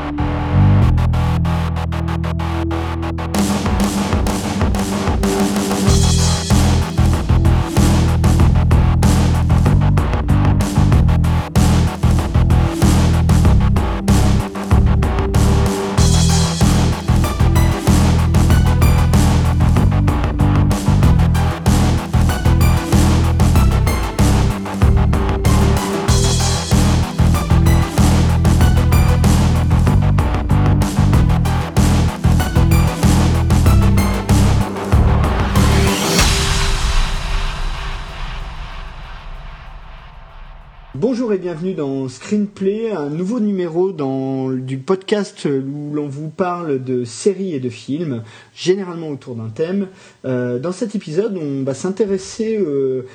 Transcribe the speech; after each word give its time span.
Bienvenue 41.49 41.73
dans 41.73 42.09
Screenplay, 42.11 42.91
un 42.91 43.09
nouveau 43.09 43.41
numéro 43.41 43.91
dans, 43.91 44.51
du 44.51 44.77
podcast 44.77 45.47
où 45.47 45.95
l'on 45.95 46.07
vous 46.07 46.29
parle 46.29 46.85
de 46.85 47.05
séries 47.05 47.55
et 47.55 47.59
de 47.59 47.71
films, 47.71 48.23
généralement 48.55 49.09
autour 49.09 49.35
d'un 49.35 49.49
thème. 49.49 49.89
Euh, 50.27 50.59
dans 50.59 50.73
cet 50.73 50.95
épisode, 50.95 51.39
on 51.39 51.65
va 51.65 51.73
s'intéresser 51.73 52.59
euh, 52.59 53.07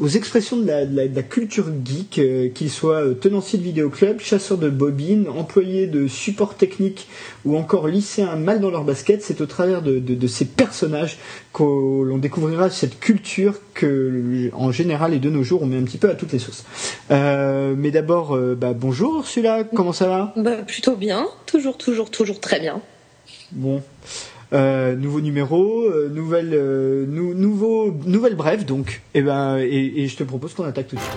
aux 0.00 0.08
expressions 0.08 0.56
de 0.56 0.66
la, 0.66 1.22
culture 1.22 1.66
geek, 1.84 2.18
euh, 2.18 2.48
qu'ils 2.48 2.70
soient 2.70 3.14
tenanciers 3.20 3.58
de 3.58 3.64
vidéoclub, 3.64 4.18
chasseurs 4.20 4.56
de 4.56 4.70
bobines, 4.70 5.28
employés 5.28 5.86
de 5.86 6.06
support 6.06 6.54
technique 6.54 7.06
ou 7.44 7.58
encore 7.58 7.86
lycéens 7.86 8.36
mal 8.36 8.62
dans 8.62 8.70
leur 8.70 8.84
basket. 8.84 9.22
C'est 9.22 9.42
au 9.42 9.46
travers 9.46 9.82
de, 9.82 9.98
de 9.98 10.26
ces 10.26 10.46
personnages 10.46 11.18
que 11.52 11.62
l'on 11.62 12.18
découvrira 12.18 12.70
cette 12.70 12.98
culture 12.98 13.54
que, 13.74 14.50
en 14.54 14.72
général 14.72 15.14
et 15.14 15.18
de 15.18 15.30
nos 15.30 15.42
jours, 15.42 15.62
on 15.62 15.66
met 15.66 15.76
un 15.76 15.84
petit 15.84 15.98
peu 15.98 16.10
à 16.10 16.14
toutes 16.14 16.32
les 16.32 16.38
sauces. 16.38 16.64
Euh, 17.10 17.74
mais 17.76 17.90
d'abord, 17.90 18.34
euh, 18.34 18.54
bah, 18.54 18.72
bonjour 18.74 19.26
celui-là, 19.26 19.64
comment 19.64 19.92
ça 19.92 20.08
va? 20.08 20.32
Bah, 20.36 20.56
Plutôt 20.66 20.96
bien, 20.96 21.26
toujours, 21.46 21.76
toujours, 21.76 22.10
toujours 22.10 22.40
très 22.40 22.60
bien. 22.60 22.80
Bon. 23.52 23.82
Euh, 24.52 24.94
nouveau 24.96 25.20
numéro, 25.20 25.84
nouvelle, 26.10 26.50
nouveau, 27.08 27.94
nouvelle 28.04 28.34
brève 28.34 28.64
donc. 28.64 29.02
Et, 29.14 29.18
eh 29.18 29.22
ben, 29.22 29.58
et, 29.58 30.02
et 30.02 30.08
je 30.08 30.16
te 30.16 30.24
propose 30.24 30.54
qu'on 30.54 30.64
attaque 30.64 30.88
tout 30.88 30.96
de 30.96 31.00
suite. 31.00 31.12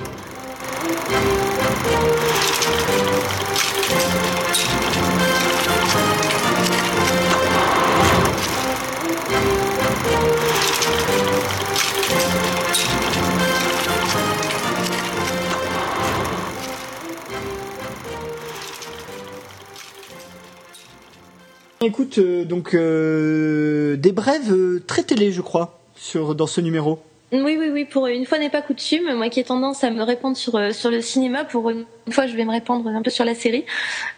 Écoute, 21.85 22.17
euh, 22.17 22.45
donc 22.45 22.73
euh, 22.73 23.95
des 23.95 24.11
brèves 24.11 24.51
euh, 24.51 24.81
très 24.87 25.03
télé, 25.03 25.31
je 25.31 25.41
crois, 25.41 25.79
sur 25.95 26.33
dans 26.33 26.47
ce 26.47 26.59
numéro. 26.59 26.97
Oui, 27.31 27.57
oui, 27.59 27.69
oui. 27.71 27.85
Pour 27.85 28.07
une 28.07 28.25
fois 28.25 28.39
n'est 28.39 28.49
pas 28.49 28.63
coutume, 28.63 29.13
moi 29.13 29.29
qui 29.29 29.39
ai 29.39 29.43
tendance 29.43 29.83
à 29.83 29.91
me 29.91 30.01
répondre 30.01 30.35
sur 30.35 30.73
sur 30.73 30.89
le 30.89 31.01
cinéma, 31.01 31.43
pour 31.43 31.71
une 32.07 32.13
fois, 32.13 32.27
je 32.27 32.35
vais 32.35 32.45
me 32.45 32.51
répandre 32.51 32.87
un 32.87 33.01
peu 33.01 33.09
sur 33.09 33.25
la 33.25 33.33
série, 33.33 33.65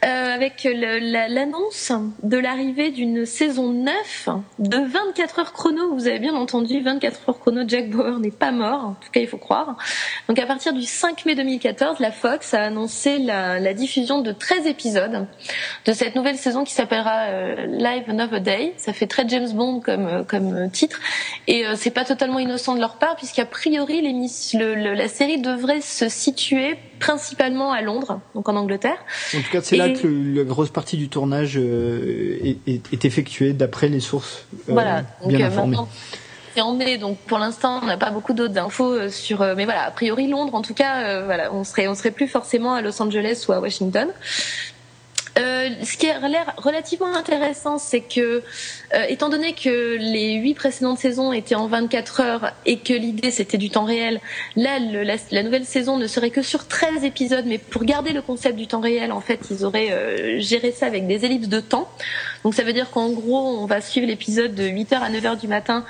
euh, 0.05 0.35
avec 0.35 0.67
l'annonce 0.69 1.93
de 2.21 2.37
l'arrivée 2.37 2.91
d'une 2.91 3.25
saison 3.25 3.71
9 3.71 4.29
de 4.59 4.77
24 4.77 5.39
heures 5.39 5.53
chrono. 5.53 5.93
Vous 5.93 6.07
avez 6.07 6.19
bien 6.19 6.35
entendu, 6.35 6.81
24 6.81 7.29
heures 7.29 7.39
chrono, 7.39 7.61
Jack 7.65 7.89
Bauer 7.89 8.19
n'est 8.19 8.31
pas 8.31 8.51
mort, 8.51 8.83
en 8.83 8.93
tout 8.93 9.09
cas 9.11 9.21
il 9.21 9.27
faut 9.27 9.37
croire. 9.37 9.77
Donc 10.27 10.37
à 10.37 10.45
partir 10.45 10.73
du 10.73 10.83
5 10.83 11.25
mai 11.25 11.35
2014, 11.35 11.99
la 11.99 12.11
Fox 12.11 12.53
a 12.53 12.63
annoncé 12.63 13.19
la, 13.19 13.59
la 13.59 13.73
diffusion 13.73 14.21
de 14.21 14.33
13 14.33 14.67
épisodes 14.67 15.25
de 15.85 15.93
cette 15.93 16.15
nouvelle 16.15 16.37
saison 16.37 16.65
qui 16.65 16.73
s'appellera 16.73 17.27
euh, 17.27 17.65
Live 17.67 18.03
Another 18.09 18.41
Day. 18.41 18.73
Ça 18.77 18.91
fait 18.91 19.07
très 19.07 19.27
James 19.29 19.51
Bond 19.53 19.79
comme, 19.79 20.07
euh, 20.07 20.23
comme 20.23 20.69
titre, 20.71 20.99
et 21.47 21.65
euh, 21.65 21.75
c'est 21.77 21.91
pas 21.91 22.03
totalement 22.03 22.39
innocent 22.39 22.75
de 22.75 22.81
leur 22.81 22.97
part, 22.97 23.15
puisqu'a 23.15 23.45
priori 23.45 24.01
le, 24.01 24.93
la 24.93 25.07
série 25.07 25.39
devrait 25.39 25.81
se 25.81 26.09
situer 26.09 26.77
principalement 26.99 27.71
à 27.71 27.81
Londres, 27.81 28.19
donc 28.35 28.49
en 28.49 28.55
Angleterre. 28.55 28.97
En 29.35 29.41
tout 29.41 29.51
cas, 29.51 29.61
c'est 29.61 29.77
là 29.77 29.89
que 29.89 30.07
la 30.07 30.43
grosse 30.43 30.69
partie 30.69 30.97
du 30.97 31.09
tournage 31.09 31.57
euh, 31.57 32.55
est, 32.65 33.05
effectuée 33.05 33.53
d'après 33.53 33.87
les 33.87 33.99
sources 33.99 34.45
euh, 34.69 34.73
voilà. 34.73 35.03
bien 35.25 35.41
euh, 35.41 35.47
informées. 35.47 35.77
On 36.59 36.79
est 36.79 36.97
donc 36.97 37.19
pour 37.19 37.37
l'instant 37.37 37.81
on 37.83 37.85
n'a 37.85 37.97
pas 37.97 38.09
beaucoup 38.09 38.33
d'autres 38.33 38.57
infos 38.57 39.09
sur 39.09 39.41
mais 39.55 39.65
voilà 39.65 39.83
a 39.83 39.91
priori 39.91 40.27
Londres 40.27 40.55
en 40.55 40.63
tout 40.63 40.73
cas 40.73 41.21
voilà 41.23 41.53
on 41.53 41.63
serait 41.63 41.87
on 41.87 41.93
serait 41.93 42.09
plus 42.09 42.27
forcément 42.27 42.73
à 42.73 42.81
Los 42.81 42.99
Angeles 42.99 43.45
ou 43.47 43.51
à 43.51 43.59
Washington 43.59 44.07
euh, 45.37 45.69
ce 45.83 45.97
qui 45.97 46.09
a 46.09 46.27
l'air 46.27 46.53
relativement 46.57 47.13
intéressant, 47.13 47.77
c'est 47.77 48.01
que, 48.01 48.41
euh, 48.93 49.05
étant 49.09 49.29
donné 49.29 49.53
que 49.53 49.95
les 49.97 50.35
huit 50.35 50.53
précédentes 50.53 50.97
saisons 50.97 51.31
étaient 51.31 51.55
en 51.55 51.67
24 51.67 52.21
heures 52.21 52.53
et 52.65 52.79
que 52.79 52.93
l'idée 52.93 53.31
c'était 53.31 53.57
du 53.57 53.69
temps 53.69 53.85
réel, 53.85 54.19
là, 54.55 54.79
la, 55.31 55.43
nouvelle 55.43 55.65
saison 55.65 55.97
ne 55.97 56.07
serait 56.07 56.29
que 56.29 56.41
sur 56.41 56.67
13 56.67 57.03
épisodes, 57.03 57.45
mais 57.45 57.57
pour 57.57 57.83
garder 57.83 58.13
le 58.13 58.21
concept 58.21 58.55
du 58.55 58.67
temps 58.67 58.79
réel, 58.79 59.11
en 59.11 59.21
fait, 59.21 59.39
ils 59.51 59.65
auraient 59.65 59.91
euh, 59.91 60.39
géré 60.39 60.71
ça 60.71 60.85
avec 60.85 61.07
des 61.07 61.25
ellipses 61.25 61.49
de 61.49 61.59
temps. 61.59 61.89
Donc 62.43 62.53
ça 62.53 62.63
veut 62.63 62.73
dire 62.73 62.89
qu'en 62.89 63.09
gros, 63.09 63.59
on 63.59 63.65
va 63.65 63.81
suivre 63.81 64.07
l'épisode 64.07 64.55
de 64.55 64.63
8h 64.63 64.95
à 64.95 65.09
9h 65.09 65.39
du 65.39 65.47
matin, 65.47 65.85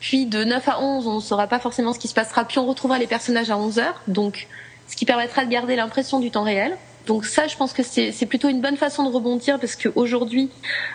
puis 0.00 0.26
de 0.26 0.44
9 0.44 0.68
à 0.68 0.80
11, 0.80 1.06
on 1.06 1.16
ne 1.16 1.20
saura 1.20 1.46
pas 1.46 1.58
forcément 1.58 1.92
ce 1.92 1.98
qui 1.98 2.08
se 2.08 2.14
passera, 2.14 2.44
puis 2.44 2.58
on 2.58 2.66
retrouvera 2.66 2.98
les 2.98 3.06
personnages 3.06 3.50
à 3.50 3.56
11h, 3.56 3.84
donc 4.08 4.46
ce 4.88 4.96
qui 4.96 5.06
permettra 5.06 5.44
de 5.44 5.50
garder 5.50 5.76
l'impression 5.76 6.20
du 6.20 6.30
temps 6.30 6.42
réel. 6.42 6.76
Donc 7.06 7.24
ça, 7.24 7.46
je 7.46 7.56
pense 7.56 7.72
que 7.72 7.82
c'est 7.82 8.26
plutôt 8.26 8.48
une 8.48 8.60
bonne 8.60 8.76
façon 8.76 9.08
de 9.08 9.12
rebondir 9.12 9.58
parce 9.58 9.76
qu'aujourd'hui, 9.76 10.50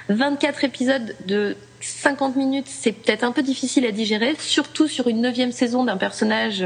24 0.09 0.63
épisodes 0.63 1.16
de 1.25 1.57
50 1.81 2.35
minutes, 2.35 2.68
c'est 2.68 2.91
peut-être 2.91 3.23
un 3.23 3.31
peu 3.31 3.44
difficile 3.44 3.85
à 3.85 3.91
digérer, 3.91 4.35
surtout 4.40 4.88
sur 4.88 5.07
une 5.07 5.22
neuvième 5.22 5.51
saison 5.51 5.84
d'un 5.84 5.97
personnage 5.97 6.66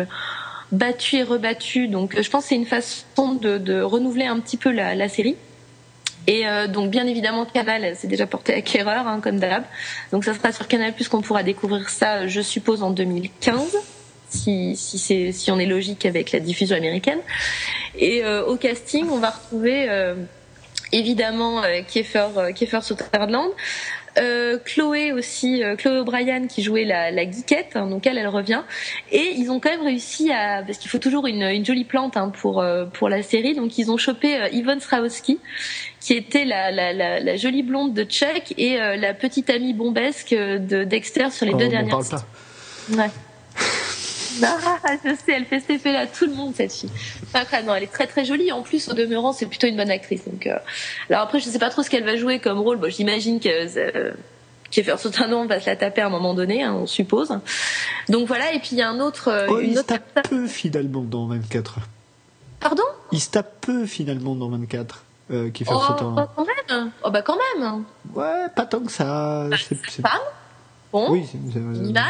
battu 0.72 1.18
et 1.18 1.24
rebattu. 1.24 1.88
Donc 1.88 2.20
je 2.20 2.30
pense 2.30 2.44
que 2.44 2.50
c'est 2.50 2.56
une 2.56 2.66
façon 2.66 3.34
de, 3.34 3.82
renouveler 3.82 4.26
un 4.26 4.40
petit 4.40 4.58
peu 4.58 4.72
la, 4.72 5.10
série. 5.10 5.36
Et 6.28 6.48
euh, 6.48 6.68
donc 6.68 6.92
bien 6.92 7.08
évidemment 7.08 7.46
Canal 7.46 7.96
s'est 7.96 8.08
déjà 8.08 8.28
porté 8.28 8.54
acquéreur 8.54 9.08
hein, 9.08 9.20
comme 9.22 9.40
d'hab. 9.40 9.64
Donc 10.12 10.24
ça 10.24 10.36
sera 10.36 10.52
sur 10.52 10.68
Canal 10.68 10.94
Plus 10.94 11.08
qu'on 11.08 11.22
pourra 11.22 11.42
découvrir 11.42 11.90
ça, 11.90 12.28
je 12.28 12.42
suppose 12.42 12.84
en 12.84 12.92
2015 12.92 13.78
si, 14.32 14.76
si, 14.76 15.34
si 15.34 15.52
on 15.52 15.60
est 15.60 15.66
logique 15.66 16.06
avec 16.06 16.32
la 16.32 16.40
diffusion 16.40 16.76
américaine. 16.76 17.20
Et 17.98 18.24
euh, 18.24 18.46
au 18.46 18.56
casting, 18.56 19.08
on 19.10 19.18
va 19.18 19.32
retrouver 19.32 19.90
euh, 19.90 20.16
évidemment 20.92 21.64
euh, 21.64 21.82
Kiefer, 21.88 22.28
euh, 22.38 22.52
Kiefer 22.52 22.82
Sutherland, 22.82 23.52
Chloé 24.66 25.14
aussi, 25.14 25.64
Chloé 25.78 26.00
O'Brien 26.00 26.48
qui 26.48 26.64
jouait 26.64 26.84
la, 26.84 27.12
la 27.12 27.24
geekette, 27.24 27.76
hein, 27.76 27.88
donc 27.88 28.06
elle, 28.06 28.18
elle 28.18 28.28
revient. 28.28 28.62
Et 29.10 29.36
ils 29.38 29.50
ont 29.50 29.62
quand 29.62 29.70
même 29.70 29.86
réussi 29.86 30.34
à, 30.34 30.64
parce 30.64 30.80
qu'il 30.80 30.92
faut 30.92 30.98
toujours 30.98 31.28
une, 31.28 31.44
une 31.44 31.66
jolie 31.66 31.86
plante 31.86 32.18
hein, 32.18 32.28
pour 32.28 32.62
pour 32.92 33.08
la 33.08 33.24
série, 33.24 33.56
donc 33.56 33.78
ils 33.78 33.90
ont 33.90 33.96
chopé 33.96 34.38
Yvonne 34.52 34.82
Strahovski, 34.82 35.40
qui 36.02 36.14
était 36.14 36.44
la, 36.44 36.72
la, 36.72 36.92
la, 36.92 37.22
la, 37.22 37.38
jolie 37.38 37.64
blonde 37.64 37.94
de 37.94 38.04
Chuck 38.04 38.54
et 38.58 38.76
la 38.76 39.14
petite 39.14 39.50
amie 39.50 39.74
bombesque 39.74 40.32
de 40.32 40.84
Dexter 40.84 41.30
sur 41.32 41.46
les 41.46 41.54
oh, 41.54 41.58
deux 41.58 41.70
dernières. 41.70 41.98
Ouais. 42.90 43.10
Ah, 44.84 44.96
je 45.04 45.16
sais, 45.16 45.34
elle 45.34 45.46
fait 45.46 45.60
cet 45.60 45.70
effet 45.70 45.94
là 45.94 46.08
tout 46.08 46.26
le 46.26 46.34
monde 46.34 46.54
cette 46.56 46.74
fille. 46.74 46.90
non, 47.66 47.76
elle 47.76 47.84
est 47.84 47.92
très 47.92 48.08
très 48.08 48.26
jolie. 48.26 48.52
En 48.52 48.62
plus, 48.62 48.90
au 48.90 48.94
demeurant, 48.94 49.34
c'est 49.34 49.46
plutôt 49.46 49.68
une 49.68 49.78
bonne 49.78 49.92
actrice. 49.92 50.26
Donc, 50.26 50.48
euh... 50.48 50.58
alors 51.10 51.24
après, 51.24 51.40
je 51.40 51.46
sais 51.46 51.60
pas 51.60 51.70
trop 51.70 51.84
ce 51.84 51.90
qu'elle 51.90 52.04
va 52.04 52.16
jouer 52.16 52.40
comme 52.40 52.60
rôle. 52.60 52.78
Bon, 52.78 52.90
j'imagine 52.90 53.40
que 53.40 53.50
euh, 53.50 54.12
Kiefer 54.70 54.98
Sutherland 54.98 55.48
va 55.48 55.60
se 55.60 55.68
la 55.68 55.76
taper 55.76 56.02
à 56.02 56.08
un 56.08 56.10
moment 56.10 56.34
donné, 56.34 56.64
hein, 56.64 56.74
on 56.74 56.88
suppose. 56.88 57.38
Donc 58.10 58.28
voilà. 58.28 58.54
Et 58.54 58.60
puis 58.60 58.70
il 58.74 58.78
y 58.78 58.82
a 58.82 58.90
un 58.90 59.00
autre. 59.00 59.28
Euh, 59.28 59.48
oh, 59.50 59.60
il 59.62 59.78
se 59.78 59.84
tape 59.84 60.28
peu 60.30 60.48
finalement 60.48 61.02
dans 61.02 61.28
24. 61.28 61.80
Pardon? 62.60 62.84
Il 63.12 63.20
se 63.20 63.30
tape 63.30 63.62
peu 63.62 63.86
finalement 63.86 64.36
dans 64.36 64.50
24. 64.50 65.04
Euh, 65.32 65.50
oh, 65.50 65.58
Sutherland. 65.58 66.28
Quand 66.36 66.46
même. 66.46 66.92
Oh 67.04 67.12
bah 67.12 67.22
quand 67.22 67.38
même. 67.56 67.84
Ouais, 68.14 68.48
pas 68.56 68.66
tant 68.66 68.82
que 68.82 68.92
ça. 68.92 69.48
Bah, 69.50 69.58
c'est. 69.88 70.02
Bon. 70.92 71.12
Oui, 71.12 71.26
c'est 71.54 71.60
mal. 71.60 72.06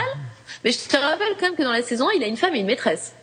Mais 0.64 0.72
je 0.72 0.80
te 0.88 0.98
rappelle 0.98 1.34
quand 1.40 1.48
même 1.48 1.56
que 1.56 1.64
dans 1.64 1.72
la 1.72 1.82
saison, 1.82 2.08
il 2.16 2.24
a 2.24 2.28
une 2.28 2.38
femme 2.38 2.56
et 2.56 2.60
une 2.60 2.66
maîtresse. 2.66 3.14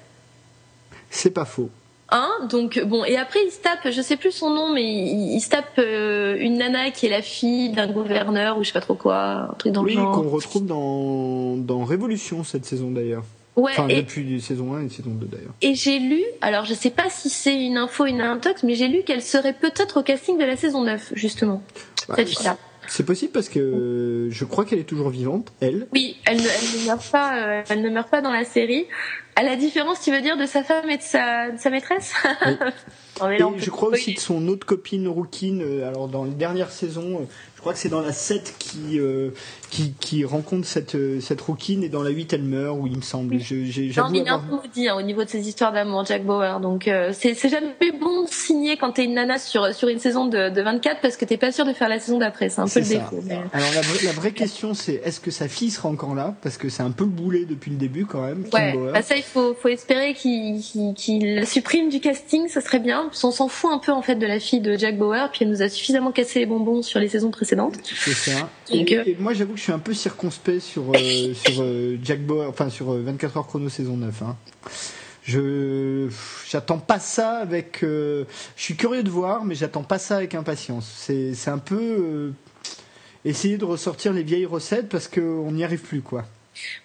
C'est 1.11 1.31
pas 1.31 1.45
faux. 1.45 1.71
Hein 2.11 2.31
donc 2.49 2.83
bon 2.87 3.05
et 3.05 3.19
après 3.19 3.41
il 3.45 3.51
se 3.51 3.61
tape 3.61 3.93
je 3.93 4.01
sais 4.01 4.17
plus 4.17 4.33
son 4.33 4.49
nom 4.49 4.73
mais 4.73 4.83
il, 4.83 5.41
se 5.41 5.51
tape 5.51 5.79
euh, 5.79 6.39
une 6.41 6.57
nana 6.57 6.91
qui 6.91 7.05
est 7.05 7.11
la 7.11 7.21
fille 7.21 7.69
d'un 7.69 7.87
gouverneur 7.87 8.57
ou 8.57 8.63
je 8.65 8.69
sais 8.69 8.73
pas 8.73 8.81
trop 8.81 8.95
quoi 8.95 9.19
un 9.51 9.55
truc 9.59 9.73
dans 9.73 9.83
oui, 9.83 9.95
le 9.95 10.01
genre. 10.01 10.17
Oui 10.17 10.23
qu'on 10.25 10.31
retrouve 10.31 10.65
dans 10.65 11.57
dans 11.59 11.85
Révolution 11.85 12.45
cette 12.45 12.65
saison 12.65 12.91
d'ailleurs. 12.91 13.25
Ouais. 13.57 13.73
Enfin 13.73 13.89
depuis 13.89 14.41
saison 14.41 14.73
1 14.75 14.87
et 14.87 14.89
saison 14.89 15.11
2 15.11 15.27
d'ailleurs. 15.27 15.53
Et 15.61 15.75
j'ai 15.75 15.99
lu 15.99 16.23
alors 16.41 16.65
je 16.65 16.73
sais 16.73 16.91
pas 16.91 17.11
si 17.11 17.29
c'est 17.29 17.61
une 17.61 17.77
info, 17.77 18.07
une 18.07 18.23
intox, 18.23 18.63
mais 18.63 18.75
j'ai 18.75 18.89
lu 18.89 19.03
qu'elle 19.03 19.23
serait 19.23 19.53
peut-être 19.53 20.01
au 20.01 20.03
casting 20.03 20.39
de 20.39 20.45
la 20.45 20.57
saison 20.57 20.85
9, 20.85 21.13
justement. 21.15 21.63
cette 22.15 22.29
fille-là. 22.29 22.57
C'est 22.89 23.05
possible 23.05 23.33
parce 23.33 23.49
que 23.49 24.29
je 24.31 24.45
crois 24.45 24.65
qu'elle 24.65 24.79
est 24.79 24.85
toujours 24.85 25.11
vivante, 25.11 25.53
elle. 25.61 25.87
Oui, 25.93 26.17
elle 26.27 26.39
ne, 26.39 26.43
elle 26.43 26.81
ne 26.81 26.87
meurt 26.87 27.11
pas, 27.11 27.37
euh, 27.37 27.63
elle 27.69 27.83
ne 27.83 27.91
meurt 27.91 28.11
pas 28.11 28.21
dans 28.23 28.33
la 28.33 28.45
série. 28.45 28.87
À 29.37 29.43
la 29.43 29.55
différence, 29.57 30.01
tu 30.01 30.11
veux 30.11 30.21
dire, 30.21 30.37
de 30.37 30.47
sa 30.47 30.65
femme 30.65 30.89
et 30.91 30.97
de 30.97 31.03
sa, 31.03 31.51
de 31.51 31.59
sa 31.59 31.71
maîtresse? 31.71 32.15
Oui. 32.45 32.53
Non, 33.41 33.55
Et 33.57 33.59
je 33.59 33.71
crois 33.71 33.89
aussi 33.89 34.15
de 34.15 34.21
son 34.21 34.47
autre 34.47 34.65
copine 34.65 35.09
Rookin. 35.09 35.59
euh, 35.61 35.89
alors 35.89 36.07
dans 36.07 36.25
les 36.25 36.31
dernières 36.31 36.71
saisons, 36.71 37.23
euh, 37.23 37.25
je 37.57 37.61
crois 37.61 37.73
que 37.73 37.81
c'est 37.81 37.89
dans 37.89 38.01
la 38.01 38.13
7 38.13 38.55
qui, 38.61 39.01
euh, 39.01 39.31
qui, 39.71 39.93
qui 40.01 40.25
rencontre 40.25 40.67
cette, 40.67 40.95
euh, 40.95 41.21
cette 41.21 41.41
Rookin 41.41 41.83
et 41.83 41.89
dans 41.89 42.03
la 42.03 42.11
8 42.11 42.33
elle 42.33 42.43
meurt, 42.43 42.77
ou 42.79 42.87
il 42.87 42.97
me 42.97 43.03
semble. 43.03 43.39
J'ai- 43.39 43.57
Non, 43.87 43.93
J'avoue 43.93 44.13
mais 44.13 44.19
il 44.21 44.27
est 44.27 44.29
un 44.31 44.35
avoir... 44.37 44.63
peu 44.63 44.69
dit 44.69 44.89
hein, 44.89 44.97
au 44.97 45.03
niveau 45.03 45.25
de 45.25 45.29
ses 45.29 45.49
histoires 45.49 45.73
d'amour, 45.73 46.05
Jack 46.07 46.25
Bauer. 46.25 46.61
Donc 46.61 46.89
euh, 46.89 47.11
c'est 47.13 47.35
jamais 47.49 47.75
bon 48.01 48.25
de 48.25 48.29
signer 48.29 48.77
quand 48.77 48.93
t'es 48.93 49.05
une 49.05 49.15
nana 49.15 49.39
sur 49.39 49.75
sur 49.75 49.89
une 49.89 49.99
saison 49.99 50.27
de, 50.27 50.49
de 50.51 50.63
24 50.63 51.01
parce 51.01 51.17
que 51.17 51.25
t'es 51.25 51.37
pas 51.37 51.53
sûr 51.53 51.65
de 51.67 51.73
faire 51.73 51.89
la 51.89 52.01
saison 52.01 52.19
d'après. 52.19 52.49
C'est 52.49 52.61
un 52.61 52.67
peu 52.67 52.81
le 52.81 52.87
défaut. 52.87 53.21
mais- 53.25 53.35
Alors 53.53 53.69
la, 53.75 53.81
vraie- 53.83 54.05
la 54.05 54.13
vraie 54.13 54.33
question 54.33 54.75
c'est 54.75 55.01
est-ce 55.05 55.21
que 55.21 55.31
sa 55.31 55.49
fille 55.49 55.71
sera 55.71 55.89
encore 55.89 56.15
là? 56.15 56.35
Parce 56.43 56.57
que 56.57 56.69
c'est 56.69 56.83
un 56.83 56.91
peu 56.91 57.05
le 57.05 57.11
boulet 57.11 57.45
depuis 57.45 57.71
le 57.71 57.77
début 57.77 58.07
quand 58.07 58.23
même. 58.23 58.45
Kim 58.45 58.53
Ouais, 58.55 58.73
Bauer. 58.73 58.93
bah 58.93 59.03
ça 59.03 59.17
il 59.17 59.23
faut, 59.23 59.55
faut 59.55 59.69
espérer 59.69 60.15
qu'il 60.15 60.61
qu'il 60.97 61.35
la 61.35 61.45
supprime 61.47 61.89
du 61.91 62.01
casting, 62.01 62.49
ça 62.49 62.61
serait 62.61 62.79
bien. 62.81 63.11
Qu'on 63.21 63.31
s'en 63.31 63.49
fout 63.49 63.71
un 63.73 63.79
peu 63.79 63.93
en 63.93 64.03
fait 64.03 64.15
de 64.15 64.27
la 64.27 64.41
fille 64.41 64.61
de 64.61 64.77
Jack 64.77 64.97
Bauer, 64.99 65.29
puis 65.31 65.41
elle 65.45 65.51
nous 65.51 65.63
a 65.63 65.69
suffisamment 65.69 66.13
cassé 66.13 66.39
les 66.41 66.47
bonbons 66.47 66.83
sur 66.83 67.01
les 67.01 67.09
saisons 67.09 67.31
précédentes. 67.31 67.75
C'est 67.85 68.13
ça. 68.13 68.49
Donc, 68.73 68.91
Et, 68.91 68.99
euh, 68.99 69.03
et 69.07 69.17
moi, 69.19 69.33
j'avoue 69.35 69.57
que 69.59 69.61
je 69.61 69.65
suis 69.65 69.73
un 69.73 69.79
peu 69.79 69.93
circonspect 69.95 70.61
sur 70.61 70.93
euh, 70.95 71.35
sur 71.35 71.63
euh, 71.63 71.99
Jack 72.03 72.25
Bauer, 72.25 72.49
enfin 72.49 72.71
sur 72.71 72.93
euh, 72.93 73.03
24 73.03 73.37
heures 73.37 73.47
chrono 73.47 73.69
saison 73.69 73.97
9. 73.97 74.23
Hein. 74.23 74.37
Je 75.25 76.09
j'attends 76.49 76.79
pas 76.79 76.99
ça 76.99 77.39
avec. 77.39 77.83
euh, 77.83 78.25
je 78.57 78.63
suis 78.63 78.77
curieux 78.77 79.03
de 79.03 79.11
voir, 79.11 79.45
mais 79.45 79.55
j'attends 79.55 79.83
pas 79.83 79.99
ça 79.99 80.17
avec 80.17 80.35
impatience. 80.35 80.87
C'est 80.97 81.51
un 81.51 81.59
peu 81.59 81.77
euh, 81.77 82.31
essayer 83.25 83.59
de 83.59 83.65
ressortir 83.65 84.13
les 84.13 84.23
vieilles 84.23 84.47
recettes 84.47 84.89
parce 84.89 85.09
qu'on 85.09 85.53
n'y 85.53 85.65
arrive 85.65 85.83
plus 85.83 86.01
quoi. 86.01 86.25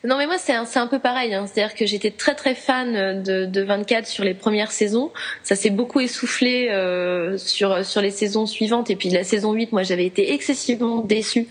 Non 0.04 0.18
mais 0.18 0.26
moi 0.26 0.38
c'est 0.38 0.54
un, 0.54 0.66
un 0.76 0.88
peu 0.88 1.00
pareil, 1.00 1.34
hein. 1.34 1.46
c'est-à-dire 1.48 1.76
que 1.76 1.86
j'étais 1.86 2.12
très 2.12 2.36
très 2.36 2.56
fan 2.56 3.22
de, 3.24 3.46
de 3.46 3.62
24 3.62 4.06
sur 4.06 4.24
les 4.24 4.34
premières 4.34 4.72
saisons, 4.72 5.12
ça 5.44 5.56
s'est 5.56 5.70
beaucoup 5.70 6.00
essoufflé 6.00 6.70
euh, 6.70 7.38
sur 7.38 7.86
sur 7.86 8.02
les 8.02 8.12
saisons 8.12 8.46
suivantes 8.46 8.90
et 8.90 8.96
puis 8.96 9.10
la 9.10 9.24
saison 9.24 9.54
8 9.54 9.72
moi 9.72 9.84
j'avais 9.84 10.06
été 10.06 10.34
excessivement 10.34 10.98
déçue 11.02 11.48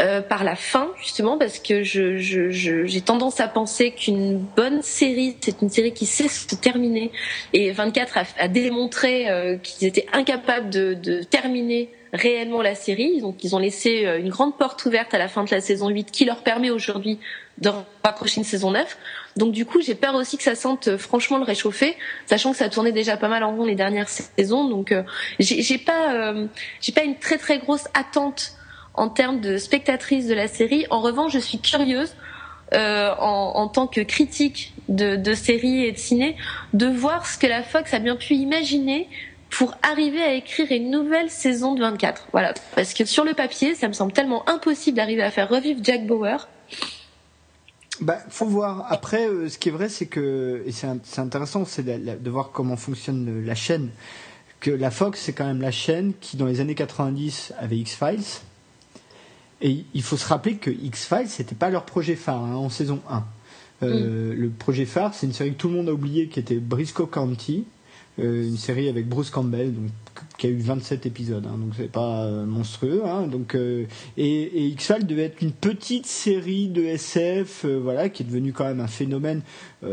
euh, 0.00 0.20
par 0.22 0.44
la 0.44 0.56
fin 0.56 0.88
justement 1.00 1.36
parce 1.38 1.58
que 1.58 1.82
je 1.82 2.16
je- 2.16 2.50
je- 2.50 2.86
j'ai 2.86 3.00
tendance 3.02 3.40
à 3.40 3.48
penser 3.48 3.90
qu'une 3.92 4.38
bonne 4.38 4.82
série 4.82 5.36
c'est 5.40 5.60
une 5.62 5.70
série 5.70 5.92
qui 5.92 6.06
sait 6.06 6.28
se 6.28 6.54
terminer 6.54 7.10
et 7.52 7.70
24 7.72 8.18
a, 8.38 8.48
démontré 8.48 9.28
euh, 9.30 9.56
qu'ils 9.56 9.86
étaient 9.88 10.06
incapables 10.12 10.70
de, 10.70 10.94
de 10.94 11.22
terminer 11.22 11.90
réellement 12.12 12.60
la 12.60 12.74
série. 12.74 13.20
Donc 13.20 13.42
ils 13.42 13.56
ont 13.56 13.58
laissé 13.58 14.04
une 14.18 14.28
grande 14.28 14.58
porte 14.58 14.84
ouverte 14.84 15.14
à 15.14 15.18
la 15.18 15.28
fin 15.28 15.44
de 15.44 15.50
la 15.50 15.60
saison 15.62 15.88
8 15.88 16.10
qui 16.10 16.24
leur 16.26 16.42
permet 16.42 16.70
aujourd'hui 16.70 17.18
de 17.58 17.70
raccrocher 18.02 18.38
une 18.38 18.44
saison 18.44 18.70
9. 18.70 18.96
Donc 19.36 19.52
du 19.52 19.64
coup, 19.64 19.80
j'ai 19.80 19.94
peur 19.94 20.14
aussi 20.14 20.36
que 20.36 20.42
ça 20.42 20.54
sente 20.54 20.88
euh, 20.88 20.98
franchement 20.98 21.38
le 21.38 21.44
réchauffer, 21.44 21.96
sachant 22.26 22.52
que 22.52 22.56
ça 22.58 22.68
tournait 22.68 22.92
déjà 22.92 23.16
pas 23.16 23.28
mal 23.28 23.44
en 23.44 23.54
rond 23.54 23.64
les 23.64 23.74
dernières 23.74 24.08
saisons. 24.08 24.68
Donc 24.68 24.92
euh, 24.92 25.02
j'ai 25.38 25.78
pas 25.78 26.14
euh, 26.14 26.46
j'ai 26.80 26.92
pas 26.92 27.02
une 27.02 27.18
très 27.18 27.38
très 27.38 27.58
grosse 27.58 27.84
attente 27.94 28.52
en 28.94 29.08
termes 29.08 29.40
de 29.40 29.56
spectatrice 29.56 30.26
de 30.26 30.34
la 30.34 30.48
série. 30.48 30.86
En 30.90 31.00
revanche, 31.00 31.32
je 31.32 31.38
suis 31.38 31.58
curieuse 31.58 32.14
euh, 32.74 33.14
en, 33.18 33.52
en 33.56 33.68
tant 33.68 33.86
que 33.86 34.00
critique 34.00 34.72
de, 34.88 35.16
de 35.16 35.34
séries 35.34 35.84
et 35.84 35.92
de 35.92 35.98
ciné 35.98 36.36
de 36.72 36.86
voir 36.86 37.26
ce 37.26 37.36
que 37.38 37.46
la 37.46 37.62
Fox 37.62 37.92
a 37.92 37.98
bien 37.98 38.16
pu 38.16 38.34
imaginer 38.34 39.08
pour 39.50 39.74
arriver 39.82 40.22
à 40.22 40.32
écrire 40.32 40.68
une 40.70 40.90
nouvelle 40.90 41.28
saison 41.28 41.74
de 41.74 41.80
24. 41.80 42.28
Voilà, 42.32 42.54
parce 42.74 42.94
que 42.94 43.04
sur 43.04 43.24
le 43.24 43.34
papier, 43.34 43.74
ça 43.74 43.88
me 43.88 43.92
semble 43.92 44.12
tellement 44.12 44.48
impossible 44.48 44.96
d'arriver 44.96 45.22
à 45.22 45.30
faire 45.30 45.50
revivre 45.50 45.80
Jack 45.82 46.06
Bauer. 46.06 46.48
Bah, 48.02 48.18
faut 48.30 48.46
voir. 48.46 48.86
Après, 48.90 49.28
euh, 49.28 49.48
ce 49.48 49.58
qui 49.58 49.68
est 49.68 49.72
vrai, 49.72 49.88
c'est 49.88 50.06
que 50.06 50.62
et 50.66 50.72
c'est 50.72 51.20
intéressant, 51.20 51.64
c'est 51.64 51.84
de, 51.84 52.16
de 52.16 52.30
voir 52.30 52.50
comment 52.50 52.76
fonctionne 52.76 53.44
la 53.46 53.54
chaîne. 53.54 53.90
Que 54.58 54.72
la 54.72 54.90
Fox, 54.90 55.20
c'est 55.20 55.32
quand 55.32 55.46
même 55.46 55.60
la 55.60 55.70
chaîne 55.70 56.12
qui, 56.20 56.36
dans 56.36 56.46
les 56.46 56.60
années 56.60 56.74
90, 56.74 57.54
avait 57.58 57.78
X 57.78 57.94
Files. 57.94 58.40
Et 59.60 59.84
il 59.94 60.02
faut 60.02 60.16
se 60.16 60.26
rappeler 60.26 60.56
que 60.56 60.70
X 60.70 61.06
Files, 61.06 61.28
c'était 61.28 61.54
pas 61.54 61.70
leur 61.70 61.84
projet 61.84 62.16
phare 62.16 62.42
hein, 62.42 62.56
en 62.56 62.68
saison 62.70 63.00
1. 63.08 63.24
Euh, 63.84 64.34
Le 64.36 64.48
projet 64.50 64.84
phare, 64.84 65.14
c'est 65.14 65.26
une 65.26 65.32
série 65.32 65.52
que 65.52 65.58
tout 65.58 65.68
le 65.68 65.74
monde 65.74 65.88
a 65.88 65.92
oublié, 65.92 66.26
qui 66.26 66.40
était 66.40 66.56
Briscoe 66.56 67.06
County, 67.08 67.64
euh, 68.18 68.44
une 68.44 68.58
série 68.58 68.88
avec 68.88 69.08
Bruce 69.08 69.30
Campbell, 69.30 69.74
donc 69.74 69.90
qui 70.36 70.46
a 70.46 70.50
eu 70.50 70.58
27 70.58 71.06
épisodes, 71.06 71.46
hein, 71.46 71.56
donc 71.56 71.72
c'est 71.76 71.90
pas 71.90 72.24
euh, 72.24 72.44
monstrueux. 72.44 73.02
Hein, 73.06 73.26
donc 73.26 73.54
euh, 73.54 73.86
et, 74.18 74.66
X-Files 74.68 75.06
devait 75.06 75.24
être 75.24 75.40
une 75.40 75.52
petite 75.52 76.06
série 76.06 76.68
de 76.68 76.82
SF, 76.82 77.64
voilà, 77.64 78.10
qui 78.10 78.22
est 78.22 78.26
devenue 78.26 78.52
quand 78.52 78.64
même 78.64 78.80
un 78.80 78.86
phénomène 78.86 79.40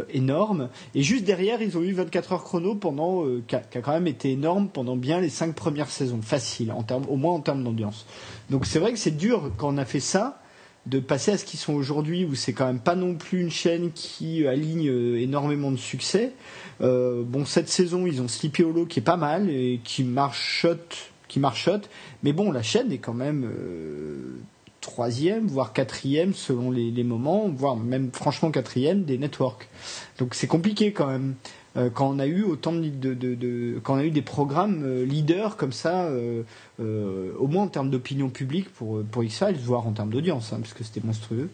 énorme. 0.10 0.70
Et 0.96 1.02
juste 1.02 1.24
derrière, 1.24 1.62
ils 1.62 1.78
ont 1.78 1.82
eu 1.82 1.94
24 1.94 2.34
heures 2.34 2.44
chrono 2.44 2.76
pendant, 2.76 3.24
qui, 3.48 3.56
a, 3.56 3.60
qui 3.60 3.78
a 3.78 3.82
quand 3.82 3.94
même 3.94 4.08
été 4.08 4.32
énorme 4.32 4.68
pendant 4.68 4.96
bien 4.98 5.22
les 5.22 5.30
cinq 5.30 5.56
premières 5.56 5.90
saisons, 5.90 6.22
facile, 6.22 6.72
en 6.72 6.84
termes, 6.84 7.06
au 7.10 7.16
moins 7.16 7.34
en 7.34 7.40
termes 7.40 7.64
d'ambiance. 7.64 8.06
Donc 8.50 8.66
c'est 8.66 8.80
vrai 8.80 8.92
que 8.92 9.00
c'est 9.00 9.18
dur 9.18 9.52
quand 9.58 9.74
on 9.74 9.78
a 9.78 9.86
fait 9.86 10.00
ça 10.00 10.42
de 10.90 11.00
passer 11.00 11.32
à 11.32 11.38
ce 11.38 11.46
qu'ils 11.46 11.60
sont 11.60 11.74
aujourd'hui, 11.74 12.26
où 12.26 12.36
c'est 12.36 12.54
quand 12.54 12.66
même 12.66 12.80
pas 12.80 12.96
non 12.96 13.16
plus 13.16 13.42
une 13.42 13.52
chaîne 13.52 13.92
qui 13.92 14.48
aligne 14.48 14.90
euh, 14.90 15.22
énormément 15.22 15.72
de 15.72 15.78
succès. 15.78 16.34
Euh, 16.82 17.24
bon, 17.24 17.46
cette 17.46 17.70
saison, 17.70 18.08
ils 18.08 18.22
ont 18.22 18.28
Sleepy 18.28 18.64
Hollow 18.64 18.86
qui 18.86 19.00
est 19.00 19.04
pas 19.04 19.18
mal 19.18 19.50
et 19.50 19.82
qui 19.84 20.04
marchote, 20.04 21.12
qui 21.28 21.40
marchote. 21.40 21.90
Mais 22.24 22.34
bon, 22.34 22.52
la 22.52 22.64
chaîne 22.64 22.92
est 22.92 22.98
quand 22.98 23.14
même 23.14 23.46
euh, 23.46 24.40
troisième, 24.82 25.48
voire 25.48 25.74
quatrième 25.74 26.34
selon 26.34 26.72
les 26.72 27.04
moments, 27.04 27.48
voire 27.50 27.76
même 27.76 28.10
franchement 28.12 28.50
quatrième 28.50 29.04
des 29.04 29.18
networks. 29.18 29.70
Donc 30.18 30.34
c'est 30.34 30.48
compliqué 30.48 30.92
quand 30.92 31.08
même. 31.08 31.36
Euh, 31.78 31.90
quand 31.94 32.10
on 32.10 32.20
a 32.20 32.26
eu 32.26 32.44
autant 32.44 32.72
de, 32.74 33.80
quand 33.84 33.96
on 33.96 33.98
a 33.98 34.04
eu 34.04 34.12
des 34.12 34.22
programmes 34.22 34.84
euh, 34.84 35.06
leaders 35.06 35.56
comme 35.56 35.72
ça, 35.72 36.06
euh, 36.06 36.44
au 36.80 37.48
moins 37.48 37.64
en 37.64 37.68
termes 37.68 37.90
d'opinion 37.90 38.30
publique 38.30 38.70
pour 38.74 39.04
pour 39.04 39.24
X-Files, 39.24 39.58
voire 39.64 39.86
en 39.88 39.92
termes 39.92 40.10
d'audience, 40.10 40.52
hein, 40.52 40.60
parce 40.62 40.74
que 40.74 40.84
c'était 40.84 41.06
monstrueux. 41.06 41.50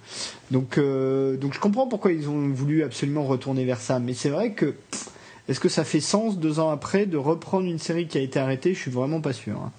Donc 0.52 0.80
donc 0.80 1.54
je 1.54 1.60
comprends 1.60 1.88
pourquoi 1.88 2.12
ils 2.12 2.30
ont 2.30 2.50
voulu 2.50 2.84
absolument 2.84 3.24
retourner 3.24 3.66
vers 3.66 3.80
ça, 3.82 4.00
mais 4.00 4.14
c'est 4.14 4.30
vrai 4.30 4.52
que 4.52 4.74
est-ce 5.48 5.60
que 5.60 5.70
ça 5.70 5.84
fait 5.84 6.00
sens 6.00 6.40
deux 6.40 6.60
ans 6.60 6.70
après 6.70 7.06
de 7.06 7.18
reprendre 7.18 7.68
une 7.68 7.78
série 7.78 8.08
qui 8.08 8.18
a 8.18 8.22
été 8.22 8.40
arrêtée? 8.40 8.74
Je 8.74 8.80
suis 8.80 8.92
vraiment 8.92 9.22
pas 9.22 9.34
sûr. 9.34 9.58
hein. 9.58 9.72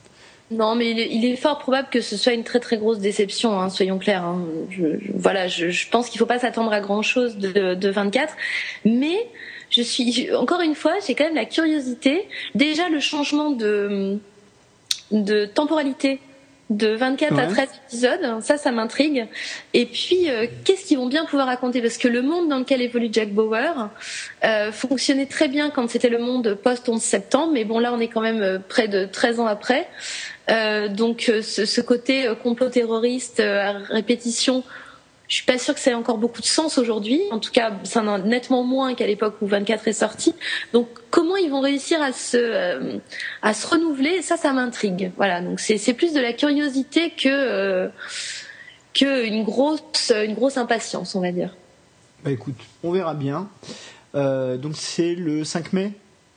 Non, 0.52 0.76
mais 0.76 0.92
il 0.92 1.24
est, 1.24 1.34
fort 1.34 1.58
probable 1.58 1.88
que 1.90 2.00
ce 2.00 2.16
soit 2.16 2.32
une 2.32 2.44
très 2.44 2.60
très 2.60 2.76
grosse 2.76 3.00
déception, 3.00 3.60
hein, 3.60 3.68
soyons 3.68 3.98
clairs. 3.98 4.24
hein. 4.24 4.44
Je, 4.70 4.84
voilà, 5.12 5.48
je, 5.48 5.88
pense 5.90 6.08
qu'il 6.08 6.20
faut 6.20 6.26
pas 6.26 6.38
s'attendre 6.38 6.72
à 6.72 6.80
grand 6.80 7.02
chose 7.02 7.36
de, 7.36 7.74
de 7.74 7.88
24, 7.88 8.32
mais 8.84 9.16
je 9.76 9.82
suis 9.82 10.34
encore 10.34 10.62
une 10.62 10.74
fois, 10.74 10.94
j'ai 11.06 11.14
quand 11.14 11.24
même 11.24 11.34
la 11.34 11.44
curiosité. 11.44 12.28
Déjà 12.54 12.88
le 12.88 13.00
changement 13.00 13.50
de 13.50 14.18
de 15.12 15.44
temporalité 15.44 16.18
de 16.68 16.88
24 16.96 17.32
à 17.38 17.46
Ouais. 17.46 17.52
13 17.52 17.68
épisodes, 17.86 18.42
ça, 18.42 18.56
ça 18.56 18.72
m'intrigue. 18.72 19.26
Et 19.72 19.86
puis, 19.86 20.28
euh, 20.28 20.46
qu'est-ce 20.64 20.84
qu'ils 20.84 20.98
vont 20.98 21.06
bien 21.06 21.24
pouvoir 21.24 21.46
raconter? 21.46 21.80
Parce 21.80 21.96
que 21.96 22.08
le 22.08 22.22
monde 22.22 22.48
dans 22.48 22.58
lequel 22.58 22.82
évolue 22.82 23.08
Jack 23.12 23.32
Bauer 23.32 23.88
euh, 24.44 24.72
fonctionnait 24.72 25.26
très 25.26 25.46
bien 25.46 25.70
quand 25.70 25.88
c'était 25.88 26.08
le 26.08 26.18
monde 26.18 26.58
post-11 26.60 26.98
septembre, 26.98 27.52
mais 27.52 27.64
bon, 27.64 27.78
là, 27.78 27.92
on 27.94 28.00
est 28.00 28.08
quand 28.08 28.20
même 28.20 28.42
euh, 28.42 28.58
près 28.58 28.88
de 28.88 29.04
13 29.04 29.38
ans 29.38 29.46
après. 29.46 29.86
Euh, 30.50 30.88
donc, 30.88 31.30
ce, 31.42 31.66
ce 31.66 31.80
côté 31.80 32.28
complot 32.42 32.68
terroriste 32.70 33.38
à 33.38 33.72
répétition, 33.90 34.64
je 35.28 35.34
suis 35.34 35.44
pas 35.44 35.58
sûre 35.58 35.74
que 35.74 35.80
ça 35.80 35.90
ait 35.90 35.94
encore 35.94 36.18
beaucoup 36.18 36.40
de 36.40 36.46
sens 36.46 36.78
aujourd'hui. 36.78 37.20
En 37.30 37.38
tout 37.38 37.52
cas, 37.52 37.72
ça 37.84 38.02
en 38.02 38.08
a 38.08 38.18
nettement 38.18 38.62
moins 38.62 38.94
qu'à 38.94 39.06
l'époque 39.06 39.36
où 39.40 39.46
24 39.46 39.88
est 39.88 39.92
sorti. 39.92 40.34
Donc, 40.72 40.88
comment 41.10 41.36
ils 41.36 41.50
vont 41.50 41.60
réussir 41.60 42.00
à 42.02 42.12
se 42.12 42.36
euh, 42.36 42.98
à 43.42 43.54
se 43.54 43.66
renouveler? 43.66 44.22
Ça, 44.22 44.36
ça 44.36 44.52
m'intrigue. 44.52 45.12
Voilà. 45.16 45.40
Donc, 45.40 45.60
c'est 45.60 45.94
plus 45.94 46.12
de 46.12 46.20
la 46.20 46.32
curiosité 46.32 47.10
que 47.10 47.28
euh, 47.28 47.88
que 48.94 49.26
une 49.26 49.44
grosse 49.44 50.12
une 50.14 50.34
grosse 50.34 50.56
impatience, 50.56 51.14
on 51.14 51.20
va 51.20 51.32
dire. 51.32 51.54
Bah 52.24 52.30
écoute, 52.32 52.56
on 52.82 52.90
verra 52.90 53.14
bien. 53.14 53.48
Euh, 54.16 54.56
donc 54.56 54.72
c'est 54.76 55.14
le 55.14 55.44
5 55.44 55.72
mai? 55.72 55.92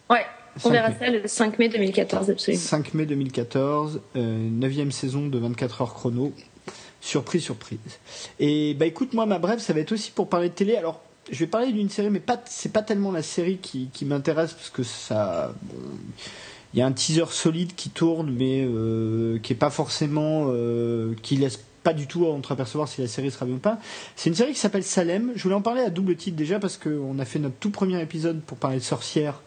Ouais. 0.09 0.25
On 0.57 0.69
5 0.69 0.71
verra 0.71 0.89
mai. 0.89 0.95
ça 0.99 1.09
le 1.09 1.21
5 1.27 1.59
mai 1.59 1.69
2014, 1.69 2.29
absolument. 2.29 2.61
5 2.61 2.93
mai 2.93 3.05
2014, 3.05 4.01
euh, 4.15 4.49
9 4.51 4.91
saison 4.91 5.27
de 5.27 5.39
24 5.39 5.81
heures 5.81 5.93
chrono. 5.93 6.33
Surprise, 7.01 7.43
surprise. 7.43 7.79
Et 8.39 8.73
bah 8.73 8.85
écoute, 8.85 9.13
moi, 9.13 9.25
ma 9.25 9.39
brève, 9.39 9.59
ça 9.59 9.73
va 9.73 9.79
être 9.79 9.91
aussi 9.93 10.11
pour 10.11 10.27
parler 10.29 10.49
de 10.49 10.53
télé. 10.53 10.75
Alors, 10.75 11.01
je 11.31 11.39
vais 11.39 11.47
parler 11.47 11.71
d'une 11.71 11.89
série, 11.89 12.09
mais 12.09 12.19
pas, 12.19 12.41
c'est 12.45 12.73
pas 12.73 12.81
tellement 12.81 13.11
la 13.11 13.23
série 13.23 13.57
qui, 13.57 13.89
qui 13.93 14.05
m'intéresse 14.05 14.53
parce 14.53 14.69
que 14.69 14.83
ça. 14.83 15.53
il 16.73 16.79
y 16.79 16.81
a 16.81 16.85
un 16.85 16.91
teaser 16.91 17.25
solide 17.29 17.73
qui 17.75 17.89
tourne, 17.89 18.31
mais 18.31 18.65
euh, 18.67 19.39
qui 19.39 19.53
est 19.53 19.55
pas 19.55 19.69
forcément. 19.69 20.47
euh, 20.49 21.13
qui 21.21 21.37
laisse 21.37 21.59
pas 21.81 21.93
du 21.93 22.07
tout 22.07 22.25
entreapercevoir 22.25 22.89
si 22.89 22.99
la 22.99 23.07
série 23.07 23.31
sera 23.31 23.45
bien 23.45 23.55
ou 23.55 23.59
pas. 23.59 23.79
C'est 24.17 24.29
une 24.29 24.35
série 24.35 24.51
qui 24.51 24.59
s'appelle 24.59 24.83
Salem. 24.83 25.31
Je 25.35 25.43
voulais 25.43 25.55
en 25.55 25.61
parler 25.61 25.81
à 25.81 25.89
double 25.89 26.17
titre 26.17 26.35
déjà 26.35 26.59
parce 26.59 26.75
qu'on 26.75 27.17
a 27.19 27.23
fait 27.23 27.39
notre 27.39 27.55
tout 27.55 27.69
premier 27.69 28.01
épisode 28.01 28.41
pour 28.41 28.57
parler 28.57 28.79
de 28.79 28.83
sorcières, 28.83 29.41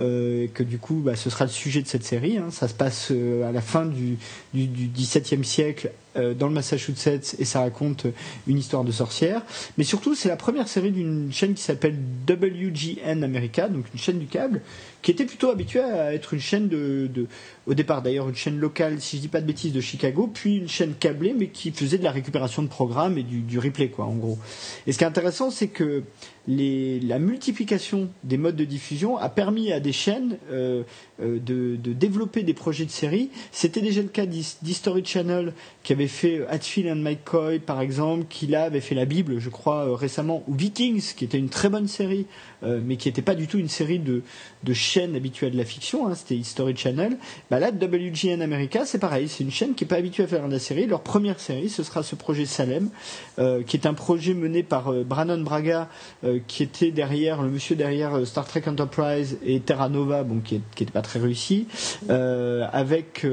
euh, 0.00 0.46
que 0.54 0.62
du 0.62 0.78
coup, 0.78 1.02
bah, 1.04 1.14
ce 1.14 1.28
sera 1.28 1.44
le 1.44 1.50
sujet 1.50 1.82
de 1.82 1.86
cette 1.86 2.04
série. 2.04 2.38
Hein. 2.38 2.46
Ça 2.50 2.68
se 2.68 2.74
passe 2.74 3.10
à 3.10 3.52
la 3.52 3.60
fin 3.60 3.84
du, 3.84 4.16
du, 4.54 4.66
du 4.66 5.04
siècle 5.04 5.90
dans 6.16 6.48
le 6.48 6.54
Massachusetts 6.54 7.36
et 7.38 7.44
ça 7.44 7.60
raconte 7.60 8.06
une 8.46 8.58
histoire 8.58 8.84
de 8.84 8.92
sorcière. 8.92 9.42
Mais 9.78 9.84
surtout, 9.84 10.14
c'est 10.14 10.28
la 10.28 10.36
première 10.36 10.68
série 10.68 10.90
d'une 10.90 11.32
chaîne 11.32 11.54
qui 11.54 11.62
s'appelle 11.62 11.96
WGN 12.28 13.22
America, 13.22 13.68
donc 13.68 13.86
une 13.92 13.98
chaîne 13.98 14.18
du 14.18 14.26
câble, 14.26 14.62
qui 15.02 15.10
était 15.10 15.24
plutôt 15.24 15.50
habituée 15.50 15.80
à 15.80 16.14
être 16.14 16.34
une 16.34 16.40
chaîne 16.40 16.68
de, 16.68 17.08
de 17.12 17.26
au 17.66 17.74
départ 17.74 18.02
d'ailleurs 18.02 18.28
une 18.28 18.34
chaîne 18.34 18.58
locale, 18.58 19.00
si 19.00 19.16
je 19.16 19.22
dis 19.22 19.28
pas 19.28 19.40
de 19.40 19.46
bêtises, 19.46 19.72
de 19.72 19.80
Chicago, 19.80 20.30
puis 20.32 20.56
une 20.56 20.68
chaîne 20.68 20.94
câblée, 20.94 21.34
mais 21.38 21.48
qui 21.48 21.72
faisait 21.72 21.98
de 21.98 22.04
la 22.04 22.10
récupération 22.10 22.62
de 22.62 22.68
programmes 22.68 23.18
et 23.18 23.22
du, 23.22 23.40
du 23.40 23.58
replay, 23.58 23.88
quoi, 23.88 24.04
en 24.04 24.14
gros. 24.14 24.38
Et 24.86 24.92
ce 24.92 24.98
qui 24.98 25.04
est 25.04 25.06
intéressant, 25.06 25.50
c'est 25.50 25.68
que 25.68 26.02
les, 26.46 27.00
la 27.00 27.18
multiplication 27.18 28.10
des 28.22 28.36
modes 28.36 28.56
de 28.56 28.64
diffusion 28.64 29.16
a 29.16 29.28
permis 29.28 29.72
à 29.72 29.80
des 29.80 29.92
chaînes 29.92 30.36
euh, 30.50 30.82
euh, 31.22 31.38
de, 31.38 31.76
de, 31.76 31.92
développer 31.92 32.42
des 32.42 32.54
projets 32.54 32.84
de 32.84 32.90
séries. 32.90 33.30
C'était 33.50 33.80
déjà 33.80 34.02
le 34.02 34.08
cas 34.08 34.26
d'History 34.26 35.04
Channel 35.04 35.54
qui 35.82 35.92
avait 35.92 36.08
fait 36.08 36.46
Hatfield 36.48 36.90
and 36.90 37.00
McCoy 37.00 37.58
par 37.60 37.80
exemple, 37.80 38.26
qui 38.28 38.46
là 38.46 38.64
avait 38.64 38.80
fait 38.80 38.94
la 38.94 39.04
Bible, 39.04 39.38
je 39.38 39.48
crois, 39.48 39.86
euh, 39.86 39.94
récemment, 39.94 40.42
ou 40.48 40.54
Vikings, 40.54 41.14
qui 41.16 41.24
était 41.24 41.38
une 41.38 41.48
très 41.48 41.68
bonne 41.68 41.88
série, 41.88 42.26
euh, 42.64 42.80
mais 42.84 42.96
qui 42.96 43.08
n'était 43.08 43.22
pas 43.22 43.34
du 43.34 43.46
tout 43.46 43.58
une 43.58 43.68
série 43.68 43.98
de, 43.98 44.22
de 44.62 44.72
chaînes 44.72 45.16
habituées 45.16 45.50
de 45.50 45.56
la 45.56 45.64
fiction, 45.64 46.08
hein, 46.08 46.14
c'était 46.14 46.36
History 46.36 46.76
Channel. 46.76 47.16
Bah 47.50 47.58
là, 47.58 47.70
WGN 47.70 48.42
America, 48.42 48.84
c'est 48.84 48.98
pareil, 48.98 49.28
c'est 49.28 49.44
une 49.44 49.50
chaîne 49.50 49.74
qui 49.74 49.84
n'est 49.84 49.88
pas 49.88 49.96
habituée 49.96 50.24
à 50.24 50.26
faire 50.26 50.46
de 50.46 50.52
la 50.52 50.58
série. 50.58 50.86
Leur 50.86 51.02
première 51.02 51.40
série, 51.40 51.68
ce 51.68 51.82
sera 51.82 52.02
ce 52.02 52.14
projet 52.14 52.46
Salem, 52.46 52.90
euh, 53.38 53.62
qui 53.62 53.76
est 53.76 53.86
un 53.86 53.94
projet 53.94 54.34
mené 54.34 54.62
par 54.62 54.92
euh, 54.92 55.04
Brannon 55.04 55.40
Braga, 55.40 55.88
euh, 56.24 56.38
qui 56.46 56.62
était 56.62 56.90
derrière, 56.90 57.42
le 57.42 57.50
monsieur 57.50 57.76
derrière 57.76 58.26
Star 58.26 58.46
Trek 58.46 58.62
Enterprise 58.66 59.38
et 59.44 59.60
Terra 59.60 59.88
Nova, 59.88 60.22
bon, 60.22 60.40
qui 60.40 60.54
n'était 60.54 60.90
pas 60.90 61.02
très 61.02 61.18
réussi, 61.18 61.66
avec 62.08 63.26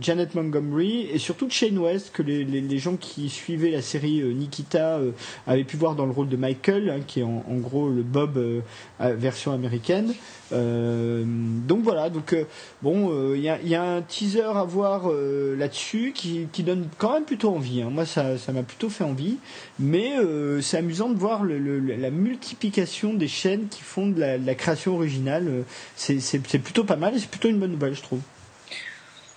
Janet 0.00 0.34
Montgomery 0.34 1.08
et 1.12 1.18
surtout 1.18 1.48
Shane 1.50 1.78
West, 1.78 2.10
que 2.12 2.22
les, 2.22 2.44
les, 2.44 2.78
gens 2.78 2.96
qui 2.96 3.28
suivaient 3.28 3.70
la 3.70 3.82
série 3.82 4.22
Nikita 4.22 5.00
avaient 5.46 5.64
pu 5.64 5.76
voir 5.76 5.94
dans 5.94 6.06
le 6.06 6.12
rôle 6.12 6.28
de 6.28 6.36
Michael, 6.36 6.90
hein, 6.90 7.00
qui 7.06 7.20
est 7.20 7.24
en, 7.24 7.42
gros 7.56 7.88
le 7.88 8.02
Bob 8.02 8.57
version 9.00 9.52
américaine. 9.52 10.14
Euh, 10.52 11.24
donc 11.26 11.82
voilà, 11.82 12.08
donc 12.08 12.32
euh, 12.32 12.44
bon, 12.82 13.34
il 13.34 13.46
euh, 13.46 13.58
y, 13.64 13.74
a 13.74 13.82
un 13.82 14.02
teaser 14.02 14.42
à 14.42 14.64
voir 14.64 15.10
euh, 15.10 15.54
là-dessus 15.56 16.12
qui, 16.14 16.48
donne 16.62 16.88
quand 16.96 17.14
même 17.14 17.24
plutôt 17.24 17.50
envie. 17.50 17.82
Hein. 17.82 17.90
Moi, 17.90 18.06
ça, 18.06 18.36
m'a 18.52 18.62
plutôt 18.62 18.88
fait 18.88 19.04
envie, 19.04 19.36
mais 19.78 20.16
euh, 20.18 20.60
c'est 20.60 20.78
amusant 20.78 21.08
de 21.10 21.18
voir 21.18 21.44
la 21.44 22.10
multiplication 22.10 23.14
des 23.14 23.28
chaînes 23.28 23.68
qui 23.68 23.82
font 23.82 24.06
de 24.08 24.20
la, 24.20 24.54
création 24.54 24.94
originale. 24.94 25.64
C'est 25.96 26.58
plutôt 26.58 26.84
pas 26.84 26.96
mal 26.96 27.14
et 27.14 27.18
c'est 27.18 27.30
plutôt 27.30 27.48
une 27.48 27.58
bonne 27.58 27.72
nouvelle, 27.72 27.94
je 27.94 28.02
trouve. 28.02 28.20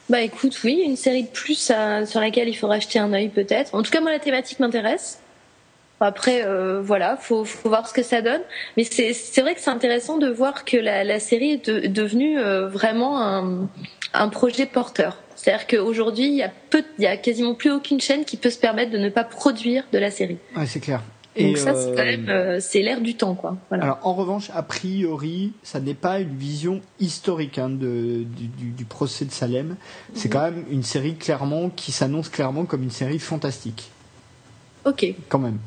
Bah 0.10 0.22
écoute, 0.22 0.60
oui, 0.63 0.82
une 0.86 0.98
série 0.98 1.24
de 1.24 1.30
plus 1.30 1.72
sur 2.06 2.20
laquelle 2.20 2.50
il 2.50 2.56
faudra 2.56 2.80
jeter 2.80 3.00
un 3.00 3.13
œil 3.13 3.30
peut-être. 3.30 3.74
En 3.75 3.82
tout 3.82 3.92
cas, 3.92 4.01
moi, 4.01 4.12
la 4.12 4.20
thématique 4.20 4.60
m'intéresse. 4.60 5.21
Après, 6.01 6.43
euh, 6.46 6.81
voilà, 6.81 7.15
faut, 7.15 7.46
faut 7.46 7.70
voir 7.70 7.88
ce 7.88 7.93
que 7.93 8.03
ça 8.03 8.22
donne. 8.22 8.41
Mais 8.75 8.84
c'est 8.84 9.41
vrai 9.41 9.55
que 9.55 9.62
c'est 9.62 9.70
intéressant 9.70 10.17
de 10.17 10.27
voir 10.27 10.65
que 10.65 10.77
la, 10.77 11.03
la 11.03 11.20
série 11.20 11.51
est 11.51 11.70
de, 11.70 11.88
devenue 11.88 12.39
euh, 12.39 12.67
vraiment 12.67 13.22
un, 13.22 13.70
un, 14.13 14.27
projet 14.29 14.65
porteur. 14.65 15.22
C'est-à-dire 15.36 15.67
qu'aujourd'hui, 15.67 16.27
il 16.27 16.36
y 16.36 16.43
a 16.43 16.51
peu, 16.70 16.84
il 16.98 17.03
y 17.03 17.08
a 17.08 17.17
quasiment 17.17 17.53
plus 17.53 17.72
aucune 17.72 18.01
chaîne 18.01 18.25
qui 18.25 18.38
peut 18.38 18.50
se 18.50 18.60
permettre 18.60 18.91
de 18.91 18.98
ne 18.98 19.10
pas 19.10 19.24
produire 19.24 19.84
de 19.91 20.00
la 20.00 20.12
série. 20.12 20.38
Ouais, 20.55 20.65
c'est 20.65 20.79
clair. 20.79 21.01
Et 21.36 21.48
Donc 21.48 21.58
ça, 21.58 21.74
c'est 21.75 21.96
quand 21.96 22.03
même, 22.03 22.27
euh, 22.27 22.60
c'est 22.60 22.81
l'air 22.81 23.00
du 23.00 23.15
temps, 23.15 23.36
quoi. 23.36 23.55
Voilà. 23.70 23.86
Alors, 23.86 24.00
en 24.01 24.13
revanche, 24.13 24.51
a 24.53 24.63
priori, 24.63 25.53
ça 25.63 25.79
n'est 25.79 25.93
pas 25.93 26.20
une 26.20 26.36
vision 26.36 26.81
historique 27.00 27.58
hein, 27.58 27.70
de, 27.70 28.25
du, 28.25 28.86
procès 28.86 29.24
de 29.24 29.31
Salem. 29.31 29.77
C'est 30.13 30.27
mmh. 30.27 30.31
quand 30.31 30.41
même 30.41 30.65
une 30.70 30.84
série 30.84 31.15
clairement 31.15 31.70
qui 31.70 31.93
s'annonce 31.93 32.27
clairement 32.27 32.65
comme 32.65 32.84
une 32.84 32.91
série 32.91 33.20
fantastique. 33.20 33.91
Ok. 34.86 35.05
Quand 35.29 35.39
même. 35.39 35.60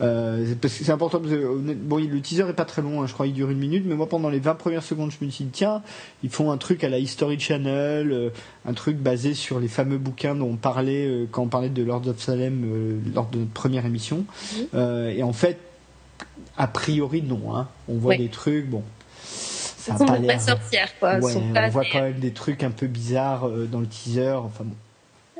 Euh, 0.00 0.54
c'est 0.66 0.90
important 0.90 1.18
parce 1.18 1.32
que 1.32 1.74
bon, 1.74 1.96
le 1.96 2.20
teaser 2.20 2.48
est 2.48 2.52
pas 2.52 2.64
très 2.64 2.82
long, 2.82 3.02
hein, 3.02 3.06
je 3.06 3.12
crois 3.12 3.26
il 3.26 3.32
dure 3.32 3.50
une 3.50 3.58
minute, 3.58 3.84
mais 3.86 3.94
moi 3.94 4.08
pendant 4.08 4.28
les 4.28 4.38
20 4.38 4.54
premières 4.54 4.82
secondes, 4.82 5.10
je 5.10 5.24
me 5.24 5.30
suis 5.30 5.44
dit 5.44 5.50
tiens, 5.50 5.82
ils 6.22 6.30
font 6.30 6.52
un 6.52 6.56
truc 6.56 6.84
à 6.84 6.88
la 6.88 6.98
History 6.98 7.38
Channel, 7.38 8.12
euh, 8.12 8.30
un 8.64 8.72
truc 8.74 8.96
basé 8.96 9.34
sur 9.34 9.58
les 9.58 9.68
fameux 9.68 9.98
bouquins 9.98 10.34
dont 10.34 10.50
on 10.50 10.56
parlait 10.56 11.06
euh, 11.06 11.26
quand 11.30 11.42
on 11.42 11.48
parlait 11.48 11.68
de 11.68 11.82
Lords 11.82 12.06
of 12.06 12.20
Salem 12.20 12.62
euh, 12.64 12.98
lors 13.14 13.28
de 13.28 13.38
notre 13.38 13.50
première 13.50 13.86
émission. 13.86 14.24
Mmh. 14.72 14.78
et 15.16 15.22
en 15.22 15.32
fait, 15.32 15.58
a 16.56 16.66
priori 16.66 17.22
non, 17.22 17.56
hein. 17.56 17.68
on 17.88 17.94
voit 17.94 18.12
oui. 18.12 18.18
des 18.18 18.28
trucs, 18.28 18.68
bon. 18.68 18.82
Ça 19.20 19.94
pas 19.94 20.38
sorcières 20.38 20.98
quoi. 21.00 21.18
Ouais, 21.18 21.32
on 21.36 21.68
voit 21.70 21.84
quand 21.90 22.02
même 22.02 22.18
des 22.18 22.32
trucs 22.32 22.62
un 22.62 22.70
peu 22.70 22.86
bizarres 22.86 23.48
dans 23.48 23.80
le 23.80 23.86
teaser, 23.86 24.32
enfin 24.32 24.64
bon. 24.64 24.74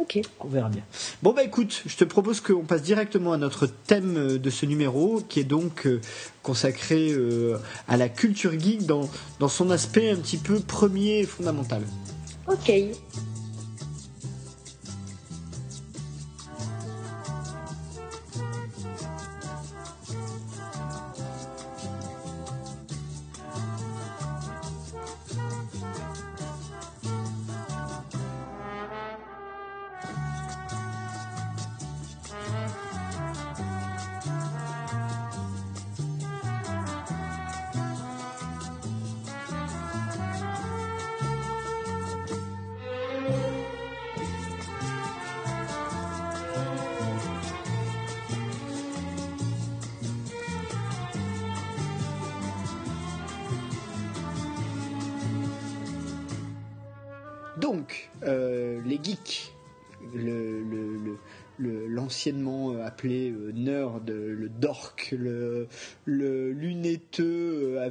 Ok. 0.01 0.21
On 0.41 0.49
verra 0.49 0.69
bien. 0.69 0.83
Bon 1.23 1.33
bah 1.33 1.43
écoute, 1.43 1.83
je 1.87 1.97
te 1.97 2.05
propose 2.05 2.41
qu'on 2.41 2.65
passe 2.65 2.83
directement 2.83 3.33
à 3.33 3.37
notre 3.37 3.67
thème 3.67 4.39
de 4.39 4.51
ce 4.51 4.65
numéro, 4.65 5.21
qui 5.29 5.41
est 5.41 5.45
donc 5.45 5.87
euh, 5.87 6.01
consacré 6.43 7.11
euh, 7.11 7.59
à 7.89 7.97
la 7.97 8.09
culture 8.09 8.59
geek 8.59 8.87
dans, 8.87 9.09
dans 9.41 9.49
son 9.49 9.71
aspect 9.71 10.11
un 10.11 10.17
petit 10.17 10.37
peu 10.37 10.61
premier 10.61 11.21
et 11.21 11.27
fondamental. 11.27 11.83
Ok. 12.47 12.73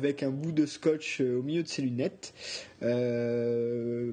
Avec 0.07 0.23
un 0.23 0.29
bout 0.29 0.51
de 0.51 0.65
scotch 0.65 1.21
au 1.21 1.43
milieu 1.43 1.63
de 1.63 1.67
ses 1.67 1.81
lunettes. 1.81 2.33
Euh, 2.83 4.11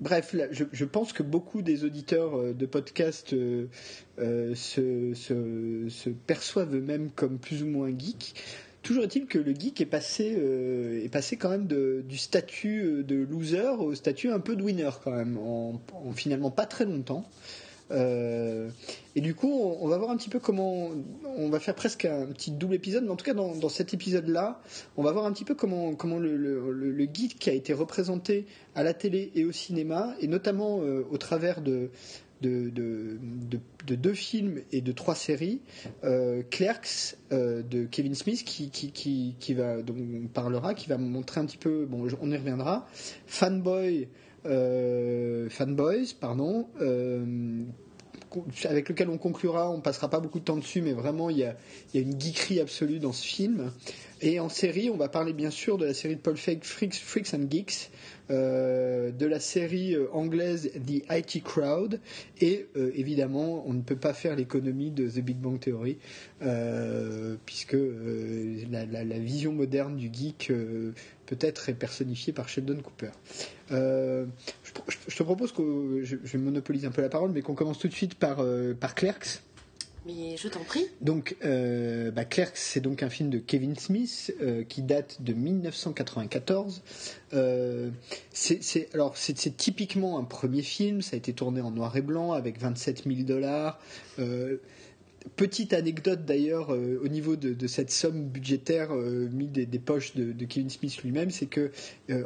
bref, 0.00 0.34
je, 0.50 0.84
pense 0.84 1.12
que 1.12 1.22
beaucoup 1.22 1.62
des 1.62 1.84
auditeurs 1.84 2.54
de 2.54 2.66
podcasts 2.66 3.34
euh, 3.34 4.54
se, 4.54 6.10
perçoivent 6.26 6.74
eux-mêmes 6.74 7.10
comme 7.10 7.38
plus 7.38 7.62
ou 7.62 7.66
moins 7.66 7.90
geeks. 7.96 8.34
Toujours 8.82 9.04
est-il 9.04 9.26
que 9.26 9.38
le 9.38 9.54
geek 9.54 9.80
est 9.80 9.86
passé, 9.86 10.36
euh, 10.38 11.04
est 11.04 11.08
passé 11.08 11.36
quand 11.36 11.50
même 11.50 11.66
du 11.66 12.16
statut 12.16 13.04
de 13.04 13.16
loser 13.16 13.76
au 13.78 13.94
statut 13.94 14.30
un 14.30 14.40
peu 14.40 14.56
de 14.56 14.62
winner 14.62 14.90
quand 15.02 15.12
même, 15.12 15.38
en 15.38 15.80
finalement 16.14 16.50
pas 16.50 16.66
très 16.66 16.84
longtemps. 16.84 17.28
Euh, 17.90 18.68
et 19.14 19.20
du 19.20 19.34
coup, 19.34 19.50
on, 19.50 19.88
va 19.88 19.98
voir 19.98 20.10
un 20.10 20.16
petit 20.16 20.28
peu 20.28 20.38
comment. 20.38 20.90
On 21.36 21.48
va 21.48 21.60
faire 21.60 21.74
presque 21.74 22.04
un 22.04 22.26
petit 22.26 22.50
double 22.50 22.74
épisode, 22.74 23.04
mais 23.04 23.10
en 23.10 23.16
tout 23.16 23.24
cas, 23.24 23.34
dans, 23.34 23.68
cet 23.68 23.94
épisode-là, 23.94 24.60
on 24.96 25.02
va 25.02 25.12
voir 25.12 25.26
un 25.26 25.32
petit 25.32 25.44
peu 25.44 25.54
comment, 25.54 26.18
le, 26.18 26.36
le, 26.36 27.08
geek 27.12 27.48
a 27.48 27.52
été 27.52 27.72
représenté 27.72 28.46
à 28.74 28.82
la 28.82 28.94
télé 28.94 29.32
et 29.34 29.44
au 29.44 29.52
cinéma, 29.52 30.14
et 30.20 30.28
notamment 30.28 30.80
euh, 30.82 31.06
au 31.10 31.18
travers 31.18 31.62
de, 31.62 31.90
de, 32.42 32.68
de, 32.70 33.18
de, 33.20 33.58
de, 33.86 33.94
deux 33.94 34.14
films 34.14 34.60
et 34.70 34.80
de 34.80 34.92
trois 34.92 35.14
séries. 35.14 35.60
Euh, 36.04 36.42
Clerks 36.50 37.16
de 37.30 37.84
Kevin 37.86 38.14
Smith 38.14 38.44
qui, 38.44 38.70
qui, 38.70 38.92
qui, 38.92 39.34
qui 39.40 39.54
va, 39.54 39.82
dont 39.82 39.96
on 39.96 40.28
parlera, 40.28 40.74
qui 40.74 40.88
va 40.88 40.98
montrer 40.98 41.40
un 41.40 41.46
petit 41.46 41.58
peu, 41.58 41.86
bon, 41.86 42.06
on 42.20 42.30
y 42.30 42.36
reviendra. 42.36 42.86
Fanboy, 43.26 44.08
Fanboys, 45.50 46.14
pardon. 46.18 46.68
Euh, 46.80 47.64
avec 48.64 48.88
lequel 48.88 49.08
on 49.08 49.18
conclura, 49.18 49.70
on 49.70 49.80
passera 49.80 50.10
pas 50.10 50.20
beaucoup 50.20 50.38
de 50.38 50.44
temps 50.44 50.56
dessus, 50.56 50.82
mais 50.82 50.92
vraiment 50.92 51.30
il 51.30 51.38
y 51.38 51.44
a, 51.44 51.54
une 51.94 52.20
geekerie 52.20 52.60
absolue 52.60 52.98
dans 52.98 53.12
ce 53.12 53.24
film. 53.24 53.72
Et 54.20 54.40
en 54.40 54.48
série, 54.48 54.90
on 54.90 54.96
va 54.96 55.08
parler 55.08 55.32
bien 55.32 55.50
sûr 55.50 55.78
de 55.78 55.86
la 55.86 55.94
série 55.94 56.16
de 56.16 56.20
Paul 56.20 56.36
Feig, 56.36 56.60
Freaks, 56.62 57.34
and 57.34 57.46
Geeks, 57.48 57.90
euh, 58.30 59.12
de 59.12 59.26
la 59.26 59.38
série 59.38 59.94
euh, 59.94 60.08
anglaise 60.12 60.72
The 60.86 61.04
IT 61.10 61.42
Crowd, 61.44 62.00
et 62.40 62.66
euh, 62.76 62.90
évidemment, 62.94 63.64
on 63.66 63.72
ne 63.72 63.82
peut 63.82 63.96
pas 63.96 64.12
faire 64.12 64.34
l'économie 64.34 64.90
de 64.90 65.08
The 65.08 65.20
Big 65.20 65.36
Bang 65.36 65.60
Theory, 65.60 65.98
puisque 67.46 67.76
la, 68.70 69.18
vision 69.18 69.52
moderne 69.52 69.96
du 69.96 70.10
geek 70.12 70.52
peut-être 71.28 71.68
est 71.68 71.74
personnifiée 71.74 72.32
par 72.32 72.48
Sheldon 72.48 72.80
Cooper. 72.82 73.10
Je, 73.70 75.16
te 75.16 75.22
propose 75.22 75.52
que 75.52 76.00
je, 76.02 76.16
je, 76.24 76.36
monopolise 76.38 76.84
un 76.84 76.90
peu 76.90 77.02
la 77.02 77.08
parole, 77.08 77.30
mais 77.32 77.42
qu'on 77.42 77.54
commence 77.54 77.78
tout 77.78 77.88
de 77.88 77.94
suite 77.94 78.14
par, 78.14 78.44
par 78.80 78.94
Clerks. 78.94 79.42
Mais 80.08 80.38
je 80.38 80.48
t'en 80.48 80.64
prie. 80.64 80.86
Donc, 81.02 81.36
euh, 81.44 82.10
bah, 82.10 82.24
Clerks, 82.24 82.56
c'est 82.56 82.80
donc 82.80 83.02
un 83.02 83.10
film 83.10 83.28
de 83.28 83.38
Kevin 83.38 83.76
Smith 83.76 84.34
euh, 84.40 84.64
qui 84.64 84.80
date 84.80 85.20
de 85.20 85.34
1994. 85.34 86.82
Euh, 87.34 87.90
c'est 88.32 88.88
alors 88.94 89.18
c'est 89.18 89.56
typiquement 89.56 90.18
un 90.18 90.24
premier 90.24 90.62
film. 90.62 91.02
Ça 91.02 91.14
a 91.14 91.18
été 91.18 91.34
tourné 91.34 91.60
en 91.60 91.70
noir 91.70 91.94
et 91.96 92.00
blanc 92.00 92.32
avec 92.32 92.58
27 92.58 93.04
000 93.04 93.22
dollars. 93.24 93.78
Euh, 95.24 95.28
Petite 95.36 95.72
anecdote 95.72 96.24
d'ailleurs 96.24 96.74
euh, 96.74 97.00
au 97.04 97.08
niveau 97.08 97.36
de, 97.36 97.66
cette 97.66 97.90
somme 97.90 98.24
budgétaire 98.24 98.92
euh, 98.92 99.28
mise 99.30 99.50
des, 99.50 99.78
poches 99.78 100.14
de, 100.16 100.44
Kevin 100.44 100.68
Smith 100.68 101.00
lui-même, 101.04 101.30
c'est 101.30 101.46
que 101.46 101.70
euh, 102.10 102.24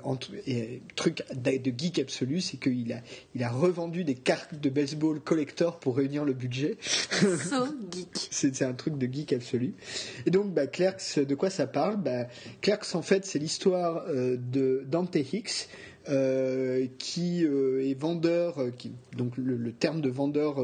truc 0.97 1.23
de 1.35 1.73
geek 1.77 1.99
absolu, 1.99 2.41
c'est 2.41 2.59
qu'il 2.59 2.93
a 2.93 3.03
il 3.35 3.43
a 3.43 3.51
revendu 3.51 4.05
des 4.05 4.15
cartes 4.15 4.55
de 4.55 4.71
baseball 4.71 5.21
collector 5.21 5.79
pour 5.79 5.97
réunir 5.97 6.25
le 6.25 6.33
budget. 6.33 6.77
So 7.21 7.67
geek. 7.91 8.09
c'est 8.31 8.63
un 8.63 8.73
truc 8.73 8.97
de 8.99 9.07
geek 9.07 9.33
absolu. 9.33 9.75
Et 10.27 10.31
donc 10.31 10.53
bah, 10.55 10.67
Clerks, 10.67 11.19
de 11.19 11.35
quoi 11.35 11.51
ça 11.51 11.67
parle? 11.67 11.97
Bah, 12.03 12.27
Clerks 12.61 12.95
en 12.95 13.03
fait 13.03 13.27
c'est 13.27 13.39
l'histoire 13.39 14.07
de 14.09 14.85
Dante 14.89 15.17
Hicks 15.17 15.69
euh, 16.09 16.89
qui 16.99 17.45
euh, 17.45 17.89
est 17.89 17.95
vendeur, 17.95 18.59
euh, 18.59 18.71
qui, 18.77 18.91
donc 19.17 19.37
le, 19.37 19.71
terme 19.71 20.01
de 20.01 20.09
vendeur, 20.09 20.57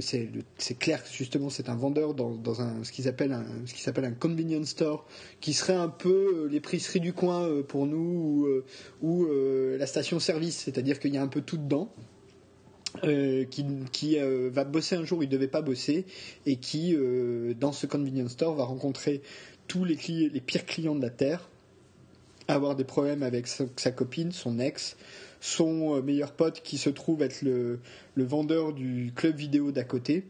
c'est 0.00 0.78
clair 0.78 1.02
justement 1.10 1.50
c'est 1.50 1.68
un 1.68 1.74
vendeur 1.74 2.14
dans, 2.14 2.30
dans 2.34 2.60
un, 2.60 2.84
ce 2.84 2.92
qu'ils 2.92 3.08
appellent 3.08 3.32
un, 3.32 3.44
ce 3.66 3.74
qui 3.74 3.82
s'appelle 3.82 4.04
un 4.04 4.12
convenience 4.12 4.68
store, 4.68 5.06
qui 5.40 5.52
serait 5.54 5.74
un 5.74 5.88
peu 5.88 6.48
l'épicerie 6.50 7.00
du 7.00 7.12
coin 7.12 7.62
pour 7.66 7.86
nous 7.86 8.46
ou, 9.02 9.06
ou 9.06 9.28
la 9.78 9.86
station 9.86 10.20
service, 10.20 10.56
c'est-à-dire 10.58 10.98
qu'il 11.00 11.14
y 11.14 11.18
a 11.18 11.22
un 11.22 11.28
peu 11.28 11.40
tout 11.40 11.56
dedans. 11.58 11.92
qui, 13.02 13.64
qui 13.92 14.16
va 14.50 14.64
bosser 14.64 14.96
un 14.96 15.04
jour 15.04 15.22
il 15.22 15.28
devait 15.28 15.48
pas 15.48 15.62
bosser 15.62 16.04
et 16.46 16.56
qui 16.56 16.96
dans 17.58 17.72
ce 17.72 17.86
convenience 17.86 18.32
store 18.32 18.54
va 18.54 18.64
rencontrer 18.64 19.22
tous 19.68 19.84
les, 19.84 19.96
les 20.32 20.40
pires 20.40 20.66
clients 20.66 20.96
de 20.96 21.02
la 21.02 21.10
terre 21.10 21.48
avoir 22.48 22.74
des 22.74 22.84
problèmes 22.84 23.22
avec 23.22 23.46
sa, 23.46 23.90
copine, 23.90 24.32
son 24.32 24.58
ex, 24.58 24.96
son 25.40 25.96
euh, 25.96 26.02
meilleur 26.02 26.32
pote 26.32 26.62
qui 26.62 26.78
se 26.78 26.90
trouve 26.90 27.22
être 27.22 27.42
le, 27.42 27.80
vendeur 28.16 28.72
du 28.72 29.12
club 29.14 29.36
vidéo 29.36 29.70
d'à 29.70 29.84
côté, 29.84 30.24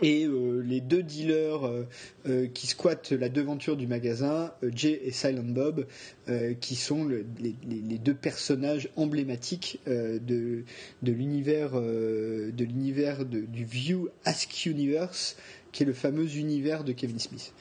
et 0.00 0.24
euh, 0.24 0.60
les 0.60 0.80
deux 0.80 1.02
dealers 1.02 1.84
euh, 2.26 2.46
qui 2.48 2.66
squattent 2.66 3.12
la 3.12 3.28
devanture 3.28 3.76
du 3.76 3.86
magasin, 3.86 4.52
Jay 4.74 5.00
et 5.04 5.10
Silent 5.10 5.42
Bob, 5.44 5.86
qui 6.60 6.76
sont 6.76 7.06
les, 7.06 7.98
deux 7.98 8.14
personnages 8.14 8.88
emblématiques 8.96 9.80
de, 9.86 10.64
l'univers 11.02 11.72
de 11.72 12.64
l'univers 12.64 13.24
du 13.26 13.64
View 13.64 14.08
Ask 14.24 14.64
Universe, 14.66 15.36
qui 15.72 15.82
est 15.82 15.86
le 15.86 15.92
fameux 15.92 16.36
univers 16.36 16.84
de 16.84 16.92
Kevin 16.92 17.18
Smith. 17.18 17.52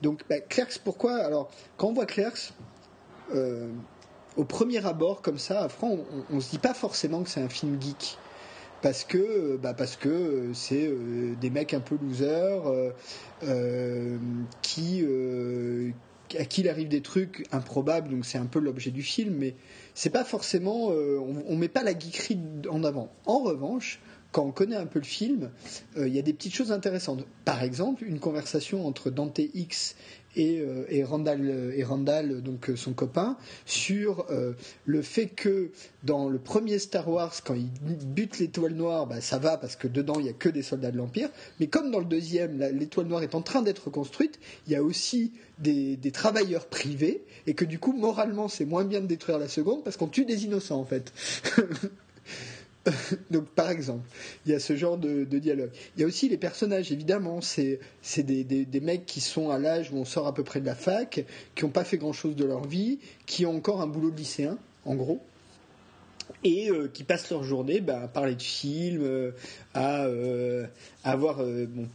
Donc 0.00 0.22
bah, 0.28 0.40
Clerks, 0.40 0.78
pourquoi? 0.84 1.16
Alors 1.16 1.50
quand 1.76 1.88
on 1.88 1.92
voit 1.92 2.06
Clerks, 2.06 2.52
au 4.36 4.44
premier 4.44 4.84
abord, 4.84 5.22
comme 5.22 5.38
ça, 5.38 5.64
à 5.64 5.68
on, 5.82 6.00
on, 6.30 6.40
se 6.40 6.50
dit 6.50 6.58
pas 6.58 6.74
forcément 6.74 7.22
que 7.22 7.28
c'est 7.28 7.42
un 7.42 7.48
film 7.48 7.80
geek. 7.80 8.18
Parce 8.82 9.04
que, 9.04 9.18
euh, 9.18 9.58
bah 9.58 9.74
euh, 10.06 10.50
c'est 10.54 10.90
des 11.40 11.50
mecs 11.50 11.74
un 11.74 11.80
peu 11.80 11.98
losers 12.00 12.62
qui, 14.62 15.04
à 16.38 16.44
qui 16.44 16.60
il 16.62 16.68
arrive 16.68 16.88
des 16.88 17.02
trucs 17.02 17.46
improbables, 17.52 18.08
donc 18.08 18.24
c'est 18.24 18.38
un 18.38 18.46
peu 18.46 18.58
l'objet 18.58 18.90
du 18.90 19.02
film, 19.02 19.34
mais 19.34 19.54
c'est 19.94 20.10
pas 20.10 20.24
forcément, 20.24 20.88
on, 20.88 21.44
on 21.46 21.56
met 21.56 21.68
pas 21.68 21.82
la 21.82 21.92
geekerie 21.92 22.38
en 22.70 22.84
avant. 22.84 23.12
En 23.26 23.40
revanche, 23.40 24.00
quand 24.32 24.44
on 24.44 24.52
connaît 24.52 24.76
un 24.76 24.86
peu 24.86 25.00
le 25.00 25.04
film, 25.04 25.50
il 25.96 26.08
y 26.08 26.18
a 26.18 26.22
des 26.22 26.32
petites 26.32 26.54
choses 26.54 26.72
intéressantes. 26.72 27.26
Par 27.44 27.62
exemple, 27.62 28.04
une 28.04 28.20
conversation 28.20 28.86
entre 28.86 29.10
Dante 29.10 29.40
X 29.40 29.96
et, 30.36 30.60
euh, 30.60 30.84
et 30.88 31.02
Randall, 31.02 31.40
euh, 31.42 32.40
donc 32.40 32.70
euh, 32.70 32.76
son 32.76 32.92
copain, 32.92 33.36
sur 33.66 34.26
le 34.84 35.02
fait 35.02 35.26
que 35.26 35.70
dans 36.04 36.28
le 36.28 36.38
premier 36.38 36.78
Star 36.78 37.08
Wars, 37.08 37.34
quand 37.44 37.54
il 37.54 37.68
bute 38.06 38.38
l'étoile 38.38 38.74
noire, 38.74 39.06
bah, 39.06 39.20
ça 39.20 39.38
va 39.38 39.56
parce 39.56 39.76
que 39.76 39.88
dedans 39.88 40.18
il 40.18 40.26
y 40.26 40.28
a 40.28 40.32
que 40.32 40.48
des 40.48 40.62
soldats 40.62 40.90
de 40.90 40.96
l'Empire. 40.96 41.30
Mais 41.58 41.66
comme 41.66 41.90
dans 41.90 41.98
le 41.98 42.04
deuxième, 42.04 42.58
l'étoile 42.58 43.06
noire 43.06 43.22
est 43.22 43.34
en 43.34 43.42
train 43.42 43.62
d'être 43.62 43.90
construite, 43.90 44.38
il 44.66 44.72
y 44.72 44.76
a 44.76 44.82
aussi 44.82 45.32
des 45.58 45.98
travailleurs 46.12 46.66
privés 46.66 47.22
et 47.46 47.54
que 47.54 47.64
du 47.64 47.78
coup 47.78 47.92
moralement 47.92 48.48
c'est 48.48 48.64
moins 48.64 48.84
bien 48.84 49.00
de 49.00 49.06
détruire 49.06 49.38
la 49.38 49.48
seconde 49.48 49.84
parce 49.84 49.96
qu'on 49.96 50.08
tue 50.08 50.24
des 50.24 50.44
innocents 50.44 50.80
en 50.80 50.84
fait. 50.84 51.12
Donc, 53.30 53.46
par 53.48 53.70
exemple, 53.70 54.08
il 54.46 54.52
y 54.52 54.54
a 54.54 54.60
ce 54.60 54.74
genre 54.76 54.96
de, 54.96 55.24
dialogue. 55.24 55.70
Il 55.96 56.00
y 56.00 56.04
a 56.04 56.06
aussi 56.06 56.28
les 56.28 56.38
personnages, 56.38 56.92
évidemment. 56.92 57.40
C'est 57.40 57.78
des, 58.18 58.44
des, 58.44 58.80
mecs 58.80 59.06
qui 59.06 59.20
sont 59.20 59.50
à 59.50 59.58
l'âge 59.58 59.90
où 59.92 59.96
on 59.96 60.04
sort 60.04 60.26
à 60.26 60.34
peu 60.34 60.44
près 60.44 60.60
de 60.60 60.66
la 60.66 60.74
fac, 60.74 61.24
qui 61.54 61.64
n'ont 61.64 61.70
pas 61.70 61.84
fait 61.84 61.98
grand-chose 61.98 62.36
de 62.36 62.44
leur 62.44 62.66
vie, 62.66 62.98
qui 63.26 63.46
ont 63.46 63.56
encore 63.56 63.82
un 63.82 63.86
boulot 63.86 64.10
de 64.10 64.16
lycéen, 64.16 64.58
en 64.84 64.94
gros, 64.94 65.20
et 66.44 66.70
euh, 66.70 66.88
qui 66.92 67.04
passent 67.04 67.30
leur 67.30 67.44
journée 67.44 67.80
bah, 67.80 68.02
à 68.04 68.08
parler 68.08 68.34
de 68.34 68.42
films, 68.42 69.02
euh, 69.02 69.32
à, 69.74 70.04
euh, 70.04 70.66
avoir 71.04 71.38
bon, 71.38 71.88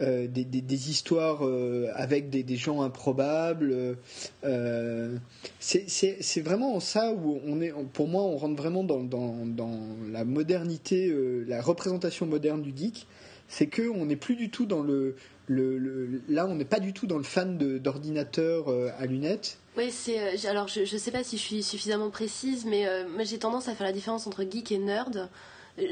euh, 0.00 0.26
des, 0.28 0.44
des, 0.44 0.90
histoires 0.90 1.44
euh, 1.44 1.90
avec 1.94 2.30
des, 2.30 2.42
des, 2.42 2.56
gens 2.56 2.82
improbables. 2.82 3.96
Euh, 4.44 5.16
c'est 5.58 6.40
vraiment 6.40 6.78
ça 6.80 7.12
où 7.12 7.40
on 7.46 7.60
est. 7.60 7.72
Pour 7.92 8.08
moi, 8.08 8.22
on 8.22 8.36
rentre 8.36 8.56
vraiment 8.56 8.84
dans, 8.84 9.02
dans, 9.02 9.44
dans 9.44 9.78
la 10.10 10.24
modernité, 10.24 11.14
la 11.46 11.60
représentation 11.60 12.26
moderne 12.26 12.62
du 12.62 12.72
geek. 12.76 13.06
C'est 13.48 13.66
que 13.66 13.88
on 13.88 14.06
n'est 14.06 14.16
plus 14.16 14.36
du 14.36 14.50
tout 14.50 14.66
dans 14.66 14.82
le, 14.82 15.16
le, 15.46 16.20
là, 16.28 16.46
on 16.46 16.54
n'est 16.54 16.66
pas 16.66 16.80
du 16.80 16.92
tout 16.92 17.06
dans 17.06 17.16
le 17.16 17.24
fan 17.24 17.56
d'ordinateur 17.78 18.68
à 18.98 19.06
lunettes. 19.06 19.58
Oui, 19.76 19.90
c'est. 19.90 20.46
alors, 20.46 20.68
je 20.68 20.80
ne 20.80 20.98
sais 20.98 21.10
pas 21.10 21.24
si 21.24 21.38
je 21.38 21.42
suis 21.42 21.62
suffisamment 21.62 22.10
précise, 22.10 22.66
mais 22.66 22.86
j'ai 23.24 23.38
tendance 23.38 23.68
à 23.68 23.74
faire 23.74 23.86
la 23.86 23.92
différence 23.92 24.26
entre 24.26 24.44
geek 24.44 24.70
et 24.72 24.78
nerd. 24.78 25.28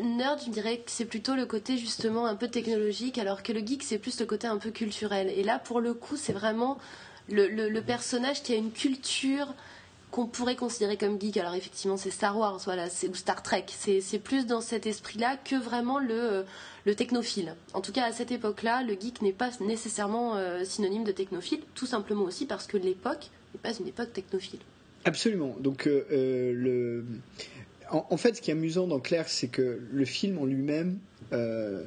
Nerd, 0.02 0.40
je 0.44 0.50
dirais 0.50 0.78
que 0.78 0.90
c'est 0.90 1.04
plutôt 1.04 1.34
le 1.34 1.46
côté 1.46 1.76
justement 1.76 2.26
un 2.26 2.34
peu 2.34 2.48
technologique, 2.48 3.18
alors 3.18 3.42
que 3.42 3.52
le 3.52 3.60
geek, 3.60 3.82
c'est 3.82 3.98
plus 3.98 4.18
le 4.20 4.26
côté 4.26 4.46
un 4.46 4.58
peu 4.58 4.70
culturel. 4.70 5.28
Et 5.28 5.42
là, 5.42 5.58
pour 5.58 5.80
le 5.80 5.94
coup, 5.94 6.16
c'est 6.16 6.32
vraiment 6.32 6.78
le, 7.28 7.80
personnage 7.80 8.42
qui 8.42 8.52
a 8.52 8.56
une 8.56 8.72
culture 8.72 9.54
qu'on 10.10 10.26
pourrait 10.26 10.56
considérer 10.56 10.96
comme 10.96 11.20
geek. 11.20 11.36
Alors 11.36 11.54
effectivement, 11.54 11.96
c'est 11.96 12.10
Star 12.10 12.36
Wars, 12.38 12.60
voilà, 12.64 12.86
ou 12.86 13.14
Star 13.14 13.42
Trek. 13.42 13.66
C'est 13.68 14.18
plus 14.18 14.46
dans 14.46 14.60
cet 14.60 14.86
esprit-là 14.86 15.36
que 15.36 15.56
vraiment 15.56 15.98
le, 15.98 16.44
le 16.84 16.94
technophile. 16.94 17.54
En 17.74 17.80
tout 17.80 17.92
cas, 17.92 18.04
à 18.04 18.12
cette 18.12 18.30
époque-là, 18.32 18.82
le 18.82 18.94
geek 18.94 19.22
n'est 19.22 19.32
pas 19.32 19.50
nécessairement 19.60 20.36
euh, 20.36 20.64
synonyme 20.64 21.04
de 21.04 21.12
technophile, 21.12 21.60
tout 21.74 21.86
simplement 21.86 22.24
aussi 22.24 22.46
parce 22.46 22.66
que 22.66 22.76
l'époque 22.76 23.30
n'est 23.54 23.60
pas 23.60 23.78
une 23.78 23.88
époque 23.88 24.12
technophile. 24.12 24.60
Absolument. 25.06 25.54
Donc 25.60 25.86
euh, 25.86 26.04
euh, 26.10 26.52
le 26.52 27.04
en, 27.90 28.16
fait, 28.16 28.36
ce 28.36 28.42
qui 28.42 28.50
est 28.50 28.54
amusant 28.54 28.86
dans 28.86 29.00
Claire, 29.00 29.28
c'est 29.28 29.48
que 29.48 29.80
le 29.90 30.04
film 30.04 30.38
en 30.38 30.44
lui-même 30.44 30.98
euh, 31.32 31.84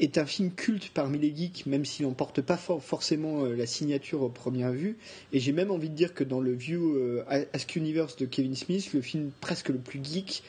est 0.00 0.18
un 0.18 0.26
film 0.26 0.52
culte 0.52 0.90
parmi 0.92 1.18
les 1.18 1.34
geeks, 1.34 1.66
même 1.66 1.84
s'il 1.84 2.06
n'emporte 2.06 2.40
pas 2.40 2.56
forcément 2.56 3.44
euh, 3.44 3.54
la 3.54 3.66
signature 3.66 4.22
au 4.22 4.28
première 4.28 4.72
vue. 4.72 4.96
Et 5.32 5.40
j'ai 5.40 5.52
même 5.52 5.70
envie 5.70 5.88
de 5.88 5.94
dire 5.94 6.14
que 6.14 6.24
dans 6.24 6.40
le 6.40 6.52
View 6.52 6.94
euh, 6.96 7.24
Ask 7.52 7.76
Universe 7.76 8.16
de 8.16 8.26
Kevin 8.26 8.54
Smith, 8.54 8.92
le 8.92 9.00
film 9.00 9.30
presque 9.40 9.68
le 9.68 9.78
plus 9.78 10.00
geek 10.04 10.42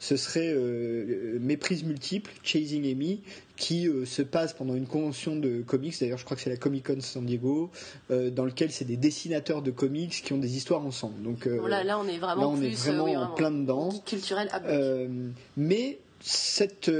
ce 0.00 0.16
serait 0.16 0.52
euh, 0.54 1.38
Méprise 1.40 1.84
multiple, 1.84 2.30
Chasing 2.42 2.90
Amy, 2.90 3.20
qui 3.56 3.88
euh, 3.88 4.04
se 4.04 4.22
passe 4.22 4.52
pendant 4.52 4.74
une 4.74 4.86
convention 4.86 5.36
de 5.36 5.62
comics, 5.62 5.98
d'ailleurs 6.00 6.18
je 6.18 6.24
crois 6.24 6.36
que 6.36 6.42
c'est 6.42 6.50
la 6.50 6.56
Comic 6.56 6.86
Con 6.86 7.00
San 7.00 7.24
Diego, 7.24 7.70
euh, 8.10 8.30
dans 8.30 8.44
lequel 8.44 8.70
c'est 8.70 8.84
des 8.84 8.96
dessinateurs 8.96 9.62
de 9.62 9.70
comics 9.70 10.22
qui 10.24 10.32
ont 10.32 10.38
des 10.38 10.56
histoires 10.56 10.84
ensemble. 10.84 11.22
Donc 11.22 11.46
là, 11.46 11.84
là, 11.84 11.98
on 11.98 12.06
est 12.06 12.18
vraiment, 12.18 12.52
là, 12.52 12.58
on 12.58 12.62
est 12.62 12.70
vraiment, 12.70 13.04
en 13.04 13.34
plein 13.34 13.50
dedans. 13.50 13.90
Culturel 14.06 14.48
mais 15.56 15.98
cette 16.20 16.90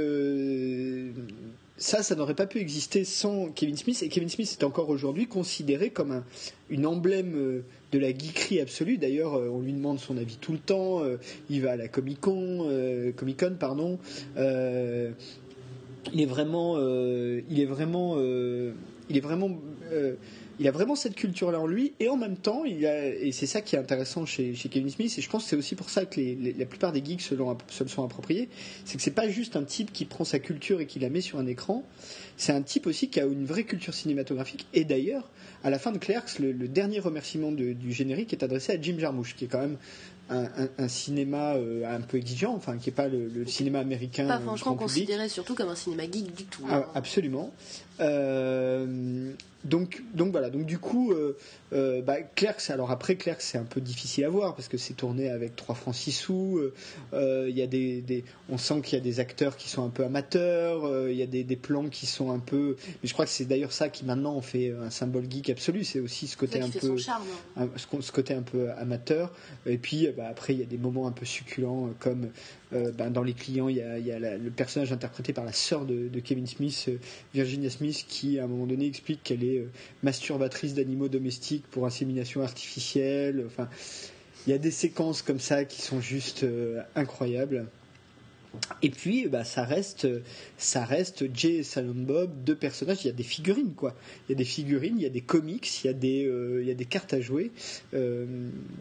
ça, 1.79 2.03
ça 2.03 2.15
n'aurait 2.15 2.35
pas 2.35 2.45
pu 2.45 2.59
exister 2.59 3.05
sans 3.05 3.47
Kevin 3.47 3.77
Smith. 3.77 4.03
Et 4.03 4.09
Kevin 4.09 4.29
Smith 4.29 4.57
est 4.59 4.63
encore 4.63 4.89
aujourd'hui 4.89 5.27
considéré 5.27 5.89
comme 5.89 6.11
un, 6.11 6.23
une 6.69 6.85
emblème 6.85 7.35
euh, 7.35 7.63
de 7.93 7.99
la 7.99 8.09
geekerie 8.09 8.59
absolue. 8.59 8.97
D'ailleurs, 8.97 9.35
euh, 9.35 9.49
on 9.49 9.61
lui 9.61 9.71
demande 9.73 9.99
son 9.99 10.17
avis 10.17 10.37
tout 10.37 10.51
le 10.51 10.59
temps. 10.59 11.03
Euh, 11.03 11.17
il 11.49 11.61
va 11.61 11.71
à 11.71 11.75
la 11.77 11.87
Comic 11.87 12.19
Con, 12.19 12.67
Comic 13.15 13.39
Con, 13.39 13.55
pardon. 13.57 13.97
il 14.35 16.21
est 16.21 16.25
vraiment, 16.25 16.77
il 16.77 17.59
est 17.59 17.65
vraiment, 17.65 18.19
il 18.19 19.17
est 19.17 19.21
vraiment 19.21 19.57
il 20.59 20.67
a 20.67 20.71
vraiment 20.71 20.95
cette 20.95 21.15
culture-là 21.15 21.59
en 21.59 21.67
lui, 21.67 21.93
et 21.99 22.09
en 22.09 22.17
même 22.17 22.37
temps, 22.37 22.65
il 22.65 22.85
a, 22.85 23.07
et 23.07 23.31
c'est 23.31 23.45
ça 23.45 23.61
qui 23.61 23.75
est 23.75 23.79
intéressant 23.79 24.25
chez, 24.25 24.53
chez 24.55 24.69
Kevin 24.69 24.89
Smith, 24.89 25.13
et 25.17 25.21
je 25.21 25.29
pense 25.29 25.43
que 25.43 25.49
c'est 25.49 25.55
aussi 25.55 25.75
pour 25.75 25.89
ça 25.89 26.05
que 26.05 26.19
les, 26.19 26.53
la 26.57 26.65
plupart 26.65 26.91
des 26.91 27.03
geeks 27.03 27.21
se, 27.21 27.35
se 27.69 27.83
le 27.83 27.89
sont 27.89 28.03
appropriés, 28.03 28.49
c'est 28.85 28.97
que 28.97 29.03
c'est 29.03 29.11
pas 29.11 29.29
juste 29.29 29.55
un 29.55 29.63
type 29.63 29.93
qui 29.93 30.05
prend 30.05 30.25
sa 30.25 30.39
culture 30.39 30.81
et 30.81 30.85
qui 30.85 30.99
la 30.99 31.09
met 31.09 31.21
sur 31.21 31.39
un 31.39 31.47
écran, 31.47 31.83
c'est 32.37 32.51
un 32.51 32.61
type 32.61 32.87
aussi 32.87 33.09
qui 33.09 33.19
a 33.19 33.25
une 33.25 33.45
vraie 33.45 33.63
culture 33.63 33.93
cinématographique, 33.93 34.67
et 34.73 34.83
d'ailleurs, 34.83 35.29
à 35.63 35.69
la 35.69 35.79
fin 35.79 35.91
de 35.91 35.97
Clerks, 35.97 36.39
le, 36.39 36.53
dernier 36.67 36.99
remerciement 36.99 37.51
du 37.51 37.91
générique 37.91 38.33
est 38.33 38.43
adressé 38.43 38.73
à 38.73 38.81
Jim 38.81 38.95
Jarmusch, 38.97 39.35
qui 39.35 39.45
est 39.45 39.47
quand 39.47 39.59
même 39.59 39.77
un, 40.29 40.87
cinéma 40.87 41.55
euh, 41.55 41.83
un 41.85 42.01
peu 42.01 42.17
exigeant, 42.17 42.53
enfin 42.53 42.77
qui 42.77 42.89
n'est 42.89 42.95
pas 42.95 43.07
le, 43.07 43.45
cinéma 43.45 43.79
américain. 43.79 44.27
Pas 44.27 44.39
franchement 44.39 44.75
considéré 44.75 45.29
surtout 45.29 45.55
comme 45.55 45.69
un 45.69 45.75
cinéma 45.75 46.03
geek 46.03 46.33
du 46.35 46.45
tout. 46.45 46.63
Ah, 46.69 46.87
absolument. 46.93 47.51
Euh, 47.99 49.31
donc, 49.65 50.01
donc 50.13 50.31
voilà. 50.31 50.49
Donc 50.49 50.65
du 50.65 50.79
coup, 50.79 51.11
euh, 51.11 51.37
euh, 51.73 52.01
bah, 52.01 52.21
Clerks. 52.35 52.69
Alors 52.69 52.91
après, 52.91 53.15
Clerks, 53.15 53.41
c'est 53.41 53.57
un 53.57 53.65
peu 53.65 53.81
difficile 53.81 54.25
à 54.25 54.29
voir 54.29 54.55
parce 54.55 54.67
que 54.67 54.77
c'est 54.77 54.93
tourné 54.93 55.29
avec 55.29 55.55
3 55.55 55.75
francs 55.75 55.95
6 55.95 56.11
sous. 56.11 56.61
Il 57.13 57.57
y 57.57 57.61
a 57.61 57.67
des, 57.67 58.01
des 58.01 58.23
on 58.49 58.57
sent 58.57 58.81
qu'il 58.81 58.97
y 58.97 59.01
a 59.01 59.03
des 59.03 59.19
acteurs 59.19 59.57
qui 59.57 59.69
sont 59.69 59.83
un 59.83 59.89
peu 59.89 60.03
amateurs. 60.03 61.09
Il 61.09 61.15
y 61.15 61.23
a 61.23 61.27
des, 61.27 61.43
des, 61.43 61.55
plans 61.55 61.89
qui 61.89 62.05
sont 62.05 62.31
un 62.31 62.39
peu. 62.39 62.77
Mais 63.01 63.09
je 63.09 63.13
crois 63.13 63.25
que 63.25 63.31
c'est 63.31 63.45
d'ailleurs 63.45 63.73
ça 63.73 63.89
qui 63.89 64.05
maintenant 64.05 64.35
en 64.35 64.41
fait 64.41 64.71
un 64.71 64.89
symbole 64.89 65.29
geek 65.29 65.49
absolu. 65.49 65.83
C'est 65.83 65.99
aussi 65.99 66.27
ce 66.27 66.37
côté 66.37 66.61
un 66.61 66.69
peu, 66.69 66.97
charme, 66.97 67.23
ce, 67.75 68.11
côté 68.11 68.33
un 68.33 68.43
peu 68.43 68.71
amateur. 68.71 69.33
Et 69.65 69.77
puis 69.77 70.07
bah, 70.15 70.27
après, 70.29 70.53
il 70.53 70.59
y 70.59 70.63
a 70.63 70.67
des 70.67 70.77
moments 70.77 71.07
un 71.07 71.11
peu 71.11 71.25
succulents 71.25 71.89
comme 71.99 72.29
bah, 72.71 73.09
dans 73.09 73.23
les 73.23 73.33
clients, 73.33 73.67
il 73.67 73.77
y 73.77 73.81
a, 73.81 74.19
le 74.19 74.49
personnage 74.51 74.91
interprété 74.91 75.33
par 75.33 75.45
la 75.45 75.53
sœur 75.53 75.85
de, 75.85 76.19
Kevin 76.19 76.47
Smith, 76.47 76.89
Virginia 77.33 77.69
Smith, 77.69 78.05
qui 78.07 78.39
à 78.39 78.43
un 78.43 78.47
moment 78.47 78.67
donné 78.67 78.85
explique 78.85 79.23
qu'elle 79.23 79.43
est 79.43 79.57
euh, 79.59 79.71
masturbatrice 80.03 80.73
d'animaux 80.73 81.07
domestiques 81.07 81.65
pour 81.71 81.85
insémination 81.85 82.41
artificielle. 82.41 83.47
Il 84.45 84.51
y 84.51 84.53
a 84.53 84.57
des 84.57 84.71
séquences 84.71 85.21
comme 85.21 85.39
ça 85.39 85.65
qui 85.65 85.81
sont 85.81 85.99
juste 86.01 86.43
euh, 86.43 86.81
incroyables. 86.95 87.65
Et 88.81 88.89
puis, 88.89 89.27
bah, 89.27 89.43
ça 89.43 89.63
reste, 89.63 90.07
ça 90.57 90.83
reste 90.83 91.25
Jay 91.35 91.57
et 91.57 91.63
Salon 91.63 91.93
Bob, 91.95 92.31
deux 92.43 92.55
personnages. 92.55 93.03
Il 93.03 93.07
y 93.07 93.11
a 93.11 93.13
des 93.13 93.23
figurines, 93.23 93.73
quoi. 93.75 93.95
Il 94.27 94.31
y 94.31 94.35
a 94.35 94.37
des 94.37 94.45
figurines, 94.45 94.95
il 94.97 95.03
y 95.03 95.05
a 95.05 95.09
des 95.09 95.21
comics, 95.21 95.83
il 95.83 95.87
y 95.87 95.89
a 95.89 95.93
des, 95.93 96.25
euh, 96.25 96.61
il 96.61 96.67
y 96.67 96.71
a 96.71 96.75
des 96.75 96.85
cartes 96.85 97.13
à 97.13 97.21
jouer. 97.21 97.51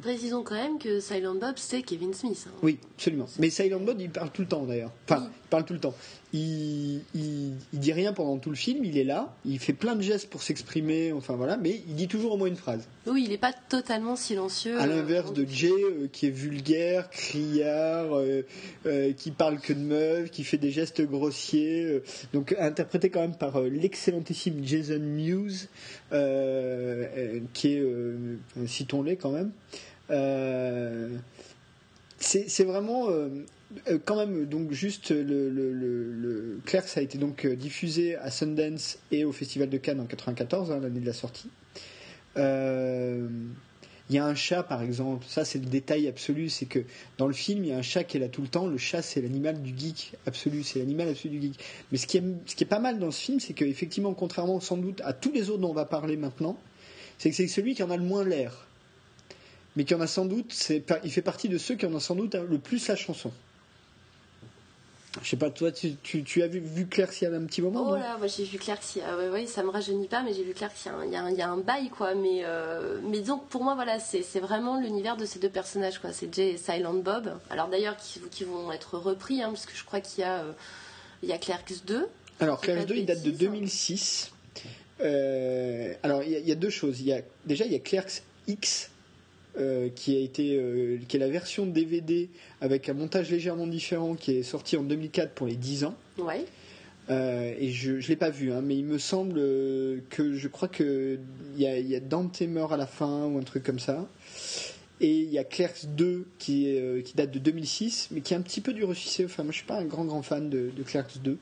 Précisons 0.01 0.43
quand 0.43 0.55
même 0.55 0.79
que 0.79 1.01
Silent 1.01 1.35
Bob, 1.35 1.55
c'est 1.57 1.83
Kevin 1.83 2.15
Smith. 2.15 2.47
Hein. 2.49 2.53
Oui, 2.63 2.79
absolument. 2.95 3.27
Mais 3.39 3.51
Silent 3.51 3.81
Bob, 3.81 4.01
il 4.01 4.11
parle 4.11 4.31
tout 4.31 4.43
le 4.43 4.49
temps, 4.49 4.65
d'ailleurs. 4.65 4.93
Enfin, 5.09 5.31
parle 5.49 5.65
tout 5.65 5.75
le 5.75 5.81
temps 5.81 5.95
il, 6.33 7.01
il, 7.15 7.57
dit 7.73 7.93
rien 7.93 8.13
pendant 8.13 8.37
tout 8.39 8.51
le 8.51 8.57
film, 8.57 8.85
il 8.85 8.99
est 8.99 9.05
là, 9.05 9.35
il 9.47 9.59
fait 9.59 9.73
plein 9.73 9.97
de 9.97 10.03
gestes 10.03 10.29
pour 10.29 10.43
s'exprimer, 10.43 11.13
enfin 11.13 11.35
voilà, 11.35 11.57
mais 11.57 11.81
il 11.89 11.95
dit 11.95 12.09
toujours 12.09 12.33
au 12.33 12.37
moins 12.37 12.49
une 12.49 12.57
phrase. 12.57 12.87
Oui, 13.07 13.23
il 13.25 13.31
n'est 13.31 13.39
pas 13.39 13.55
totalement 13.69 14.15
silencieux. 14.15 14.79
À 14.79 14.87
l'inverse 14.87 15.33
de 15.33 15.47
Jay, 15.49 15.71
euh, 15.71 16.09
qui 16.13 16.27
est 16.27 16.31
vulgaire, 16.31 17.09
criard, 17.11 18.15
euh, 18.15 18.45
euh, 18.85 19.13
qui 19.15 19.31
parle 19.31 19.59
que 19.59 19.73
de 19.73 19.79
meufs, 19.79 20.31
qui 20.31 20.45
fait 20.45 20.59
des 20.59 20.71
gestes 20.71 21.01
grossiers, 21.01 22.03
donc 22.35 22.55
interprété 22.59 23.09
quand 23.09 23.21
même 23.21 23.37
par 23.37 23.61
l'excellentissime 23.63 24.63
Jason 24.63 25.01
Mewes, 25.01 25.69
qui 27.55 27.69
est, 27.69 27.83
citons-les 28.67 29.17
quand 29.17 29.31
même. 29.31 29.53
c'est 32.19 32.65
vraiment 32.65 33.09
euh, 33.89 33.99
quand 34.03 34.17
même, 34.17 34.47
donc 34.47 34.73
juste 34.73 35.11
le, 35.11 35.51
le, 35.51 35.73
le, 35.73 36.61
a 36.97 37.01
été 37.01 37.19
donc 37.19 37.45
euh, 37.45 37.55
diffusé 37.55 38.17
à 38.17 38.31
Sundance 38.31 38.99
et 39.11 39.25
au 39.25 39.33
Festival 39.33 39.69
de 39.69 39.77
Cannes 39.77 40.01
en 40.01 40.07
94, 40.07 40.71
hein, 40.73 40.81
l'année 40.81 41.01
de 41.01 41.07
la 41.07 41.13
sortie. 41.13 41.51
Euh, 42.37 43.29
il 44.09 44.17
y 44.17 44.19
a 44.19 44.25
un 44.25 44.35
chat, 44.35 44.63
par 44.63 44.83
exemple. 44.83 45.27
Ça, 45.29 45.45
c'est 45.45 45.59
le 45.59 45.67
détail 45.67 46.09
absolu. 46.09 46.49
C'est 46.49 46.65
que 46.65 46.79
dans 47.19 47.27
le 47.27 47.35
film, 47.35 47.65
il 47.65 47.71
y 47.71 47.73
a 47.73 47.77
un 47.77 47.83
chat 47.83 48.05
qui 48.05 48.17
est 48.17 48.21
là 48.21 48.29
tout 48.29 48.41
le 48.41 48.49
temps. 48.49 48.67
Le 48.67 48.79
chat, 48.79 49.03
c'est 49.03 49.21
l'animal 49.21 49.61
du 49.61 49.77
geek 49.77 50.15
absolu. 50.27 50.63
C'est 50.63 50.79
l'animal 50.79 51.11
absolu 51.11 51.39
du 51.39 51.49
geek. 51.49 51.61
Mais 51.93 51.99
ce 51.99 52.07
qui 52.07 52.17
est, 52.17 52.65
pas 52.65 52.79
mal 52.79 52.99
dans 52.99 53.11
ce 53.11 53.21
film, 53.21 53.39
c'est 53.39 53.53
qu'effectivement, 53.53 54.15
contrairement 54.15 54.61
sans 54.61 54.79
doute 54.79 55.03
à 55.05 55.13
tous 55.13 55.33
les 55.33 55.51
autres 55.51 55.61
dont 55.61 55.71
on 55.71 55.75
va 55.75 55.85
parler 55.85 56.17
maintenant, 56.17 56.59
c'est 57.19 57.29
que 57.29 57.37
c'est 57.37 57.49
celui 57.49 57.75
qui 57.75 57.83
en 57.83 57.91
a 57.91 57.99
le 57.99 58.03
moins 58.03 58.25
l'air. 58.25 58.67
Mais 59.77 59.85
qui 59.85 59.95
en 59.95 60.01
a 60.01 60.07
sans 60.07 60.25
doute, 60.25 60.71
il 61.05 61.11
fait 61.11 61.23
partie 61.23 61.51
de 61.51 61.59
ceux 61.59 61.75
qui 61.75 61.85
en 61.85 61.93
ont 61.93 62.01
sans 62.01 62.17
doute 62.17 62.35
le 62.35 62.59
plus 62.59 62.89
la 62.89 62.97
chanson. 62.97 63.31
Je 65.23 65.31
sais 65.31 65.37
pas, 65.37 65.51
toi, 65.51 65.73
tu, 65.73 65.97
tu, 65.97 66.43
as 66.43 66.47
vu, 66.47 66.61
vu 66.61 66.87
Clercy 66.87 67.25
à 67.25 67.31
un 67.31 67.45
petit 67.45 67.63
moment 67.63 67.87
Oh 67.89 67.97
là, 67.97 68.19
moi 68.19 68.27
j'ai 68.27 68.45
vu 68.45 68.59
Clercy. 68.59 69.01
Ah 69.07 69.17
ouais, 69.17 69.29
ouais, 69.31 69.47
ça 69.47 69.63
me 69.63 69.71
rajeunit 69.71 70.07
pas, 70.07 70.23
mais 70.23 70.35
j'ai 70.35 70.45
vu 70.45 70.53
Clercy. 70.53 70.89
Il 71.07 71.13
y, 71.13 71.17
a 71.17 71.23
un, 71.23 71.31
y 71.31 71.41
a 71.41 71.49
un 71.49 71.57
bail, 71.57 71.89
quoi. 71.89 72.15
Mais, 72.15 72.43
euh, 72.45 73.01
mais 73.03 73.21
donc, 73.21 73.49
pour 73.49 73.65
moi, 73.65 73.75
voilà, 73.75 73.99
c'est 73.99 74.41
vraiment 74.41 74.79
l'univers 74.79 75.17
de 75.17 75.25
ces 75.25 75.39
deux 75.39 75.49
personnages, 75.49 75.99
quoi. 75.99 76.13
C'est 76.13 76.33
Jay 76.33 76.51
et 76.51 76.57
Silent 76.59 76.95
Bob. 76.95 77.39
Alors 77.51 77.69
d'ailleurs, 77.69 77.97
qui, 77.97 78.21
qui, 78.31 78.45
vont 78.45 78.71
être 78.71 78.99
repris, 78.99 79.43
hein, 79.43 79.49
parce 79.49 79.67
que 79.67 79.75
je 79.75 79.85
crois 79.85 80.01
qu'il 80.01 80.21
y 80.21 80.25
a, 80.25 80.41
euh, 80.41 80.53
il 81.23 81.29
y 81.29 81.33
a 81.33 81.39
Clerks 81.39 81.85
2. 81.87 82.07
Alors, 82.41 82.61
Clerks 82.61 82.87
2, 82.87 82.95
il 82.97 83.07
date 83.07 83.23
de 83.23 83.31
2006. 83.31 84.33
Euh, 85.01 85.95
alors, 86.03 86.23
il 86.23 86.33
y, 86.33 86.49
y, 86.49 86.53
a 86.53 86.57
deux 86.57 86.71
choses. 86.71 87.01
Il 87.01 87.07
y 87.07 87.13
a, 87.15 87.23
déjà, 87.47 87.65
il 87.65 87.73
y 87.73 87.77
a 87.77 87.81
Clerks 87.81 88.23
X 88.47 88.91
euh, 89.59 89.89
qui 89.89 90.17
a 90.17 90.21
été 90.21 90.57
euh, 90.57 90.99
qui 91.09 91.17
est 91.17 91.21
la 91.21 91.29
version 91.29 91.67
DVD 91.67 92.29
avec 92.61 92.89
un 92.89 92.95
montage 92.95 93.31
légèrement 93.31 93.67
différent 93.67 94.15
qui 94.15 94.37
est 94.37 94.43
sorti 94.45 94.77
en 94.77 94.85
2004 94.85 95.33
pour 95.33 95.49
les 95.49 95.57
10 95.57 95.85
ans. 95.85 95.97
Ouais. 96.19 96.45
Euh, 97.11 97.55
et 97.59 97.71
je 97.71 97.93
ne 97.93 98.01
l'ai 98.01 98.17
pas 98.17 98.31
vu, 98.31 98.53
hein, 98.53 98.61
mais 98.63 98.77
il 98.77 98.85
me 98.85 98.99
semble 98.99 99.41
que 100.11 100.35
je 100.35 100.49
crois 100.49 100.69
que 100.69 101.19
il 101.57 101.63
y 101.63 101.67
a, 101.67 101.79
y 101.79 101.97
a 101.97 102.01
Dante 102.01 102.41
meurt 102.43 102.73
à 102.73 102.77
la 102.77 102.87
fin 102.87 103.27
ou 103.27 103.39
un 103.39 103.43
truc 103.43 103.65
comme 103.65 103.81
ça. 103.81 104.07
Et 105.01 105.13
il 105.13 105.31
y 105.31 105.39
a 105.39 105.45
Clerks 105.45 105.87
2 105.87 106.27
qui, 106.39 106.77
qui 107.05 107.15
date 107.15 107.31
de 107.31 107.39
2006, 107.39 108.09
mais 108.13 108.21
qui 108.21 108.35
est 108.35 108.37
un 108.37 108.43
petit 108.43 108.61
peu 108.61 108.73
du 108.73 108.85
ressuscité. 108.85 109.25
Enfin, 109.25 109.43
moi 109.43 109.53
je 109.53 109.59
suis 109.59 109.67
pas 109.67 109.79
un 109.79 109.85
grand 109.85 110.05
grand 110.05 110.23
fan 110.23 110.51
de, 110.51 110.71
de 110.77 110.83
Clerks 110.83 111.19
2. 111.23 111.37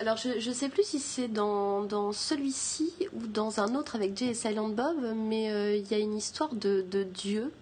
Alors, 0.00 0.16
je 0.16 0.48
ne 0.48 0.54
sais 0.54 0.68
plus 0.68 0.84
si 0.84 0.98
c'est 0.98 1.28
dans, 1.28 1.82
dans 1.82 2.12
celui-ci 2.12 2.92
ou 3.14 3.26
dans 3.26 3.60
un 3.60 3.74
autre 3.74 3.96
avec 3.96 4.16
Jay 4.16 4.26
et 4.26 4.34
Silent 4.34 4.68
Bob, 4.68 4.96
mais 5.14 5.50
euh, 5.50 5.76
il 5.76 5.90
y 5.90 5.94
a 5.94 5.98
une 5.98 6.16
histoire 6.16 6.54
de, 6.54 6.84
de 6.90 7.04
Dieu. 7.04 7.52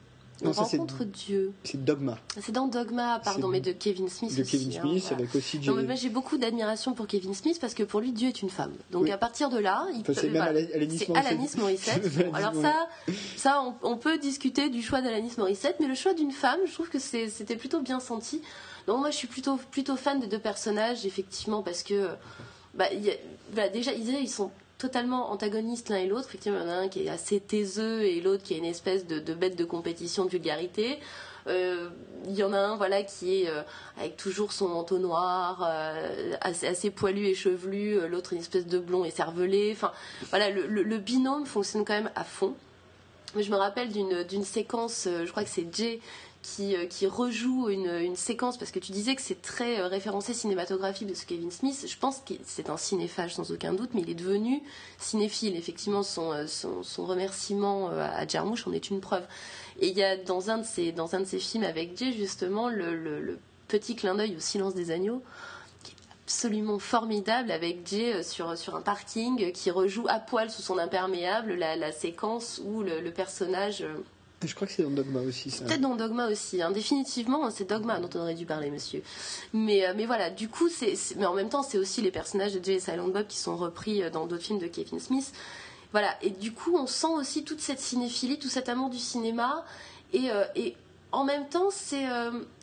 On 0.45 0.51
rencontre 0.51 1.05
Dieu. 1.05 1.53
C'est 1.63 1.85
Dogma. 1.85 2.19
C'est 2.41 2.51
dans 2.51 2.67
Dogma, 2.67 3.21
pardon, 3.23 3.47
mais 3.47 3.61
de 3.61 3.71
Kevin 3.71 4.09
Smith 4.09 4.37
de 4.37 4.43
Kevin 4.43 4.71
hein, 4.71 4.81
Smith, 4.81 5.09
avec 5.13 5.33
aussi 5.37 5.63
Jay... 5.63 5.71
non, 5.71 5.81
mais 5.81 5.97
j'ai 5.97 6.09
beaucoup 6.09 6.37
d'admiration 6.37 6.95
pour 6.95 7.07
Kevin 7.07 7.33
Smith 7.33 7.59
parce 7.61 7.75
que 7.75 7.85
pour 7.85 8.01
lui, 8.01 8.11
Dieu 8.11 8.29
est 8.29 8.43
une 8.43 8.51
femme. 8.51 8.73
Donc 8.91 9.09
à 9.09 9.19
partir 9.19 9.51
de 9.51 9.59
là, 9.59 9.87
il 9.95 10.03
peut. 10.03 10.15
C'est 10.15 10.31
même 10.31 10.43
Alanis 10.43 11.57
Morissette. 11.59 12.05
alors 12.35 12.55
ça, 12.55 12.89
ça 13.37 13.63
on, 13.63 13.75
on, 13.89 13.97
peut 13.97 14.19
discuter 14.19 14.69
du 14.69 14.83
choix 14.83 15.01
d'Alanis 15.01 15.35
Morissette, 15.39 15.77
mais 15.79 15.87
le 15.87 15.95
choix 15.95 16.15
d'une 16.15 16.33
femme, 16.33 16.59
je 16.67 16.73
trouve 16.73 16.89
que 16.89 16.99
c'était 16.99 17.57
plutôt 17.57 17.81
bien 17.81 18.01
senti. 18.01 18.43
Donc 18.87 19.01
moi 19.01 19.11
je 19.11 19.17
suis 19.17 19.29
plutôt 19.29 19.57
plutôt 19.71 19.97
fan 19.97 20.21
des 20.21 20.27
deux 20.27 20.39
personnages 20.39 21.07
effectivement 21.07 21.63
parce 21.63 21.83
que 21.83 22.09
bah, 22.75 22.89
déjà 23.73 23.93
ils, 23.93 24.29
sont 24.29 24.51
totalement 24.79 25.31
antagonistes 25.31 25.89
l'un 25.89 25.99
et 25.99 26.07
l'autre. 26.07 26.29
Effectivement, 26.29 26.59
il 26.59 26.67
y 26.67 26.71
en 26.71 26.73
a 26.73 26.77
un 26.77 26.89
qui 26.89 27.07
est 27.07 27.09
assez 27.09 27.39
taiseux 27.41 28.03
et 28.03 28.21
l'autre 28.21 28.43
qui 28.43 28.55
est 28.55 28.59
une 28.59 28.65
espèce 28.65 29.07
de, 29.07 29.35
bête 29.35 29.57
de 29.57 29.65
compétition 29.65 30.25
de 30.25 30.31
vulgarité. 30.31 30.99
Euh, 31.49 31.91
il 32.27 32.37
y 32.37 32.45
en 32.45 32.53
a 32.53 32.59
un 32.59 32.77
voilà 32.77 33.03
qui 33.03 33.43
est 33.43 33.49
euh, 33.49 33.63
avec 33.99 34.17
toujours 34.17 34.53
son 34.53 34.69
manteau 34.69 34.99
noir, 34.99 35.67
euh, 35.69 36.37
assez, 36.41 36.91
poilu 36.91 37.27
et 37.27 37.35
chevelu, 37.35 38.09
l'autre 38.09 38.33
une 38.33 38.39
espèce 38.39 38.67
de 38.67 38.79
blond 38.79 39.05
et 39.05 39.11
cervelé. 39.11 39.71
Enfin 39.73 39.93
voilà, 40.31 40.51
le, 40.51 40.67
le, 40.67 40.99
binôme 40.99 41.47
fonctionne 41.47 41.85
quand 41.85 41.95
même 41.95 42.13
à 42.15 42.25
fond. 42.25 42.55
Je 43.37 43.51
me 43.51 43.57
rappelle 43.57 43.89
d'une 43.91 44.45
séquence, 44.45 45.09
je 45.09 45.31
crois 45.31 45.43
que 45.43 45.51
c'est 45.51 45.67
Jay 45.75 46.01
qui, 46.43 46.77
euh, 46.77 46.87
qui 46.87 47.07
rejoue 47.07 47.69
une, 47.71 48.17
séquence, 48.17 48.59
parce 48.59 48.73
que 48.73 48.81
tu 48.81 48.93
disais 48.93 49.15
que 49.15 49.23
c'est 49.23 49.41
très 49.41 49.81
euh, 49.81 49.87
référencé 49.87 50.35
cinématographique 50.35 51.09
de 51.09 51.15
ce 51.15 51.25
Kevin 51.25 51.51
Smith. 51.51 51.87
Je 51.89 51.97
pense 51.97 52.19
que 52.19 52.35
c'est 52.45 52.69
un 52.69 52.77
cinéphage 52.77 53.35
sans 53.35 53.53
aucun 53.53 53.73
doute, 53.73 53.91
mais 53.95 54.03
il 54.03 54.11
est 54.11 54.15
devenu 54.15 54.63
cinéphile. 54.99 55.57
Effectivement, 55.57 56.03
son, 56.03 56.33
euh, 56.33 56.47
son, 56.47 57.07
remerciement 57.07 57.89
à 57.89 58.27
Jarmusch 58.27 58.67
en 58.67 58.73
est 58.73 58.91
une 58.91 59.01
preuve. 59.01 59.25
Et 59.81 59.89
il 59.89 59.97
y 59.97 60.03
a 60.03 60.17
dans 60.17 60.51
un 60.51 60.59
de 60.59 60.65
ses, 60.65 60.93
dans 60.93 61.15
un 61.15 61.21
de 61.21 61.25
films 61.25 61.65
avec 61.65 61.97
Jay, 61.97 62.13
justement, 62.13 62.69
le, 62.69 63.39
petit 63.69 63.97
clin 63.97 64.15
d'œil 64.15 64.37
au 64.37 64.41
silence 64.41 64.75
des 64.75 64.91
agneaux 64.91 65.23
qui 65.83 65.93
est 65.93 66.13
absolument 66.25 66.79
formidable 66.79 67.51
avec 67.51 67.87
Jay 67.89 68.23
sur, 68.23 68.57
sur 68.59 68.77
un 68.77 68.83
parking 68.83 69.51
qui 69.53 69.71
rejoue 69.71 70.07
à 70.09 70.19
poil 70.19 70.51
sous 70.51 70.61
son 70.61 70.77
imperméable 70.77 71.55
la, 71.55 71.91
séquence 71.91 72.61
où 72.65 72.83
le 72.83 73.11
personnage 73.11 73.85
je 74.47 74.55
crois 74.55 74.67
que 74.67 74.73
c'est 74.73 74.83
dans 74.83 74.91
Dogma 74.91 75.21
aussi. 75.21 75.51
Peut-être 75.51 75.81
dans 75.81 75.97
Dogma 75.97 76.29
aussi. 76.29 76.63
Hein. 76.63 76.71
Définitivement, 76.71 77.51
c'est 77.51 77.69
Dogma 77.69 78.01
dont 78.01 78.11
on 78.15 78.21
aurait 78.21 78.35
dû 78.35 78.47
parler, 78.47 78.71
monsieur. 78.71 79.03
Mais, 79.53 79.87
euh, 79.87 79.95
mais 79.97 80.07
voilà, 80.07 80.31
du 80.31 80.49
coup, 80.49 80.69
c'est, 80.69 80.95
mais 81.17 81.27
en 81.27 81.35
même 81.35 81.49
temps, 81.49 81.63
c'est 81.63 81.79
aussi 81.79 82.01
les 82.03 82.11
personnages 82.11 82.55
de 82.55 82.65
Jay 82.65 82.75
et 82.75 82.81
Silent 82.81 83.09
Bob 83.09 83.27
qui 83.27 83.39
sont 83.39 83.57
repris 83.57 84.03
euh, 84.03 84.11
dans 84.11 84.27
d'autres 84.27 84.43
films 84.43 84.59
de 84.59 84.67
Kevin 84.67 85.01
Smith. 85.01 85.33
Voilà, 85.93 86.17
et 86.23 86.31
du 86.31 86.53
coup, 86.53 86.77
on 86.77 86.87
sent 86.87 87.13
aussi 87.15 87.45
toute 87.45 87.61
cette 87.61 87.81
cinéphilie, 87.81 88.39
tout 88.39 88.49
cet 88.49 88.69
amour 88.69 88.89
du 88.89 88.99
cinéma. 88.99 89.65
Et, 90.13 90.31
euh, 90.31 90.45
en 91.13 91.25
même 91.25 91.49
temps, 91.49 91.71
c'est 91.71 92.07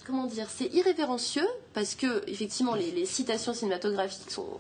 comment 0.10 0.26
dire, 0.26 0.48
c'est 0.50 0.74
irrévérencieux 0.74 1.48
parce 1.74 1.94
que 1.94 2.24
effectivement 2.28 2.74
les, 2.74 3.06
citations 3.06 3.54
cinématographiques 3.54 4.32
sont, 4.32 4.60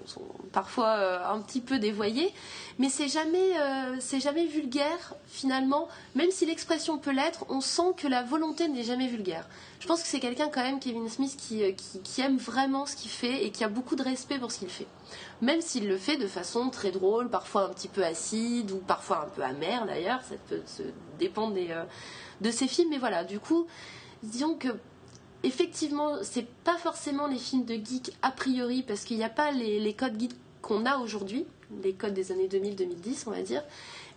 parfois 0.51 0.89
euh, 0.97 1.19
un 1.27 1.41
petit 1.41 1.59
peu 1.59 1.79
dévoyées, 1.79 2.31
mais 2.77 2.89
c'est 2.89 3.07
jamais, 3.07 3.59
euh, 3.59 3.95
c'est 3.99 4.19
jamais 4.19 4.45
vulgaire 4.45 5.15
finalement. 5.27 5.87
Même 6.13 6.29
si 6.29 6.45
l'expression 6.45 6.99
peut 6.99 7.11
l'être, 7.11 7.45
on 7.49 7.61
sent 7.61 7.93
que 7.97 8.07
la 8.07 8.21
volonté 8.21 8.67
n'est 8.67 8.83
jamais 8.83 9.07
vulgaire. 9.07 9.47
Je 9.79 9.87
pense 9.87 10.03
que 10.03 10.07
c'est 10.07 10.19
quelqu'un 10.19 10.49
quand 10.49 10.61
même, 10.61 10.79
Kevin 10.79 11.09
Smith, 11.09 11.35
qui, 11.35 11.63
euh, 11.63 11.71
qui, 11.71 11.99
qui, 12.01 12.21
aime 12.21 12.37
vraiment 12.37 12.85
ce 12.85 12.95
qu'il 12.95 13.11
fait 13.11 13.43
et 13.43 13.51
qui 13.51 13.63
a 13.63 13.69
beaucoup 13.69 13.95
de 13.95 14.03
respect 14.03 14.37
pour 14.37 14.51
ce 14.51 14.59
qu'il 14.59 14.69
fait. 14.69 14.87
Même 15.41 15.61
s'il 15.61 15.87
le 15.87 15.97
fait 15.97 16.17
de 16.17 16.27
façon 16.27 16.69
très 16.69 16.91
drôle, 16.91 17.29
parfois 17.29 17.65
un 17.65 17.69
petit 17.69 17.87
peu 17.87 18.03
acide 18.03 18.71
ou 18.71 18.77
parfois 18.77 19.23
un 19.25 19.29
peu 19.29 19.41
amère 19.41 19.87
d'ailleurs, 19.87 20.21
ça 20.21 20.35
peut 20.47 20.61
se 20.67 20.83
dépendre 21.17 21.53
des, 21.53 21.73
de 22.41 22.51
ses 22.51 22.67
films. 22.67 22.89
Mais 22.89 22.97
voilà, 22.97 23.23
du 23.23 23.39
coup, 23.39 23.67
disons 24.23 24.55
que 24.55 24.69
effectivement, 25.43 26.17
c'est 26.21 26.47
pas 26.63 26.77
forcément 26.77 27.27
les 27.27 27.37
films 27.37 27.65
de 27.65 27.75
geek 27.75 28.11
a 28.21 28.31
priori, 28.31 28.83
parce 28.83 29.03
qu'il 29.03 29.17
n'y 29.17 29.23
a 29.23 29.29
pas 29.29 29.51
les, 29.51 29.93
codes 29.93 30.19
geek 30.19 30.31
qu'on 30.61 30.85
a 30.85 30.97
aujourd'hui, 30.97 31.45
les 31.83 31.93
codes 31.93 32.13
des 32.13 32.31
années 32.31 32.47
2000-2010, 32.47 33.23
on 33.27 33.31
va 33.31 33.41
dire, 33.41 33.63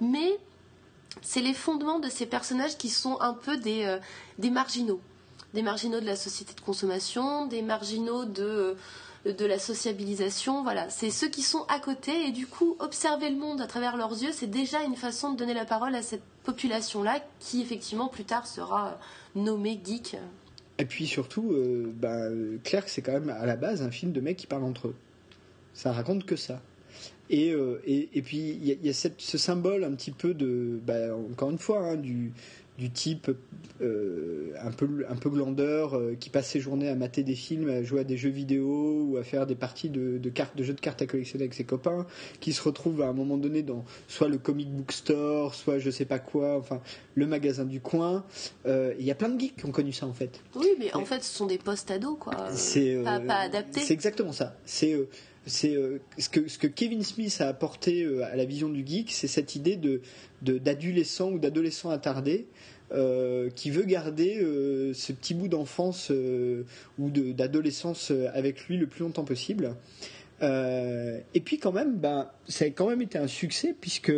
mais 0.01 0.39
c'est 1.21 1.41
les 1.41 1.55
fondements 1.55 1.99
de 1.99 2.09
ces 2.09 2.27
personnages 2.27 2.77
qui 2.77 2.89
sont 2.89 3.21
un 3.21 3.35
peu 3.35 3.57
des, 3.57 3.85
euh, 3.85 4.51
marginaux. 4.51 5.01
Des 5.55 5.63
marginaux 5.63 6.01
de 6.01 6.07
la 6.07 6.17
société 6.17 6.55
de 6.55 6.61
consommation, 6.61 7.47
des 7.47 7.61
marginaux 7.61 8.25
de, 8.25 8.43
euh, 8.43 8.75
de 9.25 9.47
la 9.47 9.59
sociabilisation, 9.59 10.63
voilà. 10.63 10.91
C'est 10.91 11.11
ceux 11.11 11.29
qui 11.29 11.43
sont 11.43 11.65
à 11.69 11.79
côté 11.79 12.27
et 12.27 12.33
du 12.33 12.47
coup, 12.47 12.77
observer 12.81 13.31
le 13.31 13.37
monde 13.37 13.61
à 13.61 13.67
travers 13.67 13.97
leurs 13.97 14.13
yeux, 14.23 14.33
c'est 14.33 14.51
déjà 14.51 14.83
une 14.83 14.97
façon 14.97 15.33
de 15.33 15.37
donner 15.37 15.55
la 15.55 15.65
parole 15.65 15.95
à 15.95 16.03
cette 16.03 16.23
population-là 16.45 17.21
qui, 17.39 17.63
effectivement, 17.63 18.09
plus 18.09 18.25
tard 18.25 18.47
sera 18.47 18.99
nommée 19.35 19.81
geek. 19.85 20.17
Et 20.79 20.85
puis 20.85 21.07
surtout, 21.07 21.53
euh, 21.53 21.93
bah, 21.95 22.27
Clerk, 22.65 22.89
c'est 22.89 23.03
quand 23.03 23.13
même 23.13 23.31
à 23.31 23.47
la 23.47 23.57
base 23.57 23.83
un 23.83 23.91
film 23.91 24.13
de 24.13 24.21
mecs 24.21 24.37
qui 24.37 24.47
parlent 24.47 24.65
entre 24.65 24.89
eux. 24.89 24.97
Ça 25.75 25.93
raconte 25.93 26.25
que 26.25 26.37
ça. 26.37 26.61
Et, 27.31 27.53
euh, 27.53 27.81
et, 27.87 28.21
puis 28.21 28.59
il 28.63 28.85
y 28.85 28.91
a, 28.91 28.93
ce 28.93 29.39
symbole 29.39 29.85
un 29.85 29.93
petit 29.93 30.11
peu 30.11 30.35
de, 30.35 30.81
bah, 30.85 31.17
encore 31.31 31.51
une 31.51 31.59
fois, 31.59 31.81
hein, 31.81 31.97
du, 31.97 32.33
du 32.79 32.91
type 32.91 33.31
euh, 33.83 34.53
un 34.61 34.71
peu 34.71 35.05
un 35.09 35.17
peu 35.17 35.29
glandeur 35.29 35.95
euh, 35.95 36.17
qui 36.19 36.31
passe 36.31 36.49
ses 36.49 36.61
journées 36.61 36.89
à 36.89 36.95
mater 36.95 37.23
des 37.23 37.35
films, 37.35 37.69
à 37.69 37.83
jouer 37.83 38.01
à 38.01 38.05
des 38.05 38.17
jeux 38.17 38.31
vidéo 38.31 39.09
ou 39.11 39.17
à 39.19 39.25
faire 39.25 39.47
des 39.47 39.55
parties 39.55 39.91
de, 39.91 40.19
cartes 40.31 40.57
de 40.57 40.63
jeux 40.63 40.73
de 40.73 40.81
cartes 40.81 41.03
à 41.03 41.07
collectionner 41.07 41.45
avec 41.45 41.55
ses 41.55 41.65
copains, 41.65 42.07
qui 42.41 42.53
se 42.53 42.63
retrouve 42.63 43.03
à 43.03 43.09
un 43.09 43.13
moment 43.13 43.37
donné 43.37 43.63
dans 43.63 43.85
soit 44.09 44.29
le 44.29 44.39
comic 44.39 44.71
book 44.71 44.93
store, 44.93 45.55
soit 45.55 45.79
je 45.79 45.91
sais 45.91 46.07
pas 46.07 46.19
quoi, 46.19 46.57
enfin 46.57 46.81
le 47.15 47.27
magasin 47.27 47.65
du 47.65 47.81
coin. 47.81 48.25
Euh, 48.67 48.95
il 48.99 49.05
y 49.05 49.11
a 49.11 49.15
plein 49.15 49.29
de 49.29 49.39
geeks 49.39 49.57
qui 49.57 49.67
ont 49.67 49.73
connu 49.73 49.93
ça 49.93 50.07
en 50.07 50.15
fait. 50.15 50.41
Oui, 50.55 50.69
mais 50.79 50.95
en 50.95 51.05
fait 51.05 51.23
ce 51.23 51.35
sont 51.35 51.47
des 51.47 51.59
post 51.59 51.91
ados 51.91 52.17
quoi. 52.19 52.51
C'est 52.53 53.03
pas, 53.05 53.21
pas 53.21 53.41
adapté. 53.41 53.81
C'est 53.81 53.95
exactement 53.95 54.33
ça. 54.33 54.57
C'est 54.65 54.97
c'est 55.45 55.77
ce, 56.19 56.29
que, 56.29 56.47
ce 56.47 56.57
que 56.57 56.69
Kevin 56.69 57.03
Smith 57.03 57.37
a 57.41 57.49
apporté 57.49 58.07
à 58.23 58.37
la 58.37 58.45
vision 58.45 58.69
du 58.69 58.87
geek, 58.87 59.11
c'est 59.11 59.27
cette 59.27 59.57
idée 59.57 59.77
de 59.77 60.01
d'adolescent 60.41 61.31
ou 61.31 61.39
d'adolescent 61.39 61.91
attardé 61.91 62.47
euh, 62.95 63.49
qui 63.51 63.71
veut 63.71 63.85
garder 63.85 64.39
euh, 64.43 64.93
ce 64.93 65.13
petit 65.13 65.33
bout 65.33 65.49
d'enfance 65.49 66.11
euh, 66.11 66.65
ou 66.99 67.11
d'adolescence 67.11 68.13
avec 68.35 68.67
lui 68.67 68.77
le 68.77 68.87
plus 68.87 69.03
longtemps 69.03 69.25
possible. 69.25 69.75
et 70.43 71.41
puis 71.45 71.59
quand 71.59 71.73
même, 71.73 71.97
ben, 71.97 72.29
ça 72.49 72.67
a 72.67 72.69
quand 72.69 72.89
même 72.89 73.01
été 73.01 73.17
un 73.17 73.29
succès 73.29 73.75
puisque 73.81 74.13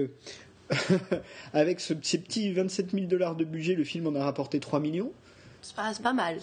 avec 1.53 1.79
ce, 1.81 1.95
ces 2.03 2.19
petits 2.19 2.53
27 2.53 2.91
000 2.93 3.07
dollars 3.07 3.37
de 3.37 3.45
budget, 3.45 3.75
le 3.75 3.85
film 3.85 4.07
en 4.09 4.15
a 4.15 4.25
rapporté 4.25 4.59
3 4.59 4.81
millions. 4.81 5.13
C'est 5.63 5.77
pas, 5.77 5.93
pas, 6.03 6.13
mal. 6.13 6.39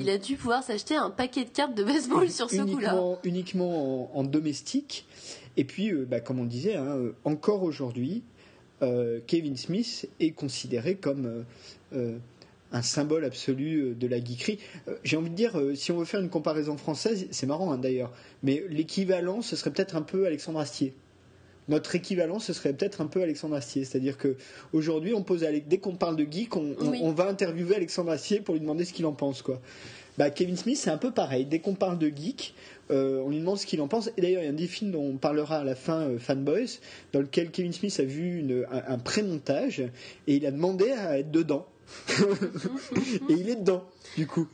Il 0.00 0.10
a 0.10 0.18
dû 0.18 0.36
pouvoir 0.36 0.62
s'acheter 0.62 0.96
un 0.96 1.10
paquet 1.10 1.44
de 1.44 1.50
cartes 1.50 1.74
de 1.74 1.84
baseball 1.84 2.28
sur 2.28 2.50
ce 2.50 2.62
coup-là. 2.62 3.00
Uniquement 3.24 4.16
en, 4.16 4.22
domestique. 4.24 5.06
Et 5.56 5.64
puis, 5.64 5.92
bah, 5.92 6.20
comme 6.20 6.40
on 6.40 6.44
disait, 6.44 6.76
hein, 6.76 6.98
encore 7.24 7.62
aujourd'hui, 7.62 8.22
Kevin 9.26 9.56
Smith 9.56 10.08
est 10.20 10.32
considéré 10.32 10.96
comme 10.96 11.44
euh, 11.96 12.18
un 12.72 12.82
symbole 12.82 13.24
absolu 13.24 13.78
euh, 13.78 13.94
de 13.94 14.08
la 14.08 14.18
geekerie. 14.18 14.58
Euh, 14.88 14.96
j'ai 15.04 15.16
envie 15.16 15.30
de 15.30 15.36
dire, 15.36 15.58
si 15.76 15.92
on 15.92 15.98
veut 15.98 16.04
faire 16.04 16.20
une 16.20 16.28
comparaison 16.28 16.76
française, 16.76 17.28
c'est 17.30 17.46
marrant 17.46 17.72
hein, 17.72 17.78
d'ailleurs, 17.78 18.12
mais 18.42 18.64
l'équivalent, 18.68 19.40
ce 19.40 19.54
serait 19.54 19.70
peut-être 19.70 19.94
un 19.94 20.02
peu 20.02 20.26
Alexandre 20.26 20.58
Astier. 20.58 20.92
Notre 21.68 21.94
équivalent, 21.94 22.38
ce 22.38 22.52
serait 22.52 22.72
peut-être 22.72 23.00
un 23.00 23.06
peu 23.06 23.22
Alexandre 23.22 23.54
Astier. 23.54 23.84
C'est-à-dire 23.84 24.18
que 24.18 24.36
aujourd'hui, 24.72 25.14
on 25.14 25.22
pose 25.22 25.44
dès 25.66 25.78
qu'on 25.78 25.96
parle 25.96 26.16
de 26.16 26.24
geek, 26.24 26.56
on, 26.56 27.12
va 27.12 27.28
interviewer 27.28 27.76
Alexandre 27.76 28.10
Astier 28.10 28.40
pour 28.40 28.54
lui 28.54 28.60
demander 28.60 28.84
ce 28.84 28.92
qu'il 28.92 29.06
en 29.06 29.12
pense, 29.12 29.42
quoi. 29.42 29.60
Bah, 30.18 30.30
Kevin 30.30 30.56
Smith, 30.56 30.78
c'est 30.78 30.90
un 30.90 30.96
peu 30.96 31.10
pareil. 31.10 31.44
Dès 31.44 31.58
qu'on 31.58 31.74
parle 31.74 31.98
de 31.98 32.08
geek, 32.08 32.54
on 32.90 33.28
lui 33.28 33.38
demande 33.38 33.58
ce 33.58 33.66
qu'il 33.66 33.80
en 33.80 33.88
pense. 33.88 34.10
Et 34.16 34.20
d'ailleurs, 34.20 34.42
il 34.42 34.44
y 34.44 34.48
a 34.48 34.50
un 34.50 34.54
des 34.54 34.66
films 34.66 34.92
dont 34.92 35.04
on 35.04 35.16
parlera 35.16 35.58
à 35.58 35.64
la 35.64 35.74
fin, 35.74 36.08
Fanboys, 36.18 36.78
dans 37.12 37.20
lequel 37.20 37.50
Kevin 37.50 37.72
Smith 37.72 37.98
a 37.98 38.04
vu 38.04 38.44
un, 38.70 38.82
un 38.94 38.98
pré-montage 38.98 39.80
et 40.26 40.36
il 40.36 40.46
a 40.46 40.50
demandé 40.50 40.90
à 40.92 41.18
être 41.18 41.30
dedans. 41.30 41.66
et 43.28 43.32
il 43.32 43.48
est 43.48 43.56
dedans, 43.56 43.84
du 44.16 44.26
coup. 44.26 44.48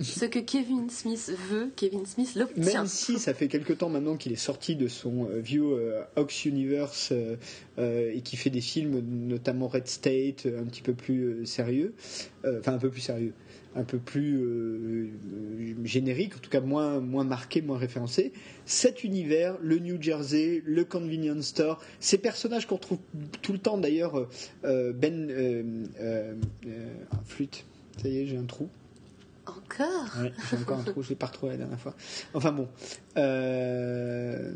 Ce 0.00 0.24
que 0.24 0.38
Kevin 0.38 0.88
Smith 0.88 1.32
veut, 1.50 1.70
Kevin 1.76 2.06
Smith 2.06 2.34
l'obtient. 2.36 2.82
Même 2.82 2.86
si 2.86 3.18
ça 3.18 3.34
fait 3.34 3.48
quelque 3.48 3.72
temps 3.72 3.88
maintenant 3.88 4.16
qu'il 4.16 4.32
est 4.32 4.36
sorti 4.36 4.76
de 4.76 4.88
son 4.88 5.28
euh, 5.28 5.40
vieux 5.40 5.64
euh, 5.64 6.02
Ox 6.16 6.44
Universe 6.44 7.12
euh, 7.12 8.12
et 8.12 8.20
qui 8.22 8.36
fait 8.36 8.50
des 8.50 8.60
films, 8.60 9.00
notamment 9.00 9.68
Red 9.68 9.88
State, 9.88 10.46
un 10.46 10.64
petit 10.64 10.82
peu 10.82 10.94
plus 10.94 11.44
sérieux, 11.46 11.94
enfin 12.44 12.74
un 12.74 12.78
peu 12.78 12.90
plus 12.90 13.00
sérieux, 13.00 13.32
un 13.76 13.84
peu 13.84 13.98
plus 13.98 14.36
euh, 14.36 15.08
générique, 15.84 16.36
en 16.36 16.38
tout 16.38 16.50
cas 16.50 16.60
moins, 16.60 17.00
moins 17.00 17.24
marqué, 17.24 17.62
moins 17.62 17.78
référencé. 17.78 18.32
Cet 18.64 19.04
univers, 19.04 19.56
le 19.62 19.78
New 19.78 20.00
Jersey, 20.00 20.62
le 20.64 20.84
convenience 20.84 21.46
store, 21.46 21.80
ces 22.00 22.18
personnages 22.18 22.66
qu'on 22.66 22.76
retrouve 22.76 22.98
tout 23.42 23.52
le 23.52 23.58
temps 23.58 23.78
d'ailleurs, 23.78 24.26
euh, 24.64 24.92
Ben 24.92 25.30
euh, 25.30 26.34
flûte, 27.24 27.64
ça 28.02 28.08
y 28.08 28.18
est, 28.18 28.26
j'ai 28.26 28.36
un 28.36 28.44
trou. 28.44 28.68
Encore? 29.46 30.16
J'ai 30.50 30.56
encore 30.56 30.78
un 30.78 30.84
trou, 30.84 31.02
je 31.02 31.10
l'ai 31.10 31.16
pas 31.16 31.26
retrouvé 31.26 31.52
la 31.52 31.58
dernière 31.58 31.80
fois. 31.80 31.94
Enfin 32.34 32.52
bon. 32.52 32.68
Euh, 33.16 34.52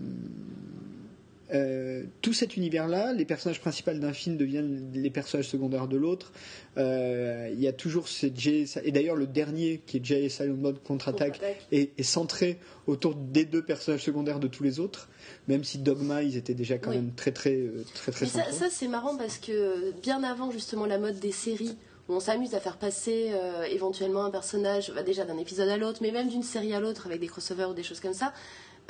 tout 2.23 2.33
cet 2.33 2.57
univers-là, 2.57 3.13
les 3.13 3.25
personnages 3.25 3.61
principaux 3.61 3.93
d'un 3.93 4.13
film 4.13 4.37
deviennent 4.37 4.91
les 4.95 5.11
personnages 5.11 5.49
secondaires 5.49 5.89
de 5.89 5.97
l'autre. 5.97 6.33
Euh, 6.77 7.51
il 7.53 7.61
y 7.61 7.69
a 7.69 7.73
toujours 7.73 8.09
ces 8.09 8.33
Jay, 8.35 8.65
et 8.83 8.93
d'ailleurs 8.93 9.17
le 9.17 9.27
dernier 9.27 9.81
qui 9.87 9.99
est 9.99 10.05
Jay 10.05 10.29
Silent 10.29 10.57
Mode 10.57 10.83
contre-attaque 10.83 11.41
est, 11.71 12.03
centré 12.03 12.59
autour 12.87 13.15
des 13.15 13.45
deux 13.45 13.63
personnages 13.63 14.03
secondaires 14.03 14.41
de 14.41 14.49
tous 14.49 14.63
les 14.63 14.81
autres. 14.81 15.09
Même 15.49 15.65
si 15.65 15.79
Dogma, 15.79 16.23
ils 16.23 16.37
étaient 16.37 16.55
déjà 16.55 16.79
quand 16.79 16.91
même 16.91 17.13
très 17.15 17.33
très 17.33 17.55
euh, 17.55 17.85
très 17.95 18.13
très. 18.13 18.27
très, 18.27 18.53
ça, 18.53 18.67
c'est 18.71 18.89
marrant 18.89 19.17
parce 19.17 19.39
que 19.39 19.93
bien 20.03 20.23
avant 20.23 20.51
justement 20.51 20.87
la 20.87 20.99
mode 20.99 21.19
des 21.19 21.33
séries 21.33 21.77
où 22.09 22.15
on 22.15 22.21
s'amuse 22.21 22.55
à 22.55 22.61
faire 22.61 22.77
passer 22.77 23.33
éventuellement 23.71 24.25
un 24.25 24.31
personnage 24.31 24.93
bah, 24.95 25.03
déjà 25.03 25.25
d'un 25.25 25.39
épisode 25.39 25.71
à 25.71 25.79
l'autre, 25.79 26.01
mais 26.03 26.11
même 26.11 26.29
d'une 26.29 26.43
série 26.43 26.75
à 26.75 26.81
l'autre 26.81 27.07
avec 27.07 27.21
des 27.21 27.29
crossovers 27.29 27.71
ou 27.71 27.75
des 27.75 27.83
choses 27.83 28.01
comme 28.01 28.13
ça. 28.13 28.35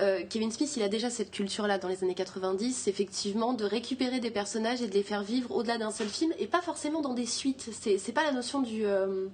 Euh, 0.00 0.22
Kevin 0.28 0.50
Smith, 0.50 0.72
il 0.76 0.82
a 0.82 0.88
déjà 0.88 1.08
cette 1.08 1.30
culture-là 1.30 1.78
dans 1.78 1.88
les 1.88 2.02
années 2.02 2.14
90, 2.14 2.88
effectivement, 2.88 3.52
de 3.52 3.64
récupérer 3.64 4.18
des 4.18 4.30
personnages 4.30 4.82
et 4.82 4.88
de 4.88 4.94
les 4.94 5.04
faire 5.04 5.22
vivre 5.22 5.52
au-delà 5.52 5.78
d'un 5.78 5.92
seul 5.92 6.08
film, 6.08 6.32
et 6.38 6.46
pas 6.46 6.60
forcément 6.60 7.00
dans 7.00 7.14
des 7.14 7.26
suites. 7.26 7.70
C'est 7.72 8.12
pas 8.12 8.24
la 8.24 8.32
notion 8.32 8.60
du. 8.60 8.84
Euh, 8.84 9.26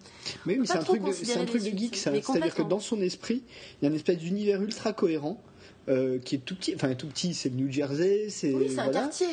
mais 0.45 0.59
oui, 0.59 0.67
c'est 0.67 0.77
un, 0.77 0.83
truc 0.83 1.03
de, 1.03 1.39
un 1.39 1.45
truc 1.47 1.63
de 1.63 1.79
geek, 1.79 1.97
ça. 1.97 2.13
C'est-à-dire 2.13 2.55
que 2.55 2.63
dans 2.63 2.81
son 2.81 3.01
esprit, 3.01 3.43
il 3.81 3.85
y 3.85 3.87
a 3.87 3.91
une 3.91 3.97
espèce 3.97 4.19
d'univers 4.19 4.61
ultra 4.63 4.93
cohérent. 4.93 5.41
Euh, 5.89 6.19
qui 6.19 6.35
est 6.35 6.39
tout 6.39 6.55
petit, 6.55 6.75
enfin 6.75 6.95
tout 6.95 7.07
petit, 7.07 7.33
c'est 7.33 7.49
le 7.49 7.57
New 7.57 7.73
Jersey, 7.73 8.27
c'est 8.29 8.53
oui, 8.53 8.79
un 8.79 8.89
quartier, 8.91 9.27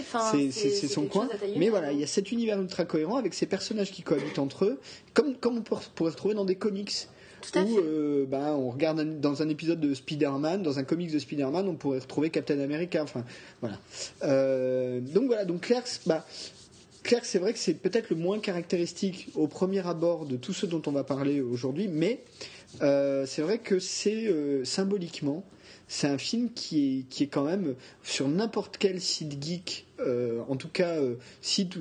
c'est 0.50 0.88
son 0.88 1.06
coin. 1.06 1.28
Mais 1.58 1.68
voilà, 1.70 1.92
il 1.92 2.00
y 2.00 2.04
a 2.04 2.08
cet 2.08 2.32
univers 2.32 2.60
ultra 2.60 2.86
cohérent 2.86 3.18
avec 3.18 3.34
ces 3.34 3.46
personnages 3.46 3.92
qui 3.92 4.02
cohabitent 4.02 4.40
entre 4.40 4.64
eux, 4.64 4.80
comme 5.14 5.36
comme 5.36 5.58
on 5.58 5.62
pourrait 5.62 6.12
retrouver 6.12 6.36
dans 6.36 6.46
des 6.46 6.56
comics 6.56 7.10
où 7.56 7.80
euh, 7.80 8.26
bah, 8.26 8.56
on 8.56 8.70
regarde 8.70 9.20
dans 9.20 9.42
un 9.42 9.50
épisode 9.50 9.80
de 9.80 9.94
Spider-Man, 9.94 10.64
dans 10.64 10.80
un 10.80 10.84
comics 10.84 11.12
de 11.12 11.20
Spider-Man, 11.20 11.68
on 11.68 11.76
pourrait 11.76 12.00
retrouver 12.00 12.30
Captain 12.30 12.60
America. 12.60 13.02
Enfin, 13.04 13.24
voilà. 13.62 13.80
Euh, 14.24 15.00
donc 15.00 15.28
voilà, 15.28 15.46
donc 15.46 15.62
Clerks, 15.62 16.02
bah, 16.06 16.26
Clerks, 17.04 17.26
c'est 17.26 17.40
vrai 17.40 17.54
que 17.54 17.60
c'est 17.60 17.76
peut-être 17.76 18.10
le 18.10 18.16
moins 18.16 18.40
caractéristique 18.40 19.30
au 19.36 19.48
premier 19.48 19.86
abord 19.88 20.26
de 20.26 20.36
tous 20.36 20.54
ceux 20.54 20.68
dont 20.68 20.82
on 20.88 20.92
va 20.92 21.04
parler 21.04 21.42
aujourd'hui, 21.42 21.88
mais 21.88 22.24
euh, 22.82 23.26
c'est 23.26 23.42
vrai 23.42 23.60
que 23.60 23.80
c'est 23.80 24.30
symboliquement, 24.66 25.46
c'est 25.88 26.08
un 26.08 26.18
film 26.18 26.52
qui 26.52 27.00
est, 27.00 27.02
qui 27.10 27.24
est 27.24 27.28
quand 27.28 27.46
même 27.46 27.76
sur 28.04 28.28
n'importe 28.28 28.78
quel 28.78 29.00
site 29.00 29.42
geek, 29.42 29.86
en 30.50 30.56
tout 30.58 30.70
cas 30.70 30.98
site 31.42 31.78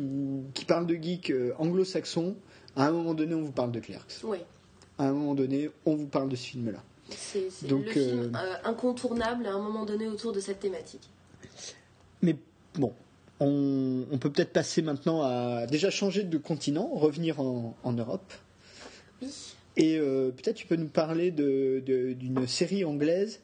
qui 0.54 0.64
parle 0.64 0.86
de 0.86 0.94
geek 0.94 1.32
anglo-saxon, 1.58 2.36
à 2.76 2.86
un 2.86 2.92
moment 2.92 3.14
donné 3.14 3.34
on 3.34 3.42
vous 3.42 3.52
parle 3.52 3.72
de 3.72 3.80
Clerks. 3.80 4.20
Oui 4.22 4.38
à 4.98 5.04
un 5.04 5.12
moment 5.12 5.34
donné, 5.34 5.70
on 5.84 5.94
vous 5.94 6.06
parle 6.06 6.28
de 6.28 6.36
ce 6.36 6.46
film-là. 6.48 6.82
C'est 7.10 7.48
le 7.68 7.82
film 7.84 8.34
euh, 8.34 8.38
euh, 8.38 8.54
incontournable 8.64 9.46
à 9.46 9.52
un 9.52 9.60
moment 9.60 9.84
donné 9.84 10.06
autour 10.08 10.32
de 10.32 10.40
cette 10.40 10.60
thématique. 10.60 11.08
Mais 12.22 12.36
bon, 12.74 12.92
on, 13.38 14.18
peut 14.20 14.30
peut-être 14.30 14.52
passer 14.52 14.82
maintenant 14.82 15.22
à 15.22 15.66
déjà 15.66 15.90
changer 15.90 16.24
de 16.24 16.38
continent, 16.38 16.88
revenir 16.92 17.40
en, 17.40 17.92
Europe. 17.92 18.32
Oui. 19.22 19.28
Et 19.76 19.98
peut-être 19.98 20.56
tu 20.56 20.66
peux 20.66 20.76
nous 20.76 20.88
parler 20.88 21.30
d'une 21.30 22.46
série 22.46 22.84
anglaise 22.84 23.40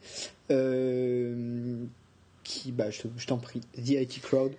qui, 2.42 2.72
bah, 2.72 2.90
je, 2.90 3.26
t'en 3.26 3.38
prie, 3.38 3.60
The 3.76 3.90
IT 3.90 4.20
Crowd. 4.22 4.52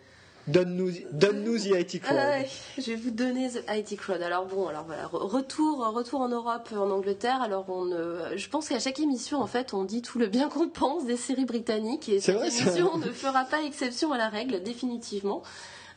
Donne-nous 0.48 0.92
donne 1.12 1.46
The 1.46 1.66
IT 1.68 2.02
Crowd. 2.02 2.46
je 2.78 2.92
vais 2.92 2.96
vous 2.96 3.12
donner 3.12 3.50
The 3.50 3.64
IT 3.70 3.98
Crowd. 3.98 4.22
Alors 4.22 4.46
bon, 4.46 4.68
alors 4.68 4.84
voilà, 4.84 5.08
retour, 5.08 5.80
retour 5.94 6.22
en 6.22 6.30
Europe, 6.30 6.70
en 6.76 6.90
Angleterre. 6.90 7.42
Alors 7.42 7.70
on, 7.70 7.90
je 8.36 8.50
pense 8.50 8.68
qu'à 8.68 8.80
chaque 8.80 9.00
émission, 9.00 9.42
en 9.42 9.48
fait, 9.48 9.74
on 9.74 9.86
dit 9.86 10.02
tout 10.02 10.20
le 10.20 10.28
bien 10.28 10.50
qu'on 10.50 10.68
pense 10.68 11.06
des 11.06 11.18
séries 11.18 11.46
britanniques 11.46 12.10
et 12.10 12.20
cette 12.20 12.42
émission 12.42 12.98
ne 12.98 13.12
fera 13.12 13.46
pas 13.46 13.64
exception 13.64 14.12
à 14.12 14.18
la 14.18 14.30
règle, 14.30 14.62
définitivement. 14.64 15.44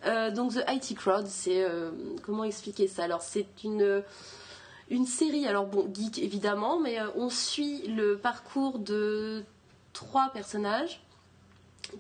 Euh, 0.04 0.30
donc 0.30 0.54
The 0.54 0.64
IT 0.68 0.96
Crowd, 0.96 1.26
c'est 1.26 1.62
euh, 1.62 1.90
comment 2.22 2.44
expliquer 2.44 2.87
ça? 2.87 3.04
Alors 3.04 3.22
c'est 3.22 3.46
une 3.64 4.02
une 4.88 5.06
série, 5.06 5.48
alors 5.48 5.66
bon, 5.66 5.90
geek 5.92 6.18
évidemment, 6.18 6.78
mais 6.78 7.00
euh, 7.00 7.09
on 7.16 7.28
suit 7.28 7.88
le 7.88 8.16
parcours 8.16 8.78
de 8.78 9.42
trois 9.92 10.30
personnages 10.32 11.00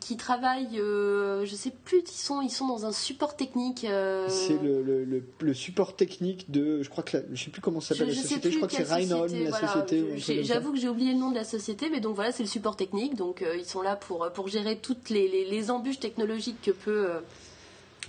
qui 0.00 0.16
travaillent, 0.16 0.78
euh, 0.78 1.44
je 1.44 1.54
sais 1.54 1.70
plus, 1.70 2.00
ils 2.00 2.08
sont, 2.08 2.40
ils 2.42 2.50
sont 2.50 2.66
dans 2.66 2.86
un 2.86 2.92
support 2.92 3.36
technique. 3.36 3.84
Euh, 3.84 4.26
c'est 4.28 4.60
le, 4.62 4.82
le, 4.82 5.22
le, 5.38 5.54
support 5.54 5.96
technique 5.96 6.50
de, 6.50 6.82
je 6.82 6.88
crois 6.88 7.04
que, 7.04 7.18
je 7.32 7.44
sais 7.44 7.50
plus 7.50 7.60
comment 7.60 7.80
s'appelle 7.80 8.08
la 8.08 8.14
société, 8.14 8.50
je 8.50 8.56
crois 8.56 8.68
que 8.68 8.74
c'est 8.74 8.82
Reinhold, 8.82 9.32
la 9.32 9.52
société. 9.52 10.42
J'avoue 10.44 10.72
que 10.72 10.78
j'ai 10.78 10.88
oublié 10.88 11.12
le 11.12 11.18
nom 11.18 11.30
de 11.30 11.36
la 11.36 11.44
société, 11.44 11.88
mais 11.90 12.00
donc 12.00 12.14
voilà, 12.14 12.32
c'est 12.32 12.42
le 12.42 12.48
support 12.48 12.76
technique, 12.76 13.14
donc 13.14 13.42
euh, 13.42 13.56
ils 13.56 13.64
sont 13.64 13.82
là 13.82 13.96
pour, 13.96 14.30
pour 14.32 14.48
gérer 14.48 14.76
toutes 14.78 15.08
les, 15.10 15.28
les, 15.28 15.44
les 15.44 15.70
embûches 15.70 16.00
technologiques 16.00 16.60
que 16.62 16.72
peut 16.72 17.08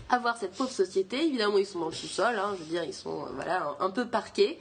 avoir 0.10 0.38
cette 0.38 0.54
pauvre 0.54 0.72
société. 0.72 1.26
Évidemment, 1.26 1.58
ils 1.58 1.66
sont 1.66 1.80
dans 1.80 1.90
le 1.90 1.94
sous-sol, 1.94 2.36
hein, 2.38 2.56
je 2.58 2.63
veux 2.63 2.70
dire, 2.70 2.84
ils 2.84 2.94
sont 2.94 3.26
voilà, 3.36 3.76
un, 3.80 3.86
un 3.86 3.90
peu 3.90 4.06
parqués. 4.06 4.60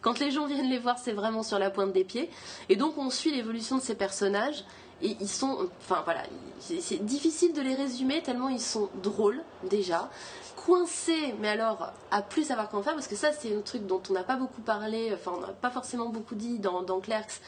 Quand 0.00 0.18
les 0.18 0.30
gens 0.30 0.46
viennent 0.46 0.70
les 0.70 0.78
voir, 0.78 0.98
c'est 0.98 1.12
vraiment 1.12 1.42
sur 1.42 1.58
la 1.58 1.70
pointe 1.70 1.92
des 1.92 2.04
pieds. 2.04 2.30
Et 2.70 2.76
donc, 2.76 2.96
on 2.96 3.10
suit 3.10 3.32
l'évolution 3.32 3.76
de 3.76 3.82
ces 3.82 3.94
personnages 3.94 4.64
et 5.02 5.16
ils 5.20 5.28
sont, 5.28 5.68
enfin 5.80 6.02
voilà, 6.04 6.22
c'est 6.60 7.04
difficile 7.04 7.52
de 7.52 7.60
les 7.62 7.74
résumer 7.74 8.22
tellement 8.22 8.48
ils 8.48 8.60
sont 8.60 8.88
drôles 9.02 9.42
déjà, 9.68 10.10
coincés, 10.56 11.34
mais 11.40 11.48
alors 11.48 11.92
à 12.10 12.22
plus 12.22 12.44
savoir 12.44 12.68
comment 12.68 12.82
faire 12.82 12.94
parce 12.94 13.08
que 13.08 13.16
ça 13.16 13.32
c'est 13.32 13.54
un 13.54 13.62
truc 13.62 13.86
dont 13.86 14.02
on 14.10 14.12
n'a 14.12 14.24
pas 14.24 14.36
beaucoup 14.36 14.60
parlé, 14.60 15.10
enfin 15.14 15.32
on 15.36 15.40
n'a 15.40 15.48
pas 15.48 15.70
forcément 15.70 16.08
beaucoup 16.08 16.34
dit 16.34 16.58
dans, 16.58 16.82
dans 16.82 17.00
Clerks, 17.00 17.40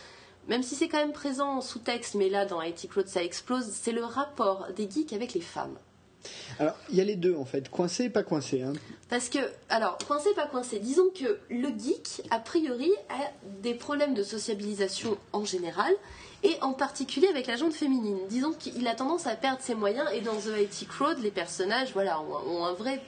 même 0.48 0.62
si 0.62 0.74
c'est 0.74 0.88
quand 0.88 0.98
même 0.98 1.12
présent 1.12 1.58
en 1.58 1.60
sous-texte, 1.60 2.14
mais 2.14 2.28
là 2.28 2.46
dans 2.46 2.62
IT 2.62 2.88
Cloud 2.88 3.08
ça 3.08 3.22
explose, 3.22 3.66
c'est 3.66 3.92
le 3.92 4.04
rapport 4.04 4.68
des 4.74 4.90
geeks 4.90 5.12
avec 5.12 5.34
les 5.34 5.40
femmes. 5.40 5.76
Alors, 6.58 6.76
il 6.90 6.96
y 6.96 7.00
a 7.00 7.04
les 7.04 7.16
deux 7.16 7.34
en 7.34 7.44
fait, 7.44 7.68
coincé 7.68 8.04
et 8.04 8.10
pas 8.10 8.22
coincé. 8.22 8.62
Hein. 8.62 8.74
Parce 9.08 9.28
que, 9.28 9.38
alors, 9.68 9.98
coincé, 9.98 10.32
pas 10.34 10.46
coincé, 10.46 10.78
disons 10.78 11.08
que 11.14 11.38
le 11.50 11.68
geek, 11.68 12.22
a 12.30 12.38
priori, 12.38 12.92
a 13.08 13.30
des 13.60 13.74
problèmes 13.74 14.14
de 14.14 14.22
sociabilisation 14.22 15.18
en 15.32 15.44
général, 15.44 15.92
et 16.42 16.56
en 16.60 16.72
particulier 16.72 17.28
avec 17.28 17.46
la 17.46 17.56
jante 17.56 17.74
féminine. 17.74 18.18
Disons 18.28 18.52
qu'il 18.52 18.86
a 18.86 18.94
tendance 18.94 19.26
à 19.26 19.36
perdre 19.36 19.60
ses 19.62 19.74
moyens 19.74 20.08
et 20.12 20.20
dans 20.20 20.34
The 20.34 20.58
IT 20.60 20.88
Crowd, 20.88 21.18
les 21.22 21.30
personnages 21.30 21.92
voilà, 21.92 22.20
ont, 22.20 22.64
un 22.64 22.72
vrai 22.72 23.00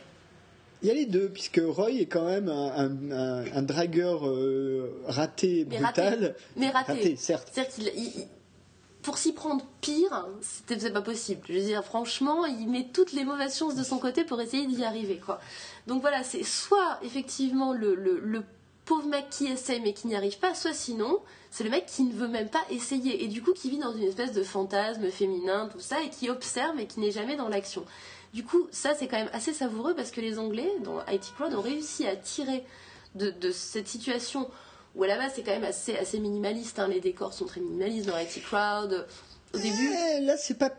il 0.83 0.88
y 0.88 0.90
a 0.90 0.94
les 0.94 1.07
deux, 1.07 1.31
puisque 1.31 1.62
Roy 1.66 1.92
est 1.92 2.07
quand 2.07 2.27
même 2.27 2.51
un, 2.51 3.62
dragueur 3.62 4.29
euh, 4.29 5.01
raté, 5.07 5.64
brutal. 5.64 6.35
Mais 6.57 6.68
raté. 6.68 7.16
certes. 7.16 7.59
pour 9.01 9.16
s'y 9.16 9.33
prendre 9.33 9.64
pire, 9.81 10.29
c'était 10.42 10.90
pas 10.90 11.01
possible. 11.01 11.40
Je 11.49 11.55
veux 11.55 11.64
dire, 11.64 11.83
franchement, 11.85 12.44
il 12.44 12.68
met 12.68 12.88
toutes 12.92 13.14
les 13.14 13.25
mauvaises 13.25 13.57
chances 13.57 13.77
de 13.77 13.83
son 13.83 13.97
côté 13.97 14.25
pour 14.25 14.38
essayer 14.42 14.66
d'y 14.66 14.85
arriver, 14.85 15.16
quoi. 15.25 15.40
Donc 15.87 16.03
voilà, 16.03 16.23
c'est 16.23 16.42
soit 16.42 16.99
effectivement 17.03 17.73
le, 17.73 17.94
le, 17.94 18.20
le 18.20 18.42
pauvre 18.85 19.09
mec 19.09 19.31
qui 19.31 19.47
essaye 19.47 19.81
mais 19.81 19.92
qui 19.92 20.07
n'y 20.07 20.16
arrive 20.16 20.38
pas, 20.38 20.55
soit 20.55 20.75
sinon, 20.75 21.20
c'est 21.51 21.64
le 21.64 21.70
mec 21.70 21.87
qui 21.87 22.03
ne 22.03 22.12
veut 22.12 22.29
même 22.29 22.49
pas 22.49 22.62
essayer 22.70 23.25
et 23.25 23.29
du 23.29 23.42
coup 23.42 23.53
qui 23.53 23.70
vit 23.70 23.79
dans 23.79 23.92
une 23.92 24.05
espèce 24.05 24.33
de 24.33 24.42
fantasme 24.42 25.11
féminin, 25.11 25.68
tout 25.73 25.81
ça, 25.81 26.03
et 26.03 26.11
qui 26.11 26.31
observe 26.31 26.79
et 26.81 26.87
qui 26.87 27.01
n'est 27.01 27.11
jamais 27.11 27.37
dans 27.37 27.49
l'action. 27.49 27.85
Du 28.33 28.44
coup, 28.44 28.66
ça 28.70 28.94
c'est 28.94 29.07
quand 29.07 29.18
même 29.18 29.31
assez 29.33 29.53
savoureux 29.53 29.94
parce 29.94 30.11
que 30.11 30.20
les 30.20 30.38
Anglais, 30.38 30.70
dans 30.83 31.01
IT 31.07 31.33
Crowd, 31.37 31.55
ont 31.55 31.61
réussi 31.61 32.07
à 32.07 32.16
tirer 32.16 32.64
de, 33.14 33.53
cette 33.53 33.87
situation 33.87 34.51
où 34.97 35.05
à 35.05 35.07
la 35.07 35.16
base 35.16 35.33
c'est 35.37 35.42
quand 35.42 35.53
même 35.53 35.64
assez, 35.64 35.97
assez 35.97 36.18
minimaliste, 36.18 36.79
hein. 36.79 36.88
les 36.88 37.01
décors 37.01 37.33
sont 37.33 37.47
très 37.47 37.61
minimalistes 37.61 38.07
dans 38.07 38.18
IT 38.18 38.42
Crowd. 38.44 39.07
Au 39.55 39.59
début. 39.59 39.88
Eh, 40.16 40.20
là, 40.23 40.37
c'est 40.37 40.59
pas, 40.59 40.73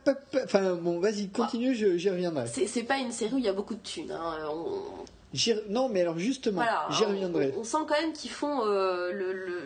Enfin, 0.43 0.75
bon, 0.75 0.99
vas-y, 0.99 1.29
continue, 1.29 1.73
j'y 1.73 2.09
reviendrai. 2.09 2.45
C'est 2.47 2.83
pas 2.83 2.97
une 2.97 3.13
série 3.13 3.33
où 3.33 3.37
il 3.37 3.45
y 3.45 3.49
a 3.49 3.53
beaucoup 3.53 3.75
de 3.75 3.79
thunes. 3.79 4.11
Hein. 4.11 4.37
Non, 5.69 5.89
mais 5.89 6.01
alors 6.01 6.19
justement, 6.19 6.63
j'y 6.89 7.05
reviendrai. 7.05 7.53
On, 7.57 7.63
sent 7.63 7.77
quand 7.87 7.99
même 7.99 8.13
qu'ils 8.13 8.31
font 8.31 8.65
euh, 8.65 9.11
le. 9.11 9.63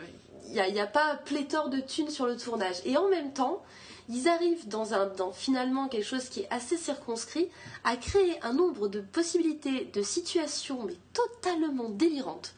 Il 0.52 0.74
n'y 0.74 0.80
a, 0.80 0.88
pas 0.88 1.16
pléthore 1.26 1.70
de 1.70 1.80
thunes 1.80 2.10
sur 2.10 2.26
le 2.26 2.36
tournage. 2.36 2.78
Et 2.84 2.98
en 2.98 3.08
même 3.08 3.34
temps, 3.34 3.62
ils 4.10 4.28
arrivent 4.28 4.68
dans, 4.68 4.96
un, 4.96 5.06
dans 5.06 5.32
finalement 5.32 5.88
quelque 5.88 6.06
chose 6.06 6.28
qui 6.28 6.40
est 6.40 6.48
assez 6.50 6.76
circonscrit 6.76 7.50
à 7.84 7.96
créer 7.96 8.40
un 8.42 8.54
nombre 8.54 8.88
de 8.88 9.00
possibilités, 9.00 9.86
de 9.94 10.02
situations, 10.02 10.84
mais 10.88 10.96
totalement 11.14 11.90
délirantes 11.90 12.56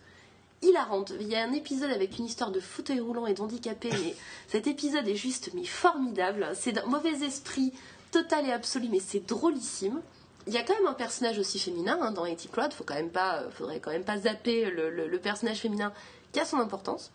hilarante. 0.61 1.13
Il 1.19 1.27
y 1.27 1.35
a 1.35 1.43
un 1.43 1.53
épisode 1.53 1.91
avec 1.91 2.17
une 2.19 2.25
histoire 2.25 2.51
de 2.51 2.59
fauteuil 2.59 2.99
roulant 2.99 3.25
et 3.25 3.33
d'handicapé, 3.33 3.89
mais 3.91 4.15
cet 4.47 4.67
épisode 4.67 5.07
est 5.07 5.15
juste 5.15 5.51
mais 5.53 5.65
formidable. 5.65 6.49
C'est 6.53 6.71
d'un 6.71 6.85
mauvais 6.85 7.25
esprit 7.25 7.73
total 8.11 8.45
et 8.45 8.51
absolu, 8.51 8.87
mais 8.91 8.99
c'est 8.99 9.25
drôlissime 9.25 10.01
il 10.47 10.53
y 10.53 10.57
a 10.57 10.63
quand 10.63 10.73
même 10.73 10.87
un 10.87 10.93
personnage 10.93 11.37
aussi 11.37 11.59
féminin 11.59 11.99
hein, 12.01 12.11
dans 12.11 12.23
A.T. 12.23 12.49
Crowd. 12.51 12.73
Faut 12.73 12.83
quand 12.83 12.95
même 12.95 13.11
pas, 13.11 13.41
euh, 13.41 13.51
faudrait 13.51 13.79
quand 13.79 13.91
même 13.91 14.03
pas 14.03 14.17
zapper 14.17 14.69
le, 14.71 15.17
personnage 15.19 15.57
féminin 15.57 15.93
qui 16.31 16.39
a 16.39 16.45
son 16.45 16.57
importance, 16.57 17.11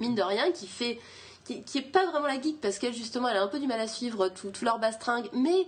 mine 0.00 0.14
de 0.14 0.22
rien, 0.22 0.50
qui 0.52 0.66
fait, 0.66 0.98
qui, 1.44 1.62
qui 1.62 1.78
est 1.78 1.82
pas 1.82 2.04
vraiment 2.10 2.26
la 2.26 2.40
geek 2.40 2.60
parce 2.60 2.78
qu'elle 2.78 2.94
justement, 2.94 3.28
elle 3.28 3.36
a 3.36 3.42
un 3.42 3.48
peu 3.48 3.60
du 3.60 3.66
mal 3.66 3.80
à 3.80 3.86
suivre 3.86 4.28
tout, 4.28 4.52
leur 4.62 4.78
bastringue, 4.78 5.28
mais 5.32 5.66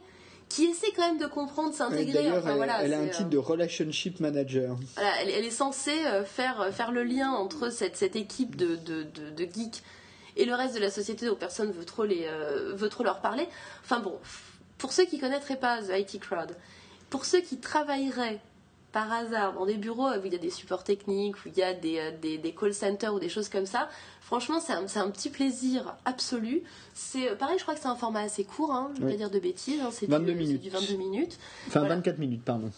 qui 0.49 0.65
essaie 0.65 0.91
quand 0.97 1.07
même 1.07 1.19
de 1.19 1.27
comprendre, 1.27 1.75
s'intégrer. 1.75 2.31
Enfin, 2.33 2.51
elle, 2.51 2.57
voilà, 2.57 2.83
elle 2.83 2.95
a 2.95 2.99
un 2.99 3.09
titre 3.09 3.27
euh, 3.27 3.31
de 3.31 3.39
relationship 3.39 4.19
manager. 4.21 4.77
Voilà, 4.95 5.23
elle, 5.23 5.45
est 5.45 5.51
censée 5.51 6.05
euh, 6.07 6.25
faire, 6.25 6.69
faire 6.73 6.91
le 6.91 7.05
lien 7.05 7.31
entre 7.31 7.71
cette, 7.71 7.97
cette 7.97 8.17
équipe 8.17 8.57
de, 8.57 8.77
de, 8.77 9.05
de, 9.05 9.45
geeks 9.45 9.83
et 10.37 10.45
le 10.45 10.55
reste 10.55 10.75
de 10.75 10.81
la 10.81 10.91
société 10.91 11.29
où 11.29 11.37
personne 11.37 11.71
veut 11.71 11.85
trop, 11.85 12.05
les, 12.05 12.29
veut 12.75 12.89
trop 12.89 13.05
leur 13.05 13.21
parler. 13.21 13.47
Enfin 13.83 14.01
bon, 14.01 14.19
pour 14.79 14.93
ceux 14.93 15.05
qui 15.05 15.19
connaîtraient 15.19 15.59
pas 15.59 15.83
The 15.83 15.91
IT 15.99 16.21
Crowd, 16.21 16.57
pour 17.11 17.25
ceux 17.25 17.41
qui 17.41 17.59
travailleraient 17.59 18.41
par 18.93 19.13
hasard 19.13 19.53
dans 19.53 19.67
des 19.67 19.77
bureaux 19.77 20.09
où 20.09 20.25
il 20.25 20.33
y 20.33 20.37
a 20.37 20.39
des 20.39 20.51
supports 20.51 20.83
techniques, 20.83 21.37
où 21.45 21.49
il 21.49 21.59
y 21.59 21.63
a 21.63 21.75
des, 21.75 21.99
euh, 21.99 22.39
des, 22.39 22.55
call 22.59 22.73
centers 22.73 23.13
ou 23.13 23.21
des 23.21 23.29
choses 23.29 23.49
comme 23.49 23.67
ça, 23.67 23.89
franchement, 24.21 24.61
c'est 24.61 24.73
un, 24.73 24.87
un, 25.03 25.11
petit 25.11 25.29
plaisir 25.29 25.95
absolu. 26.05 26.63
C'est 26.95 27.31
euh, 27.31 27.35
pareil, 27.35 27.59
je 27.59 27.65
crois 27.65 27.75
que 27.75 27.81
c'est 27.81 27.89
un 27.89 27.97
format 27.97 28.21
assez 28.21 28.45
court, 28.45 28.75
hein, 28.75 28.91
je 28.95 29.01
ne 29.01 29.07
vais 29.07 29.13
pas 29.13 29.19
dire 29.19 29.31
de 29.31 29.39
bêtises, 29.39 29.81
hein, 29.83 29.91
c'est 29.93 30.07
du, 30.07 30.13
22 30.13 30.33
minutes. 30.33 31.39
Enfin, 31.67 31.83
24 31.83 32.19
minutes, 32.19 32.43
pardon. 32.45 32.71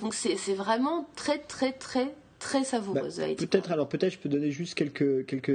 Donc 0.00 0.14
c'est 0.14 0.36
vraiment 0.54 1.08
très, 1.16 1.38
très, 1.38 1.72
très, 1.72 2.14
très 2.38 2.64
savoureuse. 2.64 3.18
Bah, 3.18 3.26
peut-être 3.36 3.70
alors 3.70 3.88
peut-être 3.88 4.12
je 4.12 4.18
peux 4.18 4.28
donner 4.28 4.50
juste 4.50 4.74
quelques 4.74 5.26
quelques, 5.26 5.48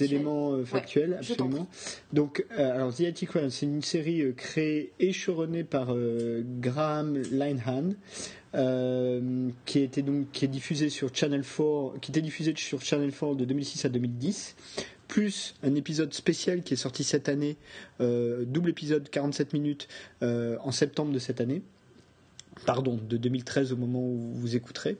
éléments 0.00 0.52
euh, 0.52 0.64
factuels 0.64 1.14
absolument. 1.14 1.68
Donc 2.12 2.44
euh, 2.58 2.74
alors 2.74 2.94
The 2.94 3.00
IT 3.00 3.26
Crowd 3.26 3.50
c'est 3.50 3.66
une 3.66 3.82
série 3.82 4.22
euh, 4.22 4.32
créée 4.32 4.92
et 5.00 5.12
chevronnée 5.12 5.64
par 5.64 5.94
Graham 6.60 7.20
Linehan 7.30 7.94
qui 9.66 9.80
était 9.80 10.02
donc 10.02 10.30
qui 10.32 10.44
est 10.44 10.48
diffusée 10.48 10.88
sur 10.88 11.14
Channel 11.14 11.42
4 11.42 12.00
qui 12.00 12.10
était 12.10 12.22
diffusée 12.22 12.54
sur 12.56 12.80
Channel 12.82 13.12
4 13.12 13.34
de 13.36 13.44
2006 13.44 13.84
à 13.84 13.88
2010 13.88 14.56
plus 15.08 15.54
un 15.62 15.74
épisode 15.74 16.12
spécial 16.14 16.62
qui 16.62 16.74
est 16.74 16.78
sorti 16.78 17.04
cette 17.04 17.28
année 17.28 17.56
double 18.00 18.70
épisode 18.70 19.08
47 19.10 19.52
minutes 19.52 19.88
en 20.22 20.70
septembre 20.70 21.12
de 21.12 21.18
cette 21.18 21.40
année 21.40 21.62
pardon, 22.64 22.98
de 23.08 23.16
2013 23.16 23.72
au 23.72 23.76
moment 23.76 24.00
où 24.00 24.32
vous 24.34 24.56
écouterez. 24.56 24.96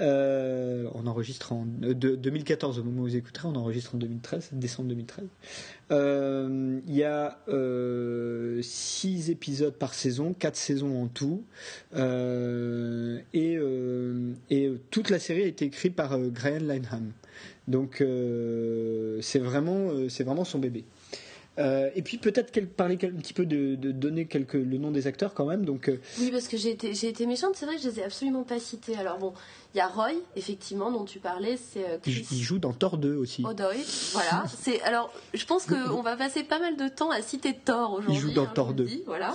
Euh, 0.00 0.88
on 0.94 1.06
enregistre 1.06 1.52
en 1.52 1.66
de, 1.66 1.92
2014 1.92 2.78
au 2.78 2.84
moment 2.84 3.02
où 3.02 3.04
vous 3.04 3.16
écouterez, 3.16 3.48
on 3.48 3.56
enregistre 3.56 3.94
en 3.94 3.98
2013, 3.98 4.50
décembre 4.52 4.88
2013. 4.90 5.24
Euh, 5.90 6.80
il 6.86 6.94
y 6.94 7.04
a 7.04 7.38
euh, 7.48 8.60
six 8.62 9.30
épisodes 9.30 9.74
par 9.74 9.94
saison, 9.94 10.34
quatre 10.34 10.56
saisons 10.56 11.02
en 11.02 11.08
tout, 11.08 11.44
et, 11.94 13.58
et 14.50 14.72
toute 14.90 15.10
la 15.10 15.18
série 15.18 15.42
a 15.42 15.46
été 15.46 15.64
écrite 15.66 15.94
par 15.94 16.18
Graham 16.18 16.68
Linehan. 16.68 17.02
Donc 17.68 18.04
c'est 19.20 19.38
vraiment 19.38 19.90
c'est 20.08 20.24
vraiment 20.24 20.44
son 20.44 20.58
bébé. 20.58 20.84
Euh, 21.58 21.90
et 21.94 22.00
puis 22.00 22.16
peut-être 22.16 22.50
parler 22.74 22.94
un 23.02 23.20
petit 23.20 23.34
peu 23.34 23.44
de, 23.44 23.74
donner 23.74 24.26
quelques, 24.26 24.54
le 24.54 24.78
nom 24.78 24.90
des 24.90 25.06
acteurs 25.06 25.34
quand 25.34 25.44
même. 25.44 25.64
Donc, 25.64 25.88
euh, 25.88 26.00
Oui, 26.18 26.30
parce 26.30 26.48
que 26.48 26.56
j'ai 26.56 26.70
été, 26.70 26.94
j'ai 26.94 27.08
été 27.08 27.26
méchante, 27.26 27.56
c'est 27.56 27.66
vrai 27.66 27.76
que 27.76 27.82
je 27.82 27.88
les 27.88 28.00
ai 28.00 28.04
absolument 28.04 28.42
pas 28.42 28.58
cités. 28.58 28.96
Alors 28.96 29.18
bon, 29.18 29.34
il 29.74 29.78
y 29.78 29.80
a 29.80 29.86
Roy, 29.86 30.12
effectivement, 30.34 30.90
dont 30.90 31.04
tu 31.04 31.18
parlais, 31.18 31.58
c'est 31.58 31.84
euh, 31.84 31.98
Il, 32.06 32.42
joue 32.42 32.58
dans 32.58 32.72
Thor 32.72 32.96
2 32.96 33.16
aussi. 33.16 33.44
Odoy, 33.44 33.84
voilà. 34.12 34.44
c'est, 34.60 34.80
alors, 34.82 35.12
je 35.34 35.44
pense 35.44 35.66
qu'on 35.66 36.02
va 36.02 36.16
passer 36.16 36.42
pas 36.42 36.58
mal 36.58 36.76
de 36.76 36.88
temps 36.88 37.10
à 37.10 37.20
citer 37.20 37.54
Thor 37.54 37.92
aujourd'hui. 37.92 38.14
Il 38.14 38.20
joue 38.20 38.32
dans 38.32 38.44
hein, 38.44 38.52
Thor 38.54 38.72
2. 38.72 38.88
voilà. 39.06 39.34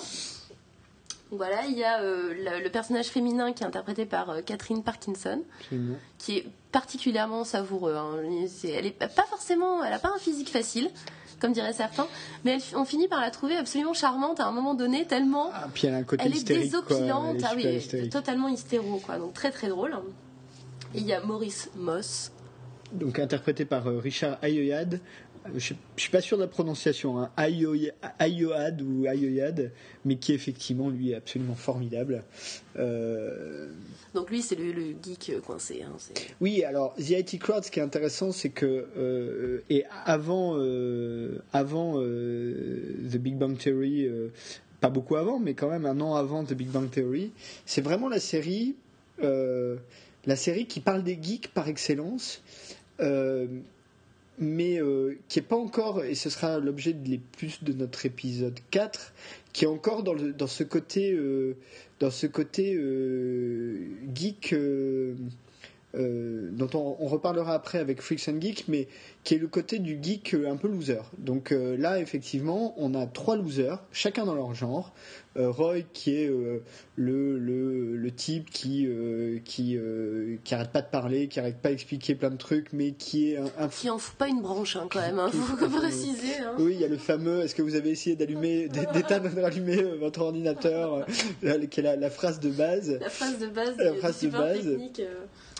Voilà, 1.30 1.65
il 1.65 1.78
y 1.78 1.84
a 1.84 2.01
le, 2.01 2.63
le 2.63 2.70
personnage 2.70 3.07
féminin 3.07 3.51
qui 3.51 3.61
est 3.61 3.65
interprété 3.65 4.05
par 4.05 4.45
Catherine 4.45 4.82
Parkinson, 4.82 5.43
Absolument. 5.59 5.95
qui 6.18 6.38
est 6.38 6.45
particulièrement 6.72 7.43
savoureux. 7.43 7.95
hein. 7.95 8.15
Elle 8.63 8.86
est 8.86 8.91
pas 8.97 9.26
forcément, 9.26 9.84
elle 9.84 9.91
a 9.91 9.99
pas 9.99 10.13
un 10.15 10.20
physique 10.20 10.49
facile, 10.49 10.89
comme 11.39 11.53
diraient 11.53 11.73
certains, 11.73 12.07
mais 12.43 12.53
elle- 12.53 12.77
on 12.77 12.85
finit 12.85 13.07
par 13.07 13.21
la 13.21 13.29
trouver 13.31 13.55
absolument 13.55 13.93
charmante 13.93 14.39
à 14.39 14.45
un 14.47 14.51
moment 14.51 14.73
donné, 14.73 15.05
tellement 15.05 15.49
Ah, 15.53 15.67
puis 15.73 15.88
elle 15.88 15.93
a 15.93 15.97
un 15.97 16.03
côté 16.03 16.23
elle 16.25 16.35
est 16.35 16.45
quoi. 16.45 16.55
désopilante, 16.55 17.35
Elle 17.35 17.41
est 17.41 17.45
ah 17.45 17.53
oui, 17.55 17.75
hystérique. 17.77 18.11
totalement 18.11 18.47
hystéro, 18.47 18.97
quoi. 19.05 19.17
Donc 19.17 19.33
très 19.33 19.51
très 19.51 19.67
drôle. 19.67 19.95
Et 20.95 20.99
il 20.99 21.05
y 21.05 21.13
a 21.13 21.19
Maurice 21.21 21.69
Moss, 21.75 22.31
donc 22.93 23.19
interprété 23.19 23.65
par 23.65 23.88
euh, 23.88 23.99
Richard 23.99 24.38
Ayoyad. 24.41 24.99
Je, 25.55 25.73
je 25.95 26.01
suis 26.01 26.11
pas 26.11 26.21
sûr 26.21 26.37
de 26.37 26.43
la 26.43 26.47
prononciation, 26.47 27.19
hein. 27.19 27.31
Ayoad 27.37 28.81
ou 28.81 29.05
Ayoyad, 29.05 29.71
mais 30.05 30.15
qui 30.17 30.33
effectivement 30.33 30.89
lui 30.89 31.11
est 31.11 31.15
absolument 31.15 31.55
formidable. 31.55 32.23
Euh, 32.77 33.69
donc 34.13 34.29
lui 34.29 34.41
c'est 34.41 34.55
le, 34.55 34.71
le 34.71 34.95
geek 35.01 35.39
coincé. 35.45 35.83
hein, 35.83 35.95
oui, 36.41 36.63
alors 36.63 36.93
The 36.95 37.09
IT 37.11 37.39
Crowd, 37.39 37.63
ce 37.63 37.71
qui 37.71 37.79
est 37.79 37.83
intéressant, 37.83 38.31
c'est 38.31 38.49
que 38.49 38.87
euh, 38.97 39.61
et 39.69 39.85
avant 40.05 40.55
euh, 40.57 41.39
avant 41.53 41.99
The 42.01 43.17
Big 43.17 43.35
Bang 43.35 43.57
Theory, 43.57 44.07
pas 44.81 44.89
beaucoup 44.89 45.15
avant, 45.15 45.39
mais 45.39 45.53
quand 45.53 45.69
même 45.69 45.85
un 45.85 45.99
an 46.01 46.15
avant 46.15 46.43
The 46.43 46.53
Big 46.53 46.67
Bang 46.69 46.89
Theory, 46.89 47.31
c'est 47.65 47.81
vraiment 47.81 48.09
la 48.09 48.19
série 48.19 48.75
la 49.19 50.35
série 50.35 50.67
qui 50.67 50.79
parle 50.81 51.03
des 51.03 51.17
geeks 51.21 51.47
par 51.53 51.67
excellence. 51.67 52.41
Euh, 54.39 54.43
mais 54.43 54.81
euh, 54.81 55.17
qui 55.27 55.39
est 55.39 55.43
pas 55.43 55.55
encore, 55.55 56.03
et 56.03 56.15
ce 56.15 56.29
sera 56.29 56.59
l'objet 56.59 56.93
de 56.93 57.07
les 57.07 57.17
plus 57.17 57.63
de 57.63 57.73
notre 57.73 58.05
épisode 58.05 58.59
4, 58.71 59.13
qui 59.53 59.65
est 59.65 59.67
encore 59.67 60.03
dans, 60.03 60.13
le, 60.13 60.33
dans 60.33 60.47
ce 60.47 60.63
côté, 60.63 61.11
euh, 61.13 61.55
dans 61.99 62.11
ce 62.11 62.27
côté 62.27 62.75
euh, 62.75 63.88
geek 64.13 64.55
euh, 65.95 66.49
dont 66.51 66.69
on, 66.73 66.97
on 66.99 67.07
reparlera 67.07 67.53
après 67.53 67.79
avec 67.79 68.01
Freaks 68.01 68.27
and 68.27 68.41
Geek, 68.41 68.65
mais 68.67 68.88
qui 69.23 69.35
est 69.35 69.38
le 69.38 69.47
côté 69.47 69.79
du 69.79 69.97
geek 70.01 70.33
euh, 70.33 70.49
un 70.51 70.57
peu 70.57 70.67
loser. 70.67 70.99
Donc 71.17 71.51
euh, 71.51 71.77
là, 71.77 71.99
effectivement, 71.99 72.73
on 72.77 72.93
a 72.93 73.05
trois 73.07 73.35
losers, 73.38 73.81
chacun 73.91 74.25
dans 74.25 74.35
leur 74.35 74.53
genre. 74.53 74.93
Euh, 75.38 75.51
Roy, 75.51 75.81
qui 75.93 76.15
est 76.15 76.27
le, 76.27 76.63
le, 77.38 77.95
le 77.95 78.11
type 78.11 78.49
qui 78.49 78.88
qui 79.45 79.77
qui 80.43 80.55
arrête 80.55 80.71
pas 80.71 80.81
de 80.81 80.88
parler, 80.89 81.27
qui 81.27 81.39
arrête 81.39 81.57
pas 81.57 81.69
d'expliquer 81.69 82.15
plein 82.15 82.31
de 82.31 82.38
trucs, 82.38 82.73
mais 82.73 82.91
qui 82.93 83.31
est 83.31 83.38
un, 83.38 83.45
un 83.59 83.67
Qui 83.67 83.89
en 83.89 83.97
fout 83.99 84.17
pas 84.17 84.27
une 84.27 84.41
branche 84.41 84.75
hein, 84.75 84.88
quand 84.89 84.99
même, 84.99 85.19
hein, 85.19 85.29
faut 85.31 85.67
préciser. 85.69 86.38
hein. 86.41 86.55
oui, 86.59 86.73
il 86.73 86.81
y 86.81 86.85
a 86.85 86.88
le 86.88 86.97
fameux. 86.97 87.41
Est-ce 87.43 87.53
que 87.55 87.61
vous 87.61 87.75
avez 87.75 87.91
essayé 87.91 88.15
d'allumer, 88.15 88.67
d'éteindre, 88.93 89.29
d'allumer 89.29 89.83
votre 89.99 90.21
ordinateur 90.21 91.05
la- 91.43 91.59
Qui 91.67 91.79
est 91.81 91.83
la, 91.83 91.95
la 91.95 92.09
phrase 92.09 92.39
de 92.39 92.49
base. 92.49 92.97
La 92.99 93.09
phrase 93.09 93.38
de 93.38 93.47
base, 93.47 93.77
La 93.77 93.93
phrase 93.93 94.21
de 94.23 94.29
base. 94.29 94.63
technique. 94.63 95.01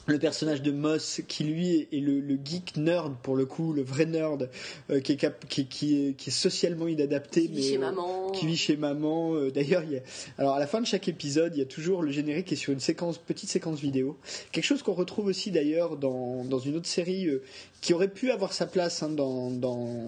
Le 0.10 0.20
personnage 0.20 0.62
de 0.62 0.72
Moss, 0.72 1.20
qui 1.28 1.44
lui 1.44 1.88
est 1.92 2.00
le, 2.00 2.22
le 2.22 2.40
geek 2.44 2.78
nerd 2.78 3.14
pour 3.22 3.36
le 3.36 3.46
coup, 3.46 3.74
le 3.74 3.82
vrai 3.82 4.06
nerd, 4.06 4.50
euh, 4.90 5.02
qui, 5.02 5.12
est 5.12 5.18
cap- 5.18 5.46
qui, 5.50 5.66
qui 5.68 6.08
est, 6.08 6.14
qui 6.14 6.30
est 6.30 6.34
socialement 6.34 6.88
inadapté, 6.88 7.42
Qui 7.42 7.48
vit 7.50 7.56
mais 7.56 7.62
chez 7.62 7.76
euh, 7.76 7.80
maman. 7.80 8.32
qui 8.32 8.48
vit 8.48 8.56
chez 8.56 8.78
maman. 8.78 9.36
Euh, 9.36 9.52
D'ailleurs, 9.52 9.84
il 9.84 9.92
y 9.92 9.98
a... 9.98 10.02
alors 10.38 10.54
à 10.56 10.60
la 10.60 10.68
fin 10.68 10.80
de 10.80 10.86
chaque 10.88 11.10
épisode, 11.10 11.54
il 11.56 11.60
y 11.60 11.62
a 11.62 11.66
toujours 11.66 12.04
le 12.04 12.12
générique 12.12 12.46
qui 12.48 12.54
est 12.54 12.58
sur 12.58 12.72
une 12.72 12.80
séquence, 12.80 13.18
petite 13.18 13.50
séquence 13.50 13.80
vidéo. 13.82 14.18
Quelque 14.54 14.64
chose 14.64 14.82
qu'on 14.82 14.94
retrouve 14.94 15.26
aussi 15.26 15.52
d'ailleurs 15.52 15.98
dans, 15.98 16.46
dans 16.46 16.60
une 16.60 16.78
autre 16.78 16.88
série 16.88 17.28
euh, 17.28 17.44
qui 17.82 17.94
aurait 17.94 18.08
pu 18.08 18.32
avoir 18.32 18.54
sa 18.54 18.66
place 18.66 19.04
hein, 19.04 19.10
dans, 19.10 19.52
dans 19.52 20.08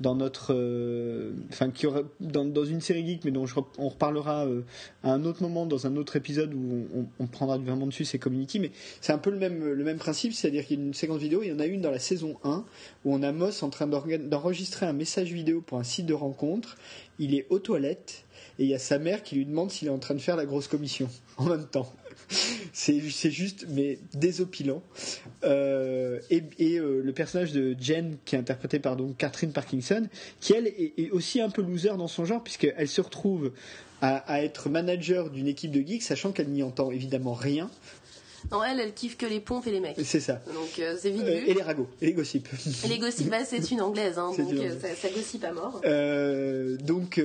dans 0.00 0.14
notre, 0.14 0.54
euh, 0.54 1.32
enfin 1.50 1.70
qui 1.70 1.86
aurait 1.86 2.04
dans, 2.20 2.44
dans 2.44 2.64
une 2.64 2.80
série 2.80 3.06
geek, 3.06 3.24
mais 3.24 3.30
dont 3.30 3.44
on 3.78 3.88
reparlera 3.88 4.46
euh, 4.46 4.62
à 5.02 5.12
un 5.12 5.24
autre 5.24 5.42
moment 5.42 5.66
dans 5.66 5.86
un 5.86 5.96
autre 5.96 6.16
épisode 6.16 6.54
où 6.54 6.86
on, 6.94 7.00
on- 7.00 7.06
on 7.20 7.26
prendra 7.26 7.58
vraiment 7.58 7.86
dessus, 7.86 8.04
c'est 8.06 8.18
Community. 8.18 8.60
Mais 8.60 8.70
c'est 9.00 9.12
un 9.12 9.18
peu 9.18 9.30
le 9.30 9.38
même 9.38 9.62
le 9.64 9.84
même 9.84 9.98
principe, 9.98 10.32
c'est-à-dire 10.32 10.66
qu'il 10.66 10.78
y 10.78 10.82
a 10.82 10.84
une 10.86 10.94
séquence 10.94 11.20
vidéo. 11.20 11.42
Il 11.42 11.50
y 11.50 11.52
en 11.52 11.58
a 11.60 11.66
une 11.66 11.80
dans 11.82 11.90
la 11.90 11.98
saison 11.98 12.36
1 12.44 12.64
où 13.04 13.14
on 13.14 13.22
a 13.22 13.30
Moss 13.32 13.62
en 13.62 13.68
train 13.70 13.86
d'enregistrer 13.86 14.86
un 14.86 14.92
message 14.94 15.32
vidéo 15.32 15.60
pour 15.60 15.78
un 15.78 15.84
site 15.84 16.06
de 16.06 16.14
rencontre. 16.14 16.76
Il 17.18 17.34
est 17.34 17.46
aux 17.50 17.58
toilettes 17.58 18.24
et 18.58 18.64
il 18.64 18.70
y 18.70 18.74
a 18.74 18.78
sa 18.78 18.98
mère 18.98 19.22
qui 19.22 19.36
lui 19.36 19.44
demande 19.44 19.70
s'il 19.70 19.88
est 19.88 19.90
en 19.92 19.98
train 19.98 20.14
de 20.14 20.20
faire 20.20 20.36
la 20.36 20.46
grosse 20.46 20.66
commission 20.68 21.08
en 21.36 21.44
même 21.44 21.66
temps. 21.66 21.92
C'est 22.72 23.30
juste, 23.30 23.66
mais 23.68 23.98
désopilant. 24.14 24.82
Euh, 25.44 26.20
et 26.30 26.78
euh, 26.78 27.02
le 27.02 27.12
personnage 27.12 27.52
de 27.52 27.76
Jen, 27.80 28.16
qui 28.24 28.36
est 28.36 28.38
interprété 28.38 28.78
par 28.78 28.96
donc 28.96 29.16
Catherine 29.16 29.52
Parkinson, 29.52 30.06
qui 30.40 30.52
elle 30.52 30.68
est, 30.68 30.94
est 30.96 31.10
aussi 31.10 31.40
un 31.40 31.50
peu 31.50 31.62
loser 31.62 31.88
dans 31.88 32.08
son 32.08 32.24
genre, 32.24 32.42
puisqu'elle 32.42 32.88
se 32.88 33.00
retrouve 33.00 33.52
à, 34.00 34.16
à 34.32 34.42
être 34.42 34.68
manager 34.68 35.30
d'une 35.30 35.46
équipe 35.46 35.72
de 35.72 35.80
geeks, 35.80 36.02
sachant 36.02 36.32
qu'elle 36.32 36.48
n'y 36.48 36.62
entend 36.62 36.90
évidemment 36.90 37.34
rien. 37.34 37.70
Non, 38.50 38.62
elle, 38.64 38.80
elle 38.80 38.94
kiffe 38.94 39.16
que 39.16 39.26
les 39.26 39.40
pompes 39.40 39.66
et 39.66 39.70
les 39.70 39.80
mecs. 39.80 39.96
C'est 40.04 40.20
ça. 40.20 40.40
Donc 40.54 40.78
euh, 40.78 40.96
c'est 40.98 41.10
vite 41.10 41.22
Euh, 41.24 41.40
vu. 41.40 41.46
et 41.48 41.54
les 41.54 41.62
ragots, 41.62 41.88
et 42.00 42.06
les 42.06 42.12
gossips. 42.14 42.48
Et 42.84 42.88
les 42.88 42.98
gossips, 42.98 43.28
bah, 43.28 43.44
c'est 43.44 43.70
une 43.70 43.80
anglaise, 43.80 44.18
hein, 44.18 44.30
donc 44.36 44.38
une 44.38 44.44
euh, 44.46 44.50
Anglaise. 44.72 44.78
ça, 44.80 44.88
ça 44.94 45.08
gossip 45.10 45.44
à 45.44 45.52
mort. 45.52 45.80
Donc, 46.84 47.20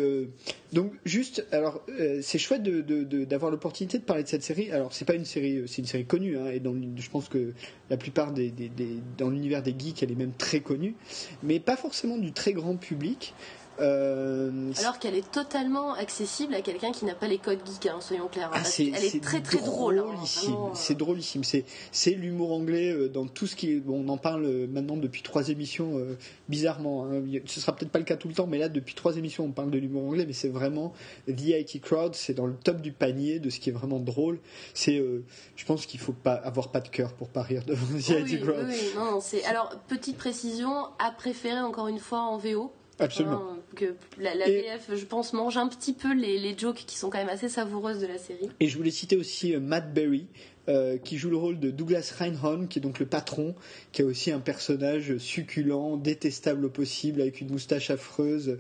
donc 0.73 0.91
juste, 1.05 1.45
alors 1.51 1.81
c'est 2.21 2.37
chouette 2.37 2.63
d'avoir 2.63 3.51
l'opportunité 3.51 3.97
de 3.97 4.03
parler 4.03 4.23
de 4.23 4.27
cette 4.27 4.43
série. 4.43 4.71
Alors 4.71 4.93
c'est 4.93 5.05
pas 5.05 5.15
une 5.15 5.25
série, 5.25 5.63
c'est 5.67 5.79
une 5.81 5.87
série 5.87 6.05
connue, 6.05 6.37
hein, 6.37 6.47
et 6.47 6.59
dans, 6.59 6.75
je 6.97 7.09
pense 7.09 7.29
que 7.29 7.53
la 7.89 7.97
plupart 7.97 8.31
des, 8.31 8.49
des- 8.51 8.69
des- 8.69 8.97
dans 9.17 9.29
l'univers 9.29 9.61
des 9.63 9.75
geeks, 9.77 10.03
elle 10.03 10.11
est 10.11 10.15
même 10.15 10.33
très 10.37 10.59
connue, 10.59 10.95
mais 11.43 11.59
pas 11.59 11.77
forcément 11.77 12.17
du 12.17 12.31
très 12.33 12.53
grand 12.53 12.75
public. 12.75 13.33
Euh, 13.81 14.71
Alors 14.79 14.99
qu'elle 14.99 15.15
est 15.15 15.29
totalement 15.31 15.93
accessible 15.93 16.53
à 16.55 16.61
quelqu'un 16.61 16.91
qui 16.91 17.05
n'a 17.05 17.13
pas 17.15 17.27
les 17.27 17.37
codes 17.37 17.59
geeks, 17.65 17.87
hein, 17.87 17.99
soyons 17.99 18.27
clairs. 18.27 18.49
Ah, 18.53 18.63
c'est 18.63 18.85
qu'elle 18.85 19.03
est 19.03 19.09
c'est 19.09 19.19
très 19.19 19.41
très 19.41 19.57
drôle. 19.59 19.99
hein, 19.99 20.05
vraiment, 20.23 20.67
euh. 20.67 20.71
c'est 20.75 20.95
drôlissime. 20.95 21.43
C'est 21.43 21.65
c'est 21.91 22.11
l'humour 22.11 22.53
anglais 22.53 22.91
euh, 22.91 23.09
dans 23.09 23.25
tout 23.27 23.47
ce 23.47 23.55
qui 23.55 23.71
est. 23.73 23.79
Bon, 23.79 24.03
on 24.05 24.09
en 24.09 24.17
parle 24.17 24.47
maintenant 24.67 24.97
depuis 24.97 25.21
trois 25.23 25.49
émissions, 25.49 25.97
euh, 25.97 26.17
bizarrement. 26.49 27.05
hein. 27.05 27.21
Ce 27.45 27.59
sera 27.59 27.75
peut-être 27.75 27.91
pas 27.91 27.99
le 27.99 28.05
cas 28.05 28.15
tout 28.15 28.27
le 28.27 28.33
temps, 28.33 28.47
mais 28.47 28.57
là, 28.57 28.69
depuis 28.69 28.95
trois 28.95 29.17
émissions, 29.17 29.43
on 29.45 29.51
parle 29.51 29.71
de 29.71 29.77
l'humour 29.77 30.03
anglais, 30.05 30.25
mais 30.25 30.33
c'est 30.33 30.49
vraiment 30.49 30.93
The 31.27 31.41
IT 31.41 31.81
Crowd. 31.81 32.15
C'est 32.15 32.33
dans 32.33 32.45
le 32.45 32.55
top 32.55 32.81
du 32.81 32.91
panier 32.91 33.39
de 33.39 33.49
ce 33.49 33.59
qui 33.59 33.69
est 33.69 33.73
vraiment 33.73 33.99
drôle. 33.99 34.39
C'est, 34.73 34.97
euh, 34.97 35.23
je 35.55 35.65
pense 35.65 35.85
qu'il 35.85 35.99
faut 35.99 36.13
pas 36.13 36.33
avoir 36.33 36.69
pas 36.69 36.79
de 36.81 36.87
cœur 36.89 37.13
pour 37.13 37.29
pas 37.29 37.41
rire 37.41 37.63
devant 37.65 37.85
The 37.99 38.09
Oui, 38.23 38.33
IT 38.33 38.41
Crowd. 38.41 38.65
oui, 38.67 38.81
non, 38.95 39.11
non, 39.11 39.19
c'est 39.21 39.43
alors 39.45 39.69
petite 39.87 40.17
précision 40.17 40.85
à 40.99 41.11
préférer 41.11 41.59
encore 41.59 41.87
une 41.87 41.99
fois 41.99 42.19
en 42.21 42.37
VO. 42.37 42.71
Absolument. 42.99 43.51
Hein, 43.51 43.59
que 43.75 43.95
la, 44.17 44.35
la 44.35 44.45
VF, 44.45 44.95
je 44.95 45.05
pense, 45.05 45.33
mange 45.33 45.57
un 45.57 45.67
petit 45.67 45.93
peu 45.93 46.13
les, 46.13 46.39
les 46.39 46.57
jokes 46.57 46.83
qui 46.87 46.97
sont 46.97 47.09
quand 47.09 47.17
même 47.17 47.29
assez 47.29 47.49
savoureuses 47.49 47.99
de 47.99 48.07
la 48.07 48.17
série. 48.17 48.49
Et 48.59 48.67
je 48.67 48.77
voulais 48.77 48.91
citer 48.91 49.17
aussi 49.17 49.53
euh, 49.53 49.59
Matt 49.59 49.93
Berry, 49.93 50.27
euh, 50.69 50.97
qui 50.97 51.17
joue 51.17 51.29
le 51.29 51.37
rôle 51.37 51.59
de 51.59 51.71
Douglas 51.71 52.13
Reinhold, 52.17 52.69
qui 52.69 52.79
est 52.79 52.81
donc 52.81 52.99
le 52.99 53.05
patron, 53.05 53.53
qui 53.91 54.01
est 54.01 54.05
aussi 54.05 54.31
un 54.31 54.39
personnage 54.39 55.17
succulent, 55.17 55.97
détestable 55.97 56.65
au 56.65 56.69
possible, 56.69 57.21
avec 57.21 57.41
une 57.41 57.51
moustache 57.51 57.89
affreuse. 57.89 58.57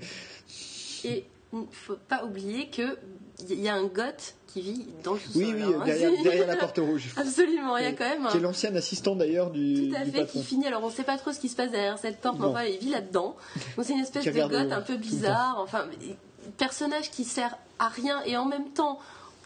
Et 1.05 1.23
il 1.53 1.65
faut 1.71 1.97
pas 2.07 2.25
oublier 2.25 2.67
que 2.69 2.97
il 3.49 3.61
y 3.61 3.67
a 3.69 3.75
un 3.75 3.83
goth 3.85 4.35
qui 4.47 4.61
vit 4.61 4.85
dans 5.03 5.13
le 5.13 5.19
sous-sol. 5.19 5.41
Oui, 5.43 5.53
oui, 5.55 5.63
hein. 5.63 5.81
derrière, 5.85 6.11
derrière 6.23 6.47
la 6.47 6.55
porte 6.55 6.77
rouge. 6.77 7.13
Absolument, 7.17 7.75
il 7.77 7.83
y 7.83 7.87
a 7.87 7.91
quand 7.91 8.07
même 8.07 8.27
Qui 8.31 8.37
est 8.37 8.39
l'ancien 8.41 8.73
assistant 8.75 9.15
d'ailleurs 9.15 9.51
du, 9.51 9.89
Tout 9.89 9.95
à 9.97 10.05
du 10.05 10.11
fait, 10.11 10.19
patron. 10.21 10.39
qui 10.39 10.45
finit. 10.45 10.67
Alors 10.67 10.83
on 10.83 10.89
sait 10.89 11.03
pas 11.03 11.17
trop 11.17 11.31
ce 11.33 11.39
qui 11.39 11.49
se 11.49 11.55
passe 11.57 11.71
derrière 11.71 11.97
cette 11.99 12.21
porte, 12.21 12.39
mais 12.39 12.45
enfin 12.45 12.63
il 12.63 12.77
vit 12.79 12.91
là-dedans. 12.91 13.35
Donc 13.75 13.85
c'est 13.85 13.93
une 13.93 13.99
espèce 13.99 14.23
de 14.25 14.31
goth 14.31 14.51
au- 14.53 14.71
un 14.73 14.81
peu 14.81 14.95
bizarre. 14.95 15.57
Enfin, 15.59 15.85
personnage 16.57 17.11
qui 17.11 17.23
sert 17.25 17.57
à 17.79 17.89
rien 17.89 18.21
et 18.25 18.37
en 18.37 18.45
même 18.45 18.69
temps 18.69 18.99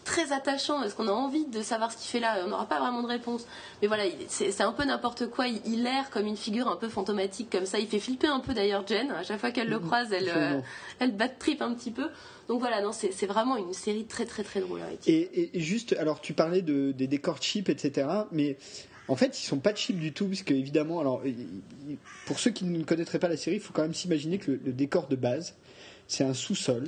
très 0.03 0.31
attachant. 0.31 0.81
Est-ce 0.83 0.95
qu'on 0.95 1.07
a 1.07 1.11
envie 1.11 1.45
de 1.45 1.61
savoir 1.61 1.91
ce 1.91 1.97
qu'il 1.97 2.07
fait 2.09 2.19
là? 2.19 2.37
On 2.45 2.49
n'aura 2.49 2.65
pas 2.67 2.79
vraiment 2.79 3.01
de 3.03 3.07
réponse. 3.07 3.45
Mais 3.81 3.87
voilà, 3.87 4.05
il- 4.05 4.13
c'est 4.27 4.61
un 4.61 4.71
peu 4.71 4.83
n'importe 4.85 5.27
quoi. 5.29 5.47
Il, 5.47 5.61
il 5.65 5.85
erre 5.85 6.09
comme 6.09 6.25
une 6.27 6.37
figure 6.37 6.67
un 6.67 6.75
peu 6.75 6.89
fantomatique 6.89 7.49
comme 7.51 7.65
ça. 7.65 7.79
Il 7.79 7.87
fait 7.87 7.99
flipper 7.99 8.27
un 8.27 8.39
peu 8.39 8.53
d'ailleurs 8.53 8.85
Jen. 8.87 9.11
À 9.11 9.23
chaque 9.23 9.39
fois 9.39 9.51
qu'elle 9.51 9.69
le 9.69 9.79
croise, 9.79 10.11
elle, 10.11 10.31
euh, 10.35 10.59
elle 10.99 11.11
bat 11.15 11.29
trip 11.29 11.61
un 11.61 11.73
petit 11.73 11.91
peu. 11.91 12.07
Donc 12.47 12.59
voilà, 12.59 12.81
non, 12.81 12.91
c'est 12.91 13.25
vraiment 13.27 13.57
une 13.57 13.73
série 13.73 14.05
très 14.05 14.25
très 14.25 14.43
très 14.43 14.59
drôle. 14.61 14.81
Et, 15.07 15.51
juste, 15.53 15.93
alors 15.99 16.19
tu 16.19 16.33
parlais 16.33 16.61
de, 16.63 16.91
des 16.91 17.05
décors 17.07 17.41
cheap, 17.41 17.69
etc. 17.69 18.07
Mais 18.31 18.57
en 19.07 19.15
fait, 19.15 19.39
ils 19.39 19.45
sont 19.45 19.59
pas 19.59 19.75
cheap 19.75 19.99
du 19.99 20.13
tout, 20.13 20.25
puisque 20.25 20.49
évidemment, 20.51 20.99
alors 20.99 21.21
pour 22.25 22.39
ceux 22.39 22.49
qui 22.51 22.65
ne 22.65 22.83
connaîtraient 22.83 23.19
pas 23.19 23.27
la 23.27 23.37
série, 23.37 23.57
il 23.57 23.61
faut 23.61 23.73
quand 23.73 23.81
même 23.83 23.93
s'imaginer 23.93 24.37
que 24.39 24.51
le, 24.51 24.59
le 24.65 24.73
décor 24.73 25.07
de 25.07 25.15
base, 25.15 25.55
c'est 26.07 26.23
un 26.23 26.33
sous-sol 26.33 26.85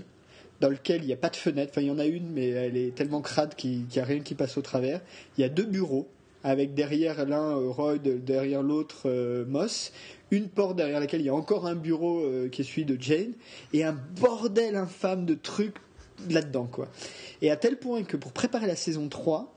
dans 0.62 0.70
lequel 0.70 1.02
il 1.04 1.08
n'y 1.08 1.14
a 1.14 1.18
pas 1.18 1.30
de 1.30 1.36
fenêtre. 1.36 1.72
Enfin, 1.74 1.82
il 1.82 1.88
y 1.88 1.92
en 1.92 2.00
a 2.00 2.06
une, 2.06 2.30
mais 2.30 2.50
elle 2.50 2.78
est 2.78 2.96
tellement 2.96 3.20
crade 3.22 3.56
qu'il 3.56 3.86
n'y 3.94 4.00
a 4.00 4.06
rien 4.06 4.20
qui 4.22 4.36
passe 4.36 4.58
au 4.58 4.62
travers. 4.62 5.02
Il 5.38 5.42
y 5.42 5.44
a 5.44 5.50
deux 5.50 5.66
bureaux 5.66 6.08
avec 6.44 6.74
derrière 6.74 7.26
l'un 7.26 7.58
euh, 7.58 7.70
Roy, 7.70 7.98
de- 7.98 8.18
derrière 8.18 8.64
l'autre 8.64 9.04
euh, 9.06 9.46
Moss, 9.46 9.92
une 10.32 10.48
porte 10.48 10.76
derrière 10.76 11.00
laquelle 11.00 11.22
il 11.22 11.26
y 11.26 11.30
a 11.30 11.36
encore 11.36 11.68
un 11.68 11.76
bureau 11.76 12.22
euh, 12.22 12.48
qui 12.50 12.62
est 12.62 12.64
celui 12.64 12.86
de 12.86 12.96
Jane, 13.00 13.34
et 13.74 13.84
un 13.84 13.96
bordel 14.20 14.76
infâme 14.76 15.26
de 15.26 15.36
trucs 15.36 15.76
là-dedans, 16.30 16.66
quoi. 16.72 16.88
Et 17.42 17.52
à 17.52 17.58
tel 17.58 17.78
point 17.78 18.04
que 18.04 18.18
pour 18.18 18.32
préparer 18.32 18.68
la 18.68 18.76
saison 18.76 19.08
3, 19.10 19.54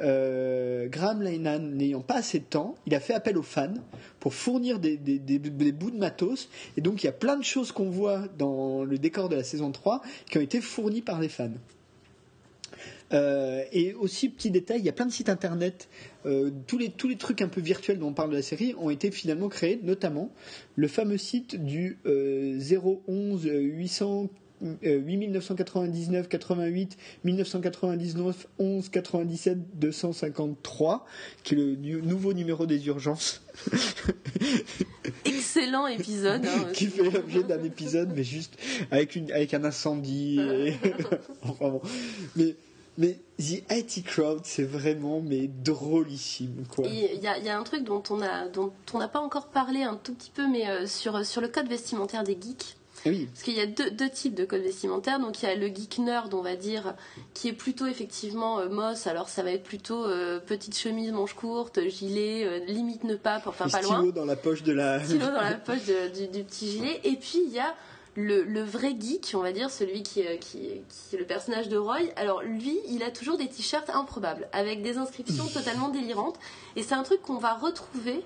euh, 0.00 0.88
Graham 0.88 1.22
Linehan 1.22 1.58
n'ayant 1.58 2.00
pas 2.00 2.16
assez 2.16 2.38
de 2.38 2.44
temps, 2.44 2.74
il 2.86 2.94
a 2.94 3.00
fait 3.00 3.14
appel 3.14 3.38
aux 3.38 3.42
fans 3.42 3.74
pour 4.20 4.34
fournir 4.34 4.78
des, 4.78 4.96
bouts 4.98 5.90
de 5.90 5.98
matos. 5.98 6.48
Et 6.76 6.80
donc 6.80 7.02
il 7.02 7.06
y 7.06 7.08
a 7.08 7.12
plein 7.12 7.36
de 7.36 7.44
choses 7.44 7.72
qu'on 7.72 7.90
voit 7.90 8.22
dans 8.38 8.84
le 8.84 8.98
décor 8.98 9.28
de 9.28 9.36
la 9.36 9.44
saison 9.44 9.72
3 9.72 10.02
qui 10.30 10.38
ont 10.38 10.42
été 10.42 10.60
fournies 10.60 11.02
par 11.02 11.20
les 11.20 11.28
fans. 11.28 11.52
Euh, 13.12 13.62
et 13.72 13.94
aussi, 13.94 14.28
petit 14.28 14.50
détail, 14.50 14.80
il 14.80 14.84
y 14.84 14.88
a 14.88 14.92
plein 14.92 15.06
de 15.06 15.12
sites 15.12 15.28
internet. 15.28 15.88
euh, 16.26 16.50
tous, 16.66 16.78
les, 16.78 16.90
tous 16.90 17.08
les 17.08 17.16
trucs 17.16 17.40
un 17.40 17.48
peu 17.48 17.60
virtuels 17.60 17.98
dont 17.98 18.08
on 18.08 18.12
parle 18.12 18.30
de 18.30 18.36
la 18.36 18.42
série 18.42 18.74
ont 18.78 18.90
été 18.90 19.10
finalement 19.10 19.48
créés, 19.48 19.78
notamment 19.82 20.30
le 20.74 20.88
fameux 20.88 21.18
site 21.18 21.64
du 21.64 21.98
euh, 22.06 22.58
011 23.06 23.48
800. 23.48 24.28
Euh, 24.62 24.98
8999 24.98 26.28
88 26.28 26.96
1999 27.24 28.46
11 28.58 28.88
97 28.88 29.78
253 29.78 31.06
qui 31.42 31.54
est 31.54 31.56
le 31.58 31.74
nu- 31.76 32.00
nouveau 32.02 32.32
numéro 32.32 32.66
des 32.66 32.86
urgences 32.86 33.42
Excellent 35.24 35.86
épisode. 35.86 36.44
hein, 36.46 36.66
qui 36.72 36.86
fait 36.86 37.10
l'objet 37.10 37.42
d'un 37.42 37.62
épisode, 37.64 38.12
mais 38.14 38.24
juste 38.24 38.54
avec, 38.90 39.16
une, 39.16 39.30
avec 39.32 39.54
un 39.54 39.64
incendie. 39.64 40.38
et- 40.40 40.74
enfin 41.42 41.68
bon. 41.70 41.80
Mais, 42.36 42.54
mais 42.98 43.18
The 43.38 43.62
IT 43.70 44.04
Crowd, 44.04 44.40
c'est 44.44 44.62
vraiment 44.64 45.20
mais 45.20 45.48
drôlissime, 45.48 46.64
quoi. 46.74 46.86
Il 46.88 47.20
y, 47.22 47.26
a- 47.26 47.38
y 47.38 47.48
a 47.48 47.58
un 47.58 47.62
truc 47.62 47.84
dont 47.84 48.02
on 48.10 48.20
a 48.22 48.48
dont 48.48 48.72
on 48.94 48.98
n'a 48.98 49.08
pas 49.08 49.20
encore 49.20 49.48
parlé 49.48 49.82
un 49.82 49.96
tout 49.96 50.14
petit 50.14 50.30
peu, 50.30 50.48
mais 50.50 50.68
euh, 50.68 50.86
sur 50.86 51.24
sur 51.24 51.40
le 51.40 51.48
code 51.48 51.68
vestimentaire 51.68 52.24
des 52.24 52.38
geeks. 52.40 52.76
Oui, 53.06 53.26
Parce 53.32 53.42
qu'il 53.42 53.54
y 53.54 53.60
a 53.60 53.66
deux, 53.66 53.90
deux 53.90 54.10
types 54.10 54.34
de 54.34 54.44
codes 54.44 54.62
vestimentaires. 54.62 55.18
Donc 55.20 55.42
il 55.42 55.46
y 55.46 55.48
a 55.48 55.54
le 55.54 55.68
geek 55.68 55.98
nerd, 55.98 56.34
on 56.34 56.42
va 56.42 56.56
dire, 56.56 56.94
qui 57.34 57.48
est 57.48 57.52
plutôt 57.52 57.86
effectivement 57.86 58.58
euh, 58.58 58.68
moss. 58.68 59.06
Alors 59.06 59.28
ça 59.28 59.42
va 59.42 59.50
être 59.52 59.62
plutôt 59.62 60.04
euh, 60.04 60.38
petite 60.40 60.76
chemise, 60.76 61.12
manche 61.12 61.34
courte, 61.34 61.80
gilet, 61.88 62.44
euh, 62.44 62.58
limite 62.66 63.04
ne 63.04 63.14
pas, 63.16 63.40
enfin 63.46 63.68
pas 63.68 63.80
loin. 63.82 63.96
stylos 63.98 64.12
dans 64.12 64.24
la 64.24 64.36
poche 64.36 64.62
de 64.62 64.72
la. 64.72 65.02
stylo 65.04 65.26
dans 65.26 65.40
la 65.40 65.54
poche 65.54 65.84
de- 65.86 66.08
du, 66.14 66.28
du 66.28 66.44
petit 66.44 66.70
gilet. 66.70 67.00
Et 67.04 67.16
puis 67.16 67.40
il 67.46 67.52
y 67.52 67.58
a 67.58 67.74
le, 68.18 68.44
le 68.44 68.62
vrai 68.62 68.96
geek, 68.98 69.32
on 69.34 69.40
va 69.40 69.52
dire, 69.52 69.70
celui 69.70 70.02
qui, 70.02 70.22
qui, 70.40 70.58
qui 70.88 71.16
est 71.16 71.18
le 71.18 71.26
personnage 71.26 71.68
de 71.68 71.76
Roy. 71.76 71.98
Alors 72.16 72.42
lui, 72.42 72.78
il 72.88 73.02
a 73.02 73.10
toujours 73.10 73.36
des 73.36 73.46
t-shirts 73.46 73.90
improbables, 73.90 74.48
avec 74.52 74.82
des 74.82 74.96
inscriptions 74.96 75.46
totalement 75.52 75.90
délirantes. 75.90 76.36
Et 76.76 76.82
c'est 76.82 76.94
un 76.94 77.02
truc 77.02 77.20
qu'on 77.20 77.36
va 77.36 77.52
retrouver 77.54 78.24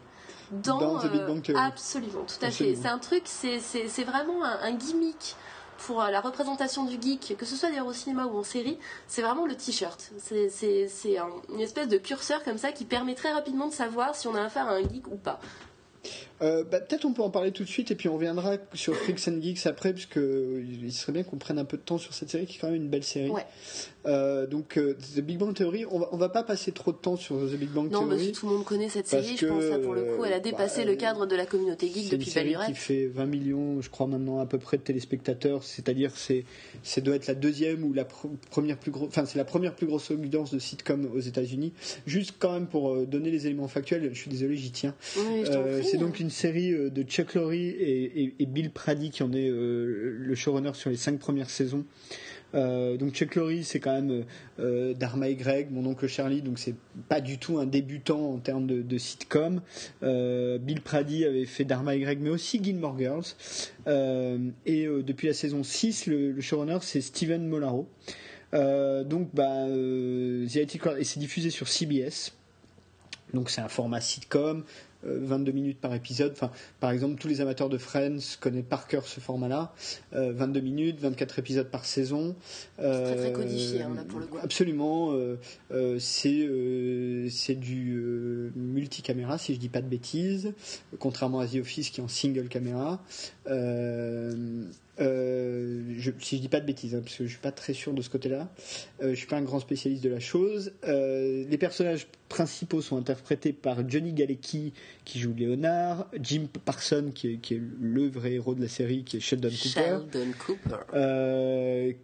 dans, 0.51 0.79
Dans 0.79 0.99
The 0.99 1.11
Big 1.11 1.21
euh, 1.21 1.27
Bang 1.27 1.43
Theory. 1.43 1.61
absolument, 1.61 2.25
tout 2.25 2.35
à 2.43 2.47
Absolument. 2.49 2.77
fait. 2.77 2.83
C'est 2.83 2.89
un 2.89 2.99
truc, 2.99 3.23
c'est 3.27 4.05
vraiment 4.05 4.45
un, 4.45 4.59
un 4.63 4.73
gimmick 4.73 5.37
pour 5.87 6.03
euh, 6.03 6.11
la 6.11 6.21
représentation 6.21 6.85
du 6.85 7.01
geek, 7.01 7.37
que 7.39 7.47
ce 7.47 7.57
soit 7.57 7.71
d'ailleurs 7.71 7.87
au 7.87 7.93
cinéma 7.93 8.27
ou 8.27 8.37
en 8.39 8.43
série, 8.43 8.79
c'est 9.09 9.23
vraiment 9.23 9.47
le 9.47 9.55
t-shirt. 9.57 10.11
C'est- 10.19 10.51
C'est 10.51 10.89
c'est 10.89 11.17
un- 11.19 11.31
une 11.49 11.61
espèce 11.61 11.89
de 11.89 11.97
curseur 11.99 12.43
comme 12.45 12.59
ça 12.59 12.71
qui 12.73 12.85
permet 12.85 13.15
très 13.15 13.33
rapidement 13.33 13.67
de 13.69 13.73
savoir 13.73 14.15
si 14.15 14.29
on 14.29 14.35
a 14.35 14.43
affaire 14.43 14.67
à 14.69 14.73
un 14.73 14.83
geek 14.83 15.07
ou 15.07 15.17
pas. 15.17 15.41
Euh, 16.43 16.65
bah, 16.65 16.81
Peut-être 16.81 17.05
on 17.05 17.13
peut 17.13 17.23
en 17.23 17.31
parler 17.31 17.53
tout 17.53 17.65
de 17.65 17.69
suite 17.69 17.91
et 17.91 17.95
puis 17.95 18.09
on 18.09 18.15
reviendra 18.15 18.57
sur 18.75 18.95
Freaks 18.97 19.29
and 19.29 19.41
Geeks 19.43 19.67
après, 19.67 19.95
euh, 20.17 20.63
il 20.83 20.93
serait 20.93 21.13
bien 21.13 21.23
qu'on 21.23 21.37
prenne 21.37 21.59
un 21.59 21.65
peu 21.65 21.77
de 21.77 21.83
temps 21.83 21.99
sur 21.99 22.15
cette 22.15 22.31
série 22.31 22.47
qui 22.47 22.57
est 22.57 22.61
quand 22.61 22.69
même 22.69 22.77
une 22.83 22.89
belle 22.89 23.05
série. 23.05 23.29
Ouais. 23.31 23.45
Euh, 24.07 24.47
donc 24.47 24.79
euh, 24.79 24.97
The 25.15 25.21
Big 25.21 25.37
Bang 25.37 25.55
Theory, 25.55 25.85
on 25.91 25.99
va, 25.99 26.09
on 26.13 26.17
va 26.17 26.31
pas 26.31 26.43
passer 26.43 26.73
trop 26.73 26.91
de 26.93 26.97
temps 26.97 27.17
sur 27.17 27.37
The 27.37 27.55
Big 27.57 27.69
Bang 27.69 27.91
Non, 27.91 28.07
mais 28.07 28.17
Theory. 28.17 28.33
tout 28.33 28.47
le 28.49 28.55
monde 28.55 28.65
connaît 28.65 28.89
cette 28.89 29.11
Parce 29.11 29.23
série, 29.23 29.37
que, 29.37 29.47
je 29.47 29.53
pense 29.53 29.65
là 29.65 29.79
pour 29.79 29.93
le 29.95 30.03
coup, 30.17 30.25
elle 30.25 30.33
a 30.33 30.41
dépassé 30.41 30.85
bah, 30.85 30.91
le 30.91 30.97
cadre 30.97 31.27
de 31.27 31.37
la 31.37 31.45
communauté 31.45 31.87
geek 31.89 31.97
C'est 31.97 32.03
une 32.05 32.19
depuis 32.19 32.31
série 32.31 32.55
qui 32.67 32.75
fait 32.75 33.07
20 33.09 33.27
millions, 33.27 33.83
je 33.83 33.91
crois 33.91 34.07
maintenant 34.07 34.41
à 34.41 34.47
peu 34.47 34.59
près 34.59 34.79
de 34.79 34.83
téléspectateurs, 34.83 35.63
c'est-à-dire 35.63 36.13
c'est 36.17 36.45
c'est 36.83 37.03
doit 37.03 37.17
être 37.17 37.27
la 37.27 37.35
deuxième 37.35 37.85
ou 37.85 37.93
la 37.93 38.05
pr- 38.05 38.31
première 38.51 38.79
plus 38.79 38.91
grosse, 38.91 39.09
enfin 39.09 39.27
c'est 39.27 39.37
la 39.39 39.45
première 39.45 39.75
plus 39.75 39.87
grosse 39.87 40.11
audience 40.11 40.55
de 40.55 40.59
sitcom 40.59 41.07
aux 41.15 41.21
États-Unis. 41.21 41.75
Juste 42.07 42.37
quand 42.39 42.53
même 42.55 42.67
pour 42.67 42.97
donner 43.07 43.31
les 43.31 43.47
éléments 43.47 43.69
factuels, 43.69 44.09
je 44.15 44.19
suis 44.19 44.31
désolé, 44.31 44.57
j'y 44.57 44.71
tiens. 44.71 44.95
Oui, 45.19 45.45
c'est 45.85 45.99
donc 45.99 46.19
une 46.21 46.30
série 46.31 46.73
euh, 46.73 46.91
de 46.91 47.03
Chuck 47.03 47.35
Lorre 47.35 47.53
et, 47.53 48.35
Bill 48.41 48.71
Prady 48.71 49.11
qui 49.11 49.23
en 49.23 49.33
est 49.33 49.49
euh, 49.49 50.17
le 50.19 50.35
showrunner 50.35 50.75
sur 50.75 50.91
les 50.91 50.97
cinq 50.97 51.19
premières 51.19 51.51
saisons. 51.51 51.85
Euh, 52.55 52.97
donc 52.97 53.13
Chuck 53.13 53.35
Lorre, 53.37 53.63
c'est 53.63 53.79
quand 53.79 53.93
même 53.93 54.25
euh, 54.59 54.93
Dharma 54.95 55.29
et 55.29 55.37
Greg, 55.37 55.71
mon 55.71 55.87
oncle 55.87 56.09
Charlie, 56.09 56.43
donc 56.43 56.59
c'est 56.59 56.75
pas 57.09 57.21
du 57.21 57.39
tout 57.39 57.59
un 57.59 57.67
débutant 57.67 58.33
en 58.33 58.39
termes 58.39 58.67
de, 58.67 58.99
sitcom. 58.99 59.61
Bill 60.03 60.81
Prady 60.83 61.25
avait 61.25 61.45
fait 61.47 61.65
Dharma 61.65 61.95
et 61.95 62.01
Greg, 62.01 62.19
mais 62.21 62.31
aussi 62.31 62.63
Gilmore 62.63 62.99
Girls. 62.99 63.27
Et 64.67 64.87
depuis 64.87 65.29
la 65.29 65.35
saison 65.35 65.63
6, 65.63 66.07
le, 66.07 66.33
le 66.33 66.41
showrunner 66.41 66.79
c'est 66.83 67.01
Steven 67.01 67.47
Molaro. 67.47 67.89
Donc 68.53 69.29
bah, 69.33 69.67
The 69.69 70.57
IT 70.57 70.79
Crowd, 70.79 70.99
et 70.99 71.05
c'est 71.05 71.21
diffusé 71.21 71.51
sur 71.51 71.69
CBS. 71.69 72.33
Donc 73.35 73.51
c'est 73.51 73.61
un 73.61 73.69
format 73.69 74.01
sitcom, 74.01 74.65
22 75.03 75.53
minutes 75.53 75.81
par 75.81 75.95
épisode. 75.95 76.33
Enfin, 76.33 76.51
par 76.81 76.91
exemple, 76.91 77.21
tous 77.21 77.29
les 77.29 77.41
amateurs 77.41 77.69
de 77.69 77.79
Friends 77.79 78.19
connaissent 78.41 78.65
par 78.69 78.87
cœur 78.87 79.07
ce 79.07 79.21
format-là. 79.21 79.73
Euh, 80.15 80.33
22 80.35 80.61
minutes, 80.61 81.01
24 81.01 81.39
épisodes 81.39 81.69
par 81.71 81.85
saison. 81.85 82.35
très, 82.77 83.17
très 83.17 83.29
Euh, 83.29 83.33
codifié, 83.33 83.83
hein, 83.83 83.93
là, 83.95 84.03
pour 84.09 84.21
le 84.21 84.27
coup. 84.27 84.39
Absolument. 84.43 85.13
euh, 85.13 85.37
euh, 85.73 85.97
c'est 85.99 86.41
euh, 86.47 87.29
c'est 87.31 87.55
du 87.55 87.95
euh, 87.97 88.51
multicaméra, 88.57 89.39
si 89.39 89.55
je 89.55 89.59
dis 89.61 89.69
pas 89.69 89.81
de 89.83 89.89
bêtises, 89.89 90.53
contrairement 90.99 91.41
à 91.41 91.47
The 91.47 91.57
Office 91.57 91.91
qui 91.91 92.01
est 92.01 92.05
en 92.05 92.09
single 92.09 92.49
caméra. 92.49 93.01
Euh, 93.47 94.65
euh, 95.01 95.83
je, 95.99 96.11
si 96.21 96.37
je 96.37 96.43
dis 96.43 96.49
pas 96.49 96.61
de 96.61 96.67
bêtises, 96.67 96.95
hein, 96.95 97.01
parce 97.03 97.17
que 97.17 97.25
je 97.25 97.31
suis 97.31 97.39
pas 97.39 97.53
très 97.53 97.73
sûr 97.73 97.93
de 97.93 98.03
ce 98.03 98.11
côté-là. 98.11 98.49
Euh, 99.03 99.11
je 99.11 99.15
suis 99.15 99.27
pas 99.27 99.37
un 99.37 99.43
grand 99.43 99.61
spécialiste 99.61 100.03
de 100.05 100.11
la 100.11 100.21
chose. 100.21 100.73
Euh, 100.87 101.45
les 101.49 101.59
personnages 101.59 102.07
principaux 102.29 102.81
sont 102.81 102.97
interprétés 102.97 103.53
par 103.53 103.89
Johnny 103.89 104.13
Galecki 104.13 104.73
qui 105.05 105.19
joue 105.19 105.35
Léonard, 105.35 106.09
Jim 106.21 106.47
Parson 106.65 107.11
qui 107.15 107.35
est, 107.35 107.37
qui 107.37 107.55
est 107.55 107.63
le 107.81 108.09
vrai 108.09 108.33
héros 108.33 108.55
de 108.55 108.63
la 108.63 108.69
série 108.69 109.05
qui 109.05 109.17
est 109.17 109.21
Sheldon 109.21 109.49
Cooper, 109.49 109.69
Sheldon 109.71 110.33
Cooper. 110.39 111.97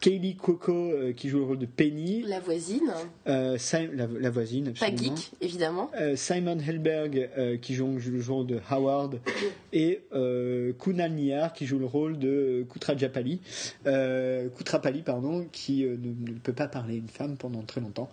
Kaylee 0.00 0.36
Cuoco 0.36 0.72
euh, 0.72 1.12
qui 1.12 1.28
joue 1.30 1.38
le 1.38 1.44
rôle 1.44 1.58
de 1.58 1.66
Penny, 1.66 2.22
La 2.26 2.40
voisine, 2.40 2.92
euh, 3.26 3.56
Sim- 3.56 3.90
la, 3.94 4.06
la 4.06 4.30
voisine 4.30 4.74
pas 4.74 4.86
absolument. 4.86 5.16
geek, 5.16 5.32
évidemment. 5.40 5.90
Euh, 5.98 6.14
Simon 6.16 6.58
Helberg 6.58 7.30
qui 7.62 7.74
joue, 7.74 7.98
joue 7.98 8.10
le 8.12 8.22
rôle 8.22 8.46
de 8.46 8.60
Howard 8.70 9.18
et 9.72 10.02
Kunal 10.78 11.12
Niyar 11.12 11.52
qui 11.54 11.64
joue 11.66 11.78
le 11.78 11.86
rôle 11.86 12.18
de 12.18 12.66
Kutrajapali, 12.70 13.40
euh, 13.86 14.48
Kutrapali 14.50 15.02
pardon, 15.02 15.46
qui 15.52 15.84
ne, 15.84 15.96
ne 16.32 16.38
peut 16.38 16.52
pas 16.52 16.68
parler 16.68 16.96
une 16.96 17.08
femme 17.08 17.36
pendant 17.36 17.62
très 17.62 17.80
longtemps. 17.80 18.10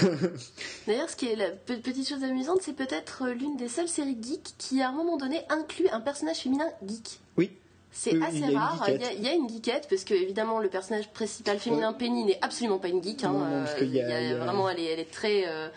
D'ailleurs, 0.86 1.08
ce 1.08 1.16
qui 1.16 1.26
est 1.26 1.36
la 1.36 1.50
pe- 1.50 1.76
petite 1.80 2.08
chose 2.08 2.22
amusante, 2.22 2.58
c'est 2.62 2.76
peut-être 2.76 3.28
l'une 3.28 3.56
des 3.56 3.68
seules 3.68 3.88
séries 3.88 4.16
geek 4.20 4.42
qui, 4.58 4.82
à 4.82 4.88
un 4.88 4.92
moment 4.92 5.16
donné, 5.16 5.38
inclut 5.48 5.88
un 5.92 6.00
personnage 6.00 6.38
féminin 6.38 6.66
geek. 6.86 7.20
Oui. 7.36 7.50
C'est 7.92 8.12
oui, 8.14 8.22
assez 8.22 8.36
il 8.38 8.56
rare. 8.56 8.84
Il 8.88 8.92
y, 8.92 8.96
a, 8.96 8.98
geekette. 8.98 9.16
il 9.18 9.24
y 9.24 9.28
a 9.28 9.32
une 9.34 9.48
geekette 9.48 9.86
parce 9.90 10.04
que 10.04 10.14
évidemment 10.14 10.60
le 10.60 10.68
personnage 10.68 11.10
principal 11.10 11.58
féminin 11.58 11.92
Penny 11.92 12.24
n'est 12.24 12.38
absolument 12.40 12.78
pas 12.78 12.88
une 12.88 13.02
geek. 13.02 13.24
Hein. 13.24 13.32
Non, 13.32 13.38
non, 13.40 13.64
parce 13.64 13.74
Euh, 13.74 13.78
qu'il 13.78 13.94
y 13.94 14.00
a- 14.00 14.06
il 14.06 14.10
y 14.10 14.12
a 14.12 14.20
il 14.22 14.28
y 14.30 14.32
a- 14.34 14.38
vraiment, 14.38 14.68
elle 14.68 14.78
est, 14.80 14.84
elle 14.84 15.00
est 15.00 15.10
très. 15.10 15.48
euh, 15.48 15.68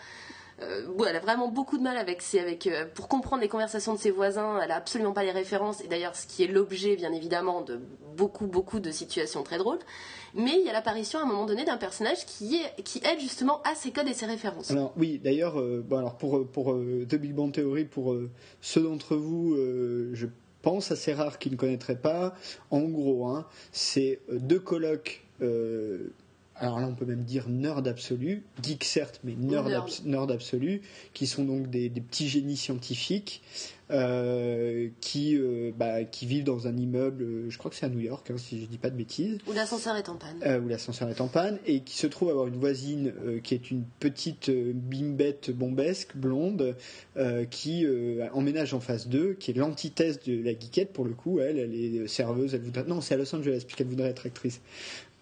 euh, 0.62 0.86
elle 1.08 1.16
a 1.16 1.20
vraiment 1.20 1.48
beaucoup 1.48 1.76
de 1.78 1.82
mal 1.82 1.96
avec, 1.96 2.22
ses, 2.22 2.38
avec 2.38 2.68
euh, 2.68 2.84
pour 2.94 3.08
comprendre 3.08 3.42
les 3.42 3.48
conversations 3.48 3.92
de 3.94 3.98
ses 3.98 4.12
voisins. 4.12 4.60
Elle 4.62 4.70
a 4.70 4.76
absolument 4.76 5.12
pas 5.12 5.24
les 5.24 5.32
références 5.32 5.80
et 5.82 5.88
d'ailleurs 5.88 6.14
ce 6.14 6.28
qui 6.28 6.44
est 6.44 6.46
l'objet 6.46 6.94
bien 6.94 7.12
évidemment 7.12 7.62
de 7.62 7.80
beaucoup 8.16 8.46
beaucoup 8.46 8.78
de 8.78 8.92
situations 8.92 9.42
très 9.42 9.58
drôles. 9.58 9.80
Mais 10.36 10.52
il 10.60 10.64
y 10.64 10.70
a 10.70 10.72
l'apparition 10.72 11.18
à 11.18 11.22
un 11.22 11.26
moment 11.26 11.46
donné 11.46 11.64
d'un 11.64 11.76
personnage 11.76 12.24
qui 12.26 12.56
est 12.56 12.82
qui 12.84 12.98
aide 12.98 13.18
justement 13.18 13.60
à 13.62 13.74
ses 13.74 13.90
codes 13.90 14.06
et 14.06 14.14
ses 14.14 14.26
références. 14.26 14.70
Alors 14.70 14.92
oui, 14.96 15.18
d'ailleurs, 15.22 15.58
euh, 15.58 15.82
bon, 15.84 15.98
alors 15.98 16.16
pour 16.16 16.46
pour 16.48 16.72
euh, 16.72 17.04
The 17.08 17.16
Big 17.16 17.34
Bang 17.34 17.50
Theory, 17.52 17.84
pour 17.84 18.12
euh, 18.12 18.30
ceux 18.60 18.82
d'entre 18.82 19.16
vous, 19.16 19.54
euh, 19.56 20.10
je 20.12 20.26
pense 20.64 20.90
assez 20.90 21.12
rare 21.14 21.38
qui 21.38 21.50
ne 21.50 21.56
connaîtraient 21.56 22.00
pas. 22.00 22.34
En 22.70 22.80
gros, 22.80 23.26
hein, 23.26 23.46
c'est 23.72 24.20
euh, 24.30 24.38
deux 24.38 24.60
colocs. 24.60 25.22
euh, 25.42 26.12
alors 26.56 26.78
là, 26.80 26.86
on 26.88 26.94
peut 26.94 27.04
même 27.06 27.24
dire 27.24 27.48
nerd 27.48 27.86
absolu, 27.88 28.44
geek 28.62 28.84
certes, 28.84 29.20
mais 29.24 29.34
nerd, 29.34 29.68
Nerd. 29.68 29.84
abs- 29.88 30.04
nerd 30.04 30.30
absolu, 30.30 30.82
qui 31.12 31.26
sont 31.26 31.44
donc 31.44 31.68
des, 31.70 31.88
des 31.88 32.00
petits 32.00 32.28
génies 32.28 32.56
scientifiques 32.56 33.42
euh, 33.90 34.88
qui, 35.00 35.36
euh, 35.36 35.70
bah, 35.76 36.04
qui 36.04 36.24
vivent 36.26 36.44
dans 36.44 36.66
un 36.66 36.76
immeuble, 36.76 37.22
euh, 37.22 37.50
je 37.50 37.58
crois 37.58 37.70
que 37.70 37.76
c'est 37.76 37.84
à 37.84 37.90
New 37.90 38.00
York, 38.00 38.30
hein, 38.30 38.36
si 38.38 38.60
je 38.60 38.66
dis 38.66 38.78
pas 38.78 38.88
de 38.88 38.96
bêtises 38.96 39.38
Où 39.46 39.52
l'ascenseur 39.52 39.94
est 39.96 40.08
en 40.08 40.16
panne. 40.16 40.38
euh, 40.46 40.58
où 40.60 40.68
l'ascenseur 40.68 41.08
est 41.10 41.20
en 41.20 41.28
panne 41.28 41.58
et 41.66 41.80
qui 41.80 41.96
se 41.98 42.06
trouve 42.06 42.30
avoir 42.30 42.46
une 42.46 42.56
voisine 42.56 43.12
qui 43.42 43.54
est 43.54 43.70
une 43.70 43.84
petite 44.00 44.50
bimbette 44.50 45.50
bombesque 45.50 46.16
blonde 46.16 46.76
qui 47.50 47.86
emménage 48.32 48.72
en 48.74 48.80
face 48.80 49.06
d'eux 49.08 49.36
qui 49.38 49.50
est 49.50 49.54
l'antithèse 49.54 50.20
de 50.22 50.42
la 50.42 50.52
geekette 50.52 50.92
pour 50.92 51.04
le 51.04 51.12
coup 51.12 51.40
elle 51.40 51.58
elle 51.58 51.74
est 51.74 52.08
serveuse 52.08 52.54
elle 52.54 52.62
voudrait 52.62 52.84
non 52.84 53.00
c'est 53.00 53.14
à 53.14 53.16
Los 53.18 53.34
Angeles 53.34 53.62
puisqu'elle 53.66 53.86
voudrait 53.88 54.08
être 54.10 54.26
actrice 54.26 54.60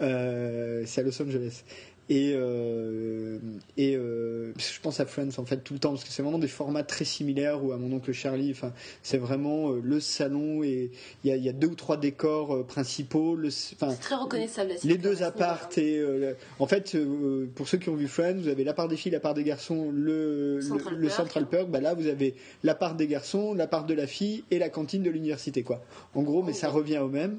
c'est 0.00 1.00
à 1.00 1.02
Los 1.04 1.20
Angeles 1.22 1.62
et 2.08 2.32
euh, 2.34 3.38
et 3.76 3.94
euh, 3.96 4.52
je 4.58 4.80
pense 4.82 4.98
à 4.98 5.06
Friends 5.06 5.38
en 5.38 5.44
fait 5.44 5.58
tout 5.58 5.72
le 5.72 5.78
temps 5.78 5.90
parce 5.90 6.02
que 6.02 6.10
c'est 6.10 6.22
vraiment 6.22 6.40
des 6.40 6.48
formats 6.48 6.82
très 6.82 7.04
similaires 7.04 7.64
où 7.64 7.70
à 7.70 7.76
mon 7.76 7.92
oncle 7.94 8.10
Charlie 8.12 8.50
enfin 8.50 8.72
c'est 9.04 9.18
vraiment 9.18 9.70
euh, 9.70 9.80
le 9.82 10.00
salon 10.00 10.64
et 10.64 10.90
il 11.22 11.30
y 11.30 11.32
a, 11.32 11.36
il 11.36 11.44
y 11.44 11.48
a 11.48 11.52
deux 11.52 11.68
ou 11.68 11.74
trois 11.76 11.96
décors 11.96 12.56
euh, 12.56 12.62
principaux 12.64 13.36
le 13.36 13.48
enfin 13.48 13.94
très 14.00 14.16
reconnaissable. 14.16 14.72
les 14.82 14.98
deux 14.98 15.22
apparts 15.22 15.68
et 15.76 15.96
euh, 15.98 16.18
le- 16.18 16.36
en 16.58 16.66
fait 16.66 16.96
euh, 16.96 17.46
pour 17.54 17.68
ceux 17.68 17.78
qui 17.78 17.88
ont 17.88 17.94
vu 17.96 18.08
Friends 18.08 18.34
vous 18.40 18.48
avez 18.48 18.64
la 18.64 18.74
part 18.74 18.88
des 18.88 18.96
filles 18.96 19.12
la 19.12 19.20
part 19.20 19.34
des 19.34 19.44
garçons 19.44 19.92
le 19.94 20.58
Central 20.60 20.96
le. 20.96 21.08
Central 21.08 21.46
Perk 21.46 21.68
bah 21.70 21.80
là 21.80 21.94
vous 21.94 22.08
avez 22.08 22.34
la 22.64 22.74
part 22.74 22.96
des 22.96 23.06
garçons 23.06 23.54
la 23.54 23.68
part 23.68 23.86
de 23.86 23.94
la 23.94 24.08
fille 24.08 24.42
et 24.50 24.58
la 24.58 24.70
cantine 24.70 25.04
de 25.04 25.10
l'université 25.10 25.62
quoi 25.62 25.84
en 26.16 26.22
gros 26.22 26.42
mais 26.42 26.50
Oh, 26.52 26.58
ça 26.58 26.68
oui. 26.70 26.76
revient 26.78 26.98
au 26.98 27.08
même 27.08 27.38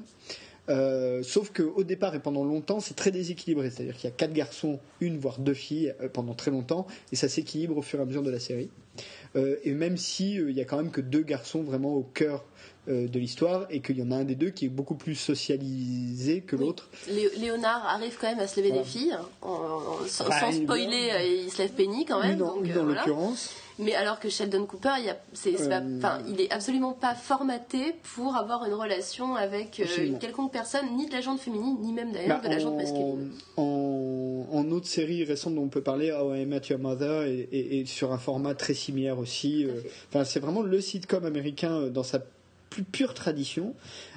Euh, 0.70 1.22
sauf 1.22 1.52
qu'au 1.52 1.84
départ 1.84 2.14
et 2.14 2.20
pendant 2.20 2.44
longtemps, 2.44 2.80
c'est 2.80 2.94
très 2.94 3.10
déséquilibré. 3.10 3.70
C'est-à-dire 3.70 3.94
qu'il 3.94 4.08
y 4.08 4.12
a 4.12 4.16
quatre 4.16 4.32
garçons, 4.32 4.80
une 5.00 5.18
voire 5.18 5.38
deux 5.38 5.54
filles 5.54 5.94
euh, 6.00 6.08
pendant 6.08 6.34
très 6.34 6.50
longtemps, 6.50 6.86
et 7.12 7.16
ça 7.16 7.28
s'équilibre 7.28 7.76
au 7.76 7.82
fur 7.82 7.98
et 7.98 8.02
à 8.02 8.06
mesure 8.06 8.22
de 8.22 8.30
la 8.30 8.40
série. 8.40 8.70
Euh, 9.36 9.56
et 9.64 9.72
même 9.72 9.96
si 9.96 10.34
il 10.34 10.52
y 10.52 10.60
a 10.60 10.64
quand 10.64 10.76
même 10.76 10.90
que 10.90 11.00
deux 11.00 11.22
garçons 11.22 11.62
vraiment 11.62 11.94
au 11.94 12.02
cœur 12.02 12.44
de 12.86 13.18
l'histoire 13.18 13.66
et 13.70 13.80
qu'il 13.80 13.98
y 13.98 14.02
en 14.02 14.10
a 14.10 14.16
un 14.16 14.24
des 14.24 14.34
deux 14.34 14.50
qui 14.50 14.66
est 14.66 14.70
beaucoup 14.70 14.94
plus 14.94 15.14
socialisé 15.14 16.40
que 16.42 16.56
l'autre. 16.56 16.88
Léonard 17.38 17.86
arrive 17.86 18.16
quand 18.20 18.28
même 18.28 18.40
à 18.40 18.46
se 18.46 18.60
lever 18.60 18.72
des 18.72 18.84
filles, 18.84 19.16
sans, 20.06 20.28
bah, 20.28 20.52
spoiler, 20.52 21.42
il 21.44 21.50
se 21.50 21.58
lève 21.58 21.72
Penny 21.72 22.04
quand 22.04 22.22
même. 22.22 22.38
Dans, 22.38 22.56
l'occurrence. 22.56 23.54
Mais 23.78 23.94
alors 23.94 24.20
que 24.20 24.28
Sheldon 24.28 24.66
Cooper, 24.66 24.94
il, 25.00 25.08
est, 25.08 25.72
euh, 25.72 26.08
il 26.28 26.40
est 26.40 26.52
absolument 26.52 26.92
pas 26.92 27.14
formaté 27.14 27.94
pour 28.14 28.36
avoir 28.36 28.64
une 28.66 28.74
relation 28.74 29.34
avec 29.34 29.80
euh, 29.80 30.04
une 30.04 30.18
quelconque 30.18 30.52
personne, 30.52 30.96
ni 30.96 31.06
de 31.06 31.12
la 31.12 31.20
gente 31.20 31.40
féminine, 31.40 31.76
ni 31.80 31.92
même 31.92 32.12
d'ailleurs 32.12 32.40
bah, 32.40 32.48
de 32.48 32.54
la 32.54 32.60
gente 32.60 32.76
masculine. 32.76 33.32
En, 33.56 34.46
en, 34.52 34.70
autre 34.70 34.86
série 34.86 35.24
récente 35.24 35.56
dont 35.56 35.62
on 35.62 35.68
peut 35.68 35.82
parler, 35.82 36.12
How 36.12 36.34
I 36.34 36.46
Met 36.46 36.62
Your 36.70 36.78
Mother, 36.78 37.24
et, 37.24 37.84
sur 37.86 38.12
un 38.12 38.18
format 38.18 38.54
très 38.54 38.74
similaire 38.74 39.18
aussi. 39.18 39.64
Euh, 39.64 40.22
c'est 40.24 40.40
vraiment 40.40 40.62
le 40.62 40.80
sitcom 40.80 41.24
américain 41.24 41.88
dans 41.88 42.04
sa 42.04 42.20
pure 42.82 43.14
tradition, 43.14 43.74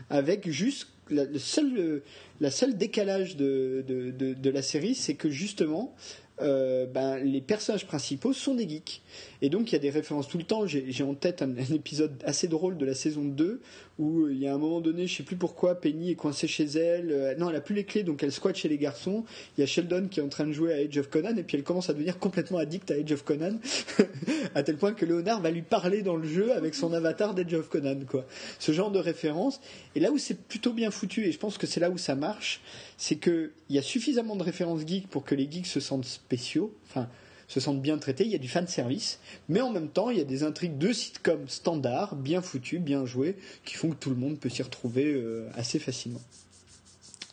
avec 0.10 0.50
juste 0.50 0.88
le 1.10 1.38
seul, 1.38 2.02
la 2.42 2.52
seule 2.52 2.78
décalage 2.78 3.38
de, 3.38 3.84
de, 3.88 4.34
de 4.34 4.50
la 4.50 4.62
série, 4.62 4.96
c'est 4.96 5.16
que 5.16 5.30
justement, 5.30 5.96
euh, 6.42 6.86
ben, 6.86 7.18
les 7.18 7.42
personnages 7.42 7.88
principaux 7.88 8.34
sont 8.34 8.54
des 8.54 8.70
geeks. 8.70 9.02
Et 9.42 9.50
donc 9.50 9.72
il 9.72 9.74
y 9.74 9.76
a 9.76 9.80
des 9.80 9.90
références 9.90 10.28
tout 10.28 10.38
le 10.38 10.44
temps. 10.44 10.66
J'ai 10.66 11.04
en 11.04 11.14
tête 11.14 11.42
un, 11.42 11.56
épisode 11.74 12.14
assez 12.26 12.48
drôle 12.48 12.78
de 12.78 12.86
la 12.86 12.94
saison 12.94 13.24
2 13.24 13.62
où 14.00 14.22
euh, 14.22 14.34
il 14.34 14.40
y 14.40 14.48
a 14.48 14.54
un 14.54 14.58
moment 14.58 14.80
donné, 14.82 15.08
je 15.08 15.18
sais 15.18 15.24
plus 15.24 15.36
pourquoi, 15.36 15.76
Penny 15.76 16.12
est 16.12 16.16
coincée 16.16 16.48
chez 16.48 16.66
elle. 16.66 17.12
Euh, 17.12 17.36
non, 17.36 17.50
elle 17.50 17.56
a 17.56 17.62
plus 17.62 17.76
les 17.76 17.84
clés, 17.84 18.04
donc 18.04 18.22
elle 18.24 18.32
squatte 18.32 18.56
chez 18.56 18.70
les 18.70 18.78
garçons. 18.78 19.26
Il 19.58 19.62
y 19.62 19.64
a 19.64 19.68
Sheldon 19.68 20.08
qui 20.10 20.20
est 20.20 20.24
en 20.24 20.30
train 20.30 20.46
de 20.46 20.52
jouer 20.52 20.74
à 20.74 20.78
Age 20.78 20.98
of 20.98 21.10
Conan 21.10 21.36
et 21.36 21.44
puis 21.44 21.58
elle 21.58 21.64
commence 21.64 21.90
à 21.90 21.94
devenir 21.94 22.20
complètement 22.20 22.60
addict 22.60 22.90
à 22.92 22.96
Age 22.96 23.12
of 23.12 23.24
Conan, 23.24 23.58
à 24.56 24.64
tel 24.64 24.78
point 24.78 24.94
que 24.94 25.06
Leonard 25.06 25.42
va 25.42 25.52
lui 25.52 25.62
parler 25.62 26.02
dans 26.02 26.16
le 26.16 26.28
jeu 26.28 26.54
avec 26.54 26.76
son 26.76 26.94
avatar 26.94 27.34
d'Age 27.34 27.54
of 27.54 27.70
Conan, 27.70 28.00
quoi. 28.08 28.26
Ce 28.60 28.72
genre 28.72 28.92
de 28.92 29.00
référence. 29.00 29.60
Et 29.96 30.00
là 30.00 30.12
où 30.12 30.18
c'est 30.18 30.40
plutôt 30.40 30.74
bien 30.74 30.92
foutu, 30.92 31.26
et 31.26 31.32
je 31.32 31.40
pense 31.40 31.58
que 31.58 31.68
c'est 31.68 31.80
là 31.80 31.90
où 31.90 31.98
ça 31.98 32.16
marche, 32.16 32.62
c'est 32.98 33.18
qu'il 33.18 33.52
y 33.70 33.78
a 33.78 33.82
suffisamment 33.82 34.36
de 34.36 34.44
références 34.44 34.86
geeks 34.86 35.08
pour 35.08 35.24
que 35.24 35.36
les 35.36 35.50
geeks 35.50 35.68
se 35.68 35.80
sentent 35.80 36.06
spéciaux, 36.06 36.74
enfin, 36.90 37.08
se 37.48 37.60
sentent 37.60 37.82
bien 37.82 37.98
traités, 37.98 38.26
il 38.26 38.32
y 38.32 38.36
a 38.36 38.40
du 38.40 38.50
fan 38.50 38.68
service, 38.68 39.20
mais 39.48 39.62
en 39.62 39.72
même 39.72 39.88
temps, 39.88 40.10
il 40.10 40.18
y 40.18 40.22
a 40.22 40.26
des 40.26 40.44
intrigues 40.44 40.78
de 40.78 40.92
sitcom 40.92 41.48
standard, 41.48 42.16
bien 42.16 42.42
foutues, 42.42 42.80
bien 42.80 43.06
jouées, 43.06 43.38
qui 43.64 43.76
font 43.76 43.90
que 43.90 43.96
tout 43.96 44.10
le 44.10 44.18
monde 44.18 44.38
peut 44.38 44.50
s'y 44.50 44.64
retrouver 44.64 45.06
euh, 45.06 45.48
assez 45.56 45.80
facilement. 45.80 46.22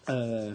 Euh, 0.08 0.54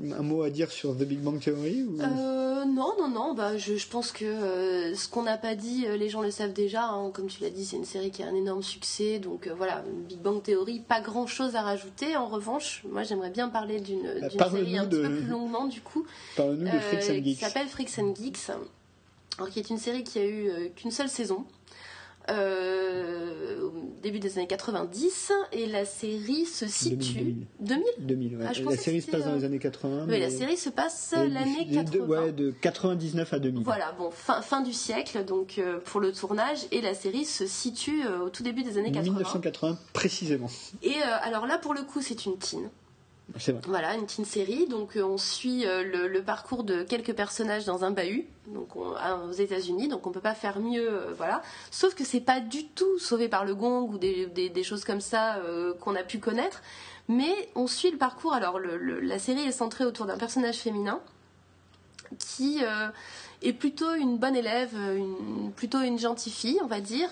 un 0.00 0.22
mot 0.22 0.42
à 0.42 0.50
dire 0.50 0.70
sur 0.70 0.96
The 0.96 1.02
Big 1.02 1.18
Bang 1.18 1.40
Theory 1.40 1.84
euh, 2.00 2.64
Non, 2.64 2.92
non, 2.98 3.08
non. 3.08 3.34
Bah, 3.34 3.56
je, 3.56 3.86
pense 3.88 4.12
que 4.12 4.24
euh, 4.24 4.94
ce 4.94 5.08
qu'on 5.08 5.24
n'a 5.24 5.36
pas 5.36 5.56
dit, 5.56 5.86
euh, 5.86 5.96
les 5.96 6.08
gens 6.08 6.22
le 6.22 6.30
savent 6.30 6.52
déjà. 6.52 6.84
Hein. 6.84 7.10
Comme 7.12 7.26
tu 7.26 7.42
l'as 7.42 7.50
dit, 7.50 7.64
c'est 7.64 7.76
une 7.76 7.84
série 7.84 8.10
qui 8.10 8.22
a 8.22 8.28
un 8.28 8.34
énorme 8.34 8.62
succès. 8.62 9.18
Donc 9.18 9.48
voilà, 9.56 9.82
Big 10.08 10.18
Bang 10.18 10.40
Theory, 10.42 10.80
pas 10.80 11.00
grand 11.00 11.26
chose 11.26 11.56
à 11.56 11.62
rajouter. 11.62 12.16
En 12.16 12.28
revanche, 12.28 12.84
moi 12.88 13.02
j'aimerais 13.02 13.30
bien 13.30 13.48
parler 13.48 13.80
d'une 13.80 14.04
série 14.30 14.78
un 14.78 14.86
petit 14.86 15.02
peu 15.02 15.16
plus 15.16 15.26
longuement 15.26 15.66
du 15.66 15.80
coup. 15.80 16.06
Parle-nous 16.36 16.64
de 16.64 16.78
Freaks 16.78 17.10
and 17.10 17.24
Geeks. 17.24 17.38
Qui 17.38 17.44
s'appelle 17.44 17.68
Freaks 17.68 17.98
and 17.98 18.14
Geeks. 18.14 18.50
Alors, 19.38 19.50
qui 19.50 19.58
est 19.58 19.70
une 19.70 19.78
série 19.78 20.04
qui 20.04 20.18
a 20.18 20.26
eu 20.26 20.70
qu'une 20.76 20.90
seule 20.90 21.08
saison 21.08 21.44
euh, 22.30 23.07
début 24.10 24.20
des 24.20 24.38
années 24.38 24.46
90 24.46 25.32
et 25.52 25.66
la 25.66 25.84
série 25.84 26.46
se 26.46 26.66
situe 26.66 27.36
2000 27.60 27.84
2000, 27.98 28.36
ouais. 28.36 28.44
Ah, 28.48 28.52
la 28.70 28.76
série 28.76 29.02
se 29.02 29.10
passe 29.10 29.24
dans 29.24 29.34
les 29.34 29.44
années 29.44 29.58
80 29.58 30.06
mais, 30.06 30.18
la 30.18 30.30
série 30.30 30.56
se 30.56 30.70
passe 30.70 31.14
l'année 31.16 31.68
80 31.72 32.06
ouais 32.06 32.32
de 32.32 32.50
99 32.50 33.32
à 33.32 33.38
2000 33.38 33.64
voilà 33.64 33.92
bon 33.92 34.10
fin, 34.10 34.40
fin 34.42 34.62
du 34.62 34.72
siècle 34.72 35.24
donc 35.24 35.58
euh, 35.58 35.78
pour 35.84 36.00
le 36.00 36.12
tournage 36.12 36.60
et 36.70 36.80
la 36.80 36.94
série 36.94 37.24
se 37.24 37.46
situe 37.46 38.04
euh, 38.06 38.24
au 38.24 38.30
tout 38.30 38.42
début 38.42 38.62
des 38.62 38.78
années 38.78 38.92
80 38.92 39.02
1980 39.02 39.78
précisément. 39.92 40.48
Et 40.82 40.90
euh, 40.90 41.16
alors 41.22 41.46
là 41.46 41.58
pour 41.58 41.74
le 41.74 41.82
coup 41.82 42.00
c'est 42.02 42.26
une 42.26 42.38
voilà, 43.66 43.94
une 43.94 44.06
teen 44.06 44.24
série. 44.24 44.66
Donc 44.66 44.96
euh, 44.96 45.02
on 45.02 45.18
suit 45.18 45.66
euh, 45.66 46.08
le, 46.08 46.22
parcours 46.22 46.64
de 46.64 46.82
quelques 46.82 47.14
personnages 47.14 47.64
dans 47.64 47.84
un 47.84 47.90
bahut, 47.90 48.26
donc 48.46 48.74
aux 48.76 49.32
États-Unis. 49.32 49.88
Donc 49.88 50.06
on 50.06 50.10
peut 50.10 50.20
pas 50.20 50.34
faire 50.34 50.60
mieux, 50.60 50.88
euh, 50.88 51.12
voilà. 51.16 51.42
Sauf 51.70 51.94
que 51.94 52.04
c'est 52.04 52.20
pas 52.20 52.40
du 52.40 52.66
tout 52.66 52.98
sauvé 52.98 53.28
par 53.28 53.44
le 53.44 53.54
gong 53.54 53.88
ou 53.90 53.98
des, 53.98 54.62
choses 54.62 54.84
comme 54.84 55.00
ça 55.00 55.40
qu'on 55.80 55.94
a 55.94 56.02
pu 56.02 56.18
connaître. 56.18 56.62
Mais 57.08 57.32
on 57.54 57.66
suit 57.66 57.90
le 57.90 57.98
parcours. 57.98 58.34
Alors 58.34 58.58
la 58.60 59.18
série 59.18 59.42
est 59.42 59.52
centrée 59.52 59.84
autour 59.84 60.06
d'un 60.06 60.18
personnage 60.18 60.56
féminin 60.56 61.00
qui 62.18 62.62
est 63.42 63.52
plutôt 63.52 63.94
une 63.94 64.18
bonne 64.18 64.36
élève, 64.36 64.74
plutôt 65.56 65.80
une 65.80 65.98
gentille 65.98 66.32
fille, 66.32 66.58
on 66.62 66.66
va 66.66 66.80
dire. 66.80 67.10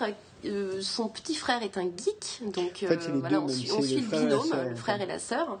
son 0.81 1.09
petit 1.09 1.35
frère 1.35 1.63
est 1.63 1.77
un 1.77 1.83
geek, 1.85 2.41
donc 2.51 2.85
voilà, 3.21 3.41
on, 3.41 3.47
suit, 3.47 3.67
le, 3.95 4.01
binôme, 4.01 4.51
le 4.69 4.75
frère 4.75 5.01
et 5.01 5.07
la 5.07 5.19
sœur. 5.19 5.59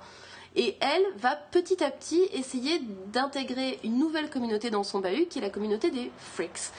Et 0.55 0.75
elle 0.79 1.03
va 1.17 1.35
petit 1.35 1.83
à 1.83 1.91
petit 1.91 2.21
essayer 2.33 2.81
d'intégrer 3.07 3.79
une 3.83 3.99
nouvelle 3.99 4.29
communauté 4.29 4.69
dans 4.69 4.83
son 4.83 4.99
bahut, 4.99 5.27
qui 5.27 5.39
est 5.39 5.41
la 5.41 5.49
communauté 5.49 5.91
des 5.91 6.11
freaks. 6.17 6.71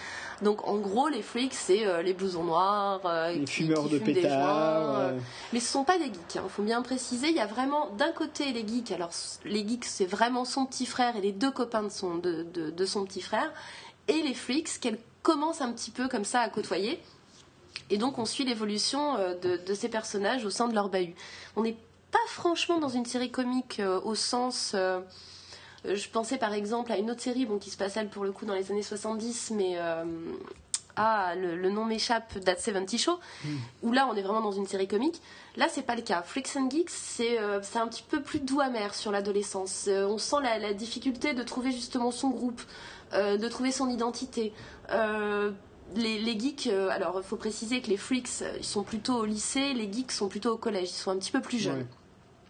Donc 0.42 0.66
en 0.68 0.76
gros, 0.76 1.08
les 1.08 1.22
freaks, 1.22 1.54
c'est 1.54 1.86
euh, 1.86 2.02
les 2.02 2.12
blousons 2.12 2.44
noirs, 2.44 3.00
euh, 3.04 3.32
les 3.32 3.46
fumeurs 3.46 3.88
de 3.88 3.98
pétards. 3.98 4.98
Euh. 4.98 5.18
Mais 5.52 5.60
ce 5.60 5.70
sont 5.70 5.84
pas 5.84 5.98
des 5.98 6.04
geeks. 6.04 6.34
Il 6.34 6.38
hein. 6.38 6.44
faut 6.48 6.62
bien 6.62 6.82
préciser. 6.82 7.28
Il 7.28 7.36
y 7.36 7.40
a 7.40 7.46
vraiment 7.46 7.90
d'un 7.90 8.12
côté 8.12 8.52
les 8.52 8.66
geeks. 8.66 8.92
Alors 8.92 9.10
les 9.44 9.66
geeks, 9.66 9.84
c'est 9.84 10.06
vraiment 10.06 10.44
son 10.44 10.66
petit 10.66 10.86
frère 10.86 11.16
et 11.16 11.20
les 11.20 11.32
deux 11.32 11.50
copains 11.50 11.82
de 11.82 11.88
son, 11.88 12.16
de, 12.16 12.44
de, 12.44 12.86
son 12.86 13.04
petit 13.04 13.20
frère. 13.20 13.52
Et 14.06 14.22
les 14.22 14.34
freaks 14.34 14.80
qu'elle 14.80 14.98
commence 15.22 15.60
un 15.60 15.72
petit 15.72 15.90
peu 15.90 16.08
comme 16.08 16.24
ça 16.24 16.40
à 16.40 16.48
côtoyer. 16.48 17.00
Et 17.90 17.98
donc 17.98 18.18
on 18.18 18.24
suit 18.24 18.44
l'évolution 18.44 19.14
de, 19.42 19.56
de, 19.56 19.74
ces 19.74 19.88
personnages 19.88 20.44
au 20.44 20.50
sein 20.50 20.68
de 20.68 20.74
leur 20.74 20.88
bahut. 20.88 21.14
On 21.56 21.62
n'est 21.62 21.76
pas 22.10 22.18
franchement 22.28 22.78
dans 22.78 22.88
une 22.88 23.06
série 23.06 23.30
comique 23.30 23.80
euh, 23.80 24.00
au 24.00 24.14
sens. 24.14 24.72
Euh, 24.74 25.00
je 25.84 26.08
pensais 26.08 26.38
par 26.38 26.52
exemple 26.52 26.92
à 26.92 26.98
une 26.98 27.10
autre 27.10 27.20
série 27.20 27.46
bon, 27.46 27.58
qui 27.58 27.70
se 27.70 27.76
passe 27.76 27.96
elle 27.96 28.08
pour 28.08 28.24
le 28.24 28.32
coup 28.32 28.46
dans 28.46 28.54
les 28.54 28.70
années 28.70 28.82
70, 28.82 29.52
mais. 29.54 29.74
Euh, 29.76 30.04
ah, 31.00 31.36
le, 31.36 31.70
nom 31.70 31.84
m'échappe, 31.84 32.40
That 32.44 32.56
70 32.56 32.98
Show, 32.98 33.20
hmm. 33.44 33.56
où 33.84 33.92
là 33.92 34.08
on 34.10 34.16
est 34.16 34.22
vraiment 34.22 34.40
dans 34.40 34.50
une 34.50 34.66
série 34.66 34.88
comique. 34.88 35.22
Là 35.56 35.68
c'est 35.70 35.82
pas 35.82 35.94
le 35.94 36.02
cas. 36.02 36.22
Freaks 36.22 36.56
and 36.56 36.68
Geeks, 36.70 36.90
c'est 36.90 37.38
un 37.38 37.86
petit 37.86 38.02
peu 38.02 38.20
plus 38.20 38.40
doux 38.40 38.58
amer 38.58 38.92
sur 38.96 39.12
l'adolescence. 39.12 39.88
on 39.88 40.18
sent 40.18 40.38
la, 40.42 40.74
difficulté 40.74 41.34
de 41.34 41.44
trouver 41.44 41.70
justement 41.70 42.10
son 42.10 42.30
groupe, 42.30 42.60
de 43.12 43.48
trouver 43.48 43.70
son 43.70 43.88
identité. 43.88 44.52
Les, 45.96 46.18
les, 46.18 46.38
geeks, 46.38 46.68
alors 46.90 47.14
il 47.18 47.22
faut 47.22 47.36
préciser 47.36 47.80
que 47.80 47.88
les 47.88 47.96
freaks 47.96 48.44
ils 48.58 48.64
sont 48.64 48.82
plutôt 48.82 49.14
au 49.16 49.24
lycée, 49.24 49.72
les 49.72 49.90
geeks 49.90 50.12
sont 50.12 50.28
plutôt 50.28 50.52
au 50.52 50.58
collège, 50.58 50.90
ils 50.90 50.94
sont 50.94 51.10
un 51.10 51.16
petit 51.16 51.32
peu 51.32 51.40
plus 51.40 51.58
jeunes. 51.58 51.86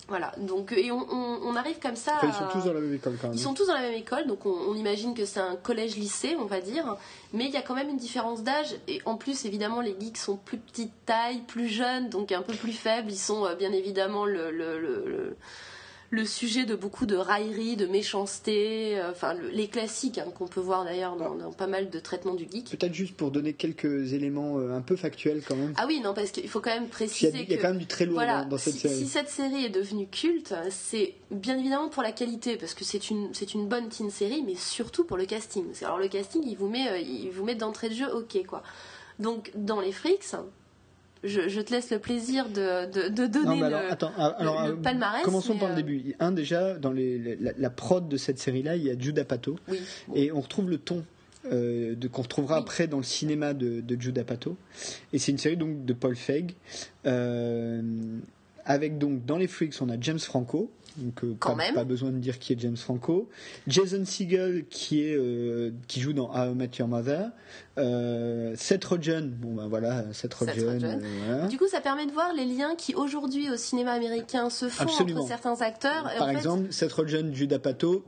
Voilà, 0.08 0.32
donc 0.38 0.72
et 0.72 0.90
on, 0.90 1.06
on, 1.10 1.54
arrive 1.54 1.78
comme 1.80 1.94
ça. 1.94 2.18
ils 2.22 2.32
sont 2.32 2.48
tous 2.50 2.64
dans 2.64 2.72
la 2.72 2.80
même 2.80 2.94
école 2.94 3.18
quand 3.20 3.28
même. 3.28 3.36
Ils 3.36 3.40
sont 3.40 3.52
tous 3.52 3.66
dans 3.66 3.74
la 3.74 3.82
même 3.82 3.92
école, 3.92 4.26
donc 4.26 4.46
on, 4.46 4.74
imagine 4.74 5.12
que 5.12 5.26
c'est 5.26 5.38
un 5.38 5.54
collège-lycée, 5.56 6.34
on 6.40 6.46
va 6.46 6.62
dire. 6.62 6.96
Mais 7.34 7.44
il 7.44 7.50
y 7.50 7.58
a 7.58 7.62
quand 7.62 7.74
même 7.74 7.90
une 7.90 7.98
différence 7.98 8.42
d'âge. 8.42 8.74
Et 8.88 9.02
en 9.04 9.16
plus, 9.16 9.44
évidemment, 9.44 9.82
les 9.82 9.94
geeks 10.00 10.16
sont 10.16 10.36
plus 10.36 10.56
petite 10.56 10.92
taille, 11.04 11.42
plus 11.42 11.68
jeunes, 11.68 12.08
donc 12.08 12.32
un 12.32 12.40
peu 12.40 12.54
plus 12.54 12.72
faibles. 12.72 13.10
Ils 13.10 13.18
sont 13.18 13.44
euh, 13.44 13.54
bien 13.54 13.70
évidemment 13.70 14.24
le, 14.24 14.50
le, 14.50 14.80
le 14.80 15.04
le 15.06 15.36
sujet 16.24 16.64
de 16.64 16.74
beaucoup 16.74 17.04
de 17.04 17.16
raillerie, 17.16 17.76
de 17.76 17.86
méchanceté, 17.86 18.98
euh, 18.98 19.10
enfin 19.10 19.34
les 19.52 19.68
classiques 19.68 20.18
hein, 20.18 20.30
qu'on 20.34 20.46
peut 20.46 20.60
voir 20.60 20.84
d'ailleurs 20.84 21.16
dans, 21.16 21.52
pas 21.52 21.66
mal 21.66 21.90
de 21.90 21.98
traitements 21.98 22.34
du 22.34 22.44
geek. 22.50 22.70
Peut-être 22.70 22.94
juste 22.94 23.14
pour 23.14 23.30
donner 23.30 23.52
quelques 23.52 24.14
éléments 24.14 24.58
euh, 24.58 24.74
un 24.74 24.80
peu 24.80 24.96
factuels 24.96 25.42
quand 25.46 25.56
même. 25.56 25.74
Ah 25.76 25.84
oui, 25.86 26.00
non, 26.00 26.14
parce 26.14 26.30
qu'il 26.30 26.48
faut 26.48 26.60
quand 26.60 26.74
même 26.74 26.88
préciser. 26.88 27.44
Il 27.46 27.50
y, 27.50 27.54
a, 27.54 27.58
quand 27.58 27.68
même 27.68 27.78
du 27.78 27.86
très 27.86 28.06
lourd 28.06 28.22
dans, 28.48 28.58
cette 28.58 28.74
série. 28.74 28.94
Si 28.94 29.06
cette 29.06 29.28
série 29.28 29.64
est 29.64 29.70
devenue 29.70 30.06
culte, 30.06 30.54
c'est 30.70 31.14
bien 31.30 31.58
évidemment 31.58 31.88
pour 31.88 32.02
la 32.02 32.12
qualité, 32.12 32.56
parce 32.56 32.74
que 32.74 32.84
c'est 32.84 33.10
une, 33.10 33.28
c'est 33.34 33.54
une 33.54 33.68
bonne 33.68 33.88
teen 33.88 34.10
série, 34.10 34.42
mais 34.42 34.54
surtout 34.54 35.04
pour 35.04 35.16
le 35.16 35.26
casting. 35.26 35.64
Alors 35.82 35.98
le 35.98 36.08
casting, 36.08 36.42
il 36.46 36.56
vous 36.56 36.68
met, 36.68 36.88
euh, 36.88 36.98
il 36.98 37.30
vous 37.30 37.44
met 37.44 37.54
d'entrée 37.54 37.90
de 37.90 37.94
jeu, 37.94 38.06
ok 38.14 38.46
quoi. 38.46 38.62
Donc 39.18 39.50
dans 39.54 39.80
les 39.80 39.92
Freaks, 39.92 40.34
je, 41.24 41.60
te 41.60 41.72
laisse 41.72 41.90
le 41.90 41.98
plaisir 41.98 42.48
de, 42.48 43.08
de, 43.08 43.26
donner 43.26 43.60
le, 43.60 43.74
attends, 43.74 44.12
euh, 44.18 44.76
palmarès. 44.76 45.24
Commençons 45.24 45.56
par 45.56 45.68
le 45.68 45.74
euh, 45.74 45.76
début. 45.76 46.14
Un, 46.20 46.32
déjà, 46.32 46.74
dans 46.74 46.92
les, 46.92 47.36
la, 47.36 47.70
prod 47.70 48.08
de 48.08 48.16
cette 48.16 48.38
série-là, 48.38 48.76
il 48.76 48.84
y 48.84 48.90
a 48.90 48.98
Judah 48.98 49.24
Pato. 49.24 49.56
Et 50.14 50.32
on 50.32 50.40
retrouve 50.40 50.70
le 50.70 50.78
ton 50.78 51.04
euh, 51.52 51.94
qu'on 52.12 52.22
retrouvera 52.22 52.56
après 52.56 52.86
dans 52.86 52.98
le 52.98 53.04
cinéma 53.04 53.54
de, 53.54 53.80
de 53.80 54.00
Judah 54.00 54.24
Pato. 54.24 54.56
Et 55.12 55.18
c'est 55.18 55.32
une 55.32 55.38
série 55.38 55.56
donc 55.56 55.84
de 55.84 55.92
Paul 55.92 56.16
Feig. 56.16 56.54
avec 58.64 58.98
donc 58.98 59.24
dans 59.24 59.38
les 59.38 59.48
Freaks, 59.48 59.80
on 59.80 59.88
a 59.88 59.98
James 60.00 60.18
Franco, 60.18 60.70
donc 60.98 61.24
euh, 61.24 61.34
Quand 61.38 61.50
pas, 61.50 61.56
même. 61.56 61.74
pas 61.74 61.84
besoin 61.84 62.10
de 62.10 62.18
dire 62.18 62.38
qui 62.38 62.52
est 62.52 62.60
James 62.60 62.76
Franco. 62.76 63.28
Jason 63.66 64.04
Segel 64.04 64.64
qui 64.68 65.02
est 65.02 65.16
euh, 65.16 65.70
qui 65.86 66.00
joue 66.00 66.12
dans 66.12 66.30
How 66.30 66.52
I 66.52 66.54
Met 66.54 66.70
Your 66.78 66.88
Mother. 66.88 67.30
Euh, 67.78 68.54
Seth 68.56 68.84
Rogen, 68.84 69.30
bon 69.30 69.54
ben 69.54 69.68
voilà, 69.68 70.04
Seth 70.12 70.34
Rogen. 70.34 70.54
Rogen. 70.68 70.84
euh, 70.84 71.08
voilà. 71.26 71.46
Du 71.46 71.56
coup, 71.58 71.68
ça 71.68 71.80
permet 71.80 72.06
de 72.06 72.12
voir 72.12 72.32
les 72.34 72.44
liens 72.44 72.74
qui 72.76 72.94
aujourd'hui 72.94 73.50
au 73.50 73.56
cinéma 73.56 73.92
américain 73.92 74.50
se 74.50 74.68
font 74.68 74.82
Absolument. 74.84 75.20
entre 75.20 75.28
certains 75.28 75.60
acteurs. 75.60 76.02
Par 76.18 76.22
en 76.22 76.30
fait- 76.30 76.36
exemple, 76.36 76.72
Seth 76.72 76.92
Rogen, 76.92 77.32
Judah 77.34 77.58
Pato, 77.58 78.04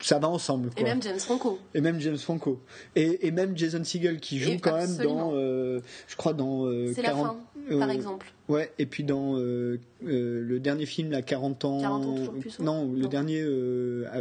ça 0.00 0.18
va 0.18 0.28
ensemble. 0.28 0.70
Quoi. 0.70 0.80
et 0.80 0.84
même 0.84 1.02
James 1.02 1.18
Franco. 1.18 1.58
Et 1.74 1.80
même 1.80 2.00
James 2.00 2.18
Franco. 2.18 2.60
Et, 2.94 3.26
et 3.26 3.30
même 3.30 3.56
Jason 3.56 3.82
Segel 3.84 4.20
qui 4.20 4.38
joue 4.38 4.52
Et 4.52 4.58
quand 4.58 4.74
absolument. 4.74 5.14
même 5.14 5.24
dans, 5.24 5.32
euh, 5.34 5.80
je 6.08 6.16
crois 6.16 6.32
dans 6.34 6.66
euh, 6.66 6.92
C'est 6.94 7.02
la 7.02 7.10
40 7.10 7.26
fin, 7.26 7.78
par 7.78 7.88
euh, 7.88 7.92
exemple. 7.92 8.32
Ouais, 8.48 8.70
et 8.78 8.86
puis 8.86 9.02
dans 9.02 9.38
euh, 9.38 9.80
le 10.02 10.58
dernier 10.60 10.86
film, 10.86 11.10
là, 11.10 11.22
40 11.22 11.64
ans. 11.64 11.80
40 11.80 12.04
ans, 12.04 12.14
toujours 12.16 12.34
plus, 12.34 12.58
non, 12.60 12.92
le 12.92 13.02
non. 13.02 13.08
dernier 13.08 13.44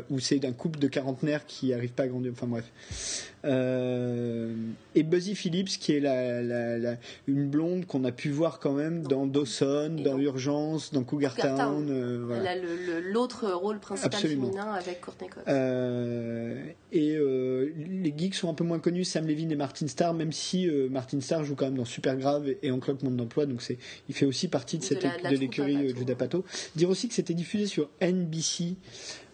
où 0.09 0.19
c'est 0.19 0.45
un 0.45 0.53
couple 0.53 0.79
de 0.79 0.87
quarantenaires 0.87 1.45
qui 1.45 1.73
arrive 1.73 1.91
pas 1.91 2.03
à 2.03 2.07
grandir. 2.07 2.31
Enfin 2.31 2.47
bref. 2.47 3.33
Euh, 3.45 4.53
et 4.95 5.03
Buzzy 5.03 5.35
Phillips, 5.35 5.77
qui 5.79 5.93
est 5.93 5.99
la, 5.99 6.41
la, 6.41 6.77
la- 6.77 6.95
une 7.27 7.47
blonde 7.47 7.85
qu'on 7.85 8.03
a 8.05 8.11
pu 8.11 8.29
voir 8.29 8.59
quand 8.59 8.73
même 8.73 9.03
dans 9.03 9.25
Dawson, 9.27 9.95
dans 10.03 10.17
Urgence, 10.19 10.91
dans 10.93 11.03
Cougar 11.03 11.35
Cougar 11.35 11.55
Town. 11.57 11.87
Euh, 11.89 12.23
voilà. 12.25 12.55
L'autre 13.01 13.51
rôle 13.51 13.79
principal 13.79 14.13
Absolument. 14.15 14.47
féminin 14.47 14.71
avec 14.71 15.01
Courtney 15.01 15.29
Cox. 15.29 15.45
Euh, 15.47 16.63
et 16.91 17.15
euh, 17.15 17.71
les 17.89 18.13
geeks 18.17 18.35
sont 18.35 18.49
un 18.49 18.53
peu 18.53 18.63
moins 18.63 18.79
connus, 18.79 19.03
Sam 19.05 19.27
Levine 19.27 19.51
et 19.51 19.55
Martin 19.55 19.87
Starr, 19.87 20.13
même 20.13 20.31
si 20.31 20.67
Martin 20.89 21.19
Starr 21.21 21.43
joue 21.43 21.55
quand 21.55 21.65
même 21.65 21.77
dans 21.77 21.85
Supergrave 21.85 22.47
et, 22.49 22.57
et 22.63 22.71
en 22.71 22.79
Club 22.79 23.03
Monde 23.03 23.17
d'Emploi, 23.17 23.45
donc 23.45 23.61
c'est, 23.61 23.77
il 24.09 24.15
fait 24.15 24.25
aussi 24.25 24.47
partie 24.47 24.77
de, 24.77 24.83
De 24.83 24.87
cette 24.87 25.03
de 25.03 25.29
de 25.29 25.35
l'écurie 25.37 25.75
à 25.75 25.79
euh, 25.79 25.87
Pato. 25.87 25.99
Judas 25.99 26.15
Pato. 26.15 26.45
Dire 26.75 26.89
aussi 26.89 27.07
que 27.07 27.13
c'était 27.13 27.33
diffusé 27.33 27.65
sur 27.67 27.89
NBC. 28.01 28.75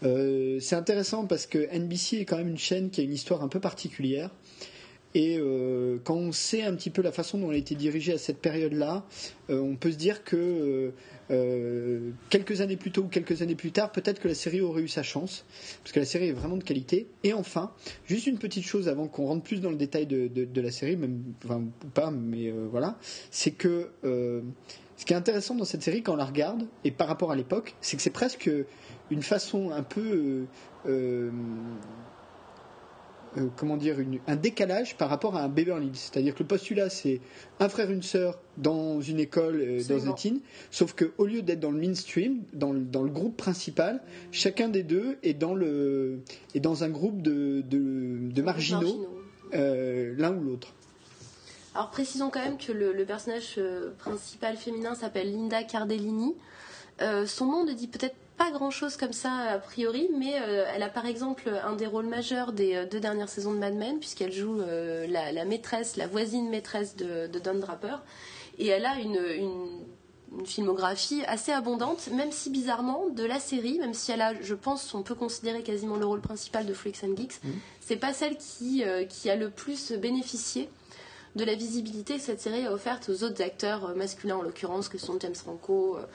Euh, 0.04 0.60
c'est 0.60 0.76
intéressant 0.76 1.26
parce 1.26 1.46
que 1.46 1.68
NBC 1.76 2.18
est 2.18 2.26
quand 2.26 2.38
même 2.38 2.48
une 2.50 2.58
chaîne 2.58 2.90
qui 2.90 3.02
a 3.02 3.04
une 3.04 3.14
histoire 3.14 3.44
un 3.44 3.48
peu 3.48 3.60
particulière. 3.60 4.32
Et 5.14 5.38
euh, 5.38 5.98
quand 6.06 6.16
on 6.16 6.32
sait 6.32 6.64
un 6.64 6.74
petit 6.74 6.90
peu 6.90 7.02
la 7.02 7.12
façon 7.12 7.38
dont 7.38 7.50
elle 7.50 7.56
a 7.56 7.60
été 7.60 7.76
dirigée 7.76 8.14
à 8.14 8.18
cette 8.18 8.38
période-là, 8.38 9.06
euh, 9.50 9.60
on 9.60 9.76
peut 9.76 9.92
se 9.92 9.98
dire 9.98 10.24
que 10.24 10.94
quelques 12.30 12.60
années 12.60 12.76
plus 12.76 12.92
tôt 12.92 13.04
ou 13.04 13.08
quelques 13.08 13.42
années 13.42 13.56
plus 13.56 13.72
tard, 13.72 13.94
peut-être 13.94 14.20
que 14.20 14.28
la 14.28 14.34
série 14.36 14.60
aurait 14.60 14.82
eu 14.82 14.90
sa 14.90 15.02
chance, 15.02 15.46
parce 15.82 15.94
que 15.94 16.00
la 16.02 16.06
série 16.06 16.28
est 16.28 16.34
vraiment 16.34 16.58
de 16.58 16.64
qualité. 16.64 17.08
Et 17.24 17.32
enfin, 17.32 17.72
juste 18.06 18.28
une 18.28 18.38
petite 18.38 18.66
chose 18.66 18.90
avant 18.90 19.08
qu'on 19.08 19.28
rentre 19.28 19.44
plus 19.44 19.62
dans 19.62 19.70
le 19.70 19.78
détail 19.78 20.08
de, 20.08 20.28
de- 20.28 20.62
la 20.62 20.72
série, 20.72 20.98
même 20.98 21.24
enfin 21.46 21.64
pas, 21.94 22.12
mais 22.12 22.52
voilà, 22.52 22.98
c'est 23.32 23.52
que 23.52 23.92
ce 24.04 25.06
qui 25.06 25.14
est 25.14 25.16
intéressant 25.16 25.56
dans 25.56 25.64
cette 25.66 25.84
série 25.84 26.04
quand 26.04 26.14
on 26.14 26.18
la 26.18 26.26
regarde 26.26 26.68
et 26.84 26.92
par 26.92 27.08
rapport 27.08 27.32
à 27.32 27.36
l'époque, 27.38 27.76
c'est 27.82 27.96
que 27.98 28.04
c'est 28.04 28.10
presque 28.10 28.52
une 29.12 29.22
façon 29.24 29.70
un 29.72 29.84
peu 29.84 30.02
euh, 30.02 30.46
euh, 30.88 31.30
euh, 33.38 33.48
comment 33.56 33.78
dire, 33.78 34.00
une- 34.00 34.20
un 34.28 34.36
décalage 34.36 34.98
par 34.98 35.08
rapport 35.10 35.38
à 35.38 35.44
un 35.44 35.48
Beverly 35.48 35.88
Hills. 35.88 35.96
C'est-à-dire 35.96 36.34
que 36.34 36.40
le 36.44 36.48
postulat, 36.48 36.90
c'est 36.90 37.22
un 37.62 37.70
frère, 37.70 37.90
une 37.92 38.02
sœur 38.04 38.40
dans 38.58 39.00
une 39.00 39.20
école, 39.20 39.62
euh, 39.62 39.82
dans 39.88 40.10
un 40.10 40.14
teen, 40.14 40.40
sauf 40.70 40.94
qu'au 40.94 41.26
lieu 41.26 41.42
d'être 41.42 41.60
dans 41.62 41.72
le 41.72 41.80
mainstream, 41.80 42.44
dans 42.52 42.74
le, 42.74 42.82
dans 42.82 43.04
le 43.04 43.10
groupe 43.10 43.38
principal, 43.38 44.02
chacun 44.32 44.68
des 44.68 44.84
deux 44.84 45.18
est 45.24 45.34
dans, 45.34 45.54
le, 45.56 46.20
est 46.56 46.60
dans 46.60 46.84
un 46.84 46.90
groupe 46.90 47.22
de, 47.22 47.62
de, 47.62 48.32
de 48.34 48.42
marginaux, 48.42 49.08
euh, 49.54 50.14
l'un 50.18 50.34
ou 50.36 50.42
l'autre. 50.44 50.74
Alors 51.74 51.90
précisons 51.90 52.30
quand 52.30 52.44
même 52.44 52.58
que 52.58 52.74
le, 52.74 52.92
le 52.92 53.06
personnage 53.06 53.58
principal 54.00 54.58
féminin 54.58 54.94
s'appelle 54.94 55.32
Linda 55.32 55.64
Cardellini. 55.64 56.36
Son 57.26 57.46
nom 57.46 57.64
ne 57.66 57.72
dit 57.72 57.88
peut-être 57.88 58.16
pas 58.42 58.50
grand-chose 58.50 58.98
comme 58.98 59.14
ça 59.14 59.32
a 59.32 59.60
priori, 59.60 60.10
mais 60.18 60.34
euh, 60.42 60.66
elle 60.74 60.82
a 60.82 60.90
par 60.90 61.06
exemple 61.06 61.52
un 61.64 61.76
des 61.76 61.86
rôles 61.86 62.08
majeurs 62.08 62.54
des 62.54 62.74
euh, 62.74 62.86
deux 62.88 63.00
dernières 63.00 63.30
saisons 63.30 63.54
de 63.54 63.60
Mad 63.60 63.76
Men, 63.76 64.00
puisqu'elle 64.00 64.32
joue 64.32 64.60
euh, 64.62 65.06
la, 65.08 65.32
la 65.32 65.46
maîtresse, 65.46 65.96
la 65.96 66.08
voisine 66.08 66.50
maîtresse 66.50 66.96
de, 66.96 67.28
de 67.28 67.40
Don 67.40 67.60
Draper. 67.60 67.98
Et 68.58 68.66
elle 68.66 68.88
a 68.88 69.00
une, 69.00 69.20
une, 69.38 70.40
une 70.40 70.46
filmographie 70.48 71.24
assez 71.28 71.52
abondante, 71.52 72.10
même 72.14 72.32
si 72.32 72.50
bizarrement, 72.50 73.10
de 73.10 73.24
la 73.24 73.40
série, 73.40 73.78
même 73.78 73.94
si 73.94 74.12
elle 74.12 74.22
a, 74.22 74.34
je 74.42 74.56
pense, 74.56 74.92
on 74.96 75.04
peut 75.04 75.14
considérer 75.14 75.62
quasiment 75.62 75.98
le 75.98 76.06
rôle 76.06 76.22
principal 76.22 76.66
de 76.66 76.74
Freaks 76.74 77.04
and 77.04 77.16
Geeks, 77.16 77.42
c'est 77.80 77.96
pas 77.96 78.12
celle 78.12 78.38
qui, 78.38 78.84
qui 79.08 79.30
a 79.30 79.36
le 79.36 79.52
plus 79.52 79.92
bénéficié 79.92 80.68
de 81.36 81.46
la 81.46 81.56
visibilité 81.56 82.16
que 82.16 82.22
cette 82.22 82.42
série 82.42 82.66
a 82.66 82.74
offerte 82.74 83.10
aux 83.10 83.24
autres 83.24 83.42
acteurs 83.42 83.96
masculins 83.96 84.38
en 84.38 84.42
l'occurrence 84.42 84.90
que 84.90 84.98
sont 84.98 85.18
James 85.20 85.36
Franco, 85.36 85.98
euh, 85.98 86.06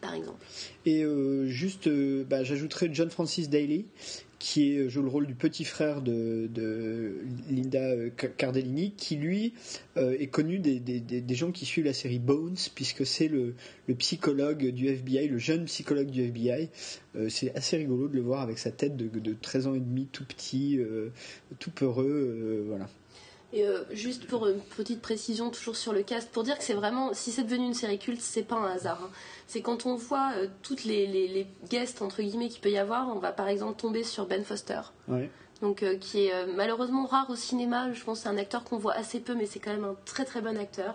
par 0.00 0.14
exemple. 0.14 0.44
Et 0.84 1.02
euh, 1.04 1.46
juste, 1.46 1.86
euh, 1.86 2.24
bah, 2.28 2.44
j'ajouterais 2.44 2.90
John 2.92 3.10
Francis 3.10 3.48
Daly, 3.48 3.86
qui 4.38 4.72
est, 4.76 4.88
joue 4.88 5.02
le 5.02 5.08
rôle 5.08 5.26
du 5.26 5.34
petit 5.34 5.64
frère 5.64 6.02
de, 6.02 7.16
Linda 7.50 7.80
euh, 7.80 8.10
Ca- 8.20 8.28
Cardellini, 8.28 8.92
qui 8.96 9.16
lui 9.16 9.54
euh, 9.96 10.16
est 10.18 10.26
connu 10.26 10.58
des, 10.58 11.34
gens 11.34 11.50
qui 11.50 11.64
suivent 11.64 11.86
la 11.86 11.92
série 11.92 12.18
Bones, 12.18 12.56
puisque 12.74 13.06
c'est 13.06 13.28
le, 13.28 13.54
psychologue 13.98 14.70
du 14.70 14.88
FBI, 14.88 15.28
le 15.28 15.38
jeune 15.38 15.64
psychologue 15.64 16.10
du 16.10 16.22
FBI. 16.22 16.68
Euh, 17.16 17.28
c'est 17.28 17.54
assez 17.56 17.76
rigolo 17.76 18.08
de 18.08 18.14
le 18.14 18.20
voir 18.22 18.42
avec 18.42 18.58
sa 18.58 18.70
tête 18.70 18.96
de, 18.96 19.08
de 19.08 19.34
13 19.40 19.66
ans 19.68 19.74
et 19.74 19.80
demi, 19.80 20.06
tout 20.12 20.24
petit, 20.24 20.78
euh, 20.78 21.10
tout 21.58 21.70
peureux, 21.70 22.06
euh, 22.08 22.64
voilà. 22.68 22.88
Et 23.52 23.64
euh, 23.64 23.84
juste 23.92 24.26
pour 24.26 24.48
une 24.48 24.60
petite 24.60 25.00
précision, 25.00 25.50
toujours 25.50 25.76
sur 25.76 25.92
le 25.92 26.02
cast, 26.02 26.30
pour 26.30 26.42
dire 26.42 26.58
que 26.58 26.64
c'est 26.64 26.74
vraiment, 26.74 27.14
si 27.14 27.30
c'est 27.30 27.44
devenu 27.44 27.64
une 27.66 27.74
série 27.74 27.98
culte, 27.98 28.20
c'est 28.20 28.42
pas 28.42 28.56
un 28.56 28.70
hasard. 28.72 29.00
hein. 29.04 29.10
C'est 29.46 29.62
quand 29.62 29.86
on 29.86 29.94
voit 29.94 30.32
euh, 30.36 30.48
toutes 30.62 30.84
les, 30.84 31.06
les, 31.06 31.28
les 31.28 31.46
guests 31.70 32.02
entre 32.02 32.22
guillemets 32.22 32.48
qu'il 32.48 32.60
peut 32.60 32.70
y 32.70 32.78
avoir, 32.78 33.08
on 33.08 33.20
va 33.20 33.32
par 33.32 33.48
exemple 33.48 33.80
tomber 33.80 34.02
sur 34.02 34.26
Ben 34.26 34.44
Foster. 34.44 34.80
Ouais. 35.08 35.30
Donc, 35.62 35.82
euh, 35.82 35.96
qui 35.96 36.26
est 36.26 36.46
malheureusement 36.54 37.06
rare 37.06 37.30
au 37.30 37.36
cinéma. 37.36 37.90
Je 37.92 38.04
pense 38.04 38.18
que 38.18 38.22
c'est 38.24 38.28
un 38.28 38.36
acteur 38.36 38.62
qu'on 38.62 38.76
voit 38.76 38.92
assez 38.92 39.20
peu, 39.20 39.34
mais 39.34 39.46
c'est 39.46 39.58
quand 39.58 39.70
même 39.70 39.84
un 39.84 39.96
très 40.04 40.26
très 40.26 40.42
bon 40.42 40.58
acteur. 40.58 40.94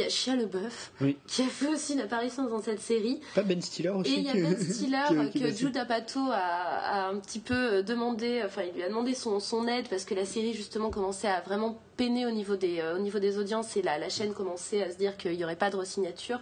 Il 0.00 0.04
y 0.04 0.06
a 0.06 0.08
Shia 0.08 0.34
LeBeouf, 0.36 0.92
Oui. 1.02 1.18
qui 1.26 1.42
a 1.42 1.46
fait 1.46 1.68
aussi 1.68 1.92
une 1.92 2.00
apparition 2.00 2.44
dans 2.48 2.62
cette 2.62 2.80
série. 2.80 3.20
Pas 3.34 3.42
Ben 3.42 3.60
Stiller 3.60 3.90
aussi 3.90 4.14
Et 4.14 4.18
il 4.20 4.24
y 4.24 4.30
a 4.30 4.32
Ben 4.32 4.56
Stiller 4.72 5.30
qui 5.30 5.40
que 5.40 5.50
Jude 5.50 5.76
Apatow 5.76 6.30
a, 6.32 6.36
a 6.36 7.08
un 7.10 7.16
petit 7.18 7.38
peu 7.40 7.54
euh, 7.54 7.82
demandé, 7.82 8.42
enfin 8.46 8.62
il 8.62 8.74
lui 8.74 8.82
a 8.82 8.88
demandé 8.88 9.14
son, 9.14 9.40
son 9.40 9.68
aide 9.68 9.88
parce 9.88 10.04
que 10.06 10.14
la 10.14 10.24
série 10.24 10.54
justement 10.54 10.88
commençait 10.90 11.28
à 11.28 11.40
vraiment 11.42 11.78
peiner 11.98 12.24
au 12.24 12.30
niveau 12.30 12.56
des, 12.56 12.80
euh, 12.80 12.96
au 12.96 12.98
niveau 12.98 13.18
des 13.18 13.36
audiences 13.36 13.76
et 13.76 13.82
la, 13.82 13.98
la 13.98 14.08
chaîne 14.08 14.32
commençait 14.32 14.82
à 14.82 14.90
se 14.90 14.96
dire 14.96 15.18
qu'il 15.18 15.32
n'y 15.36 15.44
aurait 15.44 15.56
pas 15.56 15.68
de 15.68 15.76
re-signature. 15.76 16.40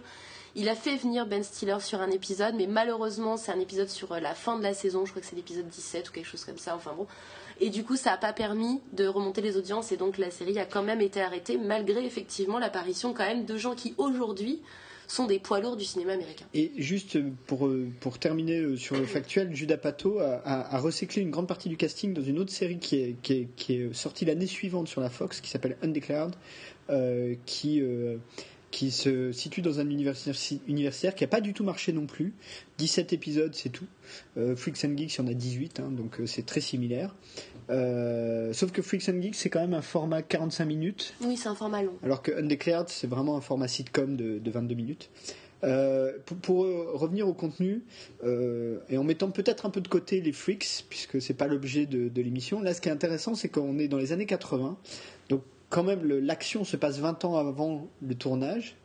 Il 0.55 0.67
a 0.69 0.75
fait 0.75 0.95
venir 0.95 1.25
Ben 1.27 1.43
Stiller 1.43 1.79
sur 1.79 2.01
un 2.01 2.09
épisode, 2.09 2.55
mais 2.55 2.67
malheureusement 2.67 3.37
c'est 3.37 3.51
un 3.51 3.59
épisode 3.59 3.89
sur 3.89 4.11
euh, 4.13 4.19
la 4.19 4.33
fin 4.33 4.57
de 4.57 4.63
la 4.63 4.73
saison, 4.73 5.05
je 5.05 5.11
crois 5.11 5.21
que 5.21 5.27
c'est 5.27 5.35
l'épisode 5.35 5.67
17 5.67 6.09
ou 6.09 6.11
quelque 6.11 6.25
chose 6.27 6.43
comme 6.45 6.57
ça, 6.57 6.75
enfin 6.75 6.93
bon. 6.97 7.05
Et 7.59 7.69
du 7.69 7.83
coup 7.83 7.95
ça 7.95 8.11
n'a 8.11 8.17
pas 8.17 8.33
permis 8.33 8.81
de 8.93 9.05
remonter 9.05 9.41
les 9.41 9.57
audiences 9.57 9.91
et 9.91 9.97
donc 9.97 10.17
la 10.17 10.31
série 10.31 10.57
a 10.59 10.65
quand 10.65 10.83
même 10.83 11.01
été 11.01 11.21
arrêtée 11.21 11.57
malgré 11.57 12.05
effectivement 12.05 12.57
l'apparition 12.57 13.13
quand 13.13 13.25
même 13.25 13.45
de 13.45 13.57
gens 13.57 13.75
qui 13.75 13.93
aujourd'hui 13.97 14.61
sont 15.07 15.25
des 15.25 15.39
poids 15.39 15.59
lourds 15.59 15.75
du 15.75 15.85
cinéma 15.85 16.13
américain. 16.13 16.45
Et 16.53 16.71
juste 16.77 17.17
pour, 17.47 17.65
euh, 17.67 17.89
pour 17.99 18.19
terminer 18.19 18.59
euh, 18.59 18.77
sur 18.77 18.95
le 18.95 19.05
factuel, 19.05 19.55
Judas 19.55 19.77
Pato 19.77 20.19
a, 20.19 20.35
a- 20.45 20.77
recyclé 20.79 21.23
une 21.23 21.31
grande 21.31 21.47
partie 21.47 21.67
du 21.67 21.77
casting 21.77 22.13
dans 22.13 22.21
une 22.21 22.37
autre 22.37 22.51
série 22.51 22.77
qui 22.77 22.97
est, 22.97 23.15
qui 23.23 23.73
est, 23.73 23.93
sortie 23.95 24.25
l'année 24.25 24.45
suivante 24.45 24.87
sur 24.87 25.01
la 25.01 25.09
Fox, 25.09 25.41
qui 25.41 25.49
s'appelle 25.49 25.77
Undeclared, 25.81 26.35
qui, 27.47 27.81
qui 28.71 28.91
se 28.91 29.31
situe 29.31 29.61
dans 29.61 29.79
un 29.79 29.89
universitaire, 29.89 30.35
universitaire 30.67 31.15
qui 31.15 31.23
n'a 31.23 31.27
pas 31.27 31.41
du 31.41 31.53
tout 31.53 31.63
marché 31.63 31.91
non 31.91 32.05
plus. 32.05 32.33
17 32.77 33.13
épisodes, 33.13 33.53
c'est 33.53 33.69
tout. 33.69 33.87
Euh, 34.37 34.55
Freaks 34.55 34.85
and 34.85 34.95
Geeks, 34.95 35.15
il 35.15 35.17
y 35.17 35.21
en 35.21 35.27
a 35.27 35.33
18, 35.33 35.79
hein, 35.79 35.91
donc 35.91 36.19
euh, 36.19 36.25
c'est 36.25 36.45
très 36.45 36.61
similaire. 36.61 37.15
Euh, 37.69 38.53
sauf 38.53 38.71
que 38.71 38.81
Freaks 38.81 39.09
and 39.09 39.21
Geeks, 39.21 39.35
c'est 39.35 39.49
quand 39.49 39.61
même 39.61 39.73
un 39.73 39.81
format 39.81 40.21
45 40.21 40.65
minutes. 40.65 41.13
Oui, 41.21 41.37
c'est 41.37 41.49
un 41.49 41.55
format 41.55 41.83
long. 41.83 41.95
Alors 42.03 42.21
que 42.21 42.31
Undeclared, 42.31 42.89
c'est 42.89 43.07
vraiment 43.07 43.37
un 43.37 43.41
format 43.41 43.67
sitcom 43.67 44.15
de, 44.15 44.39
de 44.39 44.51
22 44.51 44.75
minutes. 44.75 45.09
Euh, 45.65 46.13
pour, 46.25 46.37
pour, 46.37 46.57
revenir 46.93 47.27
au 47.27 47.33
contenu, 47.33 47.83
euh, 48.23 48.79
et 48.89 48.97
en 48.97 49.03
mettant 49.03 49.29
peut-être 49.29 49.65
un 49.65 49.69
peu 49.69 49.81
de 49.81 49.89
côté 49.89 50.21
les 50.21 50.31
freaks, 50.31 50.85
puisque 50.89 51.21
c'est 51.21 51.33
pas 51.33 51.47
l'objet 51.47 51.85
de, 51.85 52.07
de 52.07 52.21
l'émission, 52.21 52.61
là 52.61 52.73
ce 52.73 52.79
qui 52.79 52.87
est 52.87 52.93
intéressant, 52.93 53.35
c'est 53.35 53.49
qu'on 53.49 53.77
est 53.77 53.89
dans 53.89 53.97
les 53.97 54.13
années 54.13 54.25
80, 54.25 54.77
donc 54.77 54.77
quand 55.69 55.83
même 55.83 56.03
l'action 56.05 56.63
se 56.63 56.77
passe 56.77 56.99
20 56.99 57.25
ans 57.25 57.37
avant 57.37 57.87
le 58.01 58.15
tournage, 58.15 58.75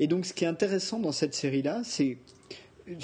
et 0.00 0.06
donc 0.06 0.26
ce 0.26 0.32
qui 0.34 0.44
est 0.44 0.48
intéressant 0.48 0.98
dans 0.98 1.12
cette 1.12 1.34
série-là, 1.34 1.80
c'est 1.84 2.18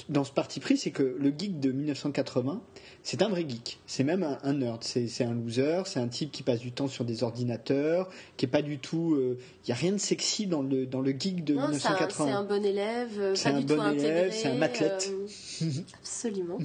dans 0.09 0.25
ce 0.25 0.33
parti 0.33 0.61
pris, 0.61 0.77
c'est 0.79 0.91
que 0.93 1.03
le 1.03 1.33
geek 1.37 1.61
de 1.61 1.71
1980, 1.71 2.63
c'est 3.03 3.21
un 3.21 3.29
vrai 3.29 3.43
geek. 3.47 3.81
C'est 3.87 4.05
même 4.05 4.23
un, 4.23 4.39
un 4.43 4.55
nerd. 4.55 4.83
C'est 4.83 5.25
un 5.25 5.35
loser. 5.35 5.83
C'est 5.85 6.01
un 6.01 6.09
type 6.09 6.33
qui 6.33 6.43
passe 6.43 6.61
du 6.61 6.73
temps 6.73 6.89
sur 6.89 7.05
des 7.05 7.23
ordinateurs, 7.23 8.09
qui 8.39 8.47
est 8.47 8.49
pas 8.49 8.63
du 8.63 8.79
tout. 8.79 9.19
Il 9.65 9.69
y 9.69 9.73
a 9.73 9.75
rien 9.75 9.93
de 9.93 9.99
sexy 9.99 10.47
dans 10.47 10.63
le 10.63 10.87
dans 10.87 11.03
le 11.03 11.11
geek 11.11 11.45
de 11.45 11.55
Non, 11.55 11.69
c'est 11.73 11.89
un, 11.89 11.93
1980. 11.93 12.25
c'est 12.27 12.33
un 12.33 12.45
bon 12.45 12.65
élève, 12.65 13.21
euh, 13.21 13.35
C'est 13.35 13.49
un 13.51 13.61
bon 13.61 13.93
élève, 13.93 14.33
c'est 14.33 14.49
un 14.49 14.63
athlète. 14.63 15.11
euh, 15.13 15.67
absolument. 16.01 16.59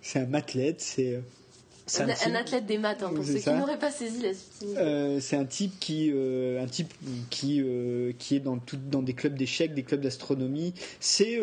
C'est 0.00 0.20
un 0.20 0.32
athlète. 0.32 0.80
C'est 0.80 1.20
C'est 1.45 1.45
Un, 2.00 2.08
un 2.08 2.34
athlète 2.34 2.66
des 2.66 2.78
maths, 2.78 3.02
hein, 3.02 3.12
pour 3.14 3.24
C'est 3.24 3.34
ceux 3.34 3.38
ça. 3.38 3.52
qui 3.52 3.58
n'auraient 3.58 3.78
pas 3.78 3.92
saisi 3.92 4.20
la 4.20 4.34
subtilité. 4.34 4.78
Euh, 4.78 5.20
c'est 5.20 5.36
un 5.36 5.44
type 5.44 5.78
qui, 5.78 6.10
euh, 6.12 6.62
un 6.62 6.66
type 6.66 6.92
qui, 7.30 7.62
euh, 7.62 8.12
qui 8.18 8.34
est 8.34 8.40
dans 8.40 8.58
tout, 8.58 8.76
dans 8.76 9.02
des 9.02 9.12
clubs 9.12 9.34
d'échecs, 9.34 9.72
des 9.72 9.84
clubs 9.84 10.00
d'astronomie. 10.00 10.74
C'est, 10.98 11.40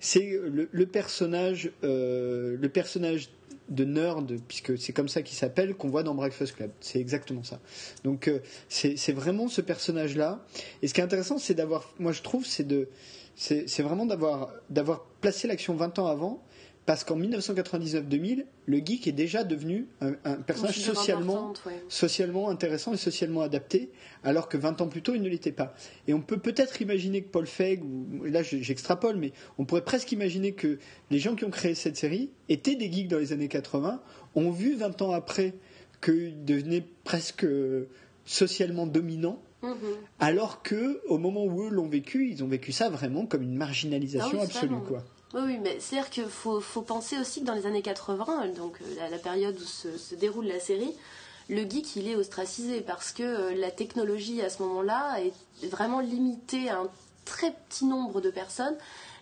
c'est 0.00 0.38
le, 0.42 0.68
le 0.70 0.86
personnage, 0.86 1.70
le 1.82 2.66
personnage 2.66 3.28
de 3.68 3.84
nerd, 3.84 4.36
puisque 4.48 4.76
c'est 4.76 4.92
comme 4.92 5.08
ça 5.08 5.22
qu'il 5.22 5.36
s'appelle, 5.36 5.74
qu'on 5.74 5.88
voit 5.88 6.02
dans 6.02 6.14
Breakfast 6.14 6.56
Club. 6.56 6.70
C'est 6.80 6.98
exactement 7.00 7.44
ça. 7.44 7.60
Donc 8.02 8.30
c'est, 8.68 9.12
vraiment 9.12 9.48
ce 9.48 9.60
personnage-là. 9.60 10.44
Et 10.82 10.88
ce 10.88 10.94
qui 10.94 11.00
est 11.00 11.04
intéressant, 11.04 11.38
c'est 11.38 11.54
d'avoir, 11.54 11.94
moi 12.00 12.10
je 12.12 12.22
trouve, 12.22 12.44
c'est 12.44 12.66
de, 12.66 12.88
c'est, 13.36 13.68
c'est 13.68 13.82
vraiment 13.82 14.06
d'avoir, 14.06 14.50
d'avoir 14.70 15.04
placé 15.20 15.46
l'action 15.48 15.74
20 15.74 15.98
ans 15.98 16.06
avant. 16.06 16.42
Parce 16.86 17.02
qu'en 17.02 17.16
1999-2000, 17.18 18.44
le 18.66 18.76
geek 18.78 19.06
est 19.06 19.12
déjà 19.12 19.42
devenu 19.44 19.86
un, 20.00 20.12
un 20.24 20.34
personnage 20.36 20.78
socialement 20.80 21.50
importante, 21.50 21.62
ouais. 21.66 21.82
socialement 21.88 22.50
intéressant 22.50 22.92
et 22.92 22.96
socialement 22.98 23.40
adapté, 23.40 23.90
alors 24.22 24.48
que 24.48 24.56
20 24.58 24.80
ans 24.82 24.88
plus 24.88 25.00
tôt, 25.02 25.14
il 25.14 25.22
ne 25.22 25.28
l'était 25.28 25.52
pas. 25.52 25.74
Et 26.08 26.14
on 26.14 26.20
peut 26.20 26.36
peut-être 26.38 26.82
imaginer 26.82 27.22
que 27.22 27.28
Paul 27.30 27.46
Feig, 27.46 27.80
ou 27.82 28.24
là 28.24 28.42
je- 28.42 28.58
j'extrapole, 28.58 29.16
mais 29.16 29.32
on 29.58 29.64
pourrait 29.64 29.84
presque 29.84 30.12
imaginer 30.12 30.52
que 30.52 30.78
les 31.10 31.18
gens 31.18 31.34
qui 31.34 31.44
ont 31.44 31.50
créé 31.50 31.74
cette 31.74 31.96
série 31.96 32.30
étaient 32.50 32.76
des 32.76 32.92
geeks 32.92 33.08
dans 33.08 33.18
les 33.18 33.32
années 33.32 33.48
80, 33.48 34.02
ont 34.34 34.50
vu 34.50 34.74
20 34.74 35.00
ans 35.02 35.12
après 35.12 35.54
qu'ils 36.02 36.44
devenaient 36.44 36.84
presque 37.04 37.44
euh, 37.44 37.88
socialement 38.26 38.86
dominants, 38.86 39.40
Mhm. 39.62 39.72
alors 40.20 40.62
que 40.62 41.00
au 41.08 41.16
moment 41.16 41.42
où 41.46 41.62
eux 41.64 41.70
l'ont 41.70 41.88
vécu, 41.88 42.28
ils 42.28 42.44
ont 42.44 42.48
vécu 42.48 42.70
ça 42.72 42.90
vraiment 42.90 43.24
comme 43.24 43.42
une 43.42 43.56
marginalisation 43.56 44.28
Ah 44.32 44.36
oui, 44.36 44.44
absolue. 44.44 44.74
Quoi. 44.86 45.02
Oui, 45.34 45.40
oui, 45.46 45.58
mais 45.60 45.80
c'est-à-dire 45.80 46.10
qu'il 46.10 46.26
faut, 46.26 46.60
faut 46.60 46.82
penser 46.82 47.18
aussi 47.18 47.40
que 47.40 47.46
dans 47.46 47.54
les 47.54 47.66
années 47.66 47.82
80, 47.82 48.46
donc 48.56 48.78
euh, 48.80 49.10
la, 49.10 49.18
période 49.18 49.56
où 49.56 49.64
se, 49.64 49.98
se 49.98 50.14
déroule 50.14 50.46
la 50.46 50.60
série, 50.60 50.94
le 51.48 51.68
geek 51.68 51.96
il 51.96 52.06
est 52.06 52.14
ostracisé 52.14 52.80
parce 52.80 53.10
que 53.10 53.24
euh, 53.24 53.54
la 53.56 53.72
technologie 53.72 54.40
à 54.42 54.48
ce 54.48 54.62
moment-là 54.62 55.18
est 55.20 55.66
vraiment 55.66 55.98
limitée 55.98 56.70
à 56.70 56.78
un 56.78 56.88
très 57.24 57.52
petit 57.68 57.84
nombre 57.84 58.20
de 58.20 58.30
personnes. 58.30 58.76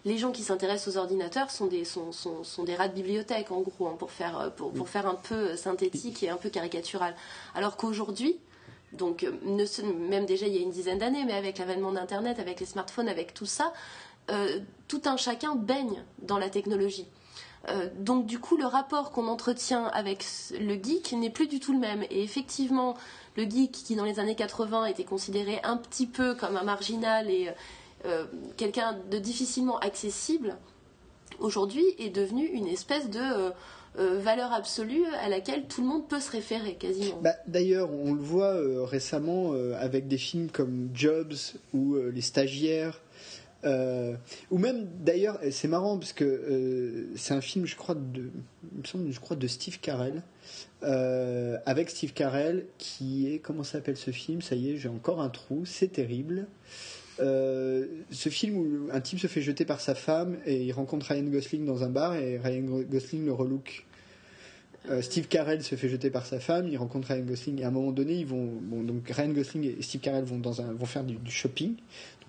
Les 0.04 0.18
gens 0.18 0.32
qui 0.32 0.42
s'intéressent 0.42 0.94
aux 0.94 0.98
ordinateurs 0.98 1.50
sont 1.50 1.66
des, 1.66 1.86
sont, 1.86 2.12
sont, 2.12 2.64
des 2.64 2.74
rats 2.74 2.88
de 2.88 2.94
bibliothèque 2.94 3.50
en 3.50 3.62
gros, 3.62 3.86
hein, 3.86 3.96
pour, 3.98 4.10
faire, 4.10 4.38
euh, 4.38 4.50
pour, 4.50 4.70
pour 4.70 4.90
faire 4.90 5.06
un 5.06 5.14
peu 5.14 5.56
synthétique 5.56 6.22
et 6.22 6.28
un 6.28 6.36
peu 6.36 6.50
caricatural. 6.50 7.16
Alors 7.54 7.78
qu'aujourd'hui, 7.78 8.36
donc 8.92 9.26
même 9.82 10.26
déjà 10.26 10.46
il 10.46 10.54
y 10.54 10.58
a 10.58 10.60
une 10.60 10.70
dizaine 10.70 10.98
d'années, 10.98 11.24
mais 11.24 11.32
avec 11.32 11.56
l'avènement 11.56 11.92
d'Internet, 11.92 12.38
avec 12.38 12.60
les 12.60 12.66
smartphones, 12.66 13.08
avec 13.08 13.32
tout 13.32 13.46
ça, 13.46 13.72
euh, 14.30 14.60
tout 14.88 15.02
un 15.06 15.16
chacun 15.16 15.56
baigne 15.56 16.04
dans 16.20 16.38
la 16.38 16.48
technologie. 16.48 17.06
Euh, 17.68 17.88
donc 17.98 18.26
du 18.26 18.38
coup, 18.38 18.56
le 18.56 18.66
rapport 18.66 19.10
qu'on 19.10 19.26
entretient 19.28 19.86
avec 19.86 20.24
le 20.58 20.74
geek 20.74 21.12
n'est 21.12 21.30
plus 21.30 21.48
du 21.48 21.60
tout 21.60 21.72
le 21.72 21.78
même. 21.78 22.02
Et 22.10 22.22
effectivement, 22.22 22.94
le 23.36 23.44
geek 23.44 23.72
qui 23.72 23.96
dans 23.96 24.04
les 24.04 24.20
années 24.20 24.34
80 24.34 24.86
était 24.86 25.04
considéré 25.04 25.60
un 25.64 25.76
petit 25.76 26.06
peu 26.06 26.34
comme 26.34 26.56
un 26.56 26.62
marginal 26.62 27.30
et 27.30 27.50
euh, 28.04 28.26
quelqu'un 28.56 28.98
de 29.10 29.18
difficilement 29.18 29.78
accessible, 29.78 30.56
aujourd'hui 31.38 31.84
est 31.98 32.10
devenu 32.10 32.46
une 32.46 32.66
espèce 32.66 33.10
de 33.10 33.52
valeur 33.94 34.54
absolue 34.54 35.04
à 35.22 35.28
laquelle 35.28 35.66
tout 35.66 35.82
le 35.82 35.86
monde 35.86 36.08
peut 36.08 36.20
se 36.20 36.30
référer 36.30 36.76
quasiment. 36.76 37.18
Bah, 37.20 37.34
D'ailleurs, 37.46 37.90
on 37.92 38.14
le 38.14 38.22
voit 38.22 38.56
récemment 38.86 39.52
avec 39.78 40.08
des 40.08 40.16
films 40.16 40.50
comme 40.50 40.88
Jobs 40.94 41.34
ou 41.74 41.96
Les 41.96 42.22
Stagiaires. 42.22 43.02
Euh, 43.64 44.16
ou 44.50 44.58
même 44.58 44.88
d'ailleurs 45.00 45.38
c'est 45.52 45.68
marrant 45.68 45.96
parce 45.96 46.12
que 46.12 46.24
euh, 46.24 47.12
c'est 47.14 47.32
un 47.32 47.40
film 47.40 47.64
je 47.64 47.76
crois 47.76 47.94
de 47.94 48.30
me 48.76 48.84
semble 48.84 49.10
je 49.12 49.20
crois 49.20 49.36
de 49.36 49.46
Steve 49.46 49.78
Carell. 49.80 50.22
Euh, 50.82 51.58
avec 51.64 51.90
Steve 51.90 52.12
Carell 52.12 52.66
qui 52.78 53.32
est 53.32 53.38
comment 53.38 53.62
s'appelle 53.62 53.96
ce 53.96 54.10
film? 54.10 54.42
Ça 54.42 54.56
y 54.56 54.70
est 54.70 54.76
j'ai 54.76 54.88
encore 54.88 55.20
un 55.20 55.28
trou 55.28 55.64
c'est 55.64 55.92
terrible. 55.92 56.46
Ce 57.18 58.28
film 58.30 58.56
où 58.56 58.88
un 58.92 59.00
type 59.00 59.20
se 59.20 59.28
fait 59.28 59.42
jeter 59.42 59.64
par 59.64 59.80
sa 59.80 59.94
femme 59.94 60.38
et 60.44 60.64
il 60.64 60.72
rencontre 60.72 61.06
Ryan 61.06 61.22
Gosling 61.22 61.64
dans 61.64 61.84
un 61.84 61.88
bar 61.88 62.16
et 62.16 62.38
Ryan 62.38 62.82
Gosling 62.90 63.24
le 63.26 63.32
relook. 63.32 63.86
Steve 65.02 65.28
Carell 65.28 65.62
se 65.62 65.76
fait 65.76 65.88
jeter 65.88 66.10
par 66.10 66.26
sa 66.26 66.40
femme, 66.40 66.66
il 66.66 66.76
rencontre 66.76 67.06
Ryan 67.06 67.22
Gosling 67.22 67.60
et 67.60 67.64
à 67.64 67.68
un 67.68 67.70
moment 67.70 67.92
donné 67.92 68.14
ils 68.14 68.26
vont 68.26 68.60
donc 68.82 69.08
Ryan 69.08 69.28
Gosling 69.28 69.72
et 69.78 69.82
Steve 69.82 70.00
Carell 70.00 70.24
vont 70.24 70.38
dans 70.38 70.60
un 70.60 70.72
vont 70.72 70.86
faire 70.86 71.04
du 71.04 71.30
shopping 71.30 71.76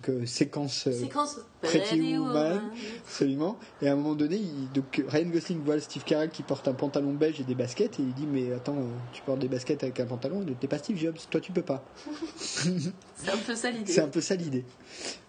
donc 0.02 0.26
séquence 0.26 0.86
euh, 0.86 0.92
Séquence 0.92 1.38
Pretty 1.62 2.16
Woman. 2.18 2.60
Absolument 3.06 3.58
et 3.80 3.88
à 3.88 3.92
un 3.92 3.96
moment 3.96 4.14
donné 4.14 4.36
il- 4.36 4.70
donc 4.72 5.02
Ryan 5.08 5.28
Gosling 5.28 5.60
voit 5.62 5.78
Steve 5.80 6.04
Carell 6.04 6.30
qui 6.30 6.42
porte 6.42 6.66
un 6.68 6.74
pantalon 6.74 7.12
beige 7.14 7.40
et 7.40 7.44
des 7.44 7.54
baskets 7.54 7.98
et 8.00 8.02
il 8.02 8.12
dit 8.14 8.26
mais 8.26 8.52
attends 8.52 8.76
euh, 8.76 8.84
tu 9.12 9.22
portes 9.22 9.38
des 9.38 9.48
baskets 9.48 9.82
avec 9.82 9.98
un 10.00 10.06
pantalon 10.06 10.44
t'es 10.60 10.66
pas 10.68 10.78
Steve 10.78 10.96
Jobs 10.98 11.16
toi 11.30 11.40
tu 11.40 11.52
peux 11.52 11.62
pas 11.62 11.84
C'est 12.36 13.30
un 13.30 13.36
peu 13.46 13.54
ça 13.54 13.70
l'idée. 13.70 13.92
c'est 13.92 14.00
un 14.00 14.08
peu 14.08 14.20
ça 14.20 14.34
l'idée. 14.34 14.64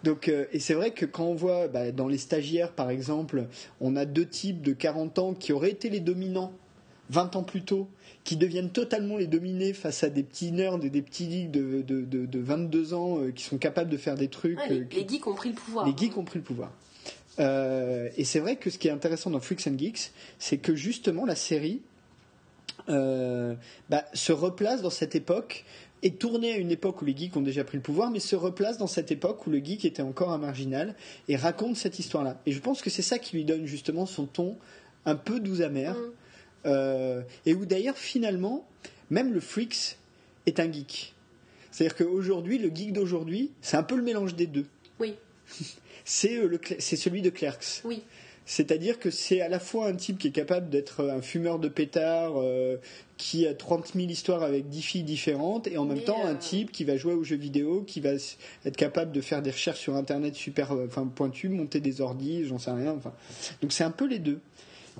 Donc, 0.02 0.28
euh, 0.28 0.44
et 0.52 0.60
c'est 0.60 0.74
vrai 0.74 0.90
que 0.90 1.06
quand 1.06 1.24
on 1.24 1.34
voit 1.34 1.68
bah, 1.68 1.92
dans 1.92 2.08
les 2.08 2.18
stagiaires, 2.18 2.72
par 2.72 2.90
exemple, 2.90 3.46
on 3.80 3.96
a 3.96 4.04
deux 4.04 4.26
types 4.26 4.60
de 4.62 4.72
40 4.72 5.18
ans 5.18 5.34
qui 5.34 5.52
auraient 5.52 5.70
été 5.70 5.88
les 5.88 6.00
dominants 6.00 6.52
20 7.10 7.36
ans 7.36 7.42
plus 7.42 7.62
tôt, 7.62 7.88
qui 8.26 8.36
deviennent 8.36 8.70
totalement 8.70 9.16
les 9.16 9.26
dominés 9.28 9.72
face 9.72 10.02
à 10.04 10.10
des 10.10 10.22
petits 10.24 10.50
nerds 10.52 10.80
et 10.84 10.90
des 10.90 11.00
petits 11.00 11.30
geeks 11.30 11.50
de, 11.52 11.80
de, 11.82 12.00
de, 12.02 12.26
de 12.26 12.38
22 12.40 12.92
ans 12.92 13.20
euh, 13.20 13.30
qui 13.30 13.44
sont 13.44 13.56
capables 13.56 13.88
de 13.88 13.96
faire 13.96 14.16
des 14.16 14.28
trucs. 14.28 14.58
Ouais, 14.58 14.68
les, 14.68 14.80
euh, 14.80 14.84
qui- 14.84 14.96
les 15.00 15.08
geeks 15.08 15.26
ont 15.28 15.34
pris 15.34 15.50
le 15.50 15.54
pouvoir. 15.54 15.86
les 15.86 15.96
geeks 15.96 16.16
ont 16.18 16.24
pris 16.24 16.38
le 16.40 16.44
pouvoir. 16.44 16.72
Euh, 17.38 18.08
et 18.16 18.24
c'est 18.24 18.40
vrai 18.40 18.56
que 18.56 18.68
ce 18.68 18.78
qui 18.78 18.88
est 18.88 18.90
intéressant 18.90 19.30
dans 19.30 19.40
Freaks 19.40 19.66
and 19.68 19.78
Geeks, 19.78 20.10
c'est 20.38 20.58
que 20.58 20.74
justement 20.74 21.24
la 21.24 21.36
série 21.36 21.82
euh, 22.88 23.54
bah, 23.90 24.04
se 24.14 24.32
replace 24.32 24.82
dans 24.82 24.90
cette 24.90 25.14
époque 25.14 25.64
est 26.02 26.18
tournée 26.18 26.52
à 26.52 26.56
une 26.56 26.70
époque 26.70 27.00
où 27.02 27.04
les 27.04 27.16
geeks 27.16 27.36
ont 27.36 27.42
déjà 27.42 27.64
pris 27.64 27.76
le 27.78 27.82
pouvoir, 27.82 28.10
mais 28.10 28.20
se 28.20 28.36
replace 28.36 28.76
dans 28.78 28.86
cette 28.86 29.10
époque 29.10 29.46
où 29.46 29.50
le 29.50 29.58
geek 29.58 29.84
était 29.84 30.02
encore 30.02 30.30
un 30.30 30.38
marginal 30.38 30.94
et 31.28 31.36
raconte 31.36 31.76
cette 31.76 31.98
histoire-là. 31.98 32.40
Et 32.46 32.52
je 32.52 32.60
pense 32.60 32.82
que 32.82 32.90
c'est 32.90 33.02
ça 33.02 33.18
qui 33.18 33.36
lui 33.36 33.44
donne 33.44 33.66
justement 33.66 34.04
son 34.06 34.26
ton 34.26 34.56
un 35.04 35.14
peu 35.16 35.40
doux 35.40 35.62
amer, 35.62 35.94
Mm. 35.94 36.10
Euh, 36.66 37.22
et 37.44 37.54
où 37.54 37.64
d'ailleurs 37.64 37.96
finalement 37.96 38.66
même 39.10 39.32
le 39.32 39.40
Freaks 39.40 39.96
est 40.46 40.60
un 40.60 40.70
geek. 40.70 41.14
C'est-à-dire 41.70 41.96
qu'aujourd'hui, 41.96 42.58
le 42.58 42.74
geek 42.74 42.92
d'aujourd'hui, 42.92 43.50
c'est 43.60 43.76
un 43.76 43.82
peu 43.82 43.96
le 43.96 44.02
mélange 44.02 44.34
des 44.34 44.46
deux 44.46 44.66
Oui, 44.98 45.14
c'est 46.04 46.36
euh, 46.36 46.58
c'est 46.78 46.96
celui 46.96 47.22
de 47.22 47.30
Clerks. 47.30 47.82
oui. 47.84 48.02
C'est-à-dire 48.48 49.00
que 49.00 49.10
c'est 49.10 49.40
à 49.40 49.48
la 49.48 49.58
fois 49.58 49.88
un 49.88 49.94
type 49.94 50.18
qui 50.18 50.28
est 50.28 50.32
capable 50.32 50.70
d'être 50.70 51.04
un 51.04 51.20
fumeur 51.20 51.58
de 51.58 51.66
pétard, 51.66 52.34
euh, 52.36 52.76
qui 53.16 53.44
a 53.44 53.54
30 53.54 53.94
000 53.94 54.06
histoires 54.06 54.44
avec 54.44 54.68
10 54.68 54.82
filles 54.82 55.02
différentes, 55.02 55.66
et 55.66 55.78
en 55.78 55.84
même 55.84 55.98
Mais, 55.98 56.04
temps 56.04 56.24
euh, 56.24 56.30
un 56.30 56.36
type 56.36 56.70
qui 56.70 56.84
va 56.84 56.96
jouer 56.96 57.12
aux 57.12 57.24
jeux 57.24 57.36
vidéo, 57.36 57.82
qui 57.84 58.00
va 58.00 58.10
être 58.64 58.76
capable 58.76 59.10
de 59.10 59.20
faire 59.20 59.42
des 59.42 59.50
recherches 59.50 59.80
sur 59.80 59.96
Internet 59.96 60.36
super 60.36 60.72
euh, 60.72 60.86
enfin, 60.86 61.10
pointues, 61.12 61.48
monter 61.48 61.80
des 61.80 62.00
ordis, 62.00 62.44
j'en 62.46 62.60
sais 62.60 62.70
rien. 62.70 62.92
Enfin. 62.92 63.12
Donc 63.62 63.72
c'est 63.72 63.84
un 63.84 63.90
peu 63.90 64.06
les 64.06 64.20
deux. 64.20 64.38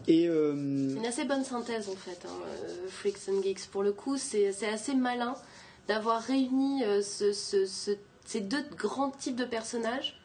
Et 0.09 0.28
euh, 0.28 0.53
une 0.55 1.07
assez 1.07 1.24
bonne 1.24 1.44
synthèse 1.44 1.88
en 1.88 1.97
fait, 1.97 2.26
hein, 2.26 2.32
euh, 2.64 2.88
Freaks 2.88 3.28
and 3.28 3.42
Geeks. 3.42 3.66
Pour 3.70 3.82
le 3.82 3.92
coup, 3.92 4.16
c'est 4.18 4.49
assez 4.72 4.94
malin 4.94 5.34
d'avoir 5.88 6.20
réuni 6.22 6.84
euh, 6.84 7.03
ce- 7.03 7.32
ce- 7.32 7.66
ce- 7.66 7.97
ces 8.24 8.40
deux 8.40 8.62
grands 8.76 9.11
types 9.11 9.36
de 9.36 9.44
personnages 9.44 10.20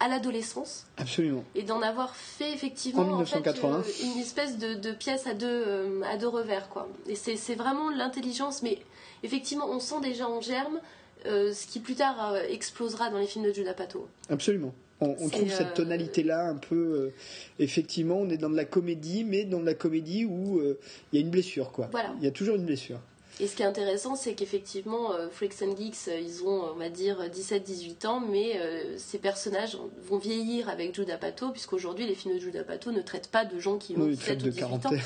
à 0.00 0.08
l'adolescence 0.08 0.86
absolument. 0.96 1.44
et 1.54 1.62
d'en 1.62 1.80
avoir 1.80 2.14
fait 2.16 2.52
effectivement 2.52 3.02
En 3.02 3.20
en 3.20 3.24
fait, 3.24 3.36
1980. 3.36 3.78
euh, 3.78 3.82
une 4.14 4.18
espèce 4.20 4.58
de, 4.58 4.74
de 4.74 4.90
pièce 4.92 5.26
à 5.26 5.34
deux, 5.34 6.02
à 6.04 6.16
deux 6.16 6.28
revers. 6.28 6.68
Quoi. 6.68 6.88
Et 7.06 7.14
c'est 7.14 7.54
vraiment 7.54 7.90
l'intelligence, 7.90 8.62
mais 8.62 8.80
effectivement, 9.22 9.66
on 9.70 9.78
sent 9.80 10.00
déjà 10.02 10.28
en 10.28 10.40
germe 10.40 10.80
euh, 11.26 11.54
ce 11.54 11.66
qui 11.66 11.80
plus 11.80 11.94
tard 11.94 12.36
explosera 12.48 13.08
dans 13.08 13.18
les 13.18 13.26
films 13.26 13.44
de 13.46 13.52
Judah 13.52 13.72
Pato. 13.72 14.06
Absolument. 14.28 14.74
On, 15.00 15.28
trouve 15.28 15.50
euh, 15.50 15.56
cette 15.56 15.74
tonalité-là 15.74 16.46
un 16.46 16.56
peu. 16.56 16.74
euh, 16.76 17.14
effectivement, 17.58 18.16
on 18.16 18.30
est 18.30 18.38
dans 18.38 18.48
de 18.50 18.56
la 18.56 18.64
comédie, 18.64 19.24
mais 19.24 19.44
dans 19.44 19.60
de 19.60 19.66
la 19.66 19.74
comédie 19.74 20.24
où 20.24 20.60
euh, 20.60 20.78
il 21.12 21.16
y 21.16 21.22
a 21.22 21.24
une 21.24 21.30
blessure, 21.30 21.72
quoi. 21.72 21.88
Voilà. 21.90 22.14
Il 22.20 22.24
y 22.24 22.28
a 22.28 22.30
toujours 22.30 22.56
une 22.56 22.64
blessure. 22.64 23.00
Et 23.40 23.48
ce 23.48 23.56
qui 23.56 23.62
est 23.62 23.66
intéressant, 23.66 24.14
c'est 24.14 24.34
qu'effectivement, 24.34 25.12
euh, 25.12 25.28
Freaks 25.28 25.60
and 25.62 25.76
Geeks, 25.76 26.06
euh, 26.06 26.20
ils 26.20 26.44
ont, 26.44 26.70
on 26.72 26.76
va 26.76 26.88
dire, 26.88 27.18
17-18 27.28 28.06
ans, 28.06 28.20
mais 28.20 28.60
euh, 28.60 28.94
ces 28.96 29.18
personnages 29.18 29.76
vont 30.08 30.18
vieillir 30.18 30.68
avec 30.68 30.94
Judah 30.94 31.18
Pato, 31.18 31.50
puisqu'aujourd'hui, 31.50 32.06
les 32.06 32.14
films 32.14 32.36
de 32.36 32.40
Judah 32.40 32.62
Pato 32.62 32.92
ne 32.92 33.02
traitent 33.02 33.30
pas 33.32 33.44
de 33.44 33.58
gens 33.58 33.76
qui 33.76 33.96
ont 33.96 34.00
Non, 34.00 34.06
il 34.06 34.16
17 34.16 34.24
traite 34.24 34.42
ou 34.42 34.44
de 34.44 34.50
18 34.50 34.62
ans. 34.62 34.68
quarantaine. 34.68 35.00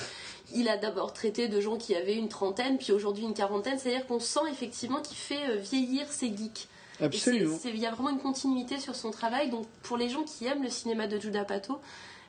Il 0.55 0.69
a 0.69 0.77
d'abord 0.77 1.15
traité 1.15 1.49
de 1.49 1.61
gens 1.61 1.77
qui 1.79 1.95
avaient 1.95 2.17
une 2.17 2.29
trentaine, 2.29 2.77
puis 2.77 2.93
aujourd'hui 2.93 3.25
une 3.25 3.35
quarantaine. 3.35 3.79
C'est-à-dire 3.79 4.07
qu'on 4.07 4.21
sent 4.21 4.41
effectivement 4.51 5.01
qu'il 5.01 5.17
fait 5.17 5.49
euh, 5.51 5.57
vieillir 5.57 6.11
ces 6.11 6.27
geeks. 6.29 6.69
Absolument. 7.01 7.59
Il 7.65 7.79
y 7.79 7.87
a 7.87 7.91
vraiment 7.93 8.11
une 8.11 8.19
continuité 8.19 8.79
sur 8.79 8.95
son 8.95 9.11
travail. 9.11 9.51
Donc, 9.51 9.67
pour 9.83 9.97
les 9.97 10.09
gens 10.09 10.25
qui 10.25 10.47
aiment 10.47 10.63
le 10.63 10.71
cinéma 10.71 11.07
de 11.07 11.19
Judah 11.19 11.45
Pato, 11.45 11.81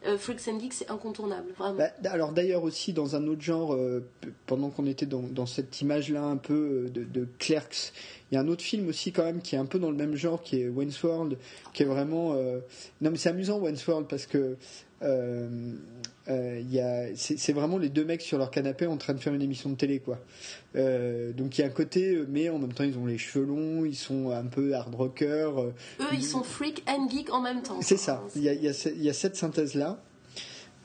euh, 0.06 0.18
Freaks 0.18 0.48
and 0.48 0.60
Geeks, 0.60 0.74
c'est 0.74 0.90
incontournable, 0.90 1.52
vraiment. 1.58 1.78
Bah, 1.78 1.90
alors 2.10 2.32
d'ailleurs 2.32 2.64
aussi 2.64 2.94
dans 2.94 3.18
un 3.18 3.28
autre 3.28 3.42
genre, 3.42 3.74
euh, 3.74 4.08
pendant 4.46 4.70
qu'on 4.70 4.86
était 4.86 5.06
dans, 5.06 5.24
dans 5.24 5.46
cette 5.46 5.82
image-là 5.82 6.24
un 6.24 6.38
peu 6.38 6.86
euh, 6.86 6.90
de, 6.90 7.04
de 7.04 7.28
Clerks, 7.38 7.92
Il 8.32 8.36
y 8.36 8.38
a 8.38 8.42
un 8.42 8.48
autre 8.48 8.62
film 8.64 8.88
aussi 8.88 9.12
quand 9.12 9.26
même 9.26 9.42
qui 9.42 9.56
est 9.56 9.60
un 9.60 9.66
peu 9.66 9.78
dans 9.78 9.92
le 9.92 9.98
même 9.98 10.16
genre, 10.16 10.42
qui 10.42 10.62
est 10.62 10.70
Wayne's 10.70 11.04
World, 11.04 11.38
qui 11.74 11.84
est 11.84 11.86
vraiment. 11.86 12.34
Non 13.02 13.12
mais 13.12 13.18
c'est 13.18 13.30
amusant 13.30 13.60
Wayne's 13.60 13.86
World 13.88 14.08
parce 14.08 14.26
que 14.26 14.56
euh, 16.30 17.12
c'est 17.16 17.54
vraiment 17.54 17.78
les 17.78 17.90
deux 17.90 18.06
mecs 18.06 18.22
sur 18.22 18.38
leur 18.38 18.52
canapé 18.52 18.86
en 18.86 18.98
train 18.98 19.14
de 19.14 19.20
faire 19.20 19.34
une 19.34 19.42
émission 19.42 19.70
de 19.70 19.76
télé, 19.76 20.00
quoi. 20.00 20.20
Euh, 20.76 21.32
donc 21.34 21.58
il 21.58 21.62
y 21.62 21.64
a 21.64 21.68
un 21.68 21.72
côté, 21.72 22.24
mais 22.30 22.50
en 22.50 22.60
même 22.60 22.74
temps 22.74 22.84
ils 22.84 22.98
ont 22.98 23.06
les 23.06 23.18
cheveux 23.18 23.46
longs, 23.46 23.86
ils 23.86 23.96
sont 23.96 24.32
un 24.32 24.46
peu 24.46 24.74
hard 24.74 24.94
rocker. 24.94 25.52
Eux, 26.00 26.06
ils 26.14 26.24
sont 26.24 26.44
freak 26.44 26.84
and 26.88 27.10
geek 27.10 27.34
en 27.34 27.42
même 27.42 27.62
temps. 27.62 27.82
C'est 27.82 27.98
ça. 27.98 28.24
Il 28.36 28.44
y, 28.44 28.50
a, 28.50 28.54
il 28.54 29.04
y 29.04 29.10
a 29.10 29.14
cette 29.14 29.36
synthèse 29.36 29.76
là. 29.76 30.00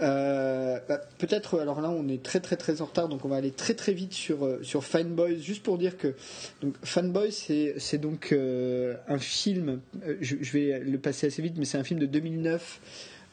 Euh, 0.01 0.81
bah, 0.89 1.01
peut-être, 1.19 1.61
alors 1.61 1.81
là, 1.81 1.91
on 1.91 2.09
est 2.09 2.23
très 2.23 2.41
très 2.41 2.57
très 2.57 2.81
en 2.83 2.87
retard, 2.87 3.09
donc 3.09 3.25
on 3.25 3.29
va 3.29 3.37
aller 3.37 3.53
très 3.53 3.75
très 3.75 3.93
vite 3.93 4.13
sur 4.13 4.45
euh, 4.45 4.61
sur 4.63 4.85
Fanboys, 4.85 5.41
juste 5.41 5.63
pour 5.63 5.79
dire 5.79 5.97
que 5.97 6.15
donc 6.63 6.75
Fanboys, 6.83 7.31
c'est 7.31 7.75
c'est 7.79 7.99
donc 7.99 8.33
euh, 8.33 8.97
un 9.07 9.19
film. 9.19 9.81
Je, 10.21 10.37
je, 10.41 10.53
vais 10.53 10.81
le 10.81 10.99
passer 10.99 11.29
assez 11.29 11.43
vite, 11.43 11.55
mais 11.59 11.65
c'est 11.65 11.79
un 11.79 11.85
film 11.85 12.01
de 12.01 12.07
2009 12.07 12.81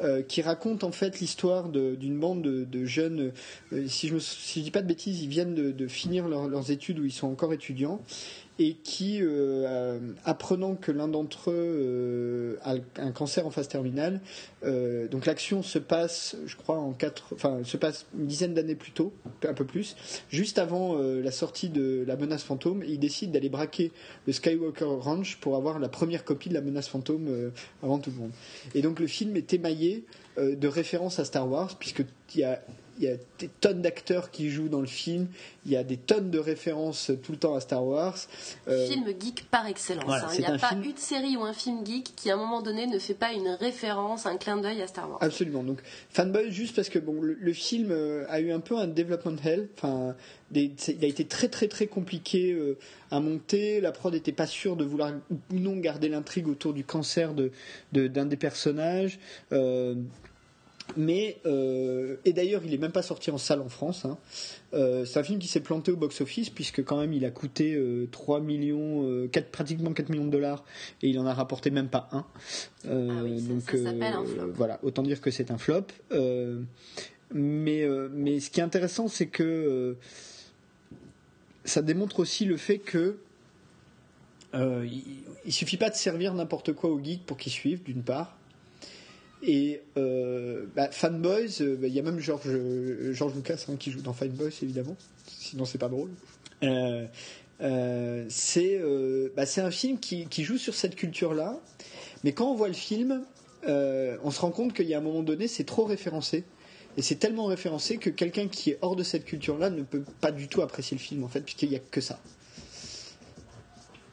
euh, 0.03 0.21
qui 0.21 0.41
raconte 0.41 0.83
en 0.83 0.91
fait 0.91 1.19
l'histoire 1.19 1.69
d'une 1.69 2.19
bande 2.19 2.41
de, 2.41 2.85
jeunes. 2.85 3.31
Euh, 3.71 3.87
si 3.87 4.07
je 4.07 4.15
ne 4.15 4.19
si 4.19 4.61
dis 4.61 4.71
pas 4.71 4.81
de 4.81 4.87
bêtises, 4.87 5.21
ils 5.21 5.29
viennent 5.29 5.53
de, 5.53 5.87
finir 5.87 6.27
leurs 6.27 6.71
études 6.71 6.99
ou 6.99 7.05
ils 7.05 7.11
sont 7.11 7.27
encore 7.27 7.53
étudiants 7.53 8.01
et 8.61 8.75
qui, 8.83 9.17
euh, 9.21 9.99
apprenant 10.23 10.75
que 10.75 10.91
l'un 10.91 11.07
d'entre 11.07 11.49
eux 11.49 11.53
euh, 11.55 12.55
a 12.61 12.75
un 12.97 13.11
cancer 13.11 13.47
en 13.47 13.49
phase 13.49 13.67
terminale, 13.67 14.21
euh, 14.63 15.07
donc 15.07 15.25
l'action 15.25 15.63
se 15.63 15.79
passe, 15.79 16.35
je 16.45 16.55
crois, 16.55 16.77
en 16.77 16.91
quatre, 16.91 17.33
enfin, 17.33 17.61
se 17.63 17.75
passe 17.77 18.05
une 18.15 18.27
dizaine 18.27 18.53
d'années 18.53 18.75
plus 18.75 18.91
tôt, 18.91 19.13
un 19.47 19.55
peu 19.55 19.65
plus, 19.65 19.95
juste 20.29 20.59
avant 20.59 20.95
la 20.95 21.31
sortie 21.31 21.69
de 21.69 22.03
la 22.05 22.15
menace 22.15 22.43
fantôme, 22.43 22.83
et 22.83 22.89
ils 22.89 22.99
décident 22.99 23.33
d'aller 23.33 23.49
braquer 23.49 23.91
le 24.27 24.33
Skywalker 24.33 24.85
Ranch 24.85 25.37
pour 25.41 25.55
avoir 25.55 25.79
la 25.79 25.89
première 25.89 26.23
copie 26.23 26.49
de 26.49 26.53
la 26.53 26.61
menace 26.61 26.87
fantôme 26.87 27.51
avant 27.81 27.97
tout 27.97 28.11
le 28.11 28.17
monde. 28.17 28.31
Et 28.75 28.83
donc 28.83 28.99
le 28.99 29.07
film 29.07 29.35
est 29.37 29.53
émaillé 29.53 30.05
de 30.37 30.67
références 30.67 31.17
à 31.17 31.25
Star 31.25 31.49
Wars, 31.49 31.75
puisqu'il 31.79 32.05
y 32.35 32.43
a 32.43 32.61
il 33.01 33.07
y 33.07 33.11
a 33.11 33.17
des 33.39 33.47
tonnes 33.47 33.81
d'acteurs 33.81 34.29
qui 34.29 34.51
jouent 34.51 34.69
dans 34.69 34.79
le 34.79 34.87
film, 34.87 35.27
il 35.65 35.71
y 35.71 35.75
a 35.75 35.83
des 35.83 35.97
tonnes 35.97 36.29
de 36.29 36.37
références 36.37 37.11
tout 37.23 37.31
le 37.31 37.37
temps 37.39 37.55
à 37.55 37.59
Star 37.59 37.83
Wars. 37.83 38.17
Euh, 38.67 38.87
film 38.87 39.05
geek 39.19 39.49
par 39.49 39.65
excellence. 39.65 40.05
Hein. 40.07 40.27
il 40.35 40.39
n'y 40.39 40.45
a 40.45 40.57
pas 40.59 40.73
une 40.73 40.97
série 40.97 41.35
ou 41.35 41.43
un 41.43 41.53
film 41.53 41.83
geek 41.83 42.13
qui 42.15 42.29
à 42.29 42.35
un 42.35 42.37
moment 42.37 42.61
donné 42.61 42.85
ne 42.85 42.99
fait 42.99 43.15
pas 43.15 43.33
une 43.33 43.49
référence, 43.49 44.27
un 44.27 44.37
clin 44.37 44.57
d'œil 44.57 44.83
à 44.83 44.87
Star 44.87 45.09
Wars. 45.09 45.17
Absolument. 45.21 45.63
Donc 45.63 45.79
fanboy 46.11 46.51
juste 46.51 46.75
parce 46.75 46.89
que 46.89 46.99
bon, 46.99 47.19
le, 47.21 47.53
film 47.53 47.89
euh, 47.91 48.23
a 48.29 48.39
eu 48.39 48.51
un 48.51 48.59
peu 48.59 48.77
un 48.77 48.87
development 48.87 49.37
hell. 49.43 49.67
Enfin, 49.75 50.15
il 50.53 50.71
a 51.01 51.07
été 51.07 51.25
très 51.25 51.47
très 51.47 51.67
très 51.67 51.87
compliqué 51.87 52.51
euh, 52.53 52.77
à 53.09 53.19
monter. 53.19 53.81
La 53.81 53.91
prod 53.91 54.13
n'était 54.13 54.31
pas 54.31 54.47
sûre 54.47 54.75
de 54.75 54.85
vouloir 54.85 55.11
ou 55.31 55.55
non 55.55 55.75
garder 55.77 56.07
l'intrigue 56.07 56.47
autour 56.47 56.73
du 56.73 56.83
cancer 56.83 57.33
de 57.33 57.51
d'un 57.91 58.25
des 58.27 58.37
personnages. 58.37 59.17
Mais 60.97 61.37
euh, 61.45 62.17
et 62.25 62.33
d'ailleurs, 62.33 62.61
il 62.65 62.73
est 62.73 62.77
même 62.77 62.91
pas 62.91 63.01
sorti 63.01 63.31
en 63.31 63.37
salle 63.37 63.61
en 63.61 63.69
France. 63.69 64.05
Hein. 64.05 64.17
Euh, 64.73 65.05
c'est 65.05 65.19
un 65.19 65.23
film 65.23 65.39
qui 65.39 65.47
s'est 65.47 65.61
planté 65.61 65.91
au 65.91 65.95
box-office 65.95 66.49
puisque 66.49 66.83
quand 66.83 66.99
même 66.99 67.13
il 67.13 67.25
a 67.25 67.31
coûté 67.31 67.79
3 68.11 68.39
euh, 68.39 68.41
millions, 68.41 69.27
4, 69.27 69.51
pratiquement 69.51 69.93
4 69.93 70.09
millions 70.09 70.25
de 70.25 70.31
dollars 70.31 70.63
et 71.01 71.09
il 71.09 71.19
en 71.19 71.25
a 71.25 71.33
rapporté 71.33 71.71
même 71.71 71.87
pas 71.87 72.09
un. 72.11 72.25
Ah 72.85 72.89
donc 72.89 73.73
un 73.73 74.25
flop. 74.25 74.51
voilà, 74.55 74.79
autant 74.83 75.03
dire 75.03 75.21
que 75.21 75.31
c'est 75.31 75.51
un 75.51 75.57
flop. 75.57 75.87
mais 77.33 77.87
mais 78.11 78.39
ce 78.39 78.49
qui 78.49 78.59
est 78.59 78.63
intéressant, 78.63 79.07
c'est 79.07 79.27
que 79.27 79.97
ça 81.63 81.81
démontre 81.81 82.19
aussi 82.19 82.45
le 82.45 82.57
fait 82.57 82.79
que 82.79 83.17
il, 84.53 85.03
il 85.45 85.53
suffit 85.53 85.77
pas 85.77 85.89
de 85.89 85.95
servir 85.95 86.33
n'importe 86.33 86.73
quoi 86.73 86.89
aux 86.89 87.01
geeks 87.01 87.25
pour 87.25 87.37
qu'ils 87.37 87.53
suivent 87.53 87.83
d'une 87.83 88.03
part 88.03 88.37
et 89.43 89.81
euh, 89.97 90.65
bah, 90.75 90.89
Fanboys, 90.91 91.61
euh, 91.61 91.75
bah, 91.75 91.87
il 91.87 91.93
y 91.93 91.99
a 91.99 92.03
même 92.03 92.19
George, 92.19 92.49
George 93.11 93.35
Lucas 93.35 93.65
hein, 93.69 93.75
qui 93.79 93.91
joue 93.91 94.01
dans 94.01 94.13
Fanboys 94.13 94.51
évidemment, 94.61 94.95
sinon 95.25 95.65
c'est 95.65 95.77
pas 95.77 95.89
drôle. 95.89 96.09
Euh, 96.63 97.05
euh 97.61 98.25
c'est 98.29 98.77
euh, 98.79 99.29
bah, 99.35 99.43
un 99.57 99.71
film 99.71 99.99
qui, 99.99 100.27
qui, 100.27 100.43
joue 100.43 100.57
sur 100.57 100.75
cette 100.75 100.95
culture-là, 100.95 101.59
mais 102.23 102.33
quand 102.33 102.51
on 102.51 102.55
voit 102.55 102.67
le 102.67 102.73
film, 102.73 103.23
on 103.65 104.31
se 104.31 104.41
rend 104.41 104.51
compte 104.51 104.73
qu'il 104.73 104.87
y 104.87 104.93
a 104.93 104.97
un 104.97 105.01
moment 105.01 105.23
donné, 105.23 105.47
c'est 105.47 105.63
trop 105.63 105.85
référencé. 105.85 106.43
Et 106.97 107.01
c'est 107.01 107.15
tellement 107.15 107.45
référencé 107.45 107.97
que 107.97 108.09
quelqu'un 108.09 108.49
qui 108.49 108.71
est 108.71 108.77
hors 108.81 108.97
de 108.97 109.03
cette 109.03 109.23
culture-là 109.23 109.69
ne 109.69 109.81
peut 109.81 110.03
pas 110.19 110.31
du 110.31 110.49
tout 110.49 110.61
apprécier 110.61 110.97
le 110.97 111.01
film 111.01 111.23
en 111.23 111.29
fait, 111.29 111.41
puisqu'il 111.41 111.69
n'y 111.69 111.77
a 111.77 111.79
que 111.79 112.01
ça. 112.01 112.19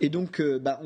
Et 0.01 0.09
donc, 0.11 0.40
euh, 0.40 0.59
bah, 0.59 0.80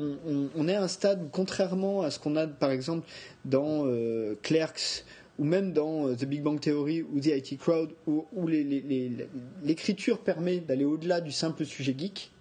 on, 0.55 0.67
est 0.67 0.75
à 0.75 0.83
un 0.83 0.87
stade 0.87 1.29
contrairement 1.31 2.01
à 2.01 2.09
ce 2.09 2.19
qu'on 2.19 2.35
a, 2.35 2.47
par 2.47 2.71
exemple, 2.71 3.07
dans 3.45 3.85
euh, 3.85 4.35
Clerks 4.41 5.05
ou 5.39 5.43
même 5.43 5.73
dans 5.73 6.07
euh, 6.07 6.15
The 6.15 6.25
Big 6.25 6.41
Bang 6.41 6.59
Theory 6.59 7.03
ou 7.03 7.19
The 7.19 7.27
IT 7.27 7.57
Crowd, 7.59 7.93
où, 8.07 8.47
l'écriture 9.63 10.19
permet 10.19 10.59
d'aller 10.59 10.85
au-delà 10.85 11.21
du 11.21 11.31
simple 11.31 11.65
sujet 11.65 11.95
geek, 11.97 12.31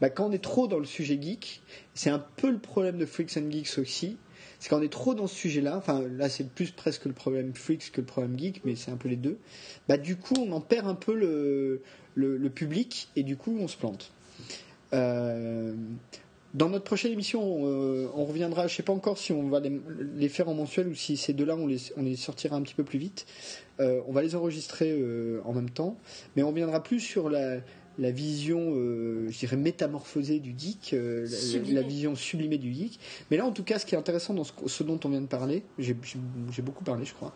bah, 0.00 0.10
quand 0.10 0.28
on 0.28 0.32
est 0.32 0.42
trop 0.42 0.68
dans 0.68 0.78
le 0.78 0.84
sujet 0.84 1.18
geek, 1.20 1.62
c'est 1.94 2.10
un 2.10 2.24
peu 2.36 2.50
le 2.50 2.58
problème 2.58 2.98
de 2.98 3.06
Freaks 3.06 3.36
and 3.36 3.50
Geeks 3.50 3.78
aussi, 3.78 4.16
c'est 4.60 4.68
quand 4.68 4.78
on 4.78 4.82
est 4.82 4.92
trop 4.92 5.14
dans 5.14 5.26
ce 5.26 5.34
sujet-là, 5.34 5.76
enfin 5.76 6.02
là 6.16 6.28
c'est 6.28 6.48
plus 6.48 6.70
presque 6.70 7.04
le 7.06 7.12
problème 7.12 7.54
Freaks 7.54 7.90
que 7.92 8.00
le 8.00 8.06
problème 8.06 8.38
geek, 8.38 8.62
mais 8.64 8.76
c'est 8.76 8.90
un 8.90 8.96
peu 8.96 9.08
les 9.08 9.16
deux, 9.16 9.38
bah, 9.88 9.98
du 9.98 10.16
coup 10.16 10.34
on 10.38 10.52
en 10.52 10.60
perd 10.60 10.86
un 10.86 10.94
peu 10.94 11.14
le 11.14 12.50
public 12.50 13.08
et 13.16 13.24
du 13.24 13.36
coup 13.36 13.56
on 13.60 13.66
se 13.66 13.76
plante. 13.76 14.12
Euh, 14.92 15.74
dans 16.54 16.70
notre 16.70 16.84
prochaine 16.84 17.12
émission, 17.12 17.66
euh, 17.66 18.08
on 18.14 18.24
reviendra. 18.24 18.66
Je 18.66 18.72
ne 18.72 18.76
sais 18.76 18.82
pas 18.82 18.92
encore 18.92 19.18
si 19.18 19.32
on 19.32 19.48
va 19.48 19.60
les, 19.60 20.28
faire 20.28 20.48
en 20.48 20.54
mensuel 20.54 20.88
ou 20.88 20.94
si 20.94 21.16
ces 21.16 21.34
deux-là, 21.34 21.56
on 21.56 21.66
les, 21.66 21.78
on 21.96 22.02
les 22.02 22.16
sortira 22.16 22.56
un 22.56 22.62
petit 22.62 22.74
peu 22.74 22.84
plus 22.84 22.98
vite. 22.98 23.26
Euh, 23.80 24.00
on 24.08 24.12
va 24.12 24.22
les 24.22 24.34
enregistrer 24.34 24.98
en 25.44 25.52
même 25.52 25.70
temps, 25.70 25.96
mais 26.34 26.42
on 26.42 26.48
reviendra 26.48 26.82
plus 26.82 27.00
sur 27.00 27.28
la, 27.28 27.58
la 27.98 28.10
vision, 28.10 28.72
je 28.74 29.38
dirais, 29.38 29.56
métamorphosée 29.56 30.40
du 30.40 30.54
geek, 30.56 30.96
la, 30.96 31.82
vision 31.82 32.16
sublimée 32.16 32.58
du 32.58 32.72
geek. 32.72 32.98
Mais 33.30 33.36
là, 33.36 33.44
en 33.44 33.52
tout 33.52 33.62
cas, 33.62 33.78
ce 33.78 33.84
qui 33.84 33.94
est 33.94 33.98
intéressant 33.98 34.32
dans 34.32 34.44
ce, 34.44 34.82
dont 34.82 34.98
on 35.04 35.10
vient 35.10 35.20
de 35.20 35.26
parler, 35.26 35.64
j'ai 35.78 35.94
beaucoup 36.62 36.82
parlé, 36.82 37.04
je 37.04 37.12
crois, 37.12 37.34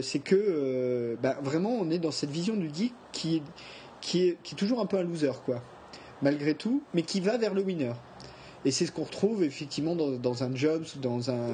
c'est 0.00 0.20
que 0.20 1.18
bah, 1.20 1.38
vraiment, 1.42 1.72
on 1.72 1.90
est 1.90 1.98
dans 1.98 2.12
cette 2.12 2.30
vision 2.30 2.56
du 2.56 2.70
geek 2.72 2.94
qui, 3.12 3.42
qui, 4.00 4.28
est, 4.28 4.38
qui 4.44 4.54
est 4.54 4.58
toujours 4.58 4.80
un 4.80 4.86
peu 4.86 4.96
un 4.96 5.02
loser, 5.02 5.32
quoi 5.44 5.60
malgré 6.22 6.54
tout, 6.54 6.82
mais 6.94 7.02
qui 7.02 7.20
va 7.20 7.36
vers 7.38 7.54
le 7.54 7.62
winner. 7.62 7.92
Et 8.64 8.70
c'est 8.70 8.86
ce 8.86 8.92
qu'on 8.92 9.04
retrouve 9.04 9.44
effectivement 9.44 9.94
dans, 9.94 10.42
un 10.42 10.54
job, 10.54 10.84
dans 10.96 11.30
un, 11.30 11.52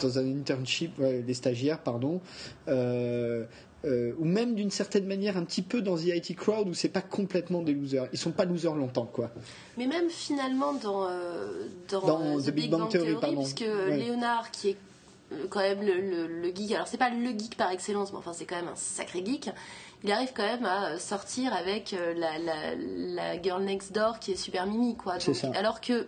dans, 0.00 0.18
un 0.18 0.38
internship, 0.38 0.92
les 0.98 1.34
stagiaires, 1.34 1.78
pardon, 1.80 2.20
euh, 2.68 3.44
euh, 3.84 4.12
ou 4.18 4.24
même 4.24 4.54
d'une 4.54 4.70
certaine 4.70 5.06
manière 5.06 5.36
un 5.36 5.44
petit 5.44 5.62
peu 5.62 5.80
dans 5.80 5.96
The 5.96 6.06
IT 6.06 6.36
Crowd 6.36 6.68
où 6.68 6.74
c'est 6.74 6.88
pas 6.88 7.00
complètement 7.00 7.62
des 7.62 7.72
losers. 7.72 8.08
Ils 8.12 8.18
sont 8.18 8.32
pas 8.32 8.44
losers 8.44 8.74
longtemps, 8.74 9.06
quoi. 9.06 9.30
Mais 9.78 9.86
même 9.86 10.10
finalement 10.10 10.74
dans, 10.74 11.08
euh, 11.08 11.68
dans, 11.88 12.38
The, 12.40 12.50
Big, 12.50 12.70
Bang, 12.70 12.88
Theory, 12.90 13.16
puisque 13.36 13.64
Léonard, 13.88 14.50
qui 14.50 14.70
est 14.70 14.76
quand 15.48 15.60
même 15.60 15.80
le, 15.80 16.26
le 16.26 16.54
geek, 16.54 16.72
alors 16.72 16.86
c'est 16.86 16.98
pas 16.98 17.10
le 17.10 17.30
geek 17.30 17.56
par 17.56 17.70
excellence, 17.72 18.12
mais 18.12 18.18
enfin 18.18 18.32
c'est 18.32 18.44
quand 18.44 18.56
même 18.56 18.68
un 18.68 18.76
sacré 18.76 19.24
geek 19.24 19.50
il 20.06 20.12
arrive 20.12 20.32
quand 20.34 20.44
même 20.44 20.64
à 20.64 20.98
sortir 20.98 21.52
avec 21.52 21.92
euh, 21.92 22.14
la, 22.14 23.42
girl 23.42 23.62
next 23.62 23.92
door 23.92 24.20
qui 24.20 24.32
est 24.32 24.36
super 24.36 24.66
mimi, 24.66 24.96
quoi. 24.96 25.18
alors 25.54 25.80
que 25.80 26.06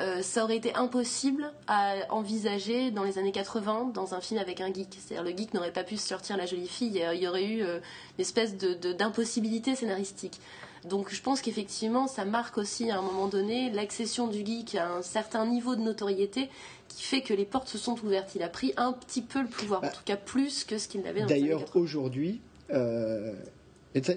euh, 0.00 0.22
ça 0.22 0.42
aurait 0.42 0.56
été 0.56 0.74
impossible 0.74 1.52
à 1.68 1.94
envisager 2.10 2.90
dans 2.90 3.04
les 3.04 3.18
années 3.18 3.32
80 3.32 3.90
dans 3.94 4.14
un 4.14 4.20
film 4.20 4.40
avec 4.40 4.60
un 4.60 4.72
geek. 4.72 4.98
C'est-à-dire 4.98 5.24
le 5.24 5.36
geek 5.36 5.54
n'aurait 5.54 5.72
pas 5.72 5.84
pu 5.84 5.96
sortir 5.96 6.36
la 6.36 6.46
jolie 6.46 6.68
fille. 6.68 7.04
Il 7.12 7.22
y 7.22 7.28
aurait 7.28 7.44
eu 7.44 7.62
euh, 7.62 7.78
une 8.18 8.22
espèce 8.22 8.56
d'impossibilité 8.56 9.74
scénaristique. 9.74 10.40
Donc 10.84 11.12
je 11.12 11.22
pense 11.22 11.40
qu'effectivement 11.40 12.06
ça 12.06 12.24
marque 12.24 12.58
aussi 12.58 12.90
à 12.90 12.98
un 12.98 13.02
moment 13.02 13.26
donné 13.26 13.70
l'accession 13.70 14.26
du 14.26 14.44
geek 14.44 14.74
à 14.74 14.88
un 14.88 15.02
certain 15.02 15.46
niveau 15.46 15.76
de 15.76 15.80
notoriété 15.80 16.50
qui 16.88 17.02
fait 17.02 17.22
que 17.22 17.32
les 17.32 17.46
portes 17.46 17.68
se 17.68 17.78
sont 17.78 17.98
ouvertes. 18.04 18.34
Il 18.34 18.42
a 18.42 18.48
pris 18.48 18.74
un 18.76 18.92
petit 18.92 19.22
peu 19.22 19.40
le 19.40 19.48
pouvoir, 19.48 19.80
en 19.80 19.86
bah, 19.86 19.92
tout 19.92 20.04
cas 20.04 20.16
plus 20.16 20.64
que 20.64 20.76
ce 20.78 20.88
qu'il 20.88 21.02
n'avait 21.02 21.20
dans 21.20 21.26
D'ailleurs 21.26 21.64
aujourd'hui, 21.74 22.40
euh, 22.74 23.32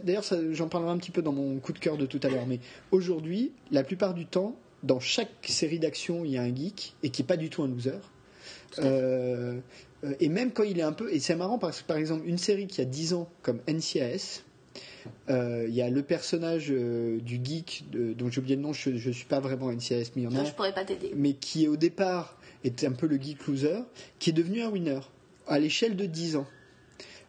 d'ailleurs, 0.04 0.24
j'en 0.52 0.68
parlerai 0.68 0.92
un 0.92 0.98
petit 0.98 1.12
peu 1.12 1.22
dans 1.22 1.32
mon 1.32 1.60
coup 1.60 1.74
de 1.74 1.80
cœur 1.80 1.98
de 1.98 2.06
tout 2.06 2.20
à 2.24 2.30
l'heure, 2.30 2.48
mais 2.48 2.60
aujourd'hui, 2.92 3.52
la 3.72 3.84
plupart 3.84 4.14
du 4.14 4.26
temps, 4.26 4.56
dans 4.84 5.00
chaque 5.00 5.30
série 5.44 5.80
d'action, 5.80 6.26
il 6.26 6.32
y 6.32 6.38
a 6.38 6.42
un 6.42 6.54
geek 6.54 6.96
et 7.04 7.10
qui 7.10 7.22
est 7.22 7.26
pas 7.26 7.38
du 7.38 7.50
tout 7.50 7.64
un 7.64 7.68
loser. 7.68 8.00
Euh, 8.80 9.60
et 10.20 10.30
même 10.30 10.52
quand 10.52 10.64
il 10.64 10.80
est 10.80 10.84
un 10.84 10.94
peu. 10.94 11.12
Et 11.14 11.20
c'est 11.20 11.36
marrant 11.36 11.58
parce 11.58 11.82
que, 11.82 11.88
par 11.88 11.98
exemple, 11.98 12.28
une 12.28 12.38
série 12.38 12.68
qui 12.68 12.82
a 12.82 12.86
10 12.86 13.14
ans, 13.14 13.30
comme 13.42 13.60
NCIS, 13.68 14.44
euh, 15.30 15.66
il 15.68 15.74
y 15.74 15.82
a 15.82 15.90
le 15.90 16.04
personnage 16.04 16.70
du 16.70 17.40
geek, 17.44 17.86
dont 17.92 18.30
j'ai 18.30 18.40
oublié 18.40 18.56
le 18.56 18.62
nom, 18.62 18.74
je 18.74 18.90
ne 18.90 19.14
suis 19.14 19.26
pas 19.26 19.40
vraiment 19.40 19.72
NCIS, 19.72 20.12
mais 20.16 20.22
il 20.22 20.24
y 20.24 20.28
en 20.28 20.36
a. 20.36 20.44
Je 20.44 20.54
pourrais 20.54 20.74
pas 20.74 20.86
t'aider. 20.86 21.12
Mais 21.16 21.34
qui, 21.34 21.68
au 21.68 21.78
départ, 21.78 22.38
était 22.64 22.88
un 22.88 22.92
peu 22.92 23.08
le 23.08 23.18
geek 23.18 23.46
loser, 23.48 23.80
qui 24.20 24.32
est 24.32 24.34
devenu 24.34 24.62
un 24.62 24.70
winner, 24.70 25.00
à 25.48 25.60
l'échelle 25.60 25.96
de 25.96 26.06
10 26.06 26.38
ans. 26.38 26.48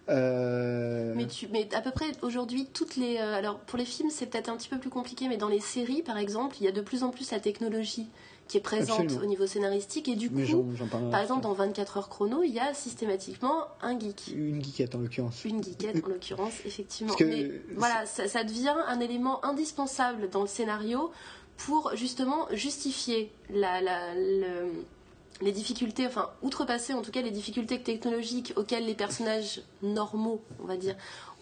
Euh, 0.09 1.13
Mais, 1.15 1.27
tu, 1.27 1.49
mais 1.49 1.69
à 1.75 1.81
peu 1.81 1.91
près 1.91 2.07
aujourd'hui, 2.23 2.67
toutes 2.73 2.97
les. 2.97 3.19
euh, 3.19 3.35
alors 3.35 3.59
pour 3.61 3.79
les 3.79 3.85
films, 3.85 4.11
c'est 4.11 4.27
peut-être 4.27 4.49
un 4.49 4.57
petit 4.57 4.69
peu 4.69 4.79
plus 4.79 4.91
compliqué, 4.91 5.29
mais 5.29 5.37
dans 5.37 5.49
les 5.49 5.61
séries, 5.61 6.03
par 6.03 6.17
exemple, 6.19 6.57
il 6.61 6.65
y 6.65 6.69
a 6.69 6.73
de 6.73 6.81
plus 6.81 7.03
en 7.03 7.11
plus 7.11 7.31
la 7.31 7.41
technologie 7.41 8.07
qui 8.47 8.57
est 8.57 8.61
présente 8.61 9.01
Absolument. 9.01 9.21
au 9.23 9.27
niveau 9.27 9.47
scénaristique. 9.47 10.09
Et 10.09 10.17
du 10.17 10.31
mais 10.31 10.47
coup, 10.47 10.65
par 11.11 11.21
exemple, 11.21 11.43
dans 11.43 11.53
24 11.53 11.99
heures 11.99 12.09
chrono, 12.09 12.43
il 12.43 12.51
y 12.55 12.59
a 12.59 12.73
systématiquement 12.73 13.65
un 13.83 13.99
geek. 14.01 14.33
Une 14.35 14.65
geekette 14.65 14.95
en 14.95 15.01
l'occurrence. 15.01 15.45
Une 15.45 15.63
geekette, 15.63 16.03
en 16.03 16.09
l'occurrence, 16.09 16.55
effectivement. 16.65 17.15
Que, 17.15 17.25
Mais 17.25 17.51
voilà, 17.77 18.07
ça, 18.07 18.27
ça 18.27 18.45
devient 18.45 18.75
un 18.87 19.01
élément 19.01 19.45
indispensable 19.45 20.31
dans 20.31 20.41
le 20.41 20.47
scénario 20.49 21.11
pour 21.59 21.91
justement 21.95 22.47
justifier 22.53 23.31
la, 23.51 23.83
la- 23.83 24.15
le- 24.15 24.73
les 25.41 25.53
difficultés, 25.53 26.07
enfin, 26.07 26.31
outrepasser 26.43 26.95
en 26.95 27.03
tout 27.03 27.11
cas 27.13 27.23
les 27.23 27.31
difficultés 27.31 27.81
technologiques 27.81 28.53
auxquelles 28.57 28.87
les 28.87 28.95
personnages 28.95 29.63
normaux, 29.83 30.41
on 30.63 30.67
va 30.67 30.77
dire, 30.77 30.97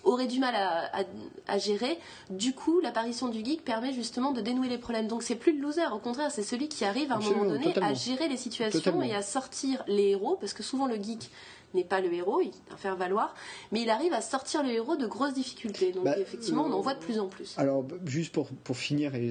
auraient 0.04 0.26
du 0.28 0.38
mal 0.38 0.54
à, 0.54 1.00
à- 1.00 1.04
à 1.48 1.58
gérer. 1.58 1.98
Du 2.30 2.54
coup, 2.54 2.80
l'apparition 2.80 3.26
du 3.28 3.44
geek 3.44 3.64
permet 3.64 3.92
justement 3.92 4.30
de 4.30 4.40
dénouer 4.40 4.68
les 4.68 4.78
problèmes. 4.78 5.08
Donc, 5.08 5.22
c'est 5.24 5.34
plus 5.34 5.56
le 5.56 5.60
loser, 5.62 5.86
au 5.92 5.98
contraire, 5.98 6.30
c'est 6.30 6.44
celui 6.44 6.68
qui 6.68 6.84
arrive 6.84 7.10
à 7.10 7.14
un 7.14 7.18
Absolument, 7.18 7.42
moment 7.44 7.54
donné 7.54 7.64
totalement. 7.66 7.90
à 7.90 7.94
gérer 7.94 8.28
les 8.28 8.36
situations 8.36 8.78
Totalement. 8.78 9.02
et 9.02 9.14
à 9.14 9.22
sortir 9.22 9.82
les 9.88 10.10
héros, 10.10 10.36
parce 10.40 10.52
que 10.52 10.62
souvent 10.62 10.86
le 10.86 10.94
geek 10.96 11.28
n'est 11.76 11.84
pas 11.84 12.00
le 12.00 12.12
héros, 12.12 12.40
il 12.42 12.50
à 12.74 12.76
faire 12.76 12.96
valoir, 12.96 13.34
mais 13.70 13.82
il 13.82 13.90
arrive 13.90 14.12
à 14.12 14.20
sortir 14.20 14.62
le 14.64 14.70
héros 14.70 14.96
de 14.96 15.06
grosses 15.06 15.34
difficultés. 15.34 15.92
Donc 15.92 16.04
Bah, 16.04 16.18
effectivement, 16.18 16.64
on 16.66 16.72
en 16.72 16.80
voit 16.80 16.94
de 16.94 16.98
plus 17.00 17.18
en 17.20 17.28
plus. 17.28 17.54
Alors, 17.56 17.86
juste 18.04 18.32
pour, 18.34 18.48
pour 18.48 18.76
finir, 18.76 19.14
et 19.14 19.30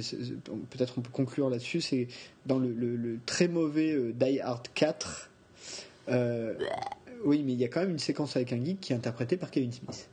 peut-être 0.70 0.93
on 0.98 1.02
peut 1.02 1.10
conclure 1.12 1.50
là-dessus, 1.50 1.82
c'est 1.82 2.08
dans 2.46 2.60
le, 2.60 2.72
le- 2.72 2.96
le 2.96 3.20
très 3.26 3.48
mauvais 3.50 3.91
euh, 3.91 4.14
Die 4.14 4.39
Hard 4.39 4.68
4. 4.74 5.30
euh, 6.10 6.54
oui, 7.26 7.43
mais 7.46 7.54
il 7.54 7.60
y 7.60 7.66
a 7.66 7.68
quand 7.68 7.80
même 7.82 7.89
une 7.91 8.00
séquence 8.00 8.36
avec 8.36 8.54
un 8.54 8.64
geek 8.64 8.80
qui 8.80 8.93
est 8.93 8.96
interprété 8.96 9.36
par 9.38 9.50
Kevin 9.52 9.72
Smith, 9.72 10.08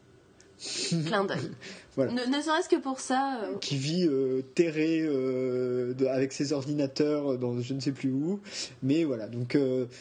Clin 1.07 1.25
d'œil. 1.25 1.39
Voilà. 1.95 2.11
Ne, 2.13 2.25
ne 2.25 2.41
serait-ce 2.41 2.71
que 2.71 2.77
pour 2.81 3.01
ça, 3.01 3.43
euh, 3.45 3.59
qui 3.61 3.77
vit 3.77 4.07
euh, 4.09 4.41
terré 4.55 5.03
euh, 5.03 5.93
de- 5.93 6.07
avec 6.07 6.33
ses 6.33 6.55
ordinateurs 6.55 7.37
dans 7.37 7.61
je 7.61 7.75
ne 7.75 7.81
sais 7.81 7.93
plus 7.93 8.11
où. 8.11 8.41
Mais 8.83 9.05
voilà, 9.05 9.27
donc 9.27 9.59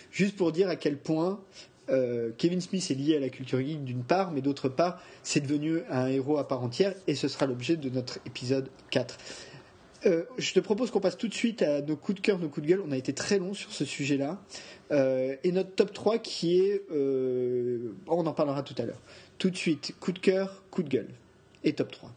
juste 0.10 0.38
pour 0.38 0.54
dire 0.54 0.70
à 0.70 0.78
quel 0.78 0.98
point 0.98 1.42
euh, 1.92 2.32
Kevin 2.38 2.62
Smith 2.62 2.90
est 2.90 2.96
lié 2.96 3.18
à 3.18 3.20
la 3.20 3.30
culture 3.30 3.60
geek 3.60 3.84
d'une 3.84 4.04
part, 4.04 4.32
mais 4.32 4.42
d'autre 4.42 4.70
part, 4.70 5.02
c'est 5.24 5.42
devenu 5.42 5.82
un 5.90 6.08
héros 6.08 6.38
à 6.38 6.48
part 6.48 6.64
entière, 6.64 6.94
et 7.08 7.16
ce 7.16 7.28
sera 7.28 7.46
l'objet 7.46 7.76
de 7.76 7.90
notre 7.90 8.20
épisode 8.26 8.70
4. 8.90 9.18
Euh, 10.08 10.24
je 10.38 10.54
te 10.54 10.60
propose 10.60 10.90
qu'on 10.90 11.00
passe 11.00 11.18
tout 11.18 11.28
de 11.28 11.34
suite 11.34 11.62
à 11.62 11.82
nos 11.82 11.96
coups 11.96 12.16
de 12.16 12.22
cœur, 12.22 12.40
nos 12.40 12.50
coups 12.50 12.66
de 12.66 12.72
gueule. 12.72 12.82
On 12.86 12.92
a 12.92 12.98
été 12.98 13.14
très 13.14 13.38
long 13.38 13.54
sur 13.54 13.72
ce 13.72 13.86
sujet-là. 13.86 14.42
Euh, 14.92 15.36
et 15.44 15.52
notre 15.52 15.76
top 15.76 15.94
3 15.94 16.18
qui 16.18 16.58
est... 16.58 16.82
on 16.90 18.26
en 18.26 18.34
parlera 18.34 18.64
tout 18.64 18.76
à 18.80 18.86
l'heure. 18.86 19.02
Tout 19.38 19.52
de 19.52 19.58
suite, 19.58 19.94
coup 20.00 20.12
de 20.12 20.20
cœur, 20.20 20.64
coup 20.72 20.82
de 20.82 20.90
gueule. 20.90 21.10
Et 21.64 21.74
top 21.74 21.92
3. 21.92 22.12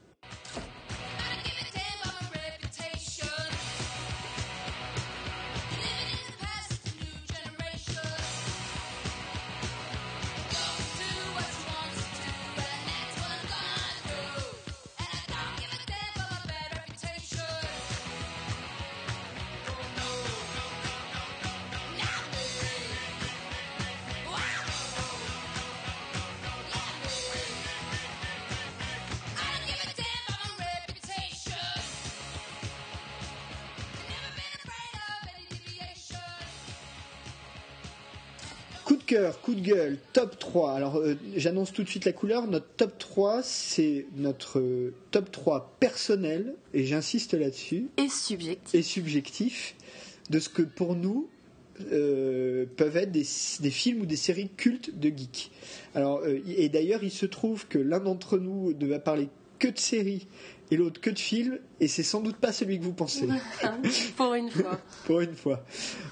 Coup 39.24 39.30
de 39.30 39.32
cœur, 39.32 39.40
coup 39.40 39.54
de 39.54 39.60
gueule, 39.60 39.98
top 40.12 40.38
3. 40.38 40.72
Alors 40.72 40.96
euh, 40.96 41.16
j'annonce 41.36 41.72
tout 41.72 41.82
de 41.82 41.88
suite 41.88 42.04
la 42.04 42.12
couleur. 42.12 42.46
Notre 42.46 42.66
top 42.76 42.98
3, 42.98 43.42
c'est 43.42 44.04
notre 44.16 44.58
euh, 44.58 44.92
top 45.12 45.30
3 45.32 45.76
personnel, 45.80 46.54
et 46.74 46.84
j'insiste 46.84 47.32
là-dessus, 47.32 47.88
et 47.96 48.08
subjectif. 48.08 48.74
et 48.74 48.82
subjectif, 48.82 49.76
de 50.28 50.38
ce 50.38 50.50
que 50.50 50.60
pour 50.60 50.94
nous 50.94 51.28
euh, 51.90 52.66
peuvent 52.76 52.96
être 52.98 53.12
des, 53.12 53.26
des 53.60 53.70
films 53.70 54.02
ou 54.02 54.06
des 54.06 54.16
séries 54.16 54.50
cultes 54.54 54.98
de 54.98 55.08
geeks. 55.08 55.50
Alors, 55.94 56.22
et 56.26 56.68
d'ailleurs, 56.68 57.02
il 57.02 57.10
se 57.10 57.24
trouve 57.24 57.66
que 57.66 57.78
l'un 57.78 58.00
d'entre 58.00 58.38
nous 58.38 58.74
ne 58.78 58.86
va 58.86 58.98
parler 58.98 59.28
que 59.58 59.68
de 59.68 59.78
séries 59.78 60.26
et 60.74 60.76
l'autre 60.76 61.00
que 61.00 61.10
de 61.10 61.18
films, 61.18 61.60
et 61.78 61.86
c'est 61.86 62.02
sans 62.02 62.20
doute 62.20 62.36
pas 62.36 62.50
celui 62.52 62.80
que 62.80 62.84
vous 62.84 62.92
pensez. 62.92 63.28
pour 64.16 64.34
une 64.34 64.50
fois. 64.50 64.78
pour 65.06 65.20
une 65.20 65.34
fois. 65.36 65.60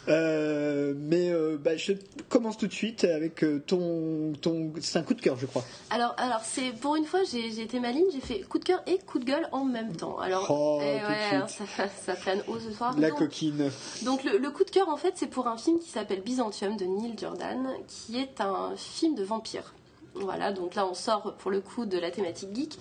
Euh, 0.09 0.95
mais 0.97 1.31
euh, 1.33 1.57
bah, 1.61 1.77
je 1.77 1.95
commence 2.29 2.57
tout 2.57 2.69
de 2.69 2.73
suite 2.73 3.03
avec 3.03 3.43
euh, 3.43 3.61
ton, 3.67 4.33
ton. 4.41 4.73
C'est 4.81 4.99
un 4.99 5.03
coup 5.03 5.15
de 5.15 5.21
cœur, 5.21 5.37
je 5.37 5.47
crois. 5.47 5.65
Alors, 5.91 6.15
alors 6.17 6.43
c'est 6.45 6.71
pour 6.81 6.95
une 6.95 7.05
fois, 7.07 7.21
j'ai 7.29 7.61
été 7.61 7.81
maligne, 7.81 8.07
j'ai 8.13 8.21
fait 8.21 8.41
coup 8.43 8.61
de 8.61 8.65
cœur 8.65 8.83
et 8.87 8.99
coup 8.99 9.19
de 9.19 9.25
gueule 9.25 9.49
en 9.51 9.65
même 9.65 9.97
temps. 9.97 10.19
Alors, 10.19 10.47
Oh, 10.49 10.81
eh 10.81 11.01
tout 11.01 11.07
de 11.07 11.11
ouais, 11.11 11.47
suite. 11.49 11.67
ça, 11.77 11.89
ça 11.89 12.15
plane 12.15 12.43
haut 12.47 12.61
ce 12.61 12.71
soir. 12.73 12.95
La 12.99 13.11
Donc, 13.11 13.19
coquine. 13.19 13.69
Donc 14.05 14.23
le, 14.23 14.39
le 14.39 14.51
coup 14.51 14.63
de 14.65 14.71
cœur 14.71 14.89
en 14.89 14.97
fait 14.97 15.15
c'est 15.17 15.27
pour 15.27 15.49
un 15.49 15.57
film 15.57 15.81
qui 15.81 15.89
s'appelle 15.91 16.21
Byzantium 16.23 16.77
de 16.77 16.85
Neil 16.85 17.15
Jordan 17.19 17.67
qui 17.89 18.17
est 18.19 18.41
un 18.41 18.75
film 18.77 19.17
de 19.17 19.25
vampire. 19.25 19.75
Voilà 20.15 20.53
donc 20.53 20.75
là 20.77 20.87
on 20.87 20.95
sort 20.95 21.35
pour 21.39 21.51
le 21.51 21.61
coup 21.61 21.85
de 21.87 21.99
la 21.99 22.11
thématique 22.11 22.55
geek. 22.55 22.79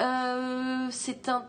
Euh, 0.00 0.86
c'est 0.90 1.28
un 1.28 1.44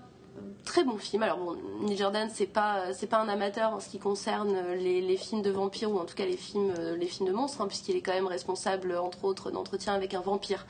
très 0.64 0.84
bon 0.84 0.98
film. 0.98 1.24
Alors 1.24 1.38
bon 1.38 1.56
Neil 1.82 1.98
Jordan 1.98 2.30
c'est 2.34 2.45
pas 2.45 2.93
c'est 2.93 3.08
pas 3.08 3.20
un 3.20 3.30
amateur 3.30 3.74
en 3.74 3.80
ce 3.80 3.89
qui 3.89 4.00
concerne 4.00 4.56
les, 4.78 5.02
les 5.02 5.18
films 5.18 5.41
de 5.41 5.50
vampires 5.52 5.91
ou 5.91 5.98
en 5.98 6.06
tout 6.06 6.16
cas 6.16 6.26
les 6.26 6.38
films 6.38 6.74
euh, 6.78 6.95
les 6.95 7.08
films 7.08 7.28
de 7.30 7.34
monstres 7.34 7.62
hein, 7.62 7.68
puisqu'il 7.68 7.95
est 7.95 8.02
quand 8.02 8.14
même 8.14 8.28
responsable 8.28 8.95
entre 8.98 9.24
autres 9.26 9.52
d'entretien 9.52 9.93
avec 9.93 10.14
un 10.14 10.22
vampire 10.22 10.66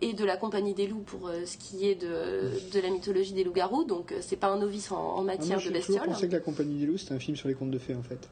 et 0.00 0.12
de 0.12 0.24
la 0.24 0.36
compagnie 0.36 0.74
des 0.74 0.86
loups 0.88 1.04
pour 1.06 1.28
euh, 1.28 1.44
ce 1.46 1.56
qui 1.56 1.88
est 1.88 1.94
de, 1.94 2.50
de 2.72 2.80
la 2.80 2.90
mythologie 2.90 3.32
des 3.32 3.44
loups-garous 3.44 3.84
donc 3.84 4.12
euh, 4.12 4.18
c'est 4.20 4.36
pas 4.36 4.48
un 4.48 4.58
novice 4.58 4.90
en, 4.90 4.96
en 4.96 5.10
Ah, 5.12 5.14
moi, 5.16 5.24
matière 5.24 5.58
de 5.58 5.62
toujours 5.62 5.72
bestioles. 5.78 6.04
pensé 6.06 6.26
que 6.28 6.32
La 6.32 6.40
Compagnie 6.40 6.78
des 6.80 6.86
loups, 6.86 6.98
c'était 6.98 7.14
un 7.14 7.20
film 7.20 7.36
sur 7.36 7.48
les 7.48 7.54
contes 7.54 7.70
de 7.70 7.78
fées, 7.78 7.94
en 7.94 8.02
fait. 8.02 8.28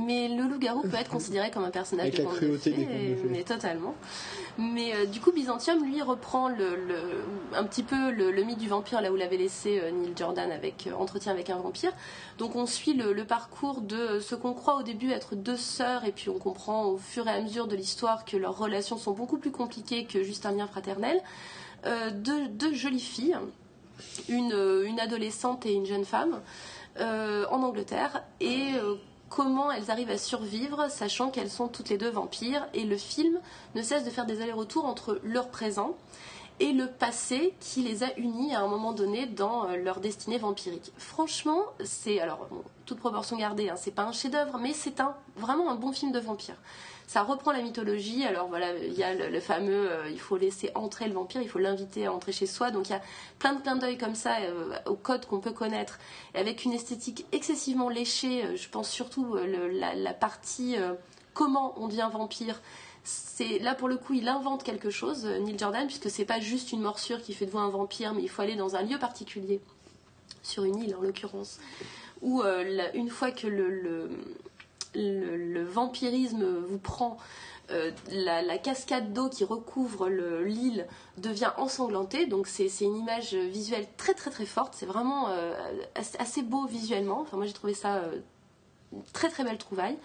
Mais 0.00 0.28
le 0.28 0.44
loup-garou 0.44 0.82
peut 0.82 0.96
être 0.96 1.10
considéré 1.10 1.50
comme 1.50 1.64
un 1.64 1.70
personnage 1.70 2.06
Avec 2.06 2.20
de 2.20 2.24
la 2.24 2.34
cruauté 2.36 2.70
de 2.70 2.76
des 2.76 2.84
de 2.84 3.28
mais 3.28 3.42
totalement. 3.42 3.94
Mais 4.56 4.94
euh, 4.94 5.06
du 5.06 5.20
coup, 5.20 5.32
Byzantium, 5.32 5.84
lui, 5.84 6.00
reprend 6.02 6.48
le, 6.48 6.76
le- 6.76 7.24
un 7.56 7.64
petit 7.64 7.82
peu 7.82 8.10
le, 8.12 8.30
le 8.30 8.42
mythe 8.44 8.58
du 8.58 8.68
vampire 8.68 9.00
là 9.00 9.10
où 9.12 9.16
l'avait 9.16 9.36
laissé 9.36 9.80
euh, 9.80 9.90
Neil 9.90 10.12
Jordan 10.16 10.52
avec 10.52 10.86
euh, 10.86 10.92
Entretien 10.94 11.32
avec 11.32 11.50
un 11.50 11.56
vampire. 11.56 11.90
Donc 12.38 12.54
on 12.54 12.64
suit 12.66 12.94
le, 12.94 13.12
le 13.12 13.24
parcours 13.24 13.80
de 13.80 14.20
ce 14.20 14.34
qu'on 14.36 14.54
croit 14.54 14.76
au 14.76 14.82
début 14.84 15.10
être 15.10 15.34
deux 15.34 15.56
sœurs 15.56 16.04
et 16.04 16.12
puis 16.12 16.28
on 16.30 16.38
comprend 16.38 16.84
au 16.86 16.96
fur 16.98 17.26
et 17.26 17.30
à 17.32 17.40
mesure 17.40 17.66
de 17.66 17.74
l'histoire 17.74 18.24
que 18.24 18.36
leurs 18.36 18.56
relations 18.56 18.96
sont 18.98 19.12
beaucoup 19.12 19.38
plus 19.38 19.50
compliquées 19.50 20.04
que 20.04 20.22
juste 20.22 20.46
un 20.46 20.52
lien 20.52 20.66
fraternel. 20.68 21.20
Deux, 22.12 22.48
jolies 22.74 22.98
filles, 23.00 23.36
une, 24.28 24.82
une 24.86 25.00
adolescente 25.00 25.64
et 25.66 25.72
une 25.72 25.86
jeune 25.86 26.04
femme, 26.04 26.40
euh, 27.00 27.46
en 27.50 27.62
Angleterre 27.62 28.24
et 28.40 28.72
euh, 28.74 28.94
comment 29.28 29.70
elles 29.70 29.90
arrivent 29.90 30.10
à 30.10 30.18
survivre 30.18 30.90
sachant 30.90 31.30
qu'elles 31.30 31.50
sont 31.50 31.68
toutes 31.68 31.88
les 31.88 31.98
deux 31.98 32.10
vampires 32.10 32.66
et 32.74 32.84
le 32.84 32.96
film 32.96 33.38
ne 33.74 33.82
cesse 33.82 34.04
de 34.04 34.10
faire 34.10 34.26
des 34.26 34.42
allers-retours 34.42 34.84
entre 34.84 35.20
leur 35.22 35.48
présent 35.48 35.96
et 36.60 36.72
le 36.72 36.88
passé 36.88 37.54
qui 37.60 37.82
les 37.82 38.02
a 38.02 38.16
unis 38.16 38.54
à 38.54 38.60
un 38.60 38.66
moment 38.66 38.92
donné 38.92 39.26
dans 39.26 39.68
euh, 39.68 39.76
leur 39.76 40.00
destinée 40.00 40.38
vampirique. 40.38 40.92
Franchement, 40.98 41.62
c'est 41.84 42.20
alors 42.20 42.48
toute 42.84 42.98
proportion 42.98 43.36
gardée, 43.36 43.68
hein, 43.68 43.76
c'est 43.76 43.92
pas 43.92 44.02
un 44.02 44.12
chef-d'œuvre, 44.12 44.58
mais 44.58 44.72
c'est 44.72 45.00
un 45.00 45.14
vraiment 45.36 45.70
un 45.70 45.76
bon 45.76 45.92
film 45.92 46.10
de 46.10 46.18
vampire. 46.18 46.56
Ça 47.08 47.22
reprend 47.22 47.52
la 47.52 47.62
mythologie. 47.62 48.24
Alors 48.24 48.48
voilà, 48.48 48.76
il 48.76 48.92
y 48.92 49.02
a 49.02 49.14
le, 49.14 49.40
fameux, 49.40 49.90
euh, 49.90 50.10
il 50.10 50.20
faut 50.20 50.36
laisser 50.36 50.70
entrer 50.74 51.08
le 51.08 51.14
vampire, 51.14 51.40
il 51.40 51.48
faut 51.48 51.58
l'inviter 51.58 52.04
à 52.04 52.12
entrer 52.12 52.32
chez 52.32 52.44
soi. 52.44 52.70
Donc 52.70 52.90
il 52.90 52.92
y 52.92 52.94
a 52.94 53.00
plein 53.38 53.54
de 53.54 53.62
clins 53.62 53.76
d'œil 53.76 53.96
comme 53.96 54.14
ça 54.14 54.36
euh, 54.40 54.76
au 54.84 54.94
code 54.94 55.24
qu'on 55.24 55.40
peut 55.40 55.52
connaître, 55.54 55.98
et 56.34 56.38
avec 56.38 56.66
une 56.66 56.74
esthétique 56.74 57.24
excessivement 57.32 57.88
léchée. 57.88 58.44
euh, 58.44 58.56
je 58.56 58.68
pense 58.68 58.90
surtout 58.90 59.36
euh, 59.36 59.46
le- 59.46 59.68
la, 59.94 60.12
partie 60.12 60.76
comment 61.32 61.72
on 61.82 61.88
devient 61.88 62.10
vampire. 62.12 62.60
C'est 63.04 63.58
là 63.58 63.74
pour 63.74 63.88
le 63.88 63.96
coup, 63.96 64.12
il 64.12 64.28
invente 64.28 64.62
quelque 64.62 64.90
chose, 64.90 65.24
Neil 65.24 65.58
Jordan, 65.58 65.86
puisque 65.86 66.10
c'est 66.10 66.26
pas 66.26 66.40
juste 66.40 66.72
une 66.72 66.82
morsure 66.82 67.22
qui 67.22 67.32
fait 67.32 67.46
de 67.46 67.50
vous 67.50 67.58
un 67.58 67.70
vampire, 67.70 68.12
mais 68.12 68.20
il 68.22 68.28
faut 68.28 68.42
aller 68.42 68.54
dans 68.56 68.76
un 68.76 68.82
lieu 68.82 68.98
particulier, 68.98 69.60
sur 70.42 70.64
une 70.64 70.78
île 70.82 70.94
en 70.94 71.00
l'occurrence, 71.00 71.58
où 72.20 72.42
une 72.92 73.08
fois 73.08 73.30
que 73.30 73.46
le, 73.46 74.10
le- 74.94 75.64
vampirisme 75.64 76.44
vous 76.44 76.78
prend, 76.78 77.18
euh, 77.70 77.90
la, 78.10 78.58
cascade 78.58 79.12
d'eau 79.12 79.28
qui 79.28 79.44
recouvre 79.44 80.08
le- 80.08 80.44
l'île 80.44 80.86
devient 81.18 81.52
ensanglantée. 81.56 82.26
Donc 82.26 82.46
c'est 82.46 82.68
une 82.80 82.96
image 82.96 83.34
visuelle 83.34 83.86
très 83.96 84.14
très 84.14 84.30
très 84.30 84.46
forte. 84.46 84.74
C'est 84.76 84.86
vraiment 84.86 85.28
euh, 85.28 85.54
assez, 85.94 86.16
assez 86.18 86.42
beau 86.42 86.66
visuellement. 86.66 87.20
Enfin 87.20 87.36
moi 87.36 87.46
j'ai 87.46 87.52
trouvé 87.52 87.74
ça 87.74 87.96
euh, 87.96 88.20
une 88.92 89.02
très 89.12 89.28
très 89.28 89.44
belle 89.44 89.58
trouvaille. 89.58 89.98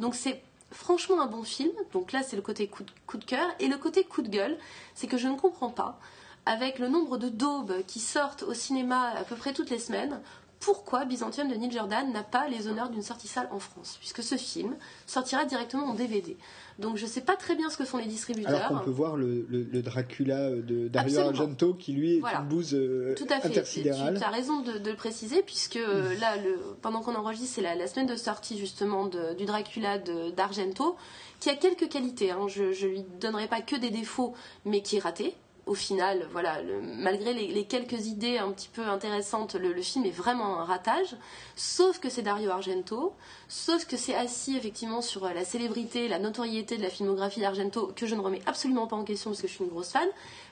Donc 0.00 0.14
c'est 0.14 0.42
franchement 0.72 1.20
un 1.20 1.26
bon 1.26 1.42
film. 1.42 1.72
Donc 1.92 2.12
là, 2.12 2.22
c'est 2.22 2.36
le 2.36 2.42
côté 2.42 2.66
coup 2.66 2.82
de, 2.82 2.90
coup 3.06 3.18
de 3.18 3.24
cœur. 3.24 3.46
Et 3.60 3.68
le 3.68 3.76
côté 3.76 4.04
coup 4.04 4.22
de 4.22 4.28
gueule, 4.28 4.56
c'est 4.94 5.06
que 5.06 5.18
je 5.18 5.28
ne 5.28 5.36
comprends 5.36 5.70
pas, 5.70 5.98
avec 6.46 6.78
le 6.78 6.88
nombre 6.88 7.18
de 7.18 7.28
daubes 7.28 7.74
qui 7.86 8.00
sortent 8.00 8.42
au 8.42 8.54
cinéma 8.54 9.10
à 9.10 9.24
peu 9.24 9.36
près 9.36 9.52
toutes 9.52 9.70
les 9.70 9.78
semaines, 9.78 10.20
pourquoi 10.62 11.04
Byzantium 11.04 11.48
de 11.48 11.54
Neil 11.56 11.72
Jordan 11.72 12.12
n'a 12.12 12.22
pas 12.22 12.48
les 12.48 12.68
honneurs 12.68 12.88
d'une 12.88 13.02
sortie 13.02 13.26
salle 13.26 13.48
en 13.50 13.58
France, 13.58 13.96
puisque 13.98 14.22
ce 14.22 14.36
film 14.36 14.76
sortira 15.06 15.44
directement 15.44 15.86
en 15.86 15.94
DVD. 15.94 16.36
Donc 16.78 16.96
je 16.96 17.04
ne 17.04 17.10
sais 17.10 17.20
pas 17.20 17.34
très 17.34 17.56
bien 17.56 17.68
ce 17.68 17.76
que 17.76 17.84
font 17.84 17.98
les 17.98 18.06
distributeurs. 18.06 18.54
Alors 18.54 18.68
qu'on 18.68 18.84
peut 18.84 18.90
voir 18.90 19.16
le, 19.16 19.82
Dracula 19.82 20.50
de 20.50 20.86
Dario 20.86 21.18
Argento 21.18 21.74
qui 21.74 21.92
lui 21.92 22.16
est 22.16 22.18
une 22.20 22.48
bouse 22.48 22.74
euh, 22.74 23.14
Tout 23.16 23.26
à 23.28 23.40
fait. 23.40 23.62
Tu, 23.62 23.88
as 23.90 24.30
raison 24.30 24.60
de, 24.60 24.88
le 24.88 24.96
préciser 24.96 25.42
puisque 25.42 25.76
euh, 25.76 26.16
là, 26.20 26.36
le, 26.36 26.58
pendant 26.80 27.00
qu'on 27.00 27.16
enregistre, 27.16 27.56
c'est 27.56 27.62
la, 27.62 27.86
semaine 27.88 28.06
de 28.06 28.16
sortie 28.16 28.56
justement 28.56 29.06
du 29.06 29.44
Dracula 29.44 29.98
d'Argento 29.98 30.96
qui 31.40 31.50
a 31.50 31.56
quelques 31.56 31.88
qualités. 31.88 32.30
Hein. 32.30 32.46
Je 32.46 32.62
ne 32.62 32.88
lui 32.88 33.04
donnerai 33.20 33.48
pas 33.48 33.60
que 33.62 33.74
des 33.74 33.90
défauts, 33.90 34.32
mais 34.64 34.80
qui 34.80 34.96
est 34.96 35.00
raté 35.00 35.34
au 35.66 35.74
final, 35.74 36.26
voilà, 36.32 36.60
malgré 36.82 37.32
les, 37.32 37.64
quelques 37.64 38.06
idées 38.06 38.38
un 38.38 38.50
petit 38.50 38.68
peu 38.68 38.82
intéressantes, 38.82 39.54
le, 39.54 39.80
film 39.80 40.04
est 40.04 40.10
vraiment 40.10 40.60
un 40.60 40.64
ratage. 40.64 41.16
Sauf 41.54 42.00
que 42.00 42.10
c'est 42.10 42.22
Dario 42.22 42.50
Argento, 42.50 43.12
sauf 43.48 43.86
que 43.86 43.96
c'est 43.96 44.14
assis 44.14 44.56
effectivement 44.56 45.02
sur 45.02 45.24
la 45.24 45.44
célébrité, 45.44 46.08
la 46.08 46.18
notoriété 46.18 46.76
de 46.76 46.82
la 46.82 46.90
filmographie 46.90 47.40
d'Argento, 47.40 47.92
que 47.94 48.06
je 48.06 48.16
ne 48.16 48.20
remets 48.20 48.42
absolument 48.46 48.88
pas 48.88 48.96
en 48.96 49.04
question 49.04 49.30
parce 49.30 49.42
que 49.42 49.48
je 49.48 49.52
suis 49.52 49.64
une 49.64 49.70
grosse 49.70 49.90
fan. 49.90 50.08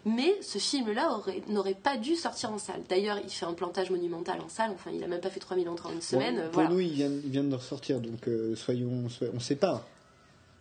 Mais 0.07 0.37
ce 0.43 0.59
film-là 0.59 1.20
n'aurait 1.49 1.74
pas 1.74 1.97
dû 1.97 2.15
sortir 2.15 2.53
en 2.53 2.59
salle. 2.59 2.82
D'ailleurs, 2.89 3.19
il 3.23 3.31
fait 3.31 3.47
un 3.47 3.53
plantage 3.53 3.91
monumental 3.91 4.41
en 4.41 4.49
salle. 4.49 4.70
Enfin, 4.74 4.91
il 4.93 5.01
n'a 5.01 5.09
même 5.09 5.20
pas 5.20 5.31
fait 5.31 5.41
3000 5.41 5.69
entrées 5.69 5.89
en 5.89 5.93
une 5.93 6.01
semaine. 6.01 6.49
pour 6.53 6.62
nous, 6.69 6.81
il 6.81 6.93
vient, 6.93 7.11
il 7.11 7.31
vient, 7.31 7.45
de 7.45 7.55
ressortir, 7.55 8.01
donc 8.01 8.28
euh, 8.28 8.55
soyons, 8.55 9.09
on 9.23 9.35
ne 9.35 9.41
sait 9.41 9.57
pas. 9.57 9.85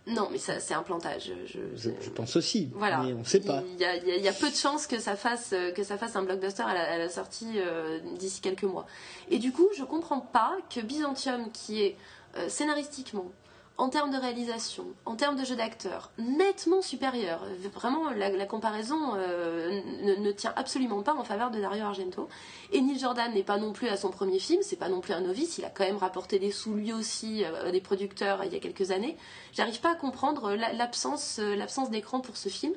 Non, 0.10 0.28
mais 0.32 0.38
ça, 0.38 0.60
c'est 0.60 0.74
un 0.74 0.84
plantage. 0.84 1.32
Je, 1.46 2.10
pense 2.10 2.36
aussi, 2.36 2.70
voilà. 2.74 3.04
mais 3.04 3.14
on 3.14 3.20
ne 3.20 3.24
sait 3.24 3.40
pas. 3.40 3.64
Il 3.78 3.80
y, 3.80 4.28
a, 4.28 4.34
peu 4.34 4.50
de 4.50 4.56
chances 4.56 4.88
que 4.88 5.00
ça 5.00 5.16
fasse, 5.16 5.54
que 5.76 5.84
ça 5.84 5.98
fasse 5.98 6.16
un 6.16 6.24
blockbuster 6.24 6.64
à 6.64 6.98
la, 6.98 7.10
sortie 7.10 7.54
euh, 7.58 8.00
d'ici 8.18 8.42
quelques 8.42 8.64
mois. 8.64 8.86
Et 9.30 9.38
du 9.40 9.52
coup, 9.52 9.68
je 9.78 9.84
comprends 9.84 10.22
pas 10.22 10.58
que 10.74 10.80
Byzantium, 10.80 11.52
qui 11.52 11.82
est 11.82 11.96
euh, 12.38 12.50
scénaristiquement, 12.50 13.32
en 13.80 13.88
termes 13.88 14.12
de 14.12 14.18
réalisation, 14.18 14.88
en 15.06 15.16
termes 15.16 15.38
de 15.38 15.46
jeu 15.46 15.56
d'acteur, 15.56 16.12
nettement 16.18 16.82
supérieur. 16.82 17.42
Vraiment, 17.74 18.10
la, 18.10 18.46
comparaison 18.46 19.16
euh, 19.16 19.80
ne, 20.02 20.32
tient 20.34 20.52
absolument 20.58 21.02
pas 21.02 21.14
en 21.14 21.24
faveur 21.24 21.50
de 21.50 21.62
Dario 21.62 21.86
Argento. 21.86 22.28
Et 22.74 22.82
Neil 22.82 23.00
Jordan 23.00 23.34
n'est 23.34 23.42
pas 23.42 23.58
non 23.58 23.72
plus 23.72 23.88
à 23.88 23.96
son 23.96 24.10
premier 24.10 24.40
film, 24.40 24.62
c'est 24.64 24.76
pas 24.76 24.90
non 24.90 25.00
plus 25.00 25.14
un 25.14 25.22
novice, 25.22 25.58
il 25.58 25.66
a 25.66 25.70
quand 25.70 25.86
même 25.86 25.96
rapporté 25.96 26.40
des 26.40 26.52
sous 26.52 26.74
lui 26.74 26.92
aussi 26.92 27.46
euh, 27.46 27.72
des 27.72 27.80
producteurs 27.80 28.44
il 28.44 28.52
y 28.52 28.56
a 28.58 28.60
quelques 28.60 28.92
années. 28.92 29.16
J'arrive 29.54 29.80
pas 29.80 29.92
à 29.92 29.96
comprendre 29.96 30.56
l'absence 30.56 31.40
euh, 31.40 31.56
l'absence 31.56 31.90
d'écran 31.90 32.20
pour 32.20 32.36
ce 32.36 32.50
film. 32.50 32.74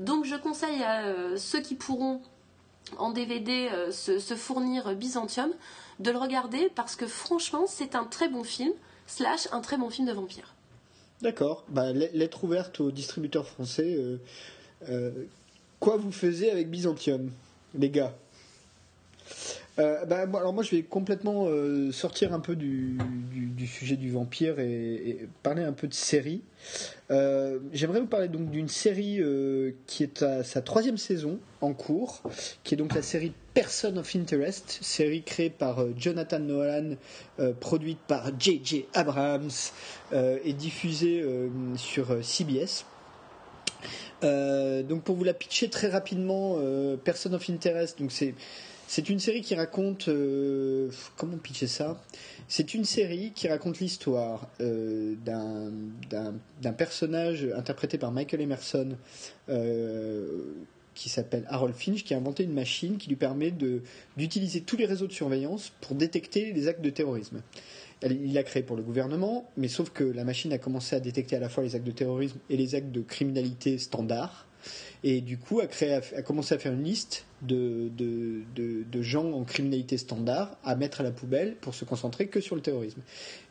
Donc 0.00 0.26
je 0.26 0.36
conseille 0.36 0.82
à 0.82 1.36
ceux 1.38 1.60
qui 1.60 1.74
pourront 1.74 2.20
en 2.98 3.10
DVD 3.10 3.70
se 3.90 4.34
fournir 4.34 4.94
Byzantium 4.94 5.50
de 6.00 6.10
le 6.10 6.18
regarder 6.18 6.70
parce 6.74 6.96
que 6.96 7.06
franchement 7.06 7.64
c'est 7.66 7.94
un 7.94 8.04
très 8.04 8.28
bon 8.28 8.42
film 8.42 8.72
slash 9.14 9.48
un 9.52 9.60
très 9.60 9.76
bon 9.76 9.90
film 9.90 10.08
de 10.08 10.12
vampire. 10.12 10.54
D'accord. 11.20 11.64
Bah, 11.68 11.92
lettre 11.92 12.44
ouverte 12.44 12.80
aux 12.80 12.90
distributeurs 12.90 13.46
français. 13.46 13.94
Euh, 13.96 14.16
euh, 14.88 15.10
quoi 15.78 15.96
vous 15.96 16.12
faisiez 16.12 16.50
avec 16.50 16.70
Byzantium, 16.70 17.30
les 17.74 17.90
gars? 17.90 18.14
Euh, 19.78 20.04
bah, 20.04 20.26
alors 20.34 20.52
moi 20.52 20.62
je 20.62 20.70
vais 20.70 20.82
complètement 20.82 21.48
sortir 21.92 22.32
un 22.34 22.40
peu 22.40 22.56
du, 22.56 22.98
sujet 23.66 23.96
du 23.96 24.10
vampire 24.10 24.58
et, 24.58 25.28
parler 25.42 25.62
un 25.62 25.72
peu 25.72 25.88
de 25.88 25.94
série. 25.94 26.42
J'aimerais 27.72 28.00
vous 28.00 28.06
parler 28.06 28.28
donc 28.28 28.50
d'une 28.50 28.68
série 28.68 29.20
qui 29.86 30.02
est 30.02 30.22
à 30.22 30.44
sa 30.44 30.62
troisième 30.62 30.98
saison 30.98 31.38
en 31.60 31.72
cours, 31.72 32.22
qui 32.64 32.74
est 32.74 32.76
donc 32.76 32.94
la 32.94 33.02
série 33.02 33.32
Person 33.54 33.98
of 33.98 34.16
Interest, 34.16 34.78
série 34.80 35.22
créée 35.22 35.50
par 35.50 35.80
euh, 35.80 35.92
Jonathan 35.96 36.38
Nolan, 36.38 36.96
euh, 37.38 37.52
produite 37.52 37.98
par 37.98 38.30
J.J. 38.38 38.86
Abrams 38.94 39.50
euh, 40.12 40.38
et 40.44 40.54
diffusée 40.54 41.24
sur 41.76 42.24
CBS. 42.24 42.84
donc 44.22 45.02
pour 45.02 45.16
vous 45.16 45.24
la 45.24 45.34
pitcher 45.34 45.68
très 45.68 45.88
rapidement, 45.88 46.56
Person 47.04 47.34
of 47.34 47.50
Interest, 47.50 47.98
donc 47.98 48.12
c'est 48.12 48.34
c'est 48.94 49.08
une 49.08 49.20
série 49.20 49.40
qui 49.40 49.54
raconte 49.54 50.10
comment 51.16 51.38
pitcher 51.38 51.66
ça? 51.66 51.98
C'est 52.46 52.74
une 52.74 52.84
série 52.84 53.32
qui 53.34 53.48
raconte 53.48 53.80
l'histoire 53.80 54.50
d'un 54.60 55.72
personnage 56.76 57.48
interprété 57.56 57.96
par 57.96 58.12
Michael 58.12 58.42
Emerson 58.42 58.98
qui 60.92 61.08
s'appelle 61.08 61.46
Harold 61.48 61.74
Finch, 61.74 62.04
qui 62.04 62.12
a 62.12 62.18
inventé 62.18 62.44
une 62.44 62.52
machine 62.52 62.98
qui 62.98 63.08
lui 63.08 63.16
permet 63.16 63.50
d'utiliser 64.18 64.60
tous 64.60 64.76
les 64.76 64.84
réseaux 64.84 65.06
de 65.06 65.12
surveillance 65.12 65.72
pour 65.80 65.96
détecter 65.96 66.52
les 66.52 66.68
actes 66.68 66.82
de 66.82 66.90
terrorisme. 66.90 67.40
Il 68.02 68.34
l'a 68.34 68.42
créé 68.42 68.62
pour 68.62 68.76
le 68.76 68.82
gouvernement, 68.82 69.50
mais 69.56 69.68
sauf 69.68 69.88
que 69.88 70.04
la 70.04 70.24
machine 70.24 70.52
a 70.52 70.58
commencé 70.58 70.94
à 70.94 71.00
détecter 71.00 71.36
à 71.36 71.40
la 71.40 71.48
fois 71.48 71.64
les 71.64 71.76
actes 71.76 71.86
de 71.86 71.92
terrorisme 71.92 72.36
et 72.50 72.58
les 72.58 72.74
actes 72.74 72.92
de 72.92 73.00
criminalité 73.00 73.78
standard 73.78 74.46
et 75.04 75.20
du 75.20 75.38
coup 75.38 75.60
a, 75.60 75.66
commencé 76.22 76.54
à 76.54 76.58
faire 76.58 76.72
une 76.72 76.84
liste 76.84 77.24
de, 77.42 77.92
gens 79.00 79.32
en 79.32 79.44
criminalité 79.44 79.98
standard 79.98 80.56
à 80.64 80.76
mettre 80.76 81.00
à 81.00 81.04
la 81.04 81.10
poubelle 81.10 81.56
pour 81.60 81.74
se 81.74 81.84
concentrer 81.84 82.28
que 82.28 82.40
sur 82.40 82.54
le 82.54 82.62
terrorisme. 82.62 83.00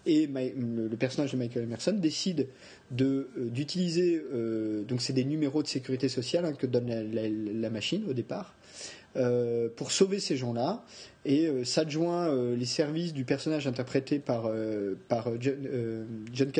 Et 0.05 0.27
le, 0.27 0.87
personnage 0.95 1.31
de 1.31 1.37
Michael 1.37 1.63
Emerson 1.63 1.93
décide 1.93 2.47
de, 2.91 3.29
euh, 3.37 3.49
d'utiliser, 3.49 4.21
euh, 4.33 4.83
donc 4.83 5.01
c'est 5.01 5.13
des 5.13 5.25
numéros 5.25 5.61
de 5.61 5.67
sécurité 5.67 6.09
sociale 6.09 6.45
hein, 6.45 6.53
que 6.53 6.67
donne 6.67 7.11
la, 7.11 7.69
machine 7.69 8.03
au 8.09 8.13
départ, 8.13 8.53
euh, 9.15 9.69
pour 9.75 9.91
sauver 9.91 10.19
ces 10.19 10.37
gens-là 10.37 10.83
et 11.25 11.49
s'adjoint 11.65 12.33
les 12.55 12.65
services 12.65 13.13
du 13.13 13.25
personnage 13.25 13.67
interprété 13.67 14.17
par, 14.17 14.49
par 15.07 15.29
John, 15.39 16.07
John 16.33 16.51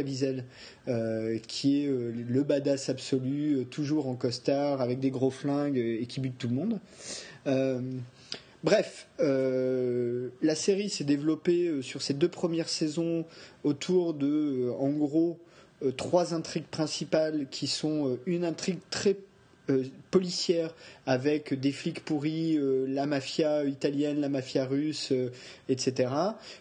qui 1.48 1.84
est 1.84 1.88
le 1.88 2.44
badass 2.44 2.90
absolu, 2.90 3.66
toujours 3.72 4.08
en 4.08 4.14
costard, 4.14 4.80
avec 4.80 5.00
des 5.00 5.10
gros 5.10 5.32
flingues 5.32 5.80
et 5.80 6.06
qui 6.06 6.20
bute 6.20 6.38
tout 6.38 6.48
le 6.48 6.54
monde. 6.54 6.80
Bref, 8.64 9.08
la 9.18 10.54
série 10.54 10.92
s'est 10.92 11.06
développée 11.06 11.82
sur 11.82 12.04
ces 12.04 12.14
deux 12.14 12.30
premières 12.30 12.70
saisons 12.70 13.26
autour 13.64 14.14
de, 14.14 14.72
en 14.78 14.92
gros, 14.92 15.40
euh, 15.84 15.92
trois 15.92 16.34
intrigues 16.34 16.68
principales 16.70 17.48
qui 17.50 17.66
sont 17.66 18.10
euh, 18.10 18.20
une 18.28 18.46
intrigue 18.46 18.80
très 18.92 19.18
euh, 19.70 19.84
policière 20.10 20.74
avec 21.06 21.54
des 21.54 21.72
flics 21.72 22.04
pourris, 22.04 22.60
la 22.88 23.06
mafia 23.06 23.64
italienne, 23.66 24.20
la 24.20 24.30
mafia 24.30 24.66
russe, 24.66 25.14
etc. 25.70 26.12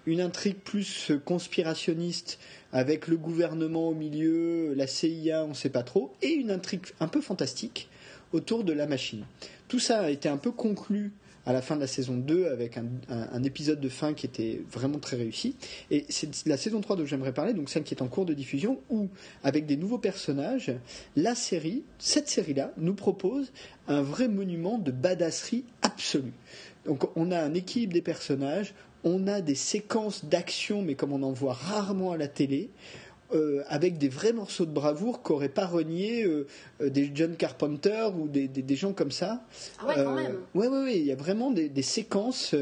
Une 0.06 0.20
intrigue 0.20 0.56
plus 0.56 1.12
conspirationniste 1.24 2.38
avec 2.72 3.08
le 3.08 3.16
gouvernement 3.16 3.88
au 3.88 3.94
milieu, 3.94 4.74
la 4.74 4.86
CIA, 4.86 5.44
on 5.44 5.48
ne 5.48 5.54
sait 5.54 5.70
pas 5.70 5.82
trop, 5.82 6.12
et 6.22 6.28
une 6.28 6.50
intrigue 6.50 6.86
un 7.00 7.08
peu 7.08 7.20
fantastique 7.20 7.88
autour 8.32 8.64
de 8.64 8.72
la 8.72 8.86
machine. 8.86 9.24
Tout 9.68 9.78
ça 9.78 10.00
a 10.00 10.10
été 10.10 10.28
un 10.28 10.36
peu 10.36 10.52
conclu 10.52 11.12
à 11.46 11.52
la 11.52 11.62
fin 11.62 11.76
de 11.76 11.80
la 11.80 11.86
saison 11.86 12.16
2 12.16 12.46
avec 12.48 12.76
un, 12.76 13.42
épisode 13.42 13.80
de 13.80 13.88
fin 13.88 14.12
qui 14.14 14.26
était 14.26 14.60
vraiment 14.70 14.98
très 14.98 15.16
réussi. 15.16 15.56
Et 15.90 16.04
c'est 16.08 16.46
la 16.46 16.56
saison 16.56 16.80
3 16.80 16.96
dont 16.96 17.06
j'aimerais 17.06 17.32
parler, 17.32 17.54
donc 17.54 17.70
celle 17.70 17.82
qui 17.82 17.94
est 17.94 18.02
en 18.02 18.08
cours 18.08 18.26
de 18.26 18.34
diffusion, 18.34 18.80
où, 18.90 19.08
avec 19.42 19.66
des 19.66 19.76
nouveaux 19.76 19.98
personnages, 19.98 20.72
la 21.16 21.34
série, 21.34 21.82
cette 21.98 22.28
série-là, 22.28 22.72
nous 22.76 22.94
propose 22.94 23.52
un 23.88 24.02
vrai 24.02 24.28
monument 24.28 24.78
de 24.78 24.90
badasserie 24.90 25.64
absolue. 25.82 26.32
Donc 26.84 27.16
on 27.16 27.30
a 27.30 27.40
un 27.40 27.54
équilibre 27.54 27.92
des 27.92 28.02
personnages, 28.02 28.74
on 29.04 29.26
a 29.26 29.40
des 29.40 29.54
séquences 29.54 30.24
d'action, 30.24 30.82
mais 30.82 30.94
comme 30.94 31.12
on 31.12 31.22
en 31.22 31.32
voit 31.32 31.54
rarement 31.54 32.12
à 32.12 32.16
la 32.16 32.28
télé. 32.28 32.70
Euh, 33.32 33.62
avec 33.68 33.96
des 33.96 34.08
vrais 34.08 34.32
morceaux 34.32 34.66
de 34.66 34.72
bravoure 34.72 35.22
qu'auraient 35.22 35.48
pas 35.48 35.66
renié 35.66 36.24
euh, 36.24 36.48
euh, 36.80 36.90
des 36.90 37.12
John 37.14 37.36
Carpenter 37.36 38.08
ou 38.18 38.26
des, 38.26 38.48
des, 38.48 38.74
gens 38.74 38.92
comme 38.92 39.12
ça. 39.12 39.44
Ah 39.78 39.86
ouais, 39.86 39.94
quand 39.94 40.14
même. 40.14 40.38
Ouais, 40.56 40.66
ouais, 40.66 40.82
ouais. 40.82 40.98
Il 40.98 41.04
y 41.04 41.12
a 41.12 41.16
vraiment 41.16 41.52
des, 41.52 41.68
des 41.68 41.82
séquences 41.82 42.56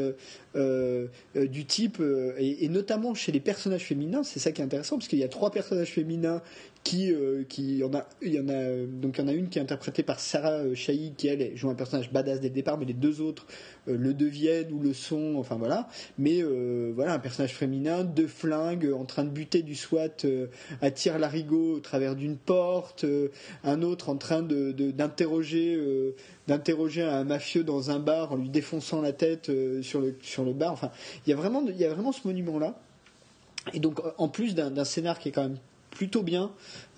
du 0.55 1.65
type, 1.65 2.03
et, 2.39 2.65
et, 2.65 2.69
notamment 2.69 3.15
chez 3.15 3.33
les 3.33 3.41
personnages 3.41 3.85
féminins, 3.85 4.23
c'est 4.25 4.41
ça 4.41 4.53
qui 4.53 4.61
est 4.61 4.65
intéressant, 4.65 4.99
parce 4.99 5.09
qu'il 5.09 5.21
y 5.21 5.25
a 5.25 5.29
trois 5.29 5.51
personnages 5.51 5.93
féminins 5.93 6.43
qui, 6.89 7.83
en 7.83 7.95
a, 7.95 8.09
il 8.23 8.35
y 8.35 8.41
en 8.41 8.49
a, 8.49 8.87
donc 8.87 9.19
il 9.19 9.23
y 9.23 9.25
en 9.25 9.29
a 9.29 9.33
une 9.33 9.49
qui 9.49 9.59
est 9.59 9.63
interprétée 9.63 10.03
par 10.03 10.21
Sarah 10.21 10.75
Chahi, 10.75 11.13
qui 11.17 11.29
elle 11.29 11.57
joue 11.57 11.71
un 11.71 11.75
personnage 11.75 12.13
badass 12.13 12.41
dès 12.41 12.49
le 12.49 12.55
départ, 12.55 12.79
mais 12.79 12.85
les 12.85 12.95
deux 12.95 13.21
autres 13.21 13.47
le 13.87 14.13
deviennent 14.13 14.73
ou 14.73 14.81
le 14.81 14.93
sont, 14.93 15.37
enfin 15.39 15.57
voilà. 15.57 15.89
Mais 16.19 16.43
voilà, 16.95 17.15
un 17.15 17.19
personnage 17.19 17.55
féminin, 17.55 18.05
deux 18.05 18.27
flingues, 18.27 18.93
en 18.93 19.05
train 19.05 19.25
de 19.25 19.31
buter 19.31 19.63
du 19.63 19.75
SWAT 19.75 20.27
à 20.81 20.91
tir 20.91 21.19
larigot 21.19 21.77
au 21.77 21.81
travers 21.81 22.15
d'une 22.17 22.37
porte, 22.37 23.05
euh, 23.05 23.29
un 23.65 23.83
autre 23.83 24.09
en 24.09 24.17
train 24.17 24.43
d'interroger 24.43 25.75
euh, 25.75 26.15
d'interroger 26.47 27.03
un 27.03 27.25
mafieux 27.25 27.65
dans 27.65 27.91
un 27.91 27.99
bar 27.99 28.33
en 28.33 28.37
lui 28.37 28.49
défonçant 28.49 29.01
la 29.01 29.13
tête 29.13 29.49
euh, 29.49 29.83
sur 29.83 30.01
le 30.01 30.17
sur 30.23 30.45
le 30.45 30.53
bar. 30.53 30.73
Enfin, 30.73 30.91
il 31.27 31.31
y 31.31 31.33
a 31.33 31.37
vraiment 31.37 31.63
il 31.67 31.77
y 31.77 31.85
a 31.85 31.93
vraiment 31.93 32.13
ce 32.13 32.27
monument 32.27 32.59
là. 32.59 32.81
Et 33.75 33.81
donc 33.81 34.01
en 34.17 34.29
plus 34.29 34.55
d'un 34.55 34.85
scénar 34.85 35.19
qui 35.19 35.29
est 35.29 35.33
quand 35.33 35.43
même 35.43 35.59
plutôt 35.91 36.23
bien 36.23 36.53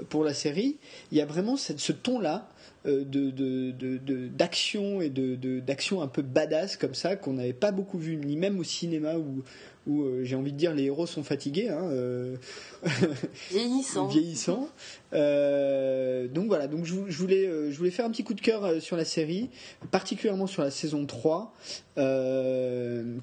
pour 0.08 0.24
la 0.24 0.34
série. 0.34 0.78
Il 1.12 1.18
y 1.18 1.20
a 1.20 1.26
vraiment 1.26 1.56
ce 1.56 1.92
ton-là 1.92 2.48
euh, 2.86 3.04
de, 3.04 4.28
d'action 4.28 5.02
et 5.02 5.10
de, 5.10 5.60
d'action 5.60 6.00
un 6.00 6.08
peu 6.08 6.22
badass 6.22 6.78
comme 6.78 6.94
ça 6.94 7.14
qu'on 7.14 7.34
n'avait 7.34 7.52
pas 7.52 7.72
beaucoup 7.72 7.98
vu 7.98 8.16
ni 8.16 8.36
même 8.36 8.58
au 8.58 8.64
cinéma 8.64 9.16
où, 9.18 9.42
où 9.90 10.02
euh, 10.02 10.24
j'ai 10.24 10.36
envie 10.36 10.52
de 10.52 10.56
dire 10.56 10.74
les 10.74 10.84
héros 10.84 11.06
sont 11.06 11.22
fatigués 11.22 11.68
hein, 11.68 11.88
euh, 11.90 12.36
vieillissant. 13.50 14.06
vieillissant. 14.08 14.68
Donc 15.12 16.46
voilà 16.46 16.68
donc 16.68 16.84
je, 16.84 16.94
voulais 16.94 17.70
je 17.70 17.76
voulais 17.76 17.90
faire 17.90 18.06
un 18.06 18.10
petit 18.10 18.22
coup 18.22 18.34
de 18.34 18.40
cœur 18.40 18.80
sur 18.80 18.96
la 18.96 19.04
série 19.04 19.50
particulièrement 19.90 20.46
sur 20.46 20.62
la 20.62 20.70
saison 20.70 21.04
3 21.04 21.52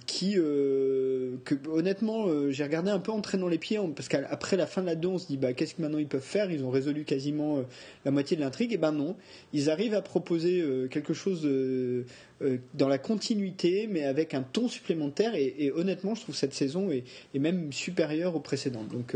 qui 0.05 0.33
que 0.33 1.55
honnêtement 1.69 2.27
j'ai 2.49 2.63
regardé 2.63 2.91
un 2.91 2.99
peu 2.99 3.11
en 3.11 3.21
traînant 3.21 3.47
les 3.47 3.57
pieds 3.57 3.79
parce 3.95 4.09
qu'après 4.09 4.57
la 4.57 4.67
fin 4.67 4.81
de 4.81 4.87
la 4.87 4.95
2 4.95 5.07
on 5.07 5.17
se 5.17 5.27
dit 5.27 5.37
bah 5.37 5.53
qu'est-ce 5.53 5.75
que 5.75 5.81
maintenant 5.81 5.97
ils 5.97 6.07
peuvent 6.07 6.21
faire? 6.21 6.51
Ils 6.51 6.65
ont 6.65 6.69
résolu 6.69 7.05
quasiment 7.05 7.63
la 8.03 8.11
moitié 8.11 8.35
de 8.35 8.41
l'intrigue. 8.41 8.73
Et 8.73 8.77
ben 8.77 8.91
non. 8.91 9.15
Ils 9.53 9.69
arrivent 9.69 9.93
à 9.93 10.01
proposer 10.01 10.61
euh, 10.61 10.87
quelque 10.87 11.13
chose 11.13 11.41
euh, 11.45 12.05
euh, 12.41 12.57
dans 12.73 12.87
la 12.87 12.97
continuité, 12.97 13.87
mais 13.89 14.03
avec 14.03 14.33
un 14.33 14.43
ton 14.43 14.67
supplémentaire. 14.67 15.35
Et, 15.35 15.71
honnêtement, 15.75 16.15
je 16.15 16.21
trouve 16.21 16.35
cette 16.35 16.53
saison 16.57 16.91
est, 16.91 17.03
est 17.33 17.39
même 17.39 17.71
supérieure 17.71 18.35
aux 18.35 18.41
précédentes. 18.41 18.89
Donc 18.89 19.15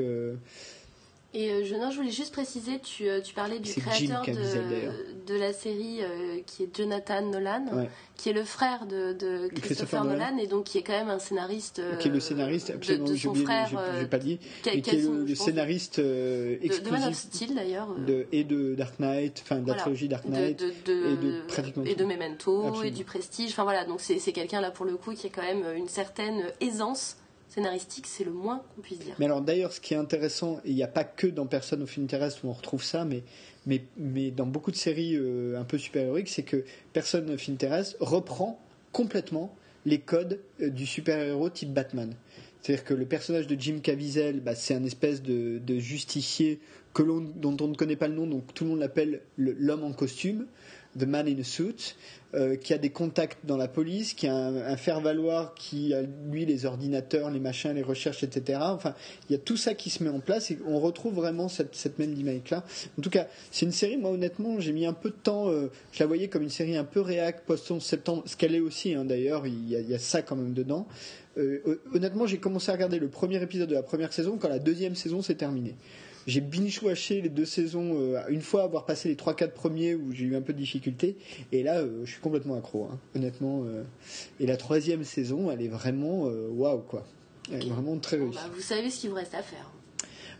et 1.34 1.50
euh, 1.50 1.64
je, 1.64 1.76
non, 1.76 1.92
je 1.92 1.98
voulais 1.98 2.12
juste 2.12 2.34
préciser, 2.34 2.80
tu, 2.80 3.08
euh, 3.08 3.22
tu 3.22 3.34
parlais 3.34 3.60
du 3.60 3.74
créateur 3.74 4.26
de, 4.26 5.26
de, 5.26 5.40
la 5.40 5.54
série 5.54 6.00
euh, 6.02 6.42
qui 6.46 6.64
est 6.64 6.76
Jonathan 6.76 7.22
Nolan, 7.22 7.88
qui 8.18 8.30
est 8.30 8.34
le 8.34 8.44
frère 8.44 8.86
de, 8.86 9.14
de 9.14 9.48
Christopher, 9.62 10.04
Nolan, 10.04 10.38
et 10.38 10.48
donc 10.48 10.66
qui 10.66 10.78
est 10.78 10.82
quand 10.82 10.92
même 10.92 11.10
un 11.10 11.20
scénariste. 11.20 11.82
qui 12.00 12.10
est 12.10 12.12
le 12.12 12.20
scénariste, 12.20 12.72
absolument, 12.72 13.06
de, 13.08 13.16
son 13.16 13.34
frère. 13.34 13.70
J'ai 13.98 14.08
pas 14.08 14.20
dit. 14.20 14.40
Qui, 14.62 14.82
qui 14.82 14.90
est 14.90 15.02
le, 15.04 15.36
scénariste 15.36 16.00
exclusif. 16.00 16.84
De, 16.84 16.90
Man 16.90 17.04
of 17.08 17.16
Steel 17.16 17.56
d'ailleurs. 17.56 17.96
et 18.34 18.44
de 18.44 18.76
Dark 18.76 19.00
Knight, 19.00 19.42
enfin 19.46 19.60
de 19.60 19.68
la 19.70 19.76
trilogie 19.76 20.10
Dark 20.10 20.26
Knight. 20.26 20.62
et 20.62 20.90
de 20.90 21.48
pratiquement 21.48 21.86
Et 21.86 21.96
de 21.96 22.04
Memento, 22.04 22.84
et 22.84 22.92
du 22.92 23.06
Prestige. 23.06 23.52
Enfin 23.52 23.64
voilà, 23.64 23.86
donc 23.86 24.02
c'est 24.02 24.34
quelqu'un 24.34 24.60
là 24.60 24.70
pour 24.70 24.86
le 24.86 24.98
coup 24.98 25.14
qui 25.14 25.28
a 25.28 25.30
quand 25.30 25.44
même 25.44 25.64
une 25.78 25.88
certaine 25.88 26.44
aisance 26.60 27.16
scénaristique, 27.54 28.08
c'est 28.08 28.24
le 28.24 28.32
moins 28.32 28.64
qu'on 28.74 28.82
puisse 28.82 29.00
dire. 29.00 29.14
Mais 29.20 29.26
alors 29.26 29.42
d'ailleurs, 29.42 29.74
ce 29.74 29.82
qui 29.82 29.94
est 29.94 29.98
intéressant, 29.98 30.62
il 30.66 30.74
n'y 30.74 30.84
a 30.84 30.88
pas 30.88 31.04
que 31.04 31.28
dans 31.28 31.46
Personne 31.46 31.82
of 31.84 31.98
Interest 31.98 32.44
où 32.44 32.48
on 32.48 32.54
retrouve 32.54 32.84
ça, 32.84 33.04
mais, 33.04 33.24
mais, 33.66 33.84
mais 33.98 34.32
dans 34.32 34.46
beaucoup 34.46 34.72
de 34.72 34.78
séries 34.78 35.16
euh, 35.16 35.60
un 35.60 35.66
peu 35.66 35.78
super-héroïques, 35.78 36.30
c'est 36.30 36.44
que 36.44 36.64
Personne 36.94 37.30
of 37.30 37.50
Interest 37.50 37.98
reprend 38.00 38.60
complètement 38.94 39.54
les 39.86 40.00
codes 40.00 40.40
euh, 40.62 40.70
du 40.70 40.86
super-héros 40.86 41.50
type 41.50 41.74
Batman. 41.74 42.14
C'est-à-dire 42.62 42.86
que 42.86 42.94
le 42.94 43.06
personnage 43.06 43.48
de 43.48 43.60
Jim 43.60 43.80
Caviezel, 43.82 44.40
bah, 44.40 44.56
c'est 44.56 44.76
un 44.76 44.84
espèce 44.84 45.22
de, 45.22 45.58
de 45.58 45.80
justicier 45.80 46.60
que 46.94 47.04
dont 47.04 47.58
on 47.60 47.68
ne 47.68 47.76
connaît 47.76 47.96
pas 47.96 48.08
le 48.08 48.16
nom, 48.16 48.28
donc 48.28 48.54
tout 48.54 48.66
le 48.66 48.72
monde 48.72 48.80
l'appelle 48.80 49.22
l'homme 49.38 49.84
en 49.84 49.94
costume. 49.94 50.46
The 50.98 51.04
Man 51.04 51.28
in 51.28 51.40
a 51.40 51.44
Suit, 51.44 51.96
euh, 52.34 52.56
qui 52.56 52.74
a 52.74 52.78
des 52.78 52.90
contacts 52.90 53.40
dans 53.46 53.58
la 53.58 53.68
police, 53.68 54.14
qui 54.14 54.28
a 54.28 54.36
un, 54.36 54.78
faire-valoir, 54.78 55.54
qui 55.54 55.94
a 55.94 56.02
lui 56.02 56.46
les 56.46 56.66
ordinateurs, 56.66 57.30
les 57.30 57.40
machins, 57.40 57.74
les 57.74 57.82
recherches, 57.82 58.24
etc. 58.24 58.60
Enfin, 58.62 58.96
il 59.30 59.34
y 59.34 59.36
a 59.36 59.40
tout 59.40 59.58
ça 59.58 59.74
qui 59.74 59.90
se 59.90 60.04
met 60.04 60.10
en 60.10 60.20
place 60.20 60.52
et 60.52 60.58
on 60.66 60.80
retrouve 60.80 61.14
vraiment 61.14 61.50
cette, 61.50 62.00
même 62.00 62.14
dynamique-là. 62.14 62.64
En 62.98 63.02
tout 63.02 63.10
cas, 63.10 63.28
c'est 63.52 63.66
une 63.66 63.72
série, 63.72 63.98
moi 63.98 64.12
honnêtement, 64.12 64.60
j'ai 64.60 64.72
mis 64.72 64.86
un 64.86 64.94
peu 64.94 65.10
de 65.10 65.16
temps, 65.16 65.50
euh, 65.50 65.70
je 65.92 66.00
la 66.00 66.08
voyais 66.08 66.30
comme 66.30 66.44
une 66.44 66.50
série 66.50 66.78
un 66.78 66.86
peu 66.86 67.02
réac 67.02 67.46
post-11 67.46 67.82
septembre, 67.82 68.24
ce 68.26 68.38
qu'elle 68.38 68.56
est 68.56 68.60
aussi 68.60 68.94
hein, 68.94 69.04
d'ailleurs, 69.06 69.46
il, 69.46 69.72
il, 69.72 69.90
y 69.90 69.94
a 69.94 70.00
ça 70.00 70.22
quand 70.22 70.36
même 70.36 70.54
dedans. 70.54 70.88
Euh, 71.38 71.82
honnêtement, 71.94 72.28
j'ai 72.28 72.38
commencé 72.38 72.70
à 72.70 72.74
regarder 72.74 73.00
le 73.00 73.08
premier 73.08 73.42
épisode 73.42 73.70
de 73.70 73.76
la 73.76 73.84
première 73.84 74.12
saison 74.12 74.38
quand 74.38 74.50
la 74.50 74.60
deuxième 74.60 74.96
saison 74.96 75.22
s'est 75.22 75.36
terminée. 75.36 75.76
J'ai 76.28 76.42
binge-watché 76.42 77.22
les 77.22 77.30
deux 77.30 77.46
saisons 77.46 77.96
euh, 78.00 78.22
une 78.30 78.42
fois 78.42 78.64
avoir 78.64 78.86
passé 78.86 79.10
les 79.10 79.16
3-4 79.16 79.52
premiers 79.52 79.96
où 79.96 80.12
j'ai 80.12 80.26
eu 80.26 80.36
un 80.36 80.42
peu 80.42 80.54
de 80.54 80.58
difficulté. 80.58 81.18
Et 81.52 81.64
là, 81.64 81.80
euh, 81.80 82.02
je 82.06 82.12
suis 82.12 82.22
complètement 82.22 82.56
accro, 82.56 82.88
hein, 82.92 83.00
honnêtement. 83.16 83.64
Euh. 83.66 83.84
et 84.40 84.46
la 84.46 84.58
troisième 84.58 85.04
saison, 85.04 85.52
elle 85.52 85.62
est 85.62 85.68
vraiment 85.68 86.24
waouh, 86.24 86.82
quoi. 86.82 87.06
Elle 87.52 87.66
est 87.66 87.70
vraiment 87.70 87.98
très 87.98 88.18
réussie. 88.18 88.36
Bah, 88.36 88.50
vous 88.54 88.62
savez 88.62 88.90
ce 88.90 89.02
qu'il 89.02 89.10
vous 89.10 89.16
reste 89.16 89.34
à 89.34 89.42
faire. 89.42 89.72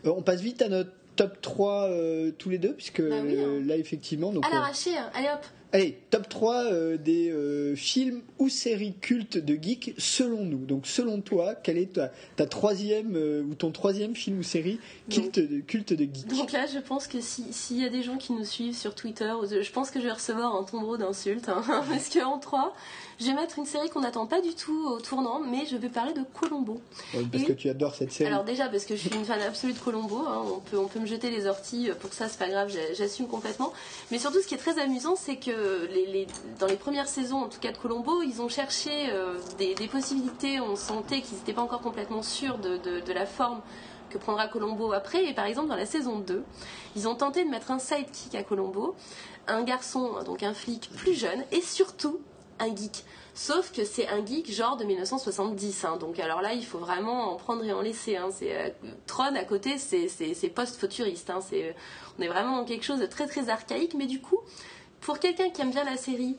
on 0.04 0.22
passe 0.22 0.40
vite 0.40 0.62
à 0.62 0.68
notre 0.68 0.92
top 1.16 1.40
3 1.40 1.90
tous 2.38 2.48
les 2.48 2.58
deux, 2.58 2.74
puisque 2.74 3.02
bah 3.02 3.16
hein. 3.16 3.60
là, 3.64 3.76
effectivement. 3.76 4.32
Donc, 4.32 4.46
à 4.46 4.50
l'arraché, 4.50 4.96
hein. 4.96 5.10
allez 5.14 5.28
hop 5.28 5.44
Allez, 5.74 5.98
top 6.10 6.28
3 6.28 6.64
euh, 6.64 6.96
des 6.98 7.30
euh, 7.30 7.74
films 7.74 8.20
ou 8.38 8.50
séries 8.50 8.92
cultes 9.00 9.38
de 9.38 9.54
geek 9.54 9.94
selon 9.96 10.44
nous. 10.44 10.66
Donc 10.66 10.86
selon 10.86 11.22
toi, 11.22 11.54
quel 11.54 11.78
est 11.78 11.98
ta, 12.36 12.46
troisième 12.46 13.16
euh, 13.16 13.42
ou 13.42 13.54
ton 13.54 13.70
troisième 13.70 14.14
film 14.14 14.40
ou 14.40 14.42
série 14.42 14.78
culte, 15.08 15.38
de, 15.38 15.60
culte 15.60 15.94
de 15.94 16.04
geek 16.04 16.26
Donc 16.28 16.52
là, 16.52 16.66
je 16.66 16.78
pense 16.78 17.06
que 17.06 17.18
s'il 17.22 17.80
y 17.80 17.86
a 17.86 17.88
des 17.88 18.02
gens 18.02 18.18
qui 18.18 18.34
nous 18.34 18.44
suivent 18.44 18.76
sur 18.76 18.94
Twitter, 18.94 19.32
je 19.48 19.72
pense 19.72 19.90
que 19.90 19.98
je 19.98 20.04
vais 20.04 20.12
recevoir 20.12 20.54
un 20.54 20.64
tombeau 20.64 20.98
d'insultes. 20.98 21.48
Hein, 21.48 21.62
parce 21.88 22.10
qu'en 22.10 22.38
3, 22.38 22.74
je 23.22 23.26
vais 23.26 23.34
mettre 23.34 23.58
une 23.58 23.66
série 23.66 23.88
qu'on 23.88 24.00
n'attend 24.00 24.26
pas 24.26 24.40
du 24.40 24.54
tout 24.54 24.86
au 24.88 25.00
tournant, 25.00 25.40
mais 25.40 25.64
je 25.66 25.76
vais 25.76 25.88
parler 25.88 26.12
de 26.12 26.24
Colombo. 26.38 26.80
parce 27.30 27.44
que 27.44 27.52
tu 27.52 27.68
adores 27.68 27.94
cette 27.94 28.12
série. 28.12 28.30
Alors 28.30 28.44
déjà, 28.44 28.68
parce 28.68 28.84
que 28.84 28.96
je 28.96 29.00
suis 29.00 29.16
une 29.16 29.24
fan 29.24 29.40
absolue 29.40 29.72
de 29.72 29.78
Colombo. 29.78 30.24
Hein, 30.26 30.42
on, 30.54 30.58
peut, 30.58 30.78
on 30.78 30.88
peut 30.88 30.98
me 30.98 31.06
jeter 31.06 31.30
les 31.30 31.46
orties 31.46 31.90
pour 32.00 32.12
ça, 32.12 32.28
c'est 32.28 32.38
pas 32.38 32.48
grave, 32.48 32.72
j'assume 32.94 33.28
complètement. 33.28 33.72
Mais 34.10 34.18
surtout, 34.18 34.40
ce 34.40 34.46
qui 34.46 34.54
est 34.54 34.58
très 34.58 34.78
amusant, 34.78 35.16
c'est 35.16 35.36
que 35.36 35.86
les, 35.92 36.26
dans 36.58 36.66
les 36.66 36.76
premières 36.76 37.08
saisons, 37.08 37.42
en 37.42 37.48
tout 37.48 37.60
cas 37.60 37.72
de 37.72 37.78
Colombo, 37.78 38.22
ils 38.22 38.42
ont 38.42 38.48
cherché 38.48 38.90
euh, 39.10 39.38
des, 39.58 39.74
possibilités. 39.88 40.60
On 40.60 40.76
sentait 40.76 41.20
qu'ils 41.20 41.38
n'étaient 41.38 41.52
pas 41.52 41.62
encore 41.62 41.80
complètement 41.80 42.22
sûrs 42.22 42.58
de, 42.58 43.12
la 43.12 43.26
forme 43.26 43.60
que 44.10 44.18
prendra 44.18 44.48
Colombo 44.48 44.92
après. 44.92 45.24
Et 45.24 45.34
par 45.34 45.46
exemple, 45.46 45.68
dans 45.68 45.76
la 45.76 45.86
saison 45.86 46.18
2, 46.18 46.42
ils 46.96 47.08
ont 47.08 47.14
tenté 47.14 47.44
de 47.44 47.50
mettre 47.50 47.70
un 47.70 47.78
sidekick 47.78 48.34
à 48.34 48.42
Colombo, 48.42 48.94
un 49.46 49.62
garçon, 49.62 50.22
donc 50.24 50.42
un 50.42 50.54
flic 50.54 50.90
plus 50.96 51.14
jeune, 51.14 51.44
et 51.52 51.60
surtout 51.60 52.20
un 52.58 52.74
geek. 52.74 53.04
Sauf 53.34 53.72
que 53.72 53.84
c'est 53.84 54.08
un 54.08 54.24
geek 54.24 54.52
genre 54.52 54.76
de 54.76 54.84
1970. 54.84 55.84
Hein. 55.84 55.96
Donc 55.96 56.18
alors 56.18 56.42
là, 56.42 56.52
il 56.52 56.64
faut 56.64 56.78
vraiment 56.78 57.32
en 57.32 57.36
prendre 57.36 57.64
et 57.64 57.72
en 57.72 57.80
laisser. 57.80 58.16
Hein. 58.16 58.28
Euh, 58.42 58.68
Tron 59.06 59.34
à 59.34 59.44
côté, 59.44 59.78
c'est 59.78 60.48
post-futuriste. 60.54 61.30
Hein. 61.30 61.40
on 62.18 62.22
est 62.22 62.28
vraiment 62.28 62.58
dans 62.58 62.64
quelque 62.64 62.84
chose 62.84 63.00
de 63.00 63.06
très 63.06 63.26
très 63.26 63.48
archaïque. 63.48 63.94
Mais 63.94 64.06
du 64.06 64.20
coup, 64.20 64.38
pour 65.00 65.18
quelqu'un 65.18 65.50
qui 65.50 65.62
aime 65.62 65.70
bien 65.70 65.84
la 65.84 65.96
série 65.96 66.36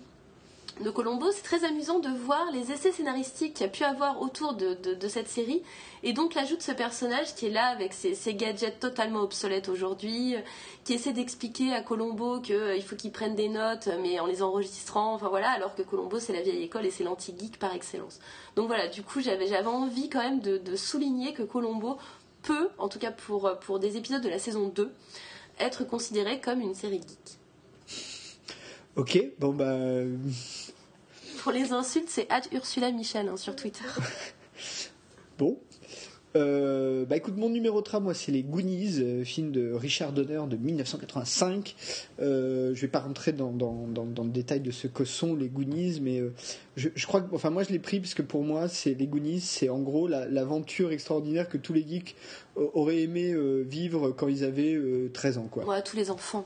de 0.81 0.89
Colombo, 0.89 1.31
c'est 1.31 1.43
très 1.43 1.63
amusant 1.65 1.99
de 1.99 2.09
voir 2.09 2.51
les 2.51 2.71
essais 2.71 2.91
scénaristiques 2.91 3.53
qu'il 3.53 3.65
y 3.65 3.69
a 3.69 3.71
pu 3.71 3.83
avoir 3.83 4.21
autour 4.21 4.53
de, 4.53 5.07
cette 5.07 5.27
série, 5.27 5.61
et 6.01 6.13
donc 6.13 6.33
l'ajout 6.33 6.57
de 6.57 6.61
ce 6.61 6.71
personnage 6.71 7.35
qui 7.35 7.45
est 7.45 7.51
là 7.51 7.67
avec 7.67 7.93
ses, 7.93 8.33
gadgets 8.33 8.79
totalement 8.79 9.21
obsolètes 9.21 9.69
aujourd'hui, 9.69 10.35
qui 10.83 10.93
essaie 10.93 11.13
d'expliquer 11.13 11.73
à 11.73 11.81
Colombo 11.81 12.39
qu'il 12.41 12.55
euh, 12.55 12.81
faut 12.81 12.95
qu'il 12.95 13.11
prenne 13.11 13.35
des 13.35 13.49
notes, 13.49 13.87
mais 14.01 14.19
en 14.19 14.25
les 14.25 14.41
enregistrant, 14.41 15.13
enfin 15.13 15.29
voilà, 15.29 15.51
alors 15.51 15.75
que 15.75 15.83
Colombo 15.83 16.19
c'est 16.19 16.33
la 16.33 16.41
vieille 16.41 16.63
école 16.63 16.85
et 16.85 16.91
c'est 16.91 17.03
l'anti-geek 17.03 17.59
par 17.59 17.73
excellence. 17.73 18.19
Donc 18.55 18.67
voilà, 18.67 18.87
du 18.87 19.03
coup 19.03 19.21
j'avais, 19.21 19.47
j'avais 19.47 19.67
envie 19.67 20.09
quand 20.09 20.21
même 20.21 20.39
de, 20.39 20.57
de 20.57 20.75
souligner 20.75 21.33
que 21.33 21.43
Colombo 21.43 21.97
peut, 22.41 22.69
en 22.77 22.89
tout 22.89 22.99
cas 22.99 23.11
pour, 23.11 23.51
pour 23.59 23.79
des 23.79 23.95
épisodes 23.95 24.23
de 24.23 24.29
la 24.29 24.39
saison 24.39 24.67
2, 24.67 24.91
être 25.59 25.83
considéré 25.83 26.41
comme 26.41 26.61
une 26.61 26.75
série 26.75 27.01
geek. 27.01 27.37
Ok, 28.95 29.19
bon 29.39 29.53
bah. 29.53 30.03
Pour 31.43 31.51
les 31.51 31.73
insultes, 31.73 32.07
c'est 32.07 32.29
Ursula 32.53 32.89
Michel 32.91 33.27
hein, 33.27 33.35
sur 33.35 33.53
Twitter. 33.53 33.83
bon. 35.37 35.59
Euh, 36.37 37.03
bah 37.03 37.17
écoute, 37.17 37.35
mon 37.35 37.49
numéro 37.49 37.81
3, 37.81 37.99
moi, 37.99 38.13
c'est 38.13 38.31
les 38.31 38.43
Goonies, 38.43 39.01
euh, 39.01 39.25
film 39.25 39.51
de 39.51 39.73
Richard 39.73 40.13
Donner 40.13 40.39
de 40.47 40.55
1985. 40.55 41.75
Euh, 42.21 42.73
je 42.73 42.79
vais 42.79 42.87
pas 42.87 43.01
rentrer 43.01 43.33
dans, 43.33 43.51
dans, 43.51 43.87
dans, 43.87 44.23
le 44.23 44.29
détail 44.29 44.61
de 44.61 44.71
ce 44.71 44.87
que 44.87 45.03
sont 45.03 45.35
les 45.35 45.49
Goonies, 45.49 45.99
mais 46.01 46.21
euh, 46.21 46.33
je, 46.77 46.87
je, 46.95 47.05
crois 47.05 47.19
que, 47.19 47.35
enfin, 47.35 47.49
moi, 47.49 47.63
je 47.63 47.73
l'ai 47.73 47.79
pris 47.79 47.99
parce 47.99 48.13
que 48.13 48.21
pour 48.21 48.43
moi, 48.43 48.69
c'est 48.69 48.93
les 48.93 49.05
Goonies, 49.05 49.41
c'est 49.41 49.67
en 49.67 49.79
gros 49.79 50.07
l'aventure 50.07 50.93
extraordinaire 50.93 51.49
que 51.49 51.57
tous 51.57 51.73
les 51.73 51.85
geeks 51.85 52.15
auraient 52.55 53.01
aimé 53.01 53.35
vivre 53.65 54.11
quand 54.11 54.29
ils 54.29 54.45
avaient 54.45 54.79
13 55.11 55.39
ans, 55.39 55.47
quoi. 55.51 55.65
Ouais, 55.65 55.81
tous 55.83 55.97
les 55.97 56.09
enfants 56.09 56.45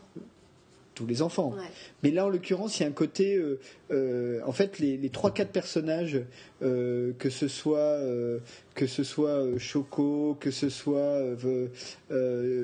tous 0.97 1.05
les 1.05 1.21
enfants. 1.21 1.53
Mais 2.01 2.09
là, 2.09 2.25
en 2.25 2.29
l'occurrence, 2.29 2.79
il 2.79 2.83
y 2.83 2.85
a 2.85 2.89
un 2.89 2.93
côté, 2.93 3.35
euh, 3.35 3.59
euh, 3.91 4.41
en 4.45 4.51
fait, 4.51 4.79
les 4.79 5.09
trois 5.09 5.31
quatre 5.31 5.51
personnages, 5.51 6.19
euh, 6.63 7.13
que 7.19 7.29
ce 7.29 7.47
soit 7.47 7.99
que 8.73 8.87
ce 8.87 9.03
soit 9.03 9.57
Choco, 9.59 10.37
que 10.39 10.49
ce 10.51 10.69
soit, 10.69 11.21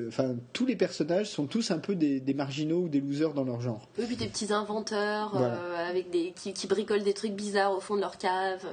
enfin, 0.08 0.34
tous 0.52 0.66
les 0.66 0.76
personnages 0.76 1.30
sont 1.30 1.46
tous 1.46 1.70
un 1.70 1.78
peu 1.78 1.94
des, 1.94 2.34
marginaux 2.34 2.82
ou 2.82 2.88
des 2.88 3.00
losers 3.00 3.34
dans 3.34 3.44
leur 3.44 3.60
genre. 3.60 3.88
Oui, 3.98 4.06
puis 4.06 4.16
des 4.16 4.26
petits 4.26 4.52
inventeurs 4.52 5.36
avec 5.36 6.10
des 6.10 6.32
qui, 6.34 6.66
bricolent 6.66 7.04
des 7.04 7.14
trucs 7.14 7.34
bizarres 7.34 7.72
au 7.72 7.80
fond 7.80 7.94
de 7.94 8.00
leur 8.00 8.18
cave. 8.18 8.64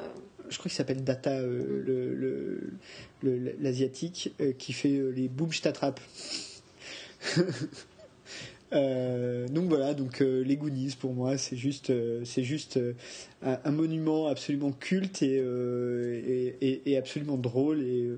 Je 0.50 0.58
crois 0.58 0.64
qu'il 0.64 0.78
s'appelle 0.78 1.04
Data, 1.04 1.40
le 1.40 2.74
l'asiatique, 3.22 4.34
qui 4.58 4.74
fait 4.74 5.00
les 5.16 5.28
boum 5.28 5.52
je 5.52 5.62
t'attrape. 5.62 6.00
Euh, 8.74 9.48
donc 9.50 9.66
voilà, 9.66 9.94
donc 9.94 10.22
euh, 10.22 10.44
les 10.44 10.56
Goonies 10.56 10.96
pour 10.98 11.14
moi 11.14 11.38
c'est 11.38 11.58
juste, 11.58 11.90
euh, 11.90 12.22
c'est 12.24 12.44
juste 12.44 12.80
un, 13.44 13.58
un, 13.66 13.72
monument 13.72 14.28
absolument 14.28 14.72
culte 14.72 15.22
et, 15.24 15.44
et, 16.62 16.82
et, 16.86 16.98
absolument 16.98 17.36
drôle 17.36 17.82
et, 17.82 18.18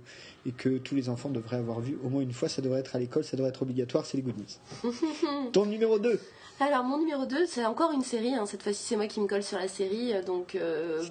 que 0.57 0.77
tous 0.77 0.93
les 0.93 1.09
enfants 1.09 1.29
devraient 1.29 1.57
avoir 1.57 1.79
vu 1.79 1.97
au 2.03 2.09
moins 2.09 2.21
une 2.21 2.33
fois. 2.33 2.49
Ça 2.49 2.61
devrait 2.61 2.81
être 2.81 2.95
à 2.95 2.99
l'école, 2.99 3.23
ça 3.23 3.35
devrait 3.35 3.49
être 3.49 3.63
obligatoire. 3.63 4.05
C'est 4.05 4.17
les 4.17 4.23
Goonies. 4.23 4.59
Ton 5.53 5.65
numéro 5.65 5.97
2 5.99 6.19
alors 6.59 6.83
mon 6.83 6.99
numéro 6.99 7.25
2, 7.25 7.47
c'est 7.47 7.65
encore 7.65 7.91
une 7.91 8.03
série. 8.03 8.35
Hein. 8.35 8.45
Cette 8.45 8.61
fois-ci, 8.61 8.83
c'est 8.83 8.95
moi 8.95 9.07
qui 9.07 9.19
me 9.19 9.27
colle 9.27 9.43
sur 9.43 9.57
la 9.57 9.67
série. 9.67 10.13
Donc, 10.25 10.55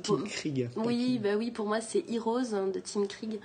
Tim 0.02 0.22
Krieg. 0.24 0.70
Oui, 0.76 1.18
bah 1.22 1.30
oui, 1.36 1.50
pour 1.50 1.66
moi, 1.66 1.80
c'est 1.80 2.04
Heroes 2.08 2.54
hein, 2.54 2.68
de 2.68 2.80
Tim 2.80 3.04
Krieg. 3.06 3.38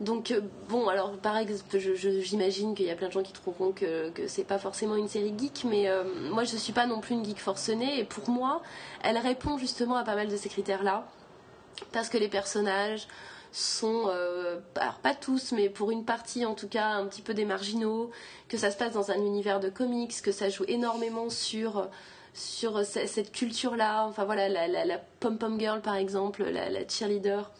Donc 0.00 0.30
euh, 0.30 0.40
bon, 0.68 0.88
alors 0.88 1.12
par 1.18 1.36
exemple, 1.36 1.78
j'imagine 1.78 2.74
qu'il 2.74 2.86
y 2.86 2.90
a 2.90 2.96
plein 2.96 3.08
de 3.08 3.12
gens 3.12 3.22
qui 3.22 3.34
trouveront 3.34 3.72
que, 3.72 4.08
que 4.10 4.26
c'est 4.28 4.44
pas 4.44 4.58
forcément 4.58 4.96
une 4.96 5.08
série 5.08 5.34
geek, 5.38 5.64
mais 5.68 5.90
euh, 5.90 6.04
moi 6.30 6.44
je 6.44 6.56
suis 6.56 6.72
pas 6.72 6.86
non 6.86 7.00
plus 7.00 7.14
une 7.14 7.24
geek 7.24 7.38
forcenée, 7.38 8.00
et 8.00 8.04
pour 8.04 8.30
moi, 8.30 8.62
elle 9.02 9.18
répond 9.18 9.58
justement 9.58 9.96
à 9.96 10.02
pas 10.02 10.14
mal 10.14 10.28
de 10.28 10.36
ces 10.36 10.48
critères-là, 10.48 11.06
parce 11.92 12.08
que 12.08 12.16
les 12.16 12.28
personnages 12.28 13.08
sont, 13.52 14.04
euh, 14.08 14.60
alors 14.76 15.00
pas 15.00 15.14
tous, 15.14 15.52
mais 15.52 15.68
pour 15.68 15.90
une 15.90 16.06
partie 16.06 16.46
en 16.46 16.54
tout 16.54 16.68
cas, 16.68 16.86
un 16.86 17.06
petit 17.06 17.20
peu 17.20 17.34
des 17.34 17.44
marginaux, 17.44 18.10
que 18.48 18.56
ça 18.56 18.70
se 18.70 18.78
passe 18.78 18.94
dans 18.94 19.10
un 19.10 19.18
univers 19.18 19.60
de 19.60 19.68
comics, 19.68 20.22
que 20.22 20.32
ça 20.32 20.48
joue 20.48 20.64
énormément 20.66 21.28
sur 21.28 21.88
sur 22.32 22.86
cette 22.86 23.32
culture-là, 23.32 24.06
enfin 24.06 24.24
voilà, 24.24 24.48
la, 24.48 24.68
la, 24.68 24.98
pom-pom 24.98 25.58
girl 25.58 25.82
par 25.82 25.96
exemple, 25.96 26.44
la 26.44 26.88
cheerleader 26.88 27.50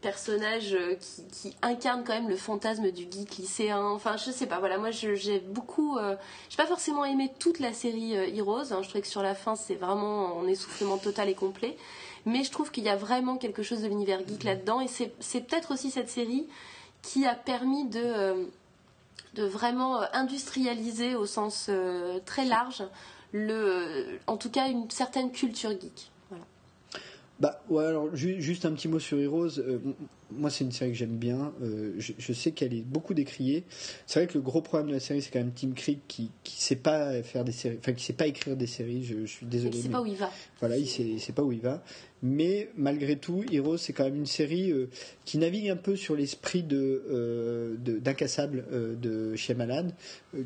personnage 0.00 0.74
euh, 0.74 0.96
qui, 1.32 1.54
incarne 1.62 2.04
quand 2.04 2.14
même 2.14 2.28
le 2.28 2.36
fantasme 2.36 2.90
du 2.90 3.02
geek 3.10 3.36
lycéen. 3.36 3.82
Enfin, 3.82 4.16
je 4.16 4.30
sais 4.30 4.46
pas, 4.46 4.58
voilà, 4.58 4.78
moi 4.78 4.90
j'ai 4.90 5.40
beaucoup. 5.40 5.98
Euh, 5.98 6.16
j'ai 6.48 6.56
pas 6.56 6.66
forcément 6.66 7.04
aimé 7.04 7.30
toute 7.38 7.58
la 7.58 7.72
série 7.72 8.16
euh, 8.16 8.26
Heroes. 8.34 8.72
Hein. 8.72 8.82
je 8.82 8.88
trouvais 8.88 9.02
que 9.02 9.08
sur 9.08 9.22
la 9.22 9.34
fin, 9.34 9.56
c'est 9.56 9.74
vraiment 9.74 10.36
en 10.36 10.46
essoufflement 10.46 10.98
total 10.98 11.28
et 11.28 11.34
complet. 11.34 11.76
Mais 12.26 12.44
je 12.44 12.50
trouve 12.50 12.70
qu'il 12.70 12.84
y 12.84 12.88
a 12.88 12.96
vraiment 12.96 13.36
quelque 13.36 13.62
chose 13.62 13.82
de 13.82 13.88
l'univers 13.88 14.20
geek 14.26 14.44
là-dedans. 14.44 14.80
Et 14.80 14.88
c'est 14.88 15.40
peut-être 15.40 15.72
aussi 15.72 15.90
cette 15.90 16.10
série 16.10 16.46
qui 17.02 17.24
a 17.26 17.34
permis 17.34 17.86
de, 17.86 18.46
de 19.34 19.44
vraiment 19.44 20.02
industrialiser 20.12 21.14
au 21.14 21.24
sens 21.24 21.70
très 22.26 22.44
large, 22.44 22.82
en 24.26 24.36
tout 24.36 24.50
cas, 24.50 24.68
une 24.68 24.90
certaine 24.90 25.32
culture 25.32 25.70
geek. 25.70 26.10
Bah 27.40 27.62
ouais, 27.70 27.86
alors 27.86 28.14
juste 28.14 28.66
un 28.66 28.72
petit 28.72 28.88
mot 28.88 28.98
sur 28.98 29.18
Heroes. 29.18 29.58
Euh, 29.58 29.78
moi, 30.32 30.50
c'est 30.50 30.64
une 30.64 30.72
série 30.72 30.90
que 30.90 30.96
j'aime 30.96 31.16
bien. 31.16 31.52
Euh, 31.62 31.94
je, 31.98 32.32
sais 32.32 32.52
qu'elle 32.52 32.74
est 32.74 32.82
beaucoup 32.82 33.14
décriée. 33.14 33.64
C'est 34.06 34.20
vrai 34.20 34.26
que 34.26 34.34
le 34.34 34.40
gros 34.40 34.60
problème 34.60 34.88
de 34.88 34.94
la 34.94 35.00
série, 35.00 35.22
c'est 35.22 35.30
quand 35.30 35.40
même 35.40 35.52
Tim 35.52 35.72
Creek 35.72 36.00
qui 36.08 36.30
qui 36.44 36.62
sait 36.62 36.76
pas 36.76 37.22
faire 37.22 37.44
des 37.44 37.52
séries, 37.52 37.78
enfin 37.80 37.92
qui 37.92 38.04
sait 38.04 38.12
pas 38.12 38.26
écrire 38.26 38.56
des 38.56 38.66
séries. 38.66 39.04
Je, 39.04 39.26
suis 39.26 39.46
désolé. 39.46 39.78
Il 39.78 39.82
sait 39.82 39.88
pas 39.88 40.02
où 40.02 40.06
il 40.06 40.16
va. 40.16 40.30
Voilà, 40.60 40.76
il 40.76 40.86
sait, 40.86 41.18
sait 41.18 41.32
pas 41.32 41.42
où 41.42 41.52
il 41.52 41.60
va. 41.60 41.82
Mais 42.22 42.68
malgré 42.76 43.16
tout, 43.16 43.44
Heroes, 43.50 43.78
c'est 43.78 43.94
quand 43.94 44.04
même 44.04 44.16
une 44.16 44.26
série 44.26 44.70
euh, 44.70 44.90
qui 45.24 45.38
navigue 45.38 45.70
un 45.70 45.76
peu 45.76 45.96
sur 45.96 46.14
l'esprit 46.14 46.62
de 46.62 47.78
d'incassable 47.78 48.64
de, 49.00 49.34
chez 49.36 49.54
Malade, 49.54 49.94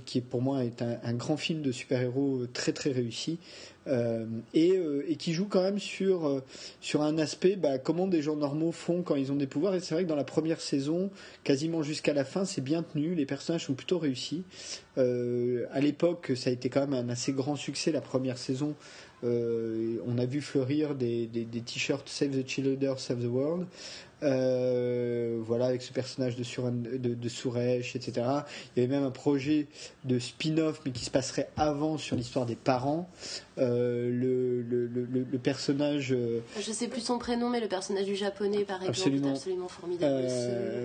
qui 0.04 0.20
pour 0.20 0.40
moi 0.40 0.64
est 0.64 0.82
un, 0.82 0.98
un 1.02 1.14
grand 1.14 1.36
film 1.36 1.62
de 1.62 1.72
super-héros 1.72 2.46
très 2.52 2.72
très 2.72 2.90
réussi. 2.90 3.38
Euh, 3.86 4.24
et, 4.54 4.72
euh, 4.72 5.04
et, 5.08 5.16
qui 5.16 5.34
joue 5.34 5.46
quand 5.46 5.62
même 5.62 5.78
sur, 5.78 6.26
euh, 6.26 6.42
sur 6.80 7.02
un 7.02 7.18
aspect 7.18 7.56
bah, 7.56 7.76
comment 7.76 8.06
des 8.06 8.22
gens 8.22 8.34
normaux 8.34 8.72
font 8.72 9.02
quand 9.02 9.14
ils 9.14 9.30
ont 9.30 9.36
des 9.36 9.46
pouvoirs. 9.46 9.73
C'est 9.80 9.94
vrai 9.94 10.04
que 10.04 10.08
dans 10.08 10.16
la 10.16 10.24
première 10.24 10.60
saison, 10.60 11.10
quasiment 11.42 11.82
jusqu'à 11.82 12.12
la 12.12 12.24
fin, 12.24 12.44
c'est 12.44 12.60
bien 12.60 12.82
tenu. 12.82 13.14
Les 13.14 13.26
personnages 13.26 13.66
sont 13.66 13.74
plutôt 13.74 13.98
réussis. 13.98 14.44
à 14.96 15.80
l'époque, 15.80 16.32
ça 16.36 16.50
a 16.50 16.52
été 16.52 16.68
quand 16.68 16.86
même 16.86 16.94
un 16.94 17.08
assez 17.08 17.32
grand 17.32 17.56
succès 17.56 17.92
la 17.92 18.00
première 18.00 18.38
saison. 18.38 18.74
On 19.24 20.18
a 20.18 20.26
vu 20.26 20.40
fleurir 20.40 20.94
des, 20.94 21.26
des, 21.26 21.44
des 21.44 21.60
t-shirts 21.60 22.08
Save 22.08 22.30
the 22.30 22.46
Children, 22.46 22.98
Save 22.98 23.22
the 23.22 23.26
World. 23.26 23.66
Euh, 24.24 25.38
voilà, 25.42 25.66
avec 25.66 25.82
ce 25.82 25.92
personnage 25.92 26.36
de, 26.36 26.44
de, 26.96 27.14
de 27.14 27.28
Suresh, 27.28 27.94
etc. 27.94 28.26
Il 28.74 28.80
y 28.80 28.84
avait 28.84 28.94
même 28.94 29.04
un 29.04 29.10
projet 29.10 29.66
de 30.04 30.18
spin-off, 30.18 30.80
mais 30.86 30.92
qui 30.92 31.04
se 31.04 31.10
passerait 31.10 31.48
avant 31.56 31.98
sur 31.98 32.16
l'histoire 32.16 32.46
des 32.46 32.56
parents. 32.56 33.08
Euh, 33.58 34.10
le, 34.10 34.62
le, 34.62 34.86
le, 34.86 35.06
le, 35.30 35.38
personnage. 35.38 36.12
Euh, 36.12 36.40
Je 36.58 36.72
sais 36.72 36.88
plus 36.88 37.02
son 37.02 37.18
prénom, 37.18 37.50
mais 37.50 37.60
le 37.60 37.68
personnage 37.68 38.06
du 38.06 38.16
japonais, 38.16 38.64
par 38.64 38.76
exemple, 38.76 38.90
absolument, 38.90 39.30
absolument 39.30 39.68
formidable. 39.68 40.26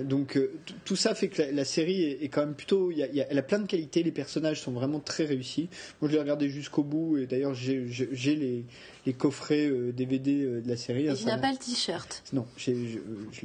Donc 0.07 0.39
tout 0.85 0.95
ça 0.95 1.15
fait 1.15 1.29
que 1.29 1.41
la, 1.41 1.65
série 1.65 2.03
est, 2.03 2.29
quand 2.29 2.41
même 2.41 2.53
plutôt. 2.53 2.91
Y 2.91 3.03
a, 3.03 3.07
y 3.07 3.21
a, 3.21 3.27
elle 3.29 3.39
a 3.39 3.43
plein 3.43 3.59
de 3.59 3.67
qualités, 3.67 4.03
les 4.03 4.11
personnages 4.11 4.61
sont 4.61 4.71
vraiment 4.71 4.99
très 4.99 5.25
réussis. 5.25 5.69
Moi, 6.01 6.09
je 6.09 6.15
l'ai 6.15 6.21
regardé 6.21 6.49
jusqu'au 6.49 6.83
bout, 6.83 7.17
et 7.17 7.25
d'ailleurs, 7.25 7.53
j'ai 7.53 8.28
les, 8.35 8.65
les 9.05 9.13
coffrets 9.13 9.69
DVD 9.93 10.61
de 10.61 10.67
la 10.67 10.77
série. 10.77 11.07
Et 11.07 11.13
tu 11.13 11.25
n'as 11.25 11.37
pas 11.37 11.51
le 11.51 11.57
t-shirt 11.57 12.23
Non, 12.33 12.45
j'ai 12.57 13.01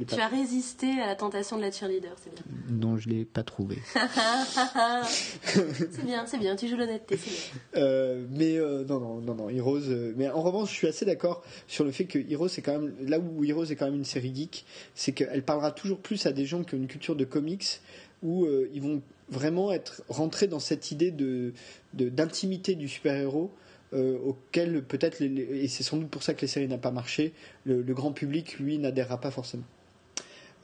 tu 0.07 0.19
as 0.19 0.27
résisté 0.27 0.87
à 1.01 1.07
la 1.07 1.15
tentation 1.15 1.57
de 1.57 1.61
la 1.61 1.71
cheerleader, 1.71 2.11
c'est 2.23 2.33
bien. 2.33 2.43
Non, 2.69 2.97
je 2.97 3.09
l'ai 3.09 3.25
pas 3.25 3.43
trouvé. 3.43 3.77
c'est 5.43 6.05
bien, 6.05 6.25
c'est 6.25 6.37
bien. 6.37 6.55
Tu 6.55 6.67
joues 6.67 6.77
l'honnêteté, 6.77 7.17
c'est 7.17 7.29
bien. 7.29 7.83
Euh, 7.83 8.25
mais 8.31 8.57
euh, 8.57 8.83
non, 8.85 8.99
non, 8.99 9.21
non, 9.21 9.35
non, 9.35 9.49
Heroes. 9.49 9.89
Euh, 9.89 10.13
mais 10.15 10.29
en 10.29 10.41
revanche, 10.41 10.71
je 10.71 10.75
suis 10.75 10.87
assez 10.87 11.05
d'accord 11.05 11.43
sur 11.67 11.83
le 11.83 11.91
fait 11.91 12.05
que 12.05 12.19
Heroes, 12.19 12.47
c'est 12.47 12.61
quand 12.61 12.79
même 12.79 12.93
là 13.01 13.19
où 13.19 13.43
Heroes 13.43 13.65
est 13.65 13.75
quand 13.75 13.85
même 13.85 13.95
une 13.95 14.05
série 14.05 14.33
geek, 14.35 14.65
c'est 14.93 15.11
qu'elle 15.11 15.43
parlera 15.43 15.71
toujours 15.71 15.99
plus 15.99 16.25
à 16.25 16.31
des 16.31 16.45
gens 16.45 16.63
qui 16.63 16.75
ont 16.75 16.77
une 16.77 16.87
culture 16.87 17.15
de 17.15 17.25
comics 17.25 17.81
où 18.23 18.47
ils 18.73 18.81
vont 18.81 19.01
vraiment 19.29 19.71
être 19.71 20.01
rentrés 20.09 20.47
dans 20.47 20.59
cette 20.59 20.91
idée 20.91 21.11
de 21.11 21.53
d'intimité 21.93 22.75
du 22.75 22.87
super 22.87 23.15
héros 23.15 23.51
euh, 23.95 24.17
auquel 24.19 24.83
peut-être, 24.83 25.21
et 25.21 25.67
c'est 25.67 25.83
sans 25.83 25.97
doute 25.97 26.09
pour 26.09 26.21
ça 26.21 26.33
que 26.33 26.41
les 26.41 26.47
séries 26.47 26.67
n'ont 26.67 26.77
pas 26.77 26.91
marché, 26.91 27.33
le, 27.65 27.81
grand 27.93 28.11
public, 28.11 28.59
lui, 28.59 28.77
n'adhérera 28.77 29.21
pas 29.21 29.31
forcément. 29.31 29.63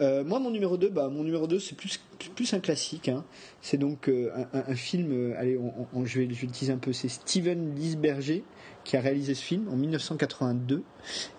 Euh, 0.01 0.23
moi, 0.23 0.39
mon 0.39 0.49
numéro 0.49 0.77
2, 0.77 0.89
bah, 0.89 1.07
mon 1.09 1.23
numéro 1.23 1.47
2, 1.47 1.59
c'est 1.59 1.75
plus, 1.75 2.01
plus 2.35 2.53
un 2.53 2.59
classique. 2.59 3.07
Hein. 3.07 3.23
C'est 3.61 3.77
donc 3.77 4.09
euh, 4.09 4.31
un, 4.53 4.75
film, 4.75 5.33
allez, 5.37 5.57
je, 6.03 6.19
vais, 6.19 6.27
je 6.33 6.45
vais 6.45 6.71
un 6.71 6.77
peu, 6.77 6.91
c'est 6.91 7.09
Steven 7.09 7.73
Lisberger 7.75 8.43
qui 8.83 8.97
a 8.97 9.01
réalisé 9.01 9.35
ce 9.35 9.43
film 9.43 9.67
en 9.69 9.75
1982 9.75 10.83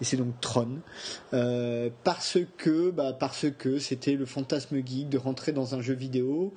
et 0.00 0.04
c'est 0.04 0.16
donc 0.16 0.40
Tron. 0.40 0.78
Euh, 1.32 1.90
parce 2.04 2.38
que 2.56 2.90
bah, 2.90 3.12
parce 3.18 3.46
que 3.50 3.78
c'était 3.78 4.14
le 4.14 4.26
fantasme 4.26 4.76
geek 4.84 5.08
de 5.08 5.18
rentrer 5.18 5.52
dans 5.52 5.74
un 5.74 5.80
jeu 5.80 5.94
vidéo 5.94 6.52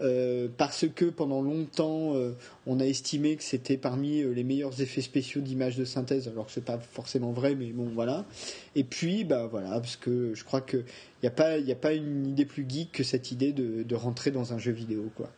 euh, 0.00 0.48
parce 0.56 0.86
que 0.88 1.04
pendant 1.06 1.42
longtemps 1.42 2.14
euh, 2.14 2.32
on 2.66 2.80
a 2.80 2.84
estimé 2.84 3.36
que 3.36 3.42
c'était 3.42 3.76
parmi 3.76 4.22
les 4.22 4.44
meilleurs 4.44 4.80
effets 4.80 5.02
spéciaux 5.02 5.40
d'image 5.40 5.76
de 5.76 5.84
synthèse 5.84 6.28
alors 6.28 6.46
que 6.46 6.52
c'est 6.52 6.64
pas 6.64 6.78
forcément 6.78 7.32
vrai 7.32 7.54
mais 7.54 7.72
bon 7.72 7.90
voilà. 7.94 8.26
Et 8.74 8.84
puis 8.84 9.24
bah 9.24 9.46
voilà 9.46 9.70
parce 9.80 9.96
que 9.96 10.34
je 10.34 10.44
crois 10.44 10.60
que 10.60 10.78
il 10.78 11.24
n'y 11.24 11.28
a 11.28 11.32
pas 11.32 11.58
il 11.58 11.70
a 11.70 11.76
pas 11.76 11.92
une 11.92 12.26
idée 12.26 12.44
plus 12.44 12.66
geek 12.68 12.92
que 12.92 13.04
cette 13.04 13.30
idée 13.32 13.52
de, 13.52 13.82
de 13.82 13.94
rentrer 13.94 14.30
dans 14.30 14.52
un 14.52 14.58
jeu 14.58 14.72
vidéo 14.72 15.10
quoi 15.16 15.30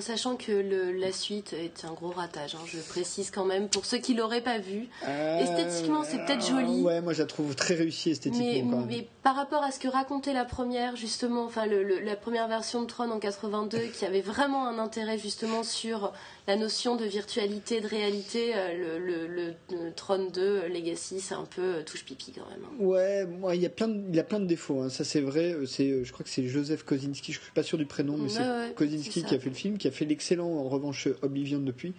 Sachant 0.00 0.36
que 0.36 0.52
le, 0.52 0.92
la 0.92 1.12
suite 1.12 1.52
est 1.52 1.84
un 1.84 1.92
gros 1.92 2.10
ratage, 2.10 2.54
hein, 2.54 2.64
je 2.66 2.78
précise 2.78 3.30
quand 3.30 3.44
même, 3.44 3.68
pour 3.68 3.86
ceux 3.86 3.98
qui 3.98 4.14
l'auraient 4.14 4.40
pas 4.40 4.58
vu. 4.58 4.88
Euh, 5.06 5.38
esthétiquement, 5.38 6.02
c'est 6.04 6.18
peut-être 6.24 6.46
joli. 6.46 6.82
Ouais, 6.82 7.00
moi 7.00 7.12
je 7.12 7.22
la 7.22 7.26
trouve 7.26 7.54
très 7.54 7.74
réussie 7.74 8.10
esthétiquement. 8.10 8.84
Mais, 8.86 8.96
mais 8.96 9.08
par 9.22 9.36
rapport 9.36 9.62
à 9.62 9.70
ce 9.70 9.78
que 9.78 9.88
racontait 9.88 10.32
la 10.32 10.44
première, 10.44 10.96
justement, 10.96 11.44
enfin 11.44 11.66
le, 11.66 11.82
la 12.00 12.16
première 12.16 12.48
version 12.48 12.82
de 12.82 12.86
Tron 12.86 13.10
en 13.10 13.18
82, 13.18 13.78
qui 13.96 14.04
avait 14.04 14.20
vraiment 14.20 14.66
un 14.66 14.78
intérêt 14.78 15.18
justement 15.18 15.62
sur 15.62 16.12
la 16.46 16.56
notion 16.56 16.96
de 16.96 17.04
virtualité, 17.04 17.80
de 17.80 17.88
réalité, 17.88 18.52
euh, 18.54 18.98
le, 18.98 19.26
le, 19.26 19.92
Tron 19.94 20.30
2 20.30 20.68
Legacy, 20.68 21.20
c'est 21.20 21.34
un 21.34 21.44
peu 21.44 21.62
euh, 21.62 21.82
touche 21.82 22.04
pipi 22.04 22.32
quand 22.32 22.48
même. 22.48 22.60
Hein. 22.64 22.84
Ouais, 22.84 23.26
moi 23.26 23.56
il 23.56 23.62
y 23.62 23.66
a 23.66 23.70
plein 23.70 23.88
de, 23.88 24.00
il 24.12 24.18
a 24.18 24.24
plein 24.24 24.40
de 24.40 24.46
défauts, 24.46 24.80
hein. 24.80 24.88
ça 24.88 25.04
c'est 25.04 25.20
vrai. 25.20 25.56
C'est, 25.66 26.04
je 26.04 26.12
crois 26.12 26.24
que 26.24 26.30
c'est 26.30 26.46
Joseph 26.46 26.84
Kosinski, 26.84 27.32
je 27.32 27.40
suis 27.40 27.52
pas 27.52 27.62
sûr 27.62 27.78
du 27.78 27.86
prénom, 27.86 28.16
mais 28.16 28.28
c'est 28.28 28.74
Kosinski 28.74 29.24
qui 29.24 29.34
a 29.34 29.38
fait 29.38 29.48
le 29.48 29.54
film 29.54 29.78
qui 29.78 29.88
a 29.88 29.90
fait 29.90 30.04
l'excellent 30.04 30.48
en 30.48 30.68
revanche 30.68 31.08
Oblivion 31.22 31.58
depuis, 31.58 31.94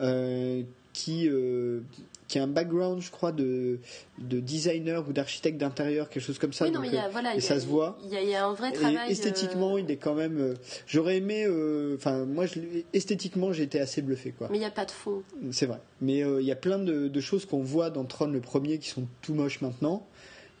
euh, 0.00 0.62
qui 0.92 1.28
euh, 1.28 1.80
qui 2.32 2.38
a 2.38 2.44
un 2.44 2.46
background, 2.46 3.02
je 3.02 3.10
crois, 3.10 3.30
de, 3.30 3.78
de 4.18 4.40
designer 4.40 5.06
ou 5.06 5.12
d'architecte 5.12 5.58
d'intérieur, 5.58 6.08
quelque 6.08 6.24
chose 6.24 6.38
comme 6.38 6.54
ça. 6.54 6.64
Oui, 6.64 6.70
non, 6.70 6.80
mais 6.80 6.88
y 6.88 6.96
a, 6.96 7.10
voilà, 7.10 7.36
et 7.36 7.40
ça 7.42 7.60
se 7.60 7.66
voit. 7.66 7.98
Il 8.04 8.10
y, 8.10 8.34
a 8.34 8.46
un 8.46 8.54
vrai 8.54 8.72
travail. 8.72 9.08
Et 9.08 9.12
esthétiquement, 9.12 9.76
il 9.76 9.90
est 9.90 9.98
quand 9.98 10.14
même. 10.14 10.38
Euh, 10.40 10.54
j'aurais 10.86 11.18
aimé. 11.18 11.46
Enfin, 11.94 12.24
moi, 12.24 12.46
je, 12.46 12.58
esthétiquement, 12.94 13.52
j'ai 13.52 13.64
été 13.64 13.78
assez 13.80 14.00
bluffé, 14.00 14.32
quoi. 14.32 14.48
Mais 14.50 14.56
il 14.56 14.60
n'y 14.60 14.66
a 14.66 14.70
pas 14.70 14.86
de 14.86 14.90
faux. 14.90 15.22
C'est 15.50 15.66
vrai. 15.66 15.80
Mais 16.00 16.20
il 16.20 16.46
y 16.46 16.52
a 16.52 16.56
plein 16.56 16.78
de, 16.78 17.08
de 17.08 17.20
choses 17.20 17.44
qu'on 17.44 17.62
voit 17.62 17.90
dans 17.90 18.04
Tron 18.06 18.28
le 18.28 18.40
premier 18.40 18.78
qui 18.78 18.88
sont 18.88 19.06
tout 19.20 19.34
moches 19.34 19.60
maintenant 19.60 20.06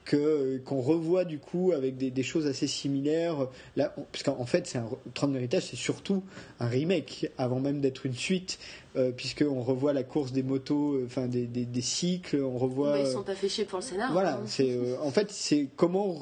que 0.04 0.58
qu'on 0.64 0.80
revoit 0.80 1.24
du 1.24 1.38
coup 1.38 1.72
avec 1.72 1.96
des, 1.96 2.22
choses 2.22 2.46
assez 2.46 2.66
similaires. 2.66 3.48
Là, 3.76 3.94
parce 4.12 4.22
qu'en 4.22 4.46
fait, 4.46 4.66
c'est 4.66 4.78
un 4.78 4.88
Tron 5.14 5.34
Heritage, 5.34 5.64
c'est 5.70 5.76
surtout 5.76 6.22
un 6.60 6.66
remake 6.66 7.30
avant 7.38 7.60
même 7.60 7.80
d'être 7.80 8.06
une 8.06 8.14
suite, 8.14 8.58
euh, 8.96 9.10
puisque 9.10 9.44
on 9.48 9.62
revoit 9.62 9.92
la 9.92 10.02
course 10.02 10.32
des 10.32 10.42
motos, 10.42 10.94
euh, 10.94 11.04
enfin 11.06 11.26
des, 11.26 11.46
des, 11.46 11.80
cycles, 11.80 12.42
on 12.42 12.58
revoit. 12.58 12.98
ils 12.98 13.06
sont 13.06 13.22
pas 13.22 13.34
chier 13.34 13.64
pour 13.64 13.78
le 13.78 13.84
scénario. 13.84 14.12
Voilà, 14.12 14.34
hein. 14.34 14.42
c'est 14.46 14.76
en 15.00 15.10
fait 15.10 15.30
c'est 15.30 15.68
comment 15.76 16.14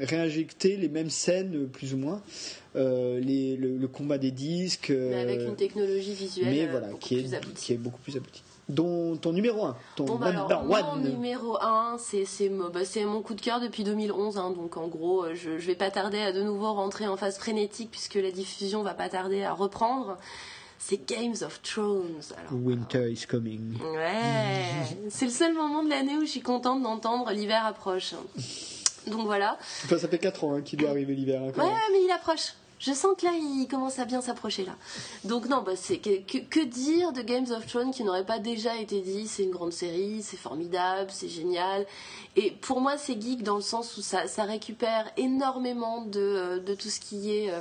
réinjecter 0.00 0.76
les 0.76 0.88
mêmes 0.88 1.10
scènes 1.10 1.66
plus 1.68 1.94
ou 1.94 1.98
moins. 1.98 2.22
Les, 2.76 3.56
le, 3.56 3.86
combat 3.88 4.18
des 4.18 4.32
disques. 4.32 4.90
Mais 4.90 5.20
avec 5.20 5.40
une 5.40 5.56
technologie 5.56 6.12
visuelle 6.12 6.48
mais 6.50 6.66
voilà, 6.66 6.88
qui, 6.98 7.18
est, 7.18 7.54
qui 7.54 7.72
est 7.72 7.76
beaucoup 7.76 8.00
plus 8.00 8.16
aboutie 8.16 8.42
dont 8.68 9.16
ton 9.16 9.32
numéro 9.32 9.64
1 9.64 9.76
ton 9.96 10.04
bon, 10.04 10.16
bah 10.16 10.28
alors, 10.28 10.64
Mon 10.64 10.96
numéro 10.96 11.58
1, 11.60 11.96
c'est 11.98 12.48
bah, 12.48 12.80
mon 13.06 13.22
coup 13.22 13.34
de 13.34 13.40
cœur 13.40 13.60
depuis 13.60 13.84
2011. 13.84 14.38
Hein, 14.38 14.50
donc 14.50 14.76
en 14.76 14.88
gros, 14.88 15.24
euh, 15.24 15.34
je, 15.34 15.58
je 15.58 15.66
vais 15.66 15.74
pas 15.74 15.90
tarder 15.90 16.20
à 16.20 16.32
de 16.32 16.42
nouveau 16.42 16.72
rentrer 16.72 17.06
en 17.06 17.16
phase 17.16 17.38
frénétique 17.38 17.90
puisque 17.90 18.14
la 18.14 18.30
diffusion 18.30 18.82
va 18.82 18.94
pas 18.94 19.08
tarder 19.08 19.42
à 19.42 19.52
reprendre. 19.52 20.16
C'est 20.78 21.08
Games 21.08 21.36
of 21.42 21.62
Thrones. 21.62 22.20
Winter 22.50 23.10
is 23.10 23.26
coming. 23.26 23.80
Ouais, 23.80 24.64
c'est 25.08 25.24
le 25.24 25.30
seul 25.30 25.54
moment 25.54 25.82
de 25.82 25.88
l'année 25.88 26.16
où 26.16 26.22
je 26.22 26.30
suis 26.30 26.42
contente 26.42 26.82
d'entendre 26.82 27.30
l'hiver 27.30 27.64
approche. 27.64 28.14
Donc 29.06 29.26
voilà. 29.26 29.58
ça 29.88 29.96
fait 30.08 30.18
4 30.18 30.44
ans 30.44 30.54
hein, 30.54 30.60
qu'il 30.62 30.78
doit 30.78 30.90
arriver 30.90 31.14
l'hiver. 31.14 31.42
Hein, 31.42 31.62
ouais, 31.62 31.72
mais 31.92 32.02
il 32.04 32.10
approche. 32.10 32.54
Je 32.84 32.92
sens 32.92 33.16
que 33.16 33.24
là, 33.24 33.32
il 33.34 33.66
commence 33.66 33.98
à 33.98 34.04
bien 34.04 34.20
s'approcher 34.20 34.64
là. 34.64 34.76
Donc 35.24 35.48
non, 35.48 35.62
bah, 35.62 35.72
c'est 35.74 35.96
que, 35.98 36.64
dire 36.64 37.12
de 37.12 37.22
Games 37.22 37.50
of 37.50 37.66
Thrones 37.66 37.92
qui 37.92 38.04
n'aurait 38.04 38.26
pas 38.26 38.38
déjà 38.38 38.76
été 38.76 39.00
dit? 39.00 39.26
C'est 39.26 39.44
une 39.44 39.52
grande 39.52 39.72
série, 39.72 40.20
c'est 40.22 40.36
formidable, 40.36 41.10
c'est 41.10 41.28
génial. 41.28 41.86
Et 42.36 42.50
pour 42.50 42.82
moi, 42.82 42.98
c'est 42.98 43.20
geek 43.20 43.42
dans 43.42 43.56
le 43.56 43.62
sens 43.62 43.96
où 43.96 44.02
ça, 44.02 44.26
récupère 44.44 45.10
énormément 45.16 46.02
de, 46.02 46.20
euh, 46.20 46.58
de, 46.58 46.74
tout 46.74 46.90
ce 46.90 47.00
qui 47.00 47.34
est 47.34 47.50
euh, 47.50 47.60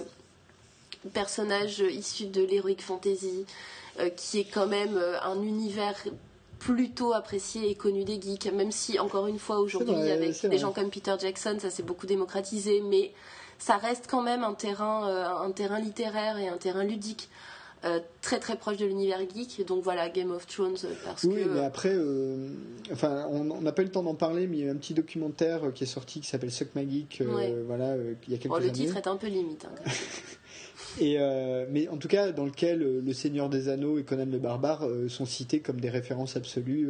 personnage 1.14 1.80
issu 1.80 2.26
de 2.26 2.42
l'heroic 2.42 2.82
fantasy, 2.82 3.46
euh, 4.00 4.10
qui 4.10 4.40
est 4.40 4.52
quand 4.52 4.68
même 4.68 5.00
un 5.22 5.42
univers 5.42 5.96
plutôt 6.60 7.14
apprécié 7.14 7.70
et 7.70 7.76
connu 7.76 8.04
des 8.04 8.22
geeks, 8.22 8.52
même 8.52 8.74
si 8.74 9.00
encore 9.00 9.28
une 9.28 9.40
fois 9.40 9.60
aujourd'hui 9.60 10.10
avec 10.10 10.46
des 10.46 10.58
gens 10.58 10.74
comme 10.74 10.90
Peter 10.90 11.16
Jackson, 11.18 11.58
ça 11.60 11.70
s'est 11.70 11.84
beaucoup 11.84 12.08
démocratisé, 12.08 12.82
mais 12.82 13.14
ça 13.60 13.78
reste 13.78 14.08
quand 14.10 14.22
même 14.22 14.44
un 14.44 14.54
terrain, 14.54 15.08
euh, 15.08 15.26
un 15.26 15.52
terrain 15.52 15.80
littéraire 15.80 16.38
et 16.38 16.48
un 16.48 16.58
terrain 16.58 16.84
ludique. 16.84 17.30
Euh, 17.86 18.00
très 18.22 18.40
très 18.40 18.56
proche 18.56 18.78
de 18.78 18.86
l'univers 18.86 19.20
geek. 19.20 19.66
Donc 19.68 19.84
voilà, 19.84 20.08
Game 20.08 20.32
of 20.32 20.48
Thrones 20.48 20.78
euh, 20.86 20.94
parce 21.04 21.26
oui, 21.26 21.42
mais 21.54 21.60
après, 21.60 21.94
enfin, 22.94 23.28
on 23.30 23.60
n'a 23.60 23.74
pas 23.74 23.82
eu 23.82 23.86
le 23.86 23.92
temps 23.92 24.04
d'en 24.04 24.16
parler, 24.16 24.48
mais 24.48 24.58
il 24.58 24.66
y 24.66 24.70
a 24.70 24.72
un 24.72 24.78
petit 24.78 24.94
documentaire 24.94 25.74
qui 25.74 25.84
est 25.84 25.88
sorti 25.88 26.22
qui 26.22 26.28
s'appelle 26.28 26.52
Suck 26.52 26.76
My 26.76 26.90
Geek, 26.90 27.24
voilà, 27.68 27.98
il 28.28 28.32
y 28.32 28.36
a 28.36 28.38
quelques 28.38 28.54
oh, 28.54 28.60
le 28.60 28.72
titre 28.72 28.96
est 28.96 29.08
un 29.08 29.18
peu 29.18 29.28
limite. 29.28 29.66
Hein, 29.66 29.92
et 31.02 31.18
mais 31.72 31.90
en 31.90 31.98
tout 31.98 32.08
cas, 32.08 32.32
dans 32.32 32.46
lequel 32.46 32.80
le 32.80 33.14
Seigneur 33.14 33.50
des 33.50 33.68
Anneaux 33.68 33.98
et 33.98 34.04
Conan 34.04 34.28
le 34.32 34.40
Barbare 34.40 34.88
sont 35.10 35.26
cités 35.26 35.60
comme 35.60 35.82
des 35.82 35.90
références 35.90 36.38
absolues 36.38 36.88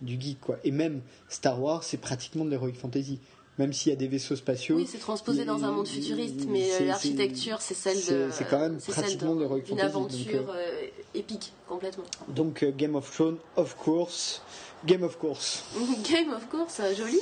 du 0.00 0.20
geek, 0.20 0.40
quoi. 0.40 0.58
Et 0.64 0.72
même 0.72 1.02
Star 1.28 1.62
Wars, 1.62 1.84
c'est 1.84 2.00
pratiquement 2.00 2.44
de 2.44 2.50
l'heroic 2.50 2.72
fantasy 2.72 3.20
même 3.58 3.72
s'il 3.72 3.90
y 3.90 3.92
a 3.92 3.96
des 3.96 4.08
vaisseaux 4.08 4.36
spatiaux. 4.36 4.76
Oui, 4.76 4.86
c'est 4.90 4.98
transposé 4.98 5.44
dans 5.44 5.64
un 5.64 5.72
monde 5.72 5.86
futuriste, 5.88 6.46
mais 6.48 6.72
euh, 6.72 6.86
l'architecture, 6.86 7.60
c'est 7.60 7.74
celle 7.74 7.96
de. 7.96 8.28
C'est 8.30 8.48
quand 8.48 8.58
même 8.58 8.78
pratiquement 8.78 9.34
de 9.34 9.46
Une 9.70 9.80
aventure 9.80 10.50
euh, 10.50 10.54
euh, 10.54 10.86
épique, 11.14 11.52
complètement. 11.68 12.04
Donc, 12.28 12.64
Game 12.76 12.94
of 12.94 13.10
Thrones, 13.10 13.38
of 13.56 13.76
course. 13.76 14.42
Game 14.84 15.04
of 15.04 15.16
Course. 15.16 15.62
Game 16.10 16.32
of 16.32 16.48
Course, 16.48 16.80
joli. 16.98 17.20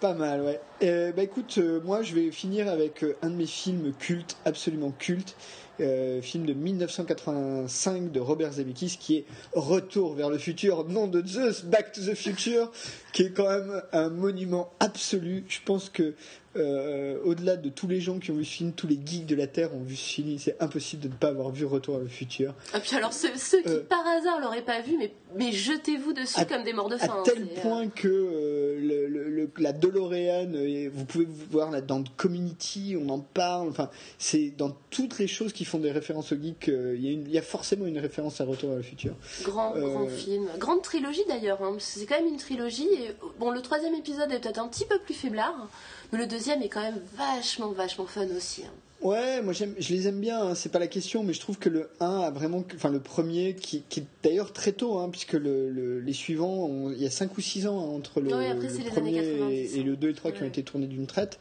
pas 0.00 0.14
mal, 0.14 0.42
ouais. 0.42 1.12
bah 1.12 1.22
écoute, 1.22 1.60
moi 1.84 2.02
je 2.02 2.12
vais 2.12 2.32
finir 2.32 2.66
avec 2.66 3.04
un 3.22 3.30
de 3.30 3.36
mes 3.36 3.46
films 3.46 3.92
cultes, 4.00 4.36
absolument 4.44 4.92
cultes, 4.98 5.36
euh, 5.82 6.22
film 6.22 6.46
de 6.46 6.52
1985 6.52 8.12
de 8.12 8.20
Robert 8.20 8.52
Zemeckis 8.52 8.96
qui 8.98 9.16
est 9.16 9.24
Retour 9.52 10.14
vers 10.14 10.30
le 10.30 10.38
futur, 10.38 10.88
nom 10.88 11.06
de 11.06 11.26
Zeus, 11.26 11.64
Back 11.64 11.92
to 11.92 12.00
the 12.00 12.14
Future, 12.14 12.70
qui 13.12 13.22
est 13.22 13.30
quand 13.30 13.48
même 13.48 13.82
un 13.92 14.08
monument 14.08 14.72
absolu. 14.80 15.44
Je 15.48 15.58
pense 15.64 15.90
que 15.90 16.14
euh, 16.54 17.18
au-delà 17.24 17.56
de 17.56 17.70
tous 17.70 17.88
les 17.88 18.00
gens 18.00 18.18
qui 18.18 18.30
ont 18.30 18.34
vu 18.34 18.44
ce 18.44 18.56
film, 18.56 18.72
tous 18.72 18.86
les 18.86 18.98
geeks 19.04 19.24
de 19.26 19.34
la 19.34 19.46
Terre 19.46 19.74
ont 19.74 19.82
vu 19.82 19.96
ce 19.96 20.14
film, 20.14 20.38
c'est 20.38 20.60
impossible 20.60 21.02
de 21.02 21.08
ne 21.08 21.14
pas 21.14 21.28
avoir 21.28 21.50
vu 21.50 21.64
Retour 21.64 21.96
à 21.96 21.98
le 22.00 22.08
futur. 22.08 22.50
Et 22.50 22.54
ah, 22.74 22.80
puis 22.80 22.96
alors 22.96 23.12
ceux, 23.12 23.30
qui 23.30 23.68
euh, 23.68 23.82
par 23.88 24.06
hasard 24.06 24.40
l'auraient 24.40 24.62
pas 24.62 24.80
vu, 24.80 24.96
mais, 24.98 25.12
mais 25.36 25.52
jetez-vous 25.52 26.12
dessus 26.12 26.44
comme 26.46 26.64
des 26.64 26.72
morts 26.72 26.90
de 26.90 26.98
faim. 26.98 27.20
À 27.20 27.22
tel 27.24 27.44
hein, 27.44 27.60
point 27.62 27.88
que 27.88 28.08
le, 28.08 29.50
la 29.56 29.72
DeLorean, 29.72 30.52
vous 30.92 31.04
pouvez 31.06 31.26
voir 31.50 31.70
là, 31.70 31.80
dans 31.80 32.04
Community, 32.16 32.96
on 33.00 33.08
en 33.08 33.20
parle, 33.20 33.68
enfin 33.68 33.88
c'est 34.18 34.52
dans 34.58 34.76
toutes 34.90 35.18
les 35.18 35.28
choses 35.28 35.52
qui 35.52 35.64
font 35.64 35.78
des 35.78 35.92
références 35.92 36.32
aux 36.32 36.36
geeks, 36.36 36.66
il 36.68 37.30
y, 37.30 37.38
a 37.38 37.42
forcément 37.42 37.86
une 37.86 37.98
référence 37.98 38.40
à 38.40 38.44
Retour 38.44 38.72
à 38.72 38.76
le 38.76 38.82
futur. 38.82 39.14
Grand, 39.42 39.70
grand 39.78 40.08
film. 40.08 40.46
Grande 40.58 40.82
trilogie 40.82 41.24
d'ailleurs, 41.28 41.62
hein, 41.62 41.76
c'est 41.78 42.04
quand 42.04 42.16
même 42.16 42.28
une 42.28 42.36
trilogie. 42.36 42.88
Et, 42.92 43.14
bon, 43.38 43.50
le 43.50 43.62
troisième 43.62 43.94
épisode 43.94 44.30
est 44.32 44.40
peut-être 44.40 44.58
un 44.58 44.68
petit 44.68 44.84
peu 44.84 44.98
plus 44.98 45.14
faiblard. 45.14 45.68
Mais 46.12 46.18
le 46.18 46.26
deuxième 46.26 46.62
est 46.62 46.68
quand 46.68 46.82
même 46.82 47.00
vachement, 47.16 47.72
vachement 47.72 48.06
fun 48.06 48.26
aussi. 48.36 48.64
Hein. 48.64 48.72
Ouais, 49.02 49.42
moi 49.42 49.52
je 49.52 49.64
les 49.92 50.06
aime 50.06 50.20
bien, 50.20 50.40
hein, 50.40 50.54
c'est 50.54 50.68
pas 50.70 50.78
la 50.78 50.86
question, 50.86 51.24
mais 51.24 51.32
je 51.32 51.40
trouve 51.40 51.58
que 51.58 51.68
le 51.68 51.90
1 51.98 52.20
a 52.20 52.30
vraiment, 52.30 52.64
enfin 52.76 52.88
le 52.88 53.00
premier 53.00 53.56
qui, 53.56 53.78
est 53.96 54.04
d'ailleurs 54.22 54.52
très 54.52 54.70
tôt, 54.70 54.98
hein, 54.98 55.08
puisque 55.10 55.32
les 55.34 56.12
suivants, 56.12 56.88
il 56.92 57.02
y 57.02 57.06
a 57.06 57.10
5 57.10 57.36
ou 57.36 57.40
6 57.40 57.66
ans 57.66 57.78
entre 57.78 58.20
le, 58.20 58.28
premier 58.28 59.16
et, 59.16 59.82
le 59.82 59.96
2 59.96 60.06
et 60.06 60.10
le 60.10 60.14
3 60.14 60.30
qui 60.30 60.42
ont 60.44 60.46
été 60.46 60.62
tournés 60.62 60.86
d'une 60.86 61.08
traite, 61.08 61.40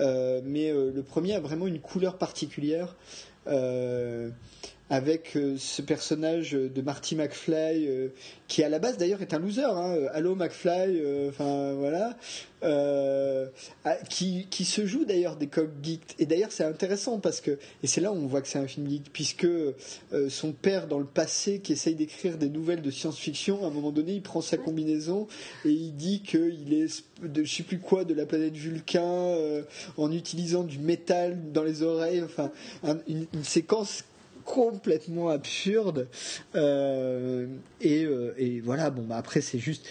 euh, 0.00 0.40
mais 0.44 0.70
euh, 0.70 0.90
le 0.92 1.02
premier 1.04 1.34
a 1.34 1.40
vraiment 1.40 1.68
une 1.68 1.78
couleur 1.78 2.18
particulière. 2.18 2.96
Euh, 3.46 4.30
avec 4.88 5.36
euh, 5.36 5.56
ce 5.58 5.82
personnage 5.82 6.52
de 6.52 6.82
Marty 6.82 7.16
McFly 7.16 7.88
euh, 7.88 8.08
qui 8.46 8.62
à 8.62 8.68
la 8.68 8.78
base 8.78 8.96
d'ailleurs 8.96 9.20
est 9.20 9.34
un 9.34 9.40
loser 9.40 9.64
hein, 9.64 9.96
Hello 10.14 10.36
McFly 10.36 11.00
euh, 11.00 11.30
enfin 11.30 11.72
voilà. 11.74 12.16
Qui, 14.08 14.48
qui 14.50 14.64
se 14.64 14.86
joue 14.86 15.04
d'ailleurs 15.04 15.36
des 15.36 15.46
coq 15.46 15.68
geeks. 15.80 16.16
Et 16.18 16.26
d'ailleurs 16.26 16.50
c'est 16.50 16.64
intéressant 16.64 17.20
parce 17.20 17.40
que 17.40 17.52
et 17.84 17.86
c'est 17.86 18.00
là 18.00 18.10
où 18.10 18.16
on 18.16 18.26
voit 18.26 18.40
que 18.40 18.48
c'est 18.48 18.58
un 18.58 18.66
film 18.66 18.90
geek 18.90 19.12
puisque 19.12 19.46
son 20.28 20.52
père 20.52 20.88
dans 20.88 20.98
le 20.98 21.04
passé 21.04 21.60
qui 21.60 21.74
essaye 21.74 21.94
d'écrire 21.94 22.38
des 22.38 22.48
nouvelles 22.48 22.82
de 22.82 22.90
science-fiction 22.90 23.62
à 23.62 23.68
un 23.68 23.70
moment 23.70 23.92
donné 23.92 24.14
il 24.14 24.22
prend 24.22 24.40
sa 24.40 24.56
combinaison 24.56 25.28
et 25.64 25.70
il 25.70 25.94
dit 25.94 26.22
qu'il 26.22 26.72
est 26.72 27.04
de 27.22 27.44
je 27.44 27.54
sais 27.54 27.62
plus 27.62 27.78
quoi 27.78 28.04
de 28.04 28.14
la 28.14 28.26
planète 28.26 28.56
Vulcain 28.56 29.36
en 29.96 30.10
utilisant 30.10 30.64
du 30.64 30.78
métal 30.78 31.52
dans 31.52 31.62
les 31.62 31.84
oreilles. 31.84 32.22
Enfin 32.24 32.50
une 33.06 33.44
séquence 33.44 34.02
complètement 34.46 35.28
absurde. 35.28 36.08
Euh, 36.54 37.46
euh, 37.84 38.32
et, 38.38 38.60
voilà, 38.60 38.88
bon, 38.88 39.02
bah 39.02 39.16
après, 39.16 39.42
c'est 39.42 39.58
juste. 39.58 39.86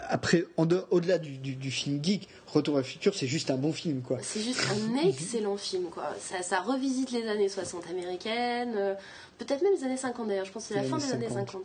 Après, 0.00 0.44
au-delà 0.56 1.18
du, 1.18 1.70
film 1.70 2.04
geek, 2.04 2.28
Retour 2.46 2.76
à 2.78 2.82
futur, 2.82 3.14
c'est 3.14 3.26
juste 3.26 3.50
un 3.50 3.56
bon 3.56 3.72
film, 3.72 4.02
quoi. 4.02 4.18
C'est 4.22 4.40
juste 4.40 4.60
un 4.70 5.08
excellent 5.08 5.56
film, 5.56 5.84
quoi. 5.84 6.04
Ça, 6.20 6.60
revisite 6.60 7.10
les 7.12 7.26
années 7.28 7.48
60 7.48 7.88
américaines, 7.88 8.74
euh, 8.76 8.94
peut-être 9.38 9.62
même 9.62 9.74
les 9.74 9.84
années 9.84 9.96
50 9.96 10.28
d'ailleurs, 10.28 10.44
je 10.44 10.52
pense 10.52 10.68
que 10.68 10.74
c'est 10.74 10.80
la 10.80 10.88
fin 10.88 10.98
des 10.98 11.12
années 11.12 11.28
50. 11.28 11.64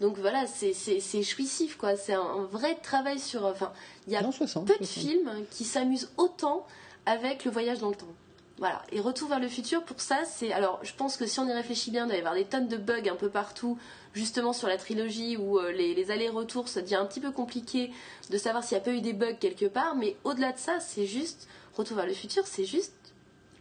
Donc 0.00 0.18
voilà, 0.18 0.44
c'est 0.46 1.22
jouissif, 1.22 1.76
quoi. 1.76 1.96
C'est 1.96 2.14
un, 2.14 2.48
vrai 2.50 2.76
travail 2.82 3.18
sur. 3.18 3.44
Enfin, 3.44 3.72
il 4.06 4.12
y 4.12 4.16
a 4.16 4.22
peu 4.22 4.74
de 4.80 4.84
films 4.84 5.30
qui 5.50 5.64
s'amusent 5.64 6.10
autant 6.16 6.66
avec 7.06 7.44
le 7.44 7.50
voyage 7.50 7.78
dans 7.78 7.90
le 7.90 7.96
temps. 7.96 8.14
Voilà. 8.62 8.80
Et 8.92 9.00
Retour 9.00 9.28
vers 9.28 9.40
le 9.40 9.48
futur, 9.48 9.82
pour 9.82 10.00
ça, 10.00 10.20
c'est. 10.24 10.52
Alors, 10.52 10.78
je 10.84 10.92
pense 10.94 11.16
que 11.16 11.26
si 11.26 11.40
on 11.40 11.48
y 11.48 11.52
réfléchit 11.52 11.90
bien, 11.90 12.06
il 12.06 12.10
va 12.10 12.14
y 12.14 12.18
avoir 12.18 12.34
des 12.34 12.44
tonnes 12.44 12.68
de 12.68 12.76
bugs 12.76 13.10
un 13.10 13.16
peu 13.16 13.28
partout, 13.28 13.76
justement 14.14 14.52
sur 14.52 14.68
la 14.68 14.76
trilogie 14.76 15.36
où 15.36 15.58
euh, 15.58 15.72
les, 15.72 16.12
allers-retours, 16.12 16.68
ça 16.68 16.80
devient 16.80 16.94
un 16.94 17.04
petit 17.04 17.18
peu 17.18 17.32
compliqué 17.32 17.90
de 18.30 18.38
savoir 18.38 18.62
s'il 18.62 18.76
n'y 18.76 18.82
a 18.82 18.84
pas 18.84 18.92
eu 18.92 19.00
des 19.00 19.14
bugs 19.14 19.34
quelque 19.34 19.66
part. 19.66 19.96
Mais 19.96 20.16
au-delà 20.22 20.52
de 20.52 20.58
ça, 20.58 20.78
c'est 20.78 21.06
juste. 21.06 21.48
Retour 21.74 21.96
vers 21.96 22.06
le 22.06 22.12
futur, 22.12 22.46
c'est 22.46 22.64
juste 22.64 22.94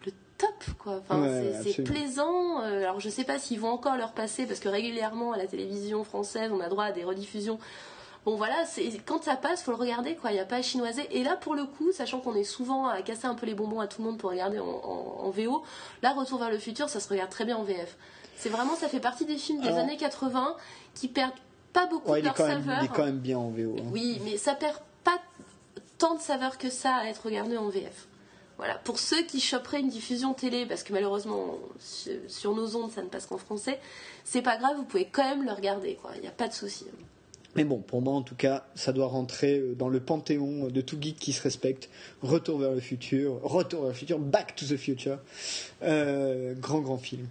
le 0.06 0.11
top, 0.38 0.76
quoi. 0.78 0.98
Enfin, 0.99 1.28
c'est 1.64 1.82
plaisant. 1.82 2.61
Euh, 2.61 2.84
alors, 2.84 2.99
je 2.99 3.10
sais 3.10 3.23
pas 3.23 3.40
s'ils 3.40 3.60
vont 3.60 3.72
encore 3.72 3.98
leur 3.98 4.11
passer, 4.11 4.45
parce 4.45 4.60
que 4.60 4.69
régulièrement, 4.69 5.32
à 5.32 5.38
la 5.38 5.48
télévision 5.48 6.03
française, 6.03 6.52
on 6.53 6.60
a 6.60 6.69
droit 6.69 6.84
à 6.84 6.91
des 6.91 7.03
rediffusions 7.03 7.57
Bon 8.23 8.35
voilà, 8.35 8.65
quand 9.06 9.23
ça 9.23 9.35
passe, 9.35 9.64
faut 9.64 9.72
le 9.72 9.77
regarder 9.77 10.15
quoi. 10.15 10.31
Il 10.31 10.35
n'y 10.35 10.39
a 10.39 10.45
pas 10.45 10.57
à 10.57 10.61
chinoiser. 10.61 11.07
Et 11.11 11.23
là 11.23 11.35
pour 11.35 11.56
le 11.56 11.65
coup, 11.65 11.91
sachant 11.91 12.19
qu'on 12.19 12.35
est 12.35 12.43
souvent 12.43 12.85
à 12.88 13.02
casser 13.02 13.26
un 13.26 13.34
peu 13.34 13.48
les 13.48 13.56
bonbons 13.56 13.80
à 13.80 13.88
tout 13.88 14.02
le 14.02 14.07
monde 14.07 14.19
pour 14.19 14.30
regarder 14.30 14.60
en, 14.60 15.30
VO, 15.31 15.64
là 16.03 16.14
Retour 16.14 16.39
vers 16.39 16.52
le 16.52 16.60
futur, 16.60 16.88
ça 16.88 16.99
se 16.99 17.10
regarde 17.10 17.31
très 17.31 17.45
bien 17.45 17.57
en 17.57 17.64
VF. 17.64 17.98
C'est 18.35 18.49
vraiment, 18.49 18.76
ça 18.76 18.89
fait 18.89 18.99
partie 18.99 19.26
des 19.26 19.38
films 19.38 19.61
des 19.61 19.69
années 19.69 19.98
80 19.98 20.56
qui 20.93 21.07
perdent 21.07 21.34
pas 21.73 21.88
beaucoup 21.88 22.14
de 22.14 22.19
leur 22.19 22.38
saveur. 22.38 22.80
il 22.81 22.85
est 22.85 22.89
quand 22.89 23.06
même 23.06 23.19
bien 23.19 23.39
en 23.39 23.49
VO. 23.49 23.76
Hein. 23.80 23.84
Oui, 23.91 24.22
mais 24.23 24.38
ça 24.38 24.53
perd 24.53 24.77
pas 25.03 25.19
tant 25.98 26.15
de 26.15 26.22
saveur 26.22 26.57
que 26.57 26.69
ça 26.69 26.95
à 26.95 27.06
être 27.06 27.26
regardé 27.26 27.57
en 27.57 27.69
VF. 27.69 28.07
Voilà, 28.57 28.76
pour 28.76 28.99
ceux 28.99 29.23
qui 29.23 29.39
choperaient 29.39 29.80
une 29.80 29.89
diffusion 29.89 30.35
télé, 30.35 30.68
parce 30.68 30.84
que 30.84 30.93
malheureusement 30.93 31.57
sur 32.27 32.53
nos 32.53 32.76
ondes 32.76 32.91
ça 32.91 33.02
ne 33.02 33.07
passe 33.07 33.26
qu'en 33.26 33.39
français, 33.39 33.80
c'est 34.23 34.43
pas 34.43 34.57
grave, 34.57 34.77
vous 34.77 34.84
pouvez 34.84 35.06
quand 35.06 35.23
même 35.23 35.43
le 35.43 35.52
regarder, 35.52 35.95
quoi. 35.95 36.11
Il 36.15 36.22
n'y 36.22 36.27
a 36.27 36.31
pas 36.31 36.48
de 36.48 36.53
souci. 36.53 36.85
Mais 37.56 37.65
bon, 37.65 37.80
pour 37.80 38.02
moi 38.02 38.14
en 38.14 38.22
tout 38.22 38.36
cas, 38.36 38.64
ça 38.76 38.94
doit 38.94 39.07
rentrer 39.07 39.60
euh, 39.60 39.76
dans 39.76 39.90
le 39.90 39.99
panthéon 39.99 40.68
de 40.69 40.82
tout 40.82 40.98
geek 40.99 41.18
qui 41.18 41.34
se 41.34 41.41
respecte. 41.41 41.90
Retour 42.22 42.60
vers 42.60 42.72
le 42.72 42.80
futur, 42.80 43.40
retour 43.44 43.82
vers 43.82 43.90
le 43.90 43.95
futur, 43.95 44.19
Back 44.19 44.56
to 44.56 44.65
the 44.65 44.78
Future. 44.78 45.19
Euh, 45.84 46.53
grand 46.53 46.80
grand 46.80 46.98
film. 46.98 47.28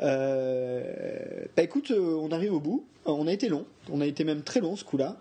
Euh, 0.00 1.44
bah 1.56 1.62
écoute, 1.62 1.90
euh, 1.90 2.18
on 2.20 2.32
arrive 2.32 2.52
au 2.52 2.60
bout. 2.60 2.84
Euh, 3.06 3.10
On 3.10 3.26
a 3.26 3.32
été 3.32 3.48
long, 3.48 3.66
on 3.90 4.00
a 4.00 4.06
été 4.06 4.22
même 4.24 4.42
très 4.42 4.60
long 4.60 4.76
ce 4.76 4.84
coup-là. 4.84 5.16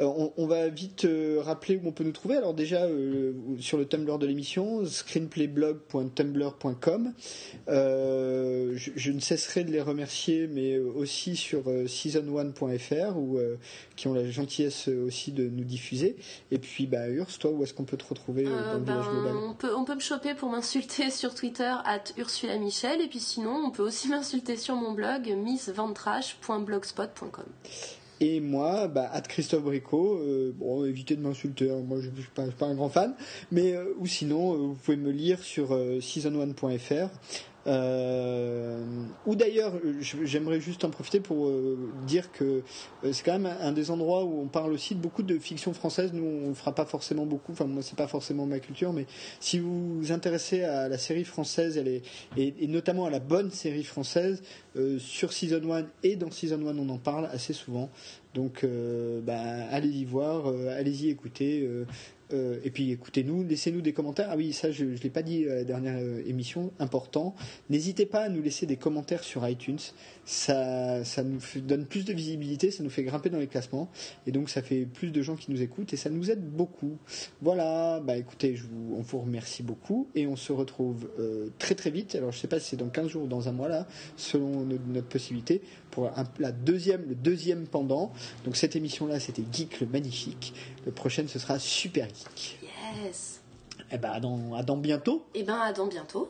Euh, 0.00 0.04
on, 0.04 0.32
on 0.36 0.46
va 0.46 0.68
vite 0.68 1.04
euh, 1.04 1.40
rappeler 1.42 1.76
où 1.76 1.82
on 1.88 1.92
peut 1.92 2.04
nous 2.04 2.12
trouver. 2.12 2.36
Alors 2.36 2.54
déjà 2.54 2.84
euh, 2.84 3.32
sur 3.58 3.76
le 3.78 3.86
Tumblr 3.86 4.18
de 4.18 4.26
l'émission, 4.26 4.84
screenplayblog.tumblr.com. 4.84 7.12
Je, 7.66 8.90
je 8.94 9.10
ne 9.12 9.20
cesserai 9.20 9.64
de 9.64 9.70
les 9.70 9.80
remercier, 9.80 10.46
mais 10.46 10.78
aussi 10.78 11.36
sur 11.36 11.68
euh, 11.68 11.84
season1.fr 11.86 13.16
où 13.16 13.38
euh, 13.38 13.56
qui 13.96 14.08
ont 14.08 14.14
la 14.14 14.28
gentillesse 14.30 14.88
aussi 14.88 15.32
de 15.32 15.48
nous 15.48 15.64
diffuser. 15.64 16.16
Et 16.50 16.58
puis 16.58 16.86
bah 16.86 17.08
Urs, 17.08 17.38
toi, 17.38 17.50
où 17.50 17.62
est-ce 17.62 17.74
qu'on 17.74 17.84
peut 17.84 17.96
te 17.96 18.06
retrouver 18.08 18.44
dans 18.44 18.50
le 18.50 18.78
ben, 18.78 19.00
village 19.00 19.08
global? 19.10 19.36
on, 19.36 19.54
peut, 19.54 19.74
on 19.74 19.84
peut 19.84 19.94
me 19.94 20.00
choper 20.00 20.34
pour 20.34 20.50
m'insulter 20.50 21.10
sur 21.14 21.34
Twitter, 21.34 21.72
at 21.84 22.04
Ursula 22.16 22.56
Michel, 22.58 23.00
et 23.00 23.08
puis 23.08 23.20
sinon, 23.20 23.62
on 23.66 23.70
peut 23.70 23.82
aussi 23.82 24.08
m'insulter 24.14 24.56
sur 24.56 24.76
mon 24.76 24.92
blog, 24.92 25.34
Et 28.20 28.40
moi, 28.40 28.86
bah, 28.86 29.10
at 29.12 29.22
Christophe 29.22 29.64
Bricot, 29.64 30.18
euh, 30.18 30.52
bon, 30.56 30.84
évitez 30.84 31.16
de 31.16 31.20
m'insulter, 31.20 31.70
hein, 31.70 31.82
moi 31.86 31.98
je 32.00 32.10
ne 32.10 32.16
suis 32.16 32.30
pas, 32.30 32.66
un 32.66 32.74
grand 32.74 32.88
fan, 32.88 33.14
mais 33.50 33.72
euh, 33.74 33.92
ou 33.98 34.06
sinon, 34.06 34.54
euh, 34.54 34.56
vous 34.58 34.74
pouvez 34.74 34.96
me 34.96 35.10
lire 35.10 35.42
sur 35.42 35.74
euh, 35.74 35.98
season1.fr. 35.98 37.08
Euh, 37.66 38.84
ou 39.26 39.34
d'ailleurs, 39.36 39.72
j'aimerais 40.00 40.60
juste 40.60 40.84
en 40.84 40.90
profiter 40.90 41.20
pour 41.20 41.48
euh, 41.48 41.92
dire 42.06 42.30
que 42.32 42.62
euh, 43.04 43.12
c'est 43.12 43.24
quand 43.24 43.38
même 43.38 43.52
un, 43.60 43.72
des 43.72 43.90
endroits 43.90 44.24
où 44.24 44.40
on 44.40 44.48
parle 44.48 44.72
aussi 44.72 44.94
de 44.94 45.00
beaucoup 45.00 45.22
de 45.22 45.38
fiction 45.38 45.72
française. 45.72 46.12
Nous, 46.12 46.24
on 46.24 46.48
ne 46.50 46.54
fera 46.54 46.74
pas 46.74 46.84
forcément 46.84 47.26
beaucoup. 47.26 47.52
Enfin, 47.52 47.64
moi, 47.64 47.82
c'est 47.82 47.96
pas 47.96 48.06
forcément 48.06 48.46
ma 48.46 48.58
culture, 48.58 48.92
mais 48.92 49.06
si 49.40 49.58
vous 49.58 49.98
vous 49.98 50.12
intéressez 50.12 50.62
à 50.62 50.88
la 50.88 50.98
série 50.98 51.24
française, 51.24 51.78
elle 51.78 51.88
est, 51.88 52.02
et, 52.36 52.66
notamment 52.66 53.06
à 53.06 53.10
la 53.10 53.20
bonne 53.20 53.50
série 53.50 53.84
française, 53.84 54.42
sur 54.98 55.32
Season 55.32 55.72
1 55.72 55.84
et 56.02 56.16
dans 56.16 56.30
Season 56.30 56.60
1, 56.66 56.78
on 56.78 56.88
en 56.88 56.98
parle 56.98 57.26
assez 57.26 57.52
souvent. 57.52 57.90
Donc, 58.34 58.64
euh, 58.64 59.20
bah, 59.20 59.40
allez-y 59.70 60.04
voir, 60.04 60.48
euh, 60.48 60.76
allez-y 60.76 61.08
écouter. 61.08 61.68
Euh, 62.32 62.58
et 62.64 62.70
puis 62.70 62.90
écoutez-nous, 62.92 63.44
laissez-nous 63.44 63.80
des 63.82 63.92
commentaires. 63.92 64.28
Ah 64.30 64.36
oui, 64.36 64.52
ça 64.52 64.70
je 64.70 64.84
ne 64.84 64.96
l'ai 64.96 65.10
pas 65.10 65.22
dit 65.22 65.46
à 65.48 65.56
la 65.56 65.64
dernière 65.64 65.96
euh, 65.98 66.22
émission, 66.26 66.72
important. 66.78 67.34
N'hésitez 67.70 68.06
pas 68.06 68.20
à 68.22 68.28
nous 68.28 68.42
laisser 68.42 68.66
des 68.66 68.76
commentaires 68.76 69.22
sur 69.24 69.46
iTunes. 69.48 69.78
Ça, 70.24 71.04
ça 71.04 71.22
nous 71.22 71.38
donne 71.62 71.84
plus 71.86 72.04
de 72.04 72.12
visibilité, 72.12 72.70
ça 72.70 72.82
nous 72.82 72.90
fait 72.90 73.02
grimper 73.02 73.28
dans 73.30 73.38
les 73.38 73.46
classements. 73.46 73.90
Et 74.26 74.32
donc 74.32 74.48
ça 74.48 74.62
fait 74.62 74.86
plus 74.86 75.10
de 75.10 75.20
gens 75.22 75.36
qui 75.36 75.50
nous 75.50 75.60
écoutent 75.60 75.92
et 75.92 75.96
ça 75.96 76.08
nous 76.10 76.30
aide 76.30 76.42
beaucoup. 76.44 76.96
Voilà, 77.42 78.00
bah 78.00 78.16
écoutez, 78.16 78.56
je 78.56 78.64
vous, 78.64 78.94
on 78.96 79.00
vous 79.02 79.18
remercie 79.20 79.62
beaucoup 79.62 80.08
et 80.14 80.26
on 80.26 80.36
se 80.36 80.52
retrouve 80.52 81.10
euh, 81.18 81.48
très 81.58 81.74
très 81.74 81.90
vite. 81.90 82.14
Alors 82.14 82.32
je 82.32 82.38
sais 82.38 82.48
pas 82.48 82.58
si 82.58 82.70
c'est 82.70 82.76
dans 82.76 82.88
15 82.88 83.08
jours 83.08 83.24
ou 83.24 83.26
dans 83.26 83.48
un 83.48 83.52
mois 83.52 83.68
là, 83.68 83.86
selon 84.16 84.64
no- 84.64 84.78
notre 84.88 85.08
possibilité, 85.08 85.60
pour 85.94 86.08
un- 86.08 86.24
la 86.40 86.50
deuxième, 86.52 87.08
le 87.08 87.14
deuxième 87.14 87.66
pendant. 87.66 88.12
Donc 88.44 88.56
cette 88.56 88.74
émission 88.76 89.06
là 89.06 89.20
c'était 89.20 89.44
Geek 89.52 89.80
le 89.80 89.86
Magnifique. 89.86 90.52
Le 90.84 90.92
prochain 90.92 91.24
ce 91.28 91.38
sera 91.38 91.58
Super 91.58 92.06
Geek. 92.08 92.58
Yes 93.04 93.40
Eh 93.92 93.98
ben 93.98 94.10
à 94.10 94.20
dans, 94.20 94.54
à 94.54 94.62
dans 94.62 94.76
bientôt. 94.76 95.24
Et 95.34 95.44
ben, 95.44 95.54
à 95.54 95.72
dans 95.72 95.86
bientôt. 95.86 96.28